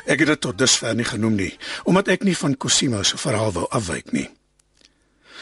Ek 0.04 0.18
het 0.18 0.28
dit 0.28 0.40
tot 0.40 0.58
dusver 0.58 0.94
nie 0.94 1.04
genoem 1.04 1.34
nie, 1.34 1.58
omdat 1.82 2.08
ek 2.08 2.22
nie 2.22 2.36
van 2.36 2.56
Cosimo 2.56 3.02
se 3.02 3.18
verhaal 3.18 3.52
wou 3.52 3.66
afwyk 3.68 4.12
nie. 4.12 4.30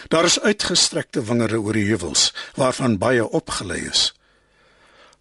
Daar 0.09 0.25
is 0.25 0.41
uitgestrekte 0.41 1.25
wingerde 1.25 1.61
oor 1.61 1.73
die 1.73 1.85
heuwels 1.85 2.35
waarvan 2.55 2.99
baie 2.99 3.29
opgelei 3.29 3.89
is. 3.91 4.15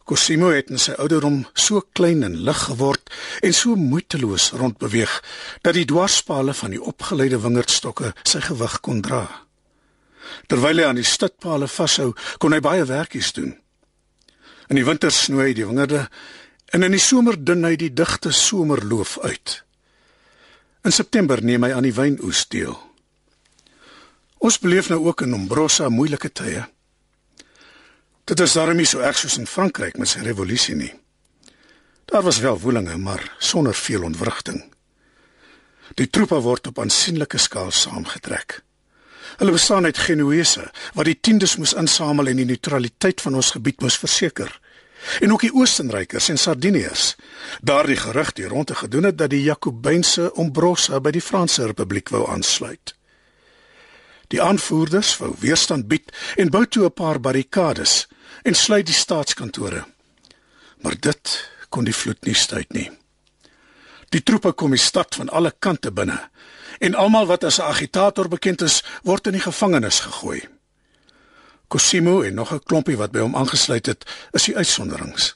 Cosimo 0.04 0.50
het 0.50 0.70
in 0.70 0.80
sy 0.80 0.92
ouderdom 0.92 1.48
so 1.54 1.82
klein 1.92 2.24
en 2.24 2.44
lig 2.44 2.64
geword 2.64 3.14
en 3.42 3.54
so 3.54 3.76
moeiteloos 3.76 4.52
rondbeweeg 4.52 5.24
dat 5.62 5.74
die 5.74 5.86
dwarspale 5.86 6.54
van 6.54 6.70
die 6.70 6.82
opgeleide 6.82 7.40
wingerdstokke 7.40 8.14
sy 8.24 8.40
gewig 8.40 8.80
kon 8.80 9.02
dra. 9.02 9.46
Terwyl 10.48 10.78
hy 10.78 10.86
aan 10.86 10.96
die 10.96 11.04
stutpale 11.04 11.68
vashou, 11.68 12.14
kon 12.38 12.54
hy 12.54 12.60
baie 12.60 12.86
werkies 12.86 13.34
doen. 13.34 13.60
In 14.68 14.76
die 14.76 14.86
winter 14.86 15.12
snoei 15.12 15.54
die 15.54 15.66
wingerde 15.66 16.10
En 16.74 16.82
in 16.82 16.96
die 16.96 17.02
somer 17.02 17.38
dun 17.38 17.68
hy 17.68 17.76
die 17.78 17.92
digte 17.94 18.32
somerloof 18.34 19.20
uit. 19.22 19.60
In 20.84 20.92
September 20.96 21.44
neem 21.46 21.64
hy 21.68 21.70
aan 21.76 21.86
die 21.86 21.94
wynoes 21.94 22.48
deel. 22.50 22.74
Ons 24.44 24.58
beleef 24.60 24.90
nou 24.90 25.04
ook 25.06 25.22
in 25.24 25.36
Ombrosa 25.38 25.88
moeilike 25.94 26.32
tye. 26.34 26.66
Dit 28.26 28.42
is 28.42 28.56
daarom 28.58 28.80
nie 28.82 28.90
so 28.90 29.04
erg 29.06 29.20
soos 29.20 29.38
in 29.38 29.48
Frankryk 29.48 30.00
met 30.02 30.10
sy 30.10 30.26
revolusie 30.26 30.76
nie. 30.76 30.92
Daar 32.10 32.26
was 32.26 32.42
wel 32.44 32.60
woelinge, 32.60 32.98
maar 32.98 33.22
sonder 33.40 33.76
veel 33.78 34.04
ontwrigting. 34.04 34.64
Die 36.00 36.10
troepe 36.10 36.42
word 36.42 36.68
op 36.72 36.82
aansienlike 36.82 37.38
skaal 37.38 37.72
saamgetrek. 37.72 38.64
Hulle 39.38 39.54
bestaan 39.54 39.86
uit 39.86 39.98
Genuese 39.98 40.66
wat 40.98 41.06
die 41.06 41.20
tiendes 41.22 41.56
moes 41.62 41.78
insamel 41.78 42.34
en 42.34 42.42
die 42.42 42.50
neutraliteit 42.50 43.22
van 43.22 43.38
ons 43.38 43.54
gebied 43.56 43.82
moes 43.82 43.98
verseker 44.02 44.52
en 45.20 45.32
ook 45.32 45.42
die 45.42 45.54
Oostenrykers 45.54 46.30
en 46.30 46.38
Sardiniërs. 46.38 47.16
Daardie 47.62 47.98
gerug 47.98 48.34
die 48.34 48.48
rondte 48.48 48.76
gedoen 48.76 49.04
het 49.04 49.18
dat 49.18 49.30
die 49.30 49.44
Jakobynse 49.44 50.34
Ombrosa 50.34 51.00
by 51.00 51.12
die 51.12 51.22
Franse 51.22 51.66
Republiek 51.66 52.10
wou 52.10 52.30
aansluit. 52.30 52.96
Die 54.28 54.42
aanvoerders 54.42 55.18
wou 55.18 55.34
weerstand 55.40 55.88
bied 55.88 56.12
en 56.36 56.50
bou 56.50 56.66
toe 56.66 56.86
'n 56.86 56.94
paar 56.94 57.20
barrikades 57.20 58.08
en 58.44 58.56
sluit 58.56 58.86
die 58.86 58.96
staatskantore. 58.96 59.86
Maar 60.82 60.96
dit 61.00 61.50
kon 61.70 61.84
die 61.84 61.96
vloed 61.96 62.26
nie 62.26 62.36
stuit 62.36 62.74
nie. 62.74 62.92
Die 64.10 64.24
troepe 64.24 64.52
kom 64.52 64.70
die 64.70 64.80
stad 64.80 65.16
van 65.16 65.30
alle 65.30 65.54
kante 65.60 65.92
binne 65.92 66.30
en 66.80 66.96
almal 66.96 67.26
wat 67.26 67.44
as 67.44 67.60
'n 67.60 67.70
agitator 67.70 68.28
bekend 68.28 68.62
is, 68.62 68.84
word 69.04 69.28
in 69.28 69.34
die 69.34 69.42
gevangenis 69.42 70.00
gegooi. 70.00 70.42
Cosimo 71.74 72.22
en 72.22 72.34
nog 72.34 72.54
'n 72.54 72.64
klompie 72.64 72.98
wat 72.98 73.12
by 73.12 73.20
hom 73.20 73.36
aangesluit 73.36 73.86
het, 73.86 74.06
is 74.32 74.44
die 74.44 74.58
uitsonderings. 74.58 75.36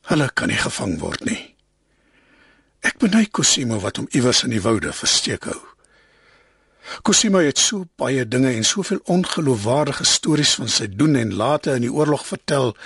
Hulle 0.00 0.30
kan 0.34 0.48
nie 0.48 0.56
gevang 0.56 0.98
word 0.98 1.24
nie. 1.24 1.56
Ek 2.80 2.98
beny 2.98 3.26
Cosimo 3.30 3.80
wat 3.80 3.96
hom 3.96 4.06
iewers 4.10 4.42
in 4.42 4.50
die 4.50 4.62
woude 4.62 4.92
versteek 4.92 5.44
hou. 5.44 5.60
Cosimo 7.02 7.38
het 7.38 7.58
so 7.58 7.88
baie 7.96 8.28
dinge 8.28 8.54
en 8.54 8.64
soveel 8.64 9.00
ongeloofwaardige 9.04 10.04
stories 10.04 10.54
van 10.54 10.68
sy 10.68 10.86
doen 10.88 11.16
en 11.16 11.34
late 11.34 11.74
in 11.74 11.82
die 11.82 11.92
oorlog 11.92 12.26
vertel 12.26 12.76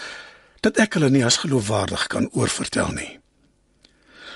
dat 0.61 0.79
ek 0.79 0.95
hulle 0.95 1.11
nie 1.11 1.25
as 1.25 1.37
geloofwaardig 1.37 2.07
kan 2.07 2.31
oorvertel 2.33 2.89
nie. 2.89 3.21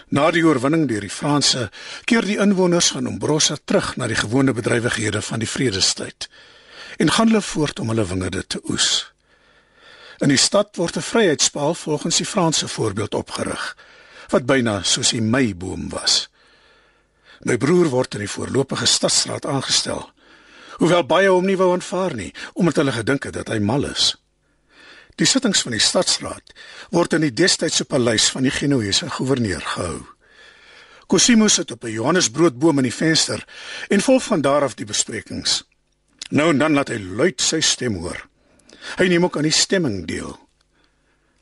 Na 0.08 0.30
die 0.30 0.44
oorwinning 0.44 0.88
deur 0.88 1.00
die 1.00 1.16
Franse 1.20 1.70
keer 2.04 2.22
die 2.22 2.38
inwoners 2.38 2.88
van 2.88 3.06
Ombrosa 3.06 3.56
terug 3.64 3.96
na 3.96 4.06
die 4.06 4.20
gewone 4.20 4.52
bedrywighede 4.52 5.22
van 5.22 5.38
die 5.38 5.48
vredestyd 5.48 6.28
en 6.98 7.10
gaan 7.10 7.30
hulle 7.30 7.42
voort 7.42 7.78
om 7.78 7.88
hulle 7.88 8.06
wingerde 8.06 8.46
te 8.46 8.60
oes. 8.70 9.12
In 10.18 10.32
die 10.34 10.40
stad 10.40 10.76
word 10.76 10.96
'n 10.96 11.08
vryheidspaal 11.10 11.74
volgens 11.74 12.16
die 12.16 12.26
Franse 12.26 12.68
voorbeeld 12.68 13.14
opgerig 13.14 13.76
wat 14.28 14.46
byna 14.46 14.82
soos 14.82 15.12
'n 15.12 15.30
meiboom 15.30 15.88
was. 15.88 16.28
My 17.40 17.56
broer 17.56 17.88
word 17.88 18.14
in 18.14 18.20
die 18.20 18.30
voorlopige 18.30 18.86
stadsraad 18.86 19.46
aangestel. 19.46 20.10
Hoewel 20.78 21.06
baie 21.06 21.28
hom 21.28 21.46
nie 21.46 21.56
wou 21.56 21.72
aanvaar 21.72 22.14
nie, 22.14 22.34
omdat 22.52 22.76
hulle 22.76 22.92
gedink 22.92 23.24
het 23.24 23.34
dat 23.34 23.48
hy 23.48 23.58
mal 23.58 23.84
is. 23.84 24.16
Die 25.14 25.26
sittings 25.26 25.62
van 25.62 25.72
die 25.72 25.82
stadsraad 25.82 26.52
word 26.90 27.12
in 27.12 27.20
die 27.20 27.32
destydse 27.32 27.84
paleis 27.84 28.30
van 28.30 28.42
die 28.42 28.50
Genoese 28.54 29.10
goewerneur 29.10 29.60
gehou. 29.60 30.06
Cosimo 31.06 31.48
sit 31.48 31.70
op 31.70 31.84
'n 31.84 31.90
Johannesbroodboom 31.90 32.78
in 32.78 32.82
die 32.90 32.94
venster 32.94 33.44
en 33.88 34.00
volg 34.00 34.22
van 34.22 34.40
daar 34.40 34.62
af 34.62 34.74
die 34.74 34.86
besprekings. 34.86 35.64
Nou 36.28 36.50
en 36.50 36.58
dan 36.58 36.72
laat 36.72 36.88
hy 36.88 36.98
luid 36.98 37.40
sy 37.40 37.60
stem 37.60 37.94
hoor. 38.02 38.20
Hy 38.98 39.08
neem 39.08 39.24
ook 39.24 39.36
aan 39.36 39.48
die 39.48 39.54
stemming 39.54 40.06
deel. 40.06 40.36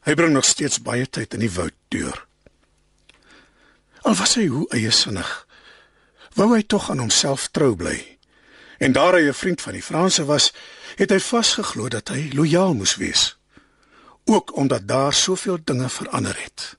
Hy 0.06 0.14
bring 0.14 0.32
nog 0.32 0.44
steeds 0.44 0.78
baie 0.82 1.06
tyd 1.06 1.34
in 1.34 1.42
die 1.42 1.50
woud 1.50 1.74
deur. 1.88 2.26
Al 4.06 4.14
was 4.14 4.36
hy 4.38 4.46
hoe 4.46 4.68
eiesinnig, 4.70 5.46
Wou 6.36 6.50
hy 6.52 6.62
tog 6.68 6.90
aan 6.92 7.00
homself 7.00 7.48
trou 7.48 7.72
bly. 7.80 7.96
En 8.78 8.92
daar 8.92 9.16
hy 9.16 9.28
'n 9.28 9.34
vriend 9.34 9.60
van 9.60 9.72
die 9.72 9.82
Franse 9.82 10.24
was, 10.24 10.52
het 10.96 11.10
hy 11.10 11.18
vasgeglo 11.18 11.88
dat 11.88 12.08
hy 12.08 12.30
lojaal 12.34 12.74
moes 12.74 12.96
wees. 12.96 13.38
Ook 14.24 14.56
omdat 14.56 14.88
daar 14.88 15.14
soveel 15.14 15.58
dinge 15.64 15.88
verander 15.88 16.36
het. 16.42 16.76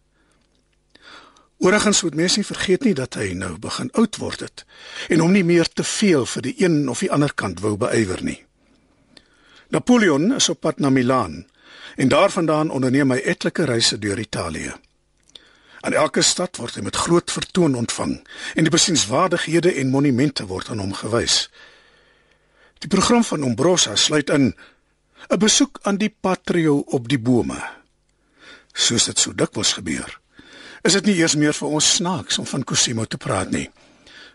Oorigens 1.57 2.01
moet 2.01 2.15
mens 2.15 2.35
nie 2.35 2.45
vergeet 2.45 2.83
nie 2.85 2.93
dat 2.93 3.17
hy 3.17 3.31
nou 3.33 3.55
begin 3.57 3.89
oud 3.97 4.17
word 4.21 4.43
het 4.45 4.65
en 5.09 5.23
hom 5.23 5.31
nie 5.33 5.45
meer 5.45 5.65
te 5.65 5.83
veel 5.83 6.25
vir 6.29 6.45
die 6.45 6.55
een 6.61 6.83
of 6.89 7.01
die 7.01 7.11
ander 7.11 7.33
kant 7.33 7.63
wou 7.65 7.73
beywer 7.77 8.21
nie. 8.23 8.43
Napoleon 9.73 10.35
is 10.37 10.49
op 10.49 10.61
pad 10.61 10.79
na 10.79 10.89
Milaan 10.89 11.47
en 11.97 12.13
daarvandaan 12.13 12.69
onderneem 12.69 13.11
hy 13.11 13.23
etlike 13.25 13.65
reise 13.65 13.97
deur 13.97 14.19
Italië. 14.19 14.75
Aan 15.81 15.93
elke 15.97 16.21
stad 16.21 16.57
word 16.61 16.77
hy 16.77 16.83
met 16.85 16.95
groot 16.95 17.31
vertoon 17.31 17.75
ontvang 17.75 18.13
en 18.53 18.67
die 18.67 18.73
besienswaardighede 18.73 19.73
en 19.81 19.89
monumente 19.89 20.45
word 20.45 20.69
aan 20.69 20.83
hom 20.83 20.93
gewys. 20.93 21.47
Die 22.85 22.89
program 22.89 23.23
van 23.25 23.43
Ombrosa 23.43 23.95
sluit 23.95 24.29
in 24.29 24.53
'n 25.29 25.39
besoek 25.39 25.79
aan 25.81 25.97
die 25.97 26.13
patrio 26.21 26.77
op 26.77 27.09
die 27.09 27.19
bome. 27.19 27.57
Soos 28.73 29.05
dit 29.05 29.19
so 29.19 29.33
dikwels 29.33 29.73
gebeur, 29.73 30.19
is 30.83 30.93
dit 30.93 31.05
nie 31.05 31.17
eers 31.19 31.35
meer 31.35 31.53
vir 31.53 31.67
ons 31.67 31.93
snaaks 31.95 32.37
om 32.37 32.45
van 32.45 32.63
Cosimo 32.63 33.05
te 33.05 33.17
praat 33.17 33.51
nie. 33.51 33.69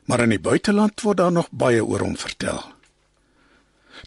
Maar 0.07 0.25
in 0.25 0.35
die 0.35 0.43
buiteland 0.43 1.01
word 1.01 1.21
daar 1.21 1.33
nog 1.33 1.51
baie 1.51 1.85
oor 1.85 2.01
hom 2.01 2.17
vertel. 2.17 2.63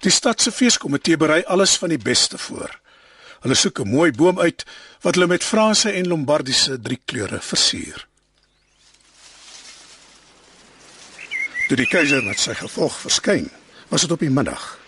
Die 0.04 0.12
stad 0.12 0.42
se 0.42 0.52
feeskomitee 0.52 1.18
berei 1.18 1.44
alles 1.48 1.78
van 1.78 1.94
die 1.94 2.02
beste 2.02 2.38
voor. 2.38 2.74
Hulle 3.46 3.56
soek 3.56 3.80
'n 3.80 3.90
mooi 3.90 4.12
boom 4.12 4.40
uit 4.40 4.66
wat 5.02 5.16
hulle 5.16 5.28
met 5.28 5.44
Franse 5.44 5.92
en 5.92 6.08
Lombardiese 6.08 6.82
drie 6.82 7.00
kleure 7.06 7.40
versier. 7.42 8.08
Toe 11.68 11.78
die 11.78 11.88
keiser 11.88 12.24
met 12.24 12.40
sy 12.40 12.54
gevolg 12.54 12.98
verskyn, 13.00 13.50
was 13.90 14.02
dit 14.02 14.12
op 14.12 14.20
die 14.20 14.30
middag. 14.30 14.80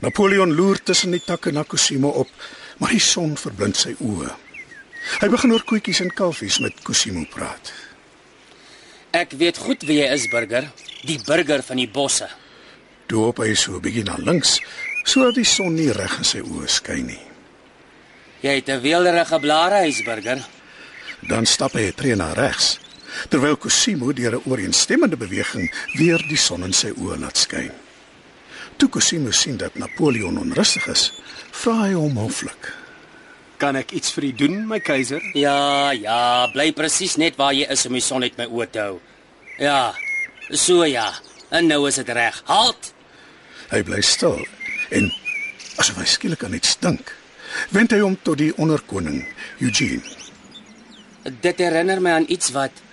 Napoleon 0.00 0.54
loer 0.54 0.82
tussen 0.82 1.10
die 1.10 1.22
takke 1.24 1.52
na 1.52 1.64
Cosimo 1.64 2.08
op, 2.08 2.28
maar 2.78 2.90
die 2.90 3.00
son 3.00 3.36
verblind 3.36 3.76
sy 3.76 3.94
oë. 4.00 4.45
Hy 5.20 5.28
begin 5.32 5.52
oor 5.54 5.64
koetjies 5.64 6.02
en 6.04 6.10
kalfies 6.12 6.58
met 6.60 6.80
Cosimo 6.84 7.22
praat. 7.30 7.72
Ek 9.16 9.32
weet 9.38 9.60
goed 9.62 9.84
wie 9.88 10.00
jy 10.02 10.08
is, 10.12 10.26
burger. 10.28 10.66
Die 11.06 11.18
burger 11.24 11.62
van 11.64 11.80
die 11.80 11.88
bosse. 11.88 12.28
Toe 13.06 13.28
op 13.30 13.40
hy 13.40 13.54
so 13.54 13.78
bietjie 13.80 14.04
na 14.04 14.18
links, 14.18 14.58
sodat 15.06 15.38
die 15.38 15.46
son 15.46 15.76
nie 15.78 15.92
reg 15.94 16.18
in 16.18 16.26
sy 16.26 16.42
oë 16.42 16.68
skyn 16.68 17.06
nie. 17.12 17.22
Jy 18.42 18.54
het 18.58 18.68
'n 18.68 18.82
weelderige 18.82 19.38
blaarhuis, 19.40 20.02
burger. 20.04 20.44
Dan 21.22 21.46
stap 21.46 21.72
hy 21.72 21.86
'n 21.88 21.94
tree 21.94 22.16
na 22.16 22.32
regs, 22.32 22.78
terwyl 23.30 23.56
Cosimo 23.56 24.12
deur 24.12 24.34
'n 24.34 24.42
ooreenstemmende 24.44 25.16
beweging 25.16 25.72
weer 25.94 26.18
die 26.28 26.36
son 26.36 26.64
in 26.64 26.72
sy 26.72 26.90
oë 26.90 27.18
laat 27.18 27.36
skyn. 27.36 27.72
Toe 28.76 28.88
Cosimo 28.88 29.30
sien 29.30 29.56
dat 29.56 29.74
Napoleon 29.74 30.38
onrustig 30.38 30.86
is, 30.88 31.12
vra 31.50 31.86
hy 31.86 31.92
hom 31.92 32.16
hoflik: 32.16 32.72
Kan 33.56 33.76
ek 33.76 33.94
iets 33.96 34.12
vir 34.12 34.28
u 34.28 34.32
doen, 34.44 34.56
my 34.68 34.80
keiser? 34.84 35.22
Ja, 35.38 35.92
ja, 35.96 36.46
bly 36.52 36.72
presies 36.76 37.16
net 37.16 37.38
waar 37.40 37.54
jy 37.56 37.68
is 37.72 37.86
om 37.88 37.96
die 37.96 38.04
son 38.04 38.26
uit 38.26 38.36
my 38.36 38.48
oë 38.50 38.66
te 38.70 38.82
hou. 38.84 38.98
Ja. 39.58 39.94
So 40.50 40.84
ja. 40.84 41.08
En 41.50 41.66
nou 41.70 41.86
is 41.88 41.98
dit 42.00 42.08
reg. 42.08 42.42
Halt. 42.50 42.92
Hy 43.70 43.82
bly 43.86 44.02
stil 44.04 44.42
en 44.94 45.08
asof 45.80 45.98
hy 46.00 46.06
skielik 46.08 46.44
aan 46.46 46.54
iets 46.56 46.76
dink, 46.82 47.10
wend 47.74 47.92
hy 47.94 47.98
hom 48.02 48.14
tot 48.22 48.38
die 48.40 48.52
onderkoning, 48.62 49.24
Eugene. 49.62 50.02
Dit 51.42 51.58
herinner 51.58 52.00
my 52.02 52.14
aan 52.20 52.28
iets 52.30 52.52
wat 52.54 52.84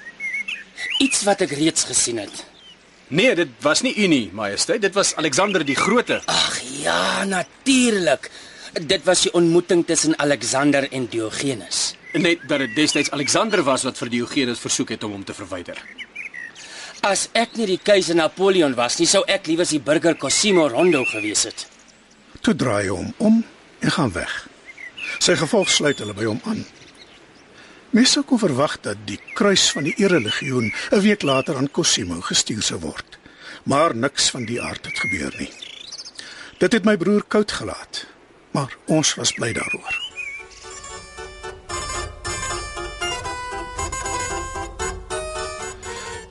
iets 1.04 1.22
wat 1.28 1.44
ek 1.46 1.54
reeds 1.60 1.86
gesien 1.90 2.20
het. 2.24 2.44
Nee, 3.14 3.36
dit 3.38 3.52
was 3.62 3.84
nie 3.86 3.94
u 3.94 4.08
nie, 4.10 4.26
majesteit, 4.34 4.82
dit 4.82 4.96
was 4.98 5.14
Alexander 5.22 5.62
die 5.66 5.78
Grote. 5.78 6.22
Ag 6.26 6.58
ja, 6.82 7.24
natuurlik. 7.30 8.32
Dit 8.74 9.04
was 9.04 9.22
die 9.22 9.34
ontmoeting 9.34 9.86
tussen 9.86 10.20
Alexander 10.20 10.92
en 10.92 11.06
Diogenes. 11.06 11.96
Net 12.14 12.40
dat 12.48 12.60
dit 12.60 12.76
destyds 12.76 13.12
Alexander 13.12 13.62
was 13.64 13.84
wat 13.86 13.98
vir 14.02 14.10
Diogenes 14.10 14.60
versoek 14.60 14.96
het 14.96 15.04
om 15.04 15.12
hom 15.12 15.24
te 15.24 15.34
verwyder. 15.34 15.78
As 17.06 17.28
ek 17.38 17.54
nie 17.60 17.68
die 17.70 17.78
keiser 17.78 18.18
Napoleon 18.18 18.74
was 18.74 18.98
nie, 18.98 19.06
sou 19.06 19.22
ek 19.30 19.46
liewer 19.46 19.70
die 19.70 19.82
burger 19.84 20.18
Cosimo 20.18 20.66
Rondo 20.72 21.04
gewees 21.06 21.44
het. 21.46 21.68
Toe 22.42 22.56
draai 22.58 22.90
hom 22.90 23.12
om 23.18 23.44
en 23.80 23.94
gaan 23.94 24.14
weg. 24.16 24.32
Sy 25.22 25.36
gevolg 25.38 25.70
sluit 25.70 26.02
hulle 26.02 26.16
by 26.18 26.26
hom 26.32 26.42
aan. 26.50 26.64
Mense 27.94 28.24
kon 28.26 28.42
verwag 28.42 28.80
dat 28.82 29.04
die 29.06 29.20
kruis 29.38 29.68
van 29.76 29.86
die 29.86 29.94
erelegioen 30.02 30.74
'n 30.92 31.02
week 31.02 31.22
later 31.22 31.58
aan 31.62 31.70
Cosimo 31.70 32.22
gestuur 32.22 32.64
sou 32.64 32.80
word. 32.80 33.20
Maar 33.70 33.96
niks 33.96 34.30
van 34.30 34.46
die 34.46 34.62
aard 34.62 34.86
het 34.86 34.98
gebeur 34.98 35.36
nie. 35.38 35.52
Dit 36.58 36.74
het 36.74 36.86
my 36.86 36.98
broer 36.98 37.24
koud 37.28 37.52
gelaat, 37.52 38.06
maar 38.54 38.76
ons 38.86 39.16
was 39.20 39.34
bly 39.34 39.52
daaroor. 39.54 40.00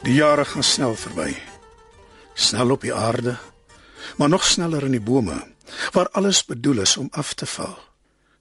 Die 0.03 0.15
jare 0.15 0.44
gaan 0.44 0.62
snel 0.66 0.94
verby. 0.94 1.35
Snel 2.35 2.70
op 2.70 2.81
die 2.81 2.94
aarde, 2.94 3.36
maar 4.16 4.28
nog 4.28 4.44
sneller 4.44 4.82
in 4.85 4.97
die 4.97 5.01
bome, 5.01 5.36
waar 5.93 6.09
alles 6.11 6.44
bedoel 6.44 6.82
is 6.82 6.97
om 6.97 7.09
af 7.11 7.35
te 7.35 7.47
val. 7.47 7.78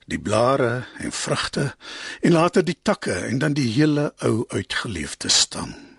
Die 0.06 0.20
blare 0.20 0.86
en 0.98 1.12
vrugte 1.12 1.76
en 2.22 2.32
later 2.32 2.66
die 2.66 2.80
takke 2.82 3.14
en 3.14 3.38
dan 3.38 3.54
die 3.54 3.70
hele 3.74 4.14
ou 4.18 4.46
uitgeleefde 4.48 5.30
stam. 5.30 5.91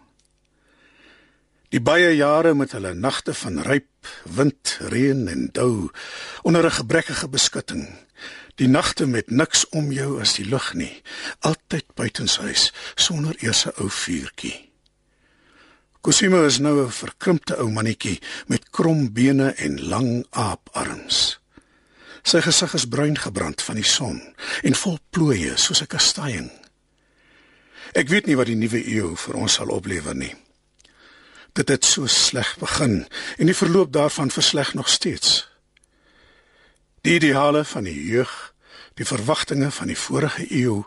Die 1.73 1.81
baie 1.81 2.11
jare 2.13 2.51
met 2.53 2.75
hulle 2.77 2.91
nagte 2.93 3.33
van 3.33 3.63
ryp, 3.65 4.09
wind, 4.29 4.75
reën 4.93 5.25
en 5.33 5.47
dou 5.57 5.89
onder 6.43 6.67
'n 6.67 6.79
gebrekkige 6.79 7.29
beskutting. 7.29 7.89
Die 8.61 8.69
nagte 8.69 9.07
met 9.07 9.31
niks 9.31 9.69
om 9.69 9.93
jou 9.93 10.21
as 10.21 10.35
die 10.35 10.45
lug 10.45 10.75
nie, 10.75 11.03
altyd 11.41 11.85
buitenshuis 11.95 12.73
sonder 12.95 13.35
eers 13.39 13.65
'n 13.67 13.73
ou 13.81 13.89
vuurtjie. 13.91 14.71
Cosimo 16.01 16.45
is 16.45 16.59
nou 16.59 16.85
'n 16.85 16.91
verkrimpte 16.91 17.57
ou 17.57 17.71
mannetjie 17.71 18.21
met 18.47 18.71
krom 18.71 19.13
bene 19.13 19.55
en 19.55 19.89
lang 19.89 20.27
aaparms. 20.31 21.41
Sy 22.23 22.41
gesig 22.41 22.75
is 22.75 22.89
bruin 22.89 23.19
gebrand 23.19 23.63
van 23.63 23.75
die 23.75 23.85
son 23.85 24.35
en 24.63 24.75
vol 24.75 24.99
plooie 25.11 25.57
soos 25.57 25.81
'n 25.81 25.87
kastanje. 25.87 26.51
Ek 27.93 28.09
weet 28.09 28.27
nie 28.27 28.37
wat 28.37 28.47
die 28.47 28.57
nuwe 28.57 28.87
eeu 28.87 29.17
vir 29.17 29.35
ons 29.35 29.53
sal 29.53 29.69
oplewer 29.69 30.15
nie. 30.15 30.35
Dit 31.53 31.69
het 31.69 31.85
so 31.85 32.07
sleg 32.07 32.57
begin 32.59 33.07
en 33.37 33.47
die 33.47 33.57
verloop 33.57 33.93
daarvan 33.93 34.31
versleg 34.31 34.75
nog 34.75 34.89
steeds. 34.89 35.49
Die 37.03 37.15
ideale 37.15 37.65
van 37.65 37.85
die 37.85 38.07
jeug, 38.07 38.55
die 38.95 39.07
verwagtinge 39.07 39.71
van 39.71 39.91
die 39.91 39.99
vorige 39.99 40.47
eeu, 40.55 40.83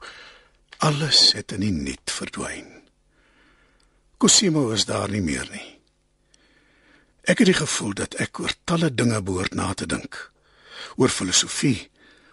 alles 0.77 1.33
het 1.33 1.51
in 1.51 1.59
die 1.59 1.71
niet 1.71 2.11
verdwyn. 2.11 2.71
Cosimo 4.17 4.69
is 4.69 4.85
daar 4.85 5.09
nie 5.09 5.21
meer 5.21 5.47
nie. 5.51 5.75
Ek 7.25 7.41
het 7.41 7.49
die 7.49 7.57
gevoel 7.57 7.93
dat 7.97 8.15
ek 8.21 8.39
oor 8.39 8.53
talle 8.69 8.91
dinge 8.93 9.21
behoort 9.25 9.55
na 9.57 9.73
te 9.73 9.87
dink. 9.89 10.17
Oor 10.95 11.09
filosofie, 11.09 11.89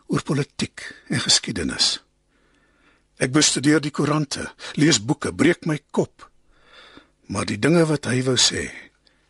oor 0.06 0.22
politiek 0.22 0.84
en 1.08 1.20
geskiedenis. 1.24 2.02
Ek 3.16 3.32
bestudeer 3.32 3.80
die 3.80 3.92
koerante, 3.94 4.46
lees 4.76 5.00
boeke, 5.00 5.32
breek 5.32 5.66
my 5.66 5.78
kop. 5.90 6.28
Maar 7.26 7.46
die 7.46 7.58
dinge 7.58 7.84
wat 7.86 8.08
hy 8.10 8.22
wou 8.26 8.36
sê, 8.36 8.68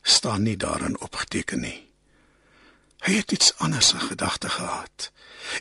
staan 0.02 0.42
nie 0.42 0.56
daarin 0.56 0.98
opgeteken 1.00 1.60
nie. 1.60 1.78
Hy 3.02 3.18
het 3.18 3.32
iets 3.32 3.54
anders 3.58 3.92
in 3.92 4.00
gedagte 4.00 4.48
gehad. 4.48 5.10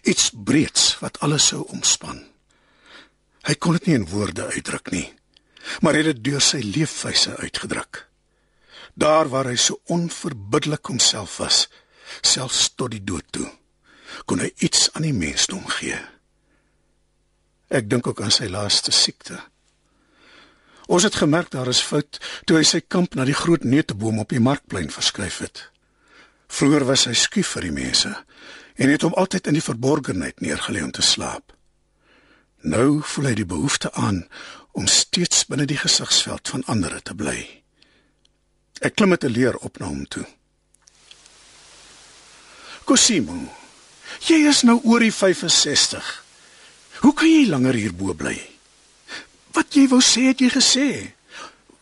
Iets 0.03 0.31
breeds 0.33 0.99
wat 1.01 1.19
alles 1.19 1.47
sou 1.51 1.63
omspan. 1.73 2.21
Hy 3.49 3.57
kon 3.57 3.73
dit 3.77 3.89
nie 3.89 3.97
in 3.97 4.07
woorde 4.09 4.45
uitdruk 4.53 4.91
nie 4.93 5.09
maar 5.79 5.95
het 5.95 6.09
dit 6.09 6.23
deur 6.23 6.43
sy 6.43 6.61
leefwyse 6.63 7.35
uitgedruk. 7.37 8.05
Daar 8.93 9.29
waar 9.29 9.49
hy 9.49 9.55
so 9.55 9.79
onverbiddelik 9.93 10.85
homself 10.85 11.37
was, 11.41 11.67
selfs 12.21 12.69
tot 12.75 12.91
die 12.91 13.03
dood 13.03 13.27
toe, 13.31 13.47
kon 14.25 14.41
hy 14.43 14.51
iets 14.65 14.89
aan 14.93 15.07
die 15.07 15.15
mensdom 15.15 15.63
gee. 15.77 15.97
Ek 17.71 17.87
dink 17.89 18.07
ook 18.07 18.21
aan 18.21 18.33
sy 18.35 18.49
laaste 18.51 18.91
siekte. 18.91 19.39
Ons 20.91 21.03
het 21.07 21.15
gemerk 21.15 21.53
daar 21.53 21.69
is 21.71 21.79
fout 21.79 22.19
toe 22.45 22.57
hy 22.57 22.65
sy 22.67 22.81
kamp 22.83 23.15
na 23.15 23.23
die 23.27 23.37
groot 23.37 23.63
neuteboom 23.63 24.19
op 24.19 24.33
die 24.33 24.43
markplein 24.43 24.91
verskuif 24.91 25.37
het. 25.39 25.63
Vroeger 26.51 26.83
was 26.89 27.05
hy 27.07 27.15
skief 27.15 27.53
vir 27.55 27.69
die 27.69 27.75
mense 27.75 28.11
en 28.75 28.91
het 28.91 29.05
hom 29.07 29.15
altyd 29.15 29.47
in 29.47 29.55
die 29.55 29.63
verborgenheid 29.63 30.43
neergelê 30.43 30.83
om 30.83 30.91
te 30.91 31.05
slaap. 31.05 31.55
Nou 32.67 32.99
voel 33.13 33.31
hy 33.31 33.35
die 33.39 33.47
behoefte 33.47 33.93
aan 33.95 34.25
om 34.75 34.91
steeds 34.91 35.45
binne 35.47 35.69
die 35.69 35.79
gesigsveld 35.79 36.51
van 36.51 36.67
ander 36.67 36.99
te 36.99 37.15
bly. 37.15 37.39
Ek 38.83 38.95
klim 38.95 39.15
met 39.15 39.23
'n 39.23 39.31
leer 39.31 39.55
op 39.57 39.79
na 39.79 39.87
hom 39.87 40.05
toe. 40.07 40.25
Cosimo, 42.83 43.37
jy 44.27 44.43
is 44.49 44.63
nou 44.63 44.81
oor 44.83 44.99
die 44.99 45.13
65. 45.13 46.25
Hoe 46.99 47.13
kan 47.13 47.27
jy 47.27 47.47
langer 47.47 47.73
hierbo 47.73 48.13
bly? 48.13 48.50
Wat 49.51 49.73
jy 49.75 49.87
wou 49.87 50.01
sê 50.01 50.31
het 50.31 50.39
jy 50.39 50.49
gesê. 50.49 50.89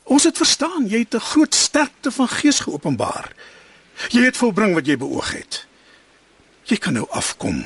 Ons 0.10 0.26
het 0.26 0.38
verstaan 0.38 0.88
jy 0.90 1.04
het 1.06 1.16
'n 1.16 1.28
groot 1.32 1.56
sterkte 1.56 2.12
van 2.12 2.28
gees 2.28 2.60
geopenbaar. 2.60 3.34
Jy 4.10 4.24
het 4.24 4.38
volbring 4.38 4.74
wat 4.74 4.86
jy 4.86 4.98
beoog 4.98 5.32
het. 5.32 5.66
Jy 6.64 6.78
kan 6.78 6.94
nou 6.94 7.06
afkom. 7.10 7.66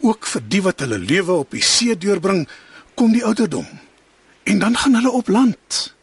Ook 0.00 0.26
vir 0.26 0.42
die 0.48 0.62
wat 0.62 0.80
hulle 0.80 0.98
lewe 0.98 1.32
op 1.32 1.50
die 1.50 1.62
see 1.62 1.96
deurbring, 1.98 2.48
kom 2.94 3.12
die 3.12 3.24
ouderdom. 3.24 3.66
En 4.42 4.58
dan 4.58 4.76
gaan 4.76 4.94
hulle 4.94 5.10
op 5.10 5.28
land. 5.28 5.94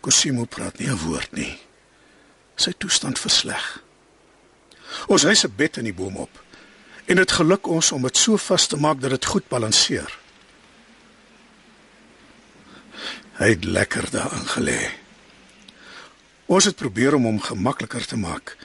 Cosimo 0.00 0.44
praat 0.44 0.78
nie 0.78 0.88
'n 0.88 0.96
woord 0.96 1.32
nie. 1.32 1.58
Sy 2.56 2.72
toestand 2.78 3.18
versleg. 3.18 3.82
Ons 5.06 5.22
hy 5.22 5.34
se 5.34 5.48
bed 5.48 5.76
in 5.76 5.84
die 5.84 5.94
boom 5.94 6.16
op. 6.16 6.30
En 7.04 7.16
dit 7.16 7.32
geluk 7.32 7.66
ons 7.66 7.92
om 7.92 8.02
dit 8.02 8.16
so 8.16 8.36
vas 8.36 8.66
te 8.66 8.76
maak 8.76 9.00
dat 9.00 9.10
dit 9.10 9.24
goed 9.24 9.48
balanseer. 9.48 10.17
Hy 13.38 13.52
het 13.54 13.64
lekker 13.64 14.08
daarin 14.10 14.46
gelê. 14.50 14.78
Ons 16.50 16.66
het 16.66 16.76
probeer 16.76 17.14
om 17.14 17.28
hom 17.28 17.38
gemakliker 17.38 18.06
te 18.06 18.16
maak 18.18 18.56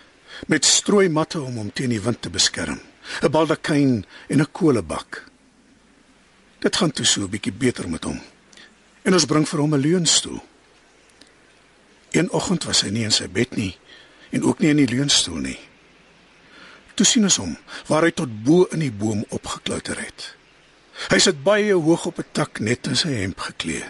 met 0.49 0.65
strooimatte 0.65 1.41
om 1.41 1.59
hom 1.61 1.69
teen 1.69 1.91
die 1.93 2.01
wind 2.01 2.21
te 2.21 2.29
beskerm, 2.33 2.79
'n 3.21 3.31
baldakyn 3.31 4.05
en 4.27 4.41
'n 4.41 4.51
kolebak. 4.51 5.29
Dit 6.59 6.75
gaan 6.75 6.91
toe 6.91 7.05
so 7.05 7.21
'n 7.21 7.29
bietjie 7.29 7.53
beter 7.53 7.89
met 7.89 8.03
hom. 8.03 8.19
En 9.03 9.13
ons 9.13 9.25
bring 9.25 9.49
vir 9.49 9.59
hom 9.59 9.75
'n 9.75 9.79
leunstoel. 9.79 10.41
Een 12.11 12.31
oggend 12.31 12.63
was 12.63 12.81
hy 12.81 12.89
nie 12.89 13.03
in 13.03 13.11
sy 13.11 13.27
bed 13.27 13.55
nie 13.55 13.77
en 14.29 14.43
ook 14.43 14.59
nie 14.59 14.69
in 14.69 14.77
die 14.77 14.95
leunstoel 14.95 15.37
nie. 15.37 15.59
Toe 16.93 17.05
sien 17.05 17.23
ons 17.23 17.37
hom 17.37 17.57
waar 17.87 18.03
hy 18.03 18.11
tot 18.11 18.43
bo 18.43 18.63
in 18.63 18.79
die 18.79 18.91
boom 18.91 19.25
opgeklouter 19.29 19.99
het. 19.99 20.35
Hy 21.09 21.19
sit 21.19 21.43
baie 21.43 21.73
hoog 21.73 22.05
op 22.05 22.19
'n 22.19 22.25
tak 22.31 22.59
net 22.59 22.87
in 22.87 22.95
sy 22.95 23.09
hemp 23.09 23.39
geklee. 23.39 23.83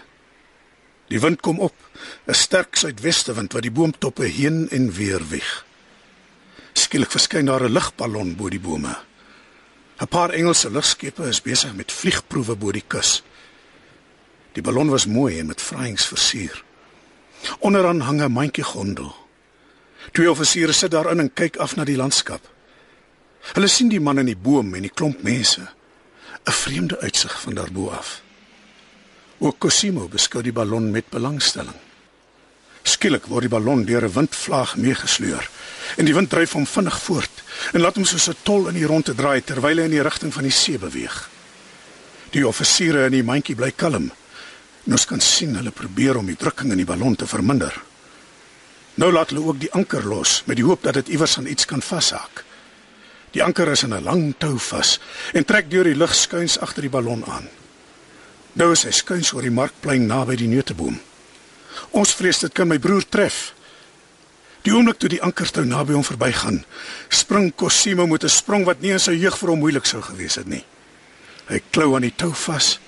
Die 1.14 1.22
wind 1.22 1.44
kom 1.46 1.60
op, 1.60 1.76
'n 2.26 2.34
sterk 2.34 2.76
suidwestewind 2.76 3.54
wat 3.54 3.62
die 3.62 3.72
boomtoppe 3.72 4.26
heen 4.26 4.70
en 4.70 4.92
weer 4.92 5.22
wieg. 5.28 5.66
Skielik 6.74 7.12
verskyn 7.12 7.46
daar 7.46 7.64
'n 7.64 7.72
lugballon 7.72 8.36
bo 8.36 8.50
die 8.50 8.60
bome. 8.60 8.98
'n 10.02 10.08
Paar 10.08 10.30
Engelse 10.30 10.72
lugskepe 10.72 11.24
is 11.24 11.42
besig 11.42 11.76
met 11.76 11.92
vliegproewe 11.92 12.56
bo 12.56 12.72
die 12.72 12.84
kus. 12.88 13.24
Die 14.54 14.64
ballon 14.64 14.90
was 14.90 15.06
mooi 15.06 15.40
en 15.40 15.46
met 15.46 15.62
vraings 15.62 16.06
versier. 16.06 16.64
Onderaan 17.60 18.00
hang 18.00 18.22
'n 18.22 18.32
mandjie 18.32 18.64
gondel. 18.64 19.16
Twee 20.12 20.32
offisiere 20.32 20.72
sit 20.72 20.92
daarin 20.92 21.20
en 21.20 21.34
kyk 21.34 21.58
af 21.58 21.76
na 21.76 21.84
die 21.84 21.96
landskap. 21.96 22.42
Hulle 23.54 23.68
sien 23.68 23.90
die 23.90 24.02
man 24.02 24.18
in 24.18 24.26
die 24.26 24.38
boom 24.38 24.74
en 24.74 24.82
die 24.82 24.94
klomp 24.94 25.22
mense. 25.22 25.62
'n 26.44 26.52
Vreemde 26.52 27.00
uitsig 27.00 27.42
van 27.42 27.54
daarbo 27.54 27.90
af. 27.90 28.23
Ook 29.40 29.60
Cosimo 29.60 30.08
beskou 30.08 30.44
die 30.44 30.54
ballon 30.54 30.92
met 30.92 31.10
belangstelling. 31.10 31.80
Skielik 32.84 33.30
word 33.32 33.48
die 33.48 33.54
ballon 33.54 33.86
deur 33.86 34.04
'n 34.04 34.14
windvlaag 34.14 34.76
meegesleur 34.76 35.50
en 35.98 36.06
die 36.06 36.14
wind 36.14 36.30
dryf 36.30 36.54
hom 36.54 36.66
vinnig 36.66 37.00
voort 37.02 37.44
en 37.74 37.82
laat 37.82 37.96
hom 37.96 38.06
soos 38.06 38.28
'n 38.30 38.36
tol 38.44 38.68
in 38.68 38.76
die 38.76 38.86
ronde 38.86 39.16
draai 39.16 39.42
terwyl 39.42 39.78
hy 39.78 39.84
in 39.84 39.96
die 39.96 40.04
rigting 40.04 40.34
van 40.34 40.44
die 40.44 40.52
see 40.52 40.78
beweeg. 40.78 41.30
Die 42.32 42.48
offisiere 42.48 43.06
in 43.06 43.12
die 43.12 43.24
mandjie 43.24 43.56
bly 43.56 43.72
kalm. 43.72 44.12
En 44.86 44.92
ons 44.92 45.06
kan 45.06 45.22
sien 45.22 45.56
hulle 45.56 45.72
probeer 45.72 46.18
om 46.18 46.26
die 46.26 46.36
drukking 46.36 46.72
in 46.72 46.78
die 46.78 46.86
ballon 46.86 47.16
te 47.16 47.28
verminder. 47.28 47.82
Nou 48.96 49.12
laat 49.12 49.30
hulle 49.30 49.46
ook 49.46 49.60
die 49.60 49.72
anker 49.72 50.04
los 50.06 50.44
met 50.46 50.56
die 50.56 50.66
hoop 50.66 50.84
dat 50.84 50.94
dit 50.94 51.08
iewers 51.08 51.38
aan 51.38 51.48
iets 51.48 51.66
kan 51.66 51.82
vashaak. 51.82 52.44
Die 53.32 53.44
anker 53.44 53.68
is 53.68 53.84
in 53.84 53.94
'n 53.94 54.04
lang 54.04 54.36
tou 54.38 54.60
vas 54.60 55.00
en 55.34 55.46
trek 55.46 55.72
deur 55.72 55.84
die 55.84 55.96
lug 55.96 56.16
skuins 56.16 56.60
agter 56.60 56.82
die 56.82 56.90
ballon 56.90 57.26
aan. 57.26 57.50
Nou 58.60 58.70
is 58.74 58.86
hy 58.86 58.92
skuins 58.94 59.32
oor 59.34 59.46
die 59.46 59.54
markplein 59.54 60.06
naby 60.10 60.38
die 60.38 60.50
neuteboom. 60.52 61.00
Ons 61.98 62.14
vrees 62.18 62.42
dit 62.44 62.54
kan 62.54 62.70
my 62.70 62.78
broer 62.82 63.06
tref. 63.10 63.54
Die 64.64 64.72
oomblik 64.72 65.00
toe 65.02 65.10
die 65.12 65.22
ankertou 65.26 65.66
naby 65.68 65.96
hom 65.98 66.06
verbygaan, 66.06 66.62
spring 67.10 67.52
Cosimo 67.56 68.06
met 68.08 68.24
'n 68.24 68.30
sprong 68.30 68.66
wat 68.66 68.82
nie 68.82 68.92
in 68.92 69.00
sy 69.00 69.12
jeug 69.12 69.38
vir 69.38 69.50
hom 69.50 69.60
moeilik 69.60 69.86
sou 69.86 70.02
gewees 70.02 70.36
het 70.36 70.48
nie. 70.48 70.64
Hy 71.50 71.62
klou 71.72 71.96
aan 71.96 72.08
die 72.08 72.16
tou 72.16 72.32
vas 72.32 72.80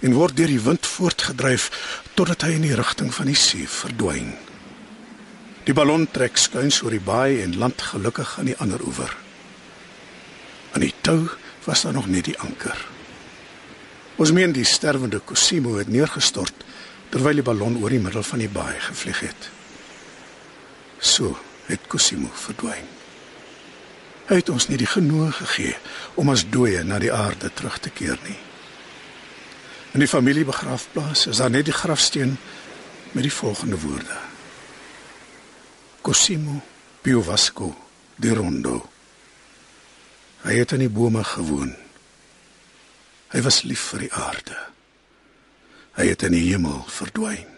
en 0.00 0.14
word 0.14 0.36
deur 0.36 0.46
die 0.46 0.60
wind 0.60 0.86
voortgedryf 0.86 1.70
totdat 2.14 2.42
hy 2.42 2.50
in 2.50 2.62
die 2.62 2.76
rigting 2.76 3.14
van 3.14 3.26
die 3.26 3.34
see 3.34 3.66
verdwyn. 3.66 4.34
Die 5.64 5.74
ballon 5.74 6.06
trek 6.12 6.36
skuins 6.36 6.82
oor 6.82 6.90
die 6.90 7.00
baai 7.00 7.42
en 7.42 7.58
land 7.58 7.82
gelukkig 7.82 8.38
aan 8.38 8.44
die 8.44 8.58
ander 8.58 8.80
oewer. 8.86 9.16
Aan 10.72 10.80
die 10.80 10.94
tou 11.00 11.28
was 11.64 11.82
daar 11.82 11.92
nog 11.92 12.06
net 12.06 12.24
die 12.24 12.38
anker. 12.38 12.95
Ons 14.16 14.32
meen 14.32 14.52
die 14.56 14.64
sterwende 14.64 15.20
Cosimo 15.24 15.76
het 15.76 15.90
neergestort 15.92 16.64
terwyl 17.12 17.36
die 17.36 17.44
ballon 17.44 17.76
oor 17.82 17.92
die 17.92 18.00
middel 18.00 18.24
van 18.24 18.40
die 18.40 18.48
baai 18.48 18.78
gevlieg 18.80 19.20
het. 19.28 19.50
So 20.98 21.36
het 21.68 21.84
Cosimo 21.92 22.30
verdwyn. 22.32 22.88
Hy 24.26 24.40
het 24.40 24.50
ons 24.50 24.66
nie 24.70 24.78
die 24.80 24.88
genoeg 24.88 25.36
gegee 25.38 25.76
om 26.18 26.32
as 26.32 26.46
dooie 26.50 26.82
na 26.82 26.98
die 26.98 27.12
aarde 27.12 27.52
terug 27.54 27.78
te 27.78 27.92
keer 27.94 28.18
nie. 28.24 28.38
In 29.94 30.02
die 30.02 30.10
familiebegrafplaas 30.10 31.28
is 31.30 31.38
daar 31.40 31.52
net 31.52 31.68
die 31.68 31.76
grafsteen 31.76 32.34
met 33.12 33.22
die 33.22 33.32
volgende 33.32 33.78
woorde: 33.80 34.18
Cosimo 36.02 36.60
Pio 37.02 37.22
Vasco 37.22 37.70
de 38.16 38.34
Rondo. 38.34 38.80
Hy 40.42 40.58
het 40.58 40.72
in 40.72 40.86
die 40.86 40.92
bome 40.92 41.24
gewoon. 41.24 41.85
Hy 43.34 43.42
was 43.42 43.62
lief 43.62 43.90
vir 43.90 44.06
die 44.06 44.12
aarde. 44.12 44.56
Hy 45.96 46.06
het 46.12 46.22
in 46.22 46.34
die 46.36 46.44
hemel 46.50 46.84
verdwyn. 46.92 47.48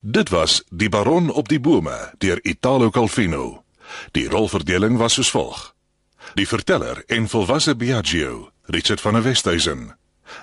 Dit 0.00 0.30
was 0.30 0.62
Die 0.70 0.88
Baron 0.88 1.30
op 1.30 1.48
die 1.48 1.60
bome 1.60 1.96
deur 2.18 2.38
Italo 2.42 2.90
Calvino. 2.90 3.64
Die 4.12 4.28
rolverdeling 4.28 4.98
was 4.98 5.16
soos 5.18 5.30
volg: 5.30 5.74
Die 6.34 6.46
verteller 6.46 7.02
en 7.06 7.28
volwasse 7.28 7.74
Biagio, 7.74 8.50
Richard 8.66 9.00
van 9.00 9.14
der 9.14 9.24
Westhuizen. 9.24 9.94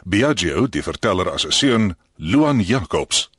Biagio, 0.03 0.67
die 0.67 0.83
verteller 0.83 1.31
as 1.31 1.45
'n 1.45 1.51
seun, 1.51 1.95
Luan 2.17 2.59
Jacobs. 2.59 3.29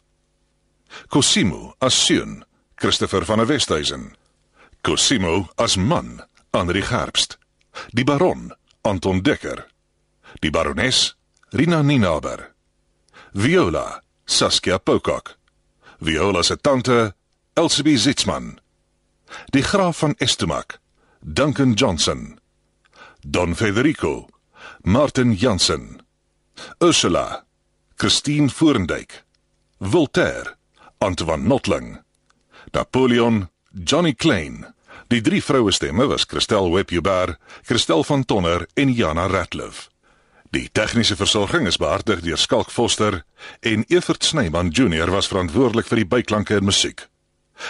Cosimo 1.09 1.75
as 1.79 2.07
seun, 2.07 2.45
Christopher 2.75 3.25
van 3.25 3.39
der 3.39 3.49
Westhuizen. 3.49 4.17
Cosimo 4.83 5.49
as 5.57 5.77
man, 5.77 6.23
Henri 6.53 6.83
Gerbst. 6.83 7.39
Die 7.93 8.05
Baron, 8.05 8.53
Anton 8.83 9.23
Dekker. 9.23 9.67
Die 10.43 10.51
Barones, 10.51 11.17
Rina 11.53 11.83
Ninaber. 11.83 12.55
Viola, 13.33 14.01
Saskia 14.27 14.79
Pocock. 14.79 15.37
Viola 15.99 16.43
se 16.43 16.57
tante, 16.57 17.15
Elsbie 17.55 17.99
Zitzman. 17.99 18.61
Die 19.53 19.63
graaf 19.63 19.99
van 20.03 20.15
Estomac, 20.19 20.81
Duncan 21.21 21.75
Johnson. 21.75 22.41
Don 23.21 23.55
Federico, 23.55 24.29
Martin 24.83 25.33
Jansen. 25.33 26.03
Ursula, 26.81 27.45
Christine 27.97 28.49
Foorendijk. 28.51 29.25
Voltaire, 29.79 30.57
Antoine 30.99 31.49
Notling. 31.49 31.99
Napoleon, 32.73 33.49
Johnny 33.73 34.15
Klein. 34.15 34.74
Die 35.15 35.23
drie 35.23 35.43
vroue 35.43 35.71
stemme 35.71 36.09
was 36.11 36.25
Christel 36.27 36.73
Webjuber, 36.73 37.37
Christel 37.63 38.03
van 38.03 38.25
Tonner 38.25 38.65
en 38.75 38.91
Jana 38.91 39.29
Ratliff. 39.31 39.85
Die 40.51 40.67
tegniese 40.73 41.15
versorging 41.15 41.69
is 41.71 41.79
behartig 41.79 42.25
deur 42.25 42.41
Skalk 42.41 42.73
Foster 42.75 43.21
en 43.63 43.85
Evert 43.95 44.27
Snyman 44.27 44.73
Junior 44.75 45.13
was 45.15 45.31
verantwoordelik 45.31 45.87
vir 45.87 46.03
die 46.03 46.09
byklanke 46.17 46.59
en 46.59 46.67
musiek. 46.67 47.07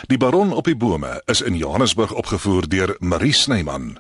Die 0.09 0.17
Baron 0.17 0.57
op 0.57 0.65
die 0.65 0.77
bome 0.77 1.19
is 1.29 1.45
in 1.45 1.61
Johannesburg 1.61 2.17
opgevoer 2.17 2.65
deur 2.65 2.97
Marie 3.01 3.37
Snyman. 3.37 3.99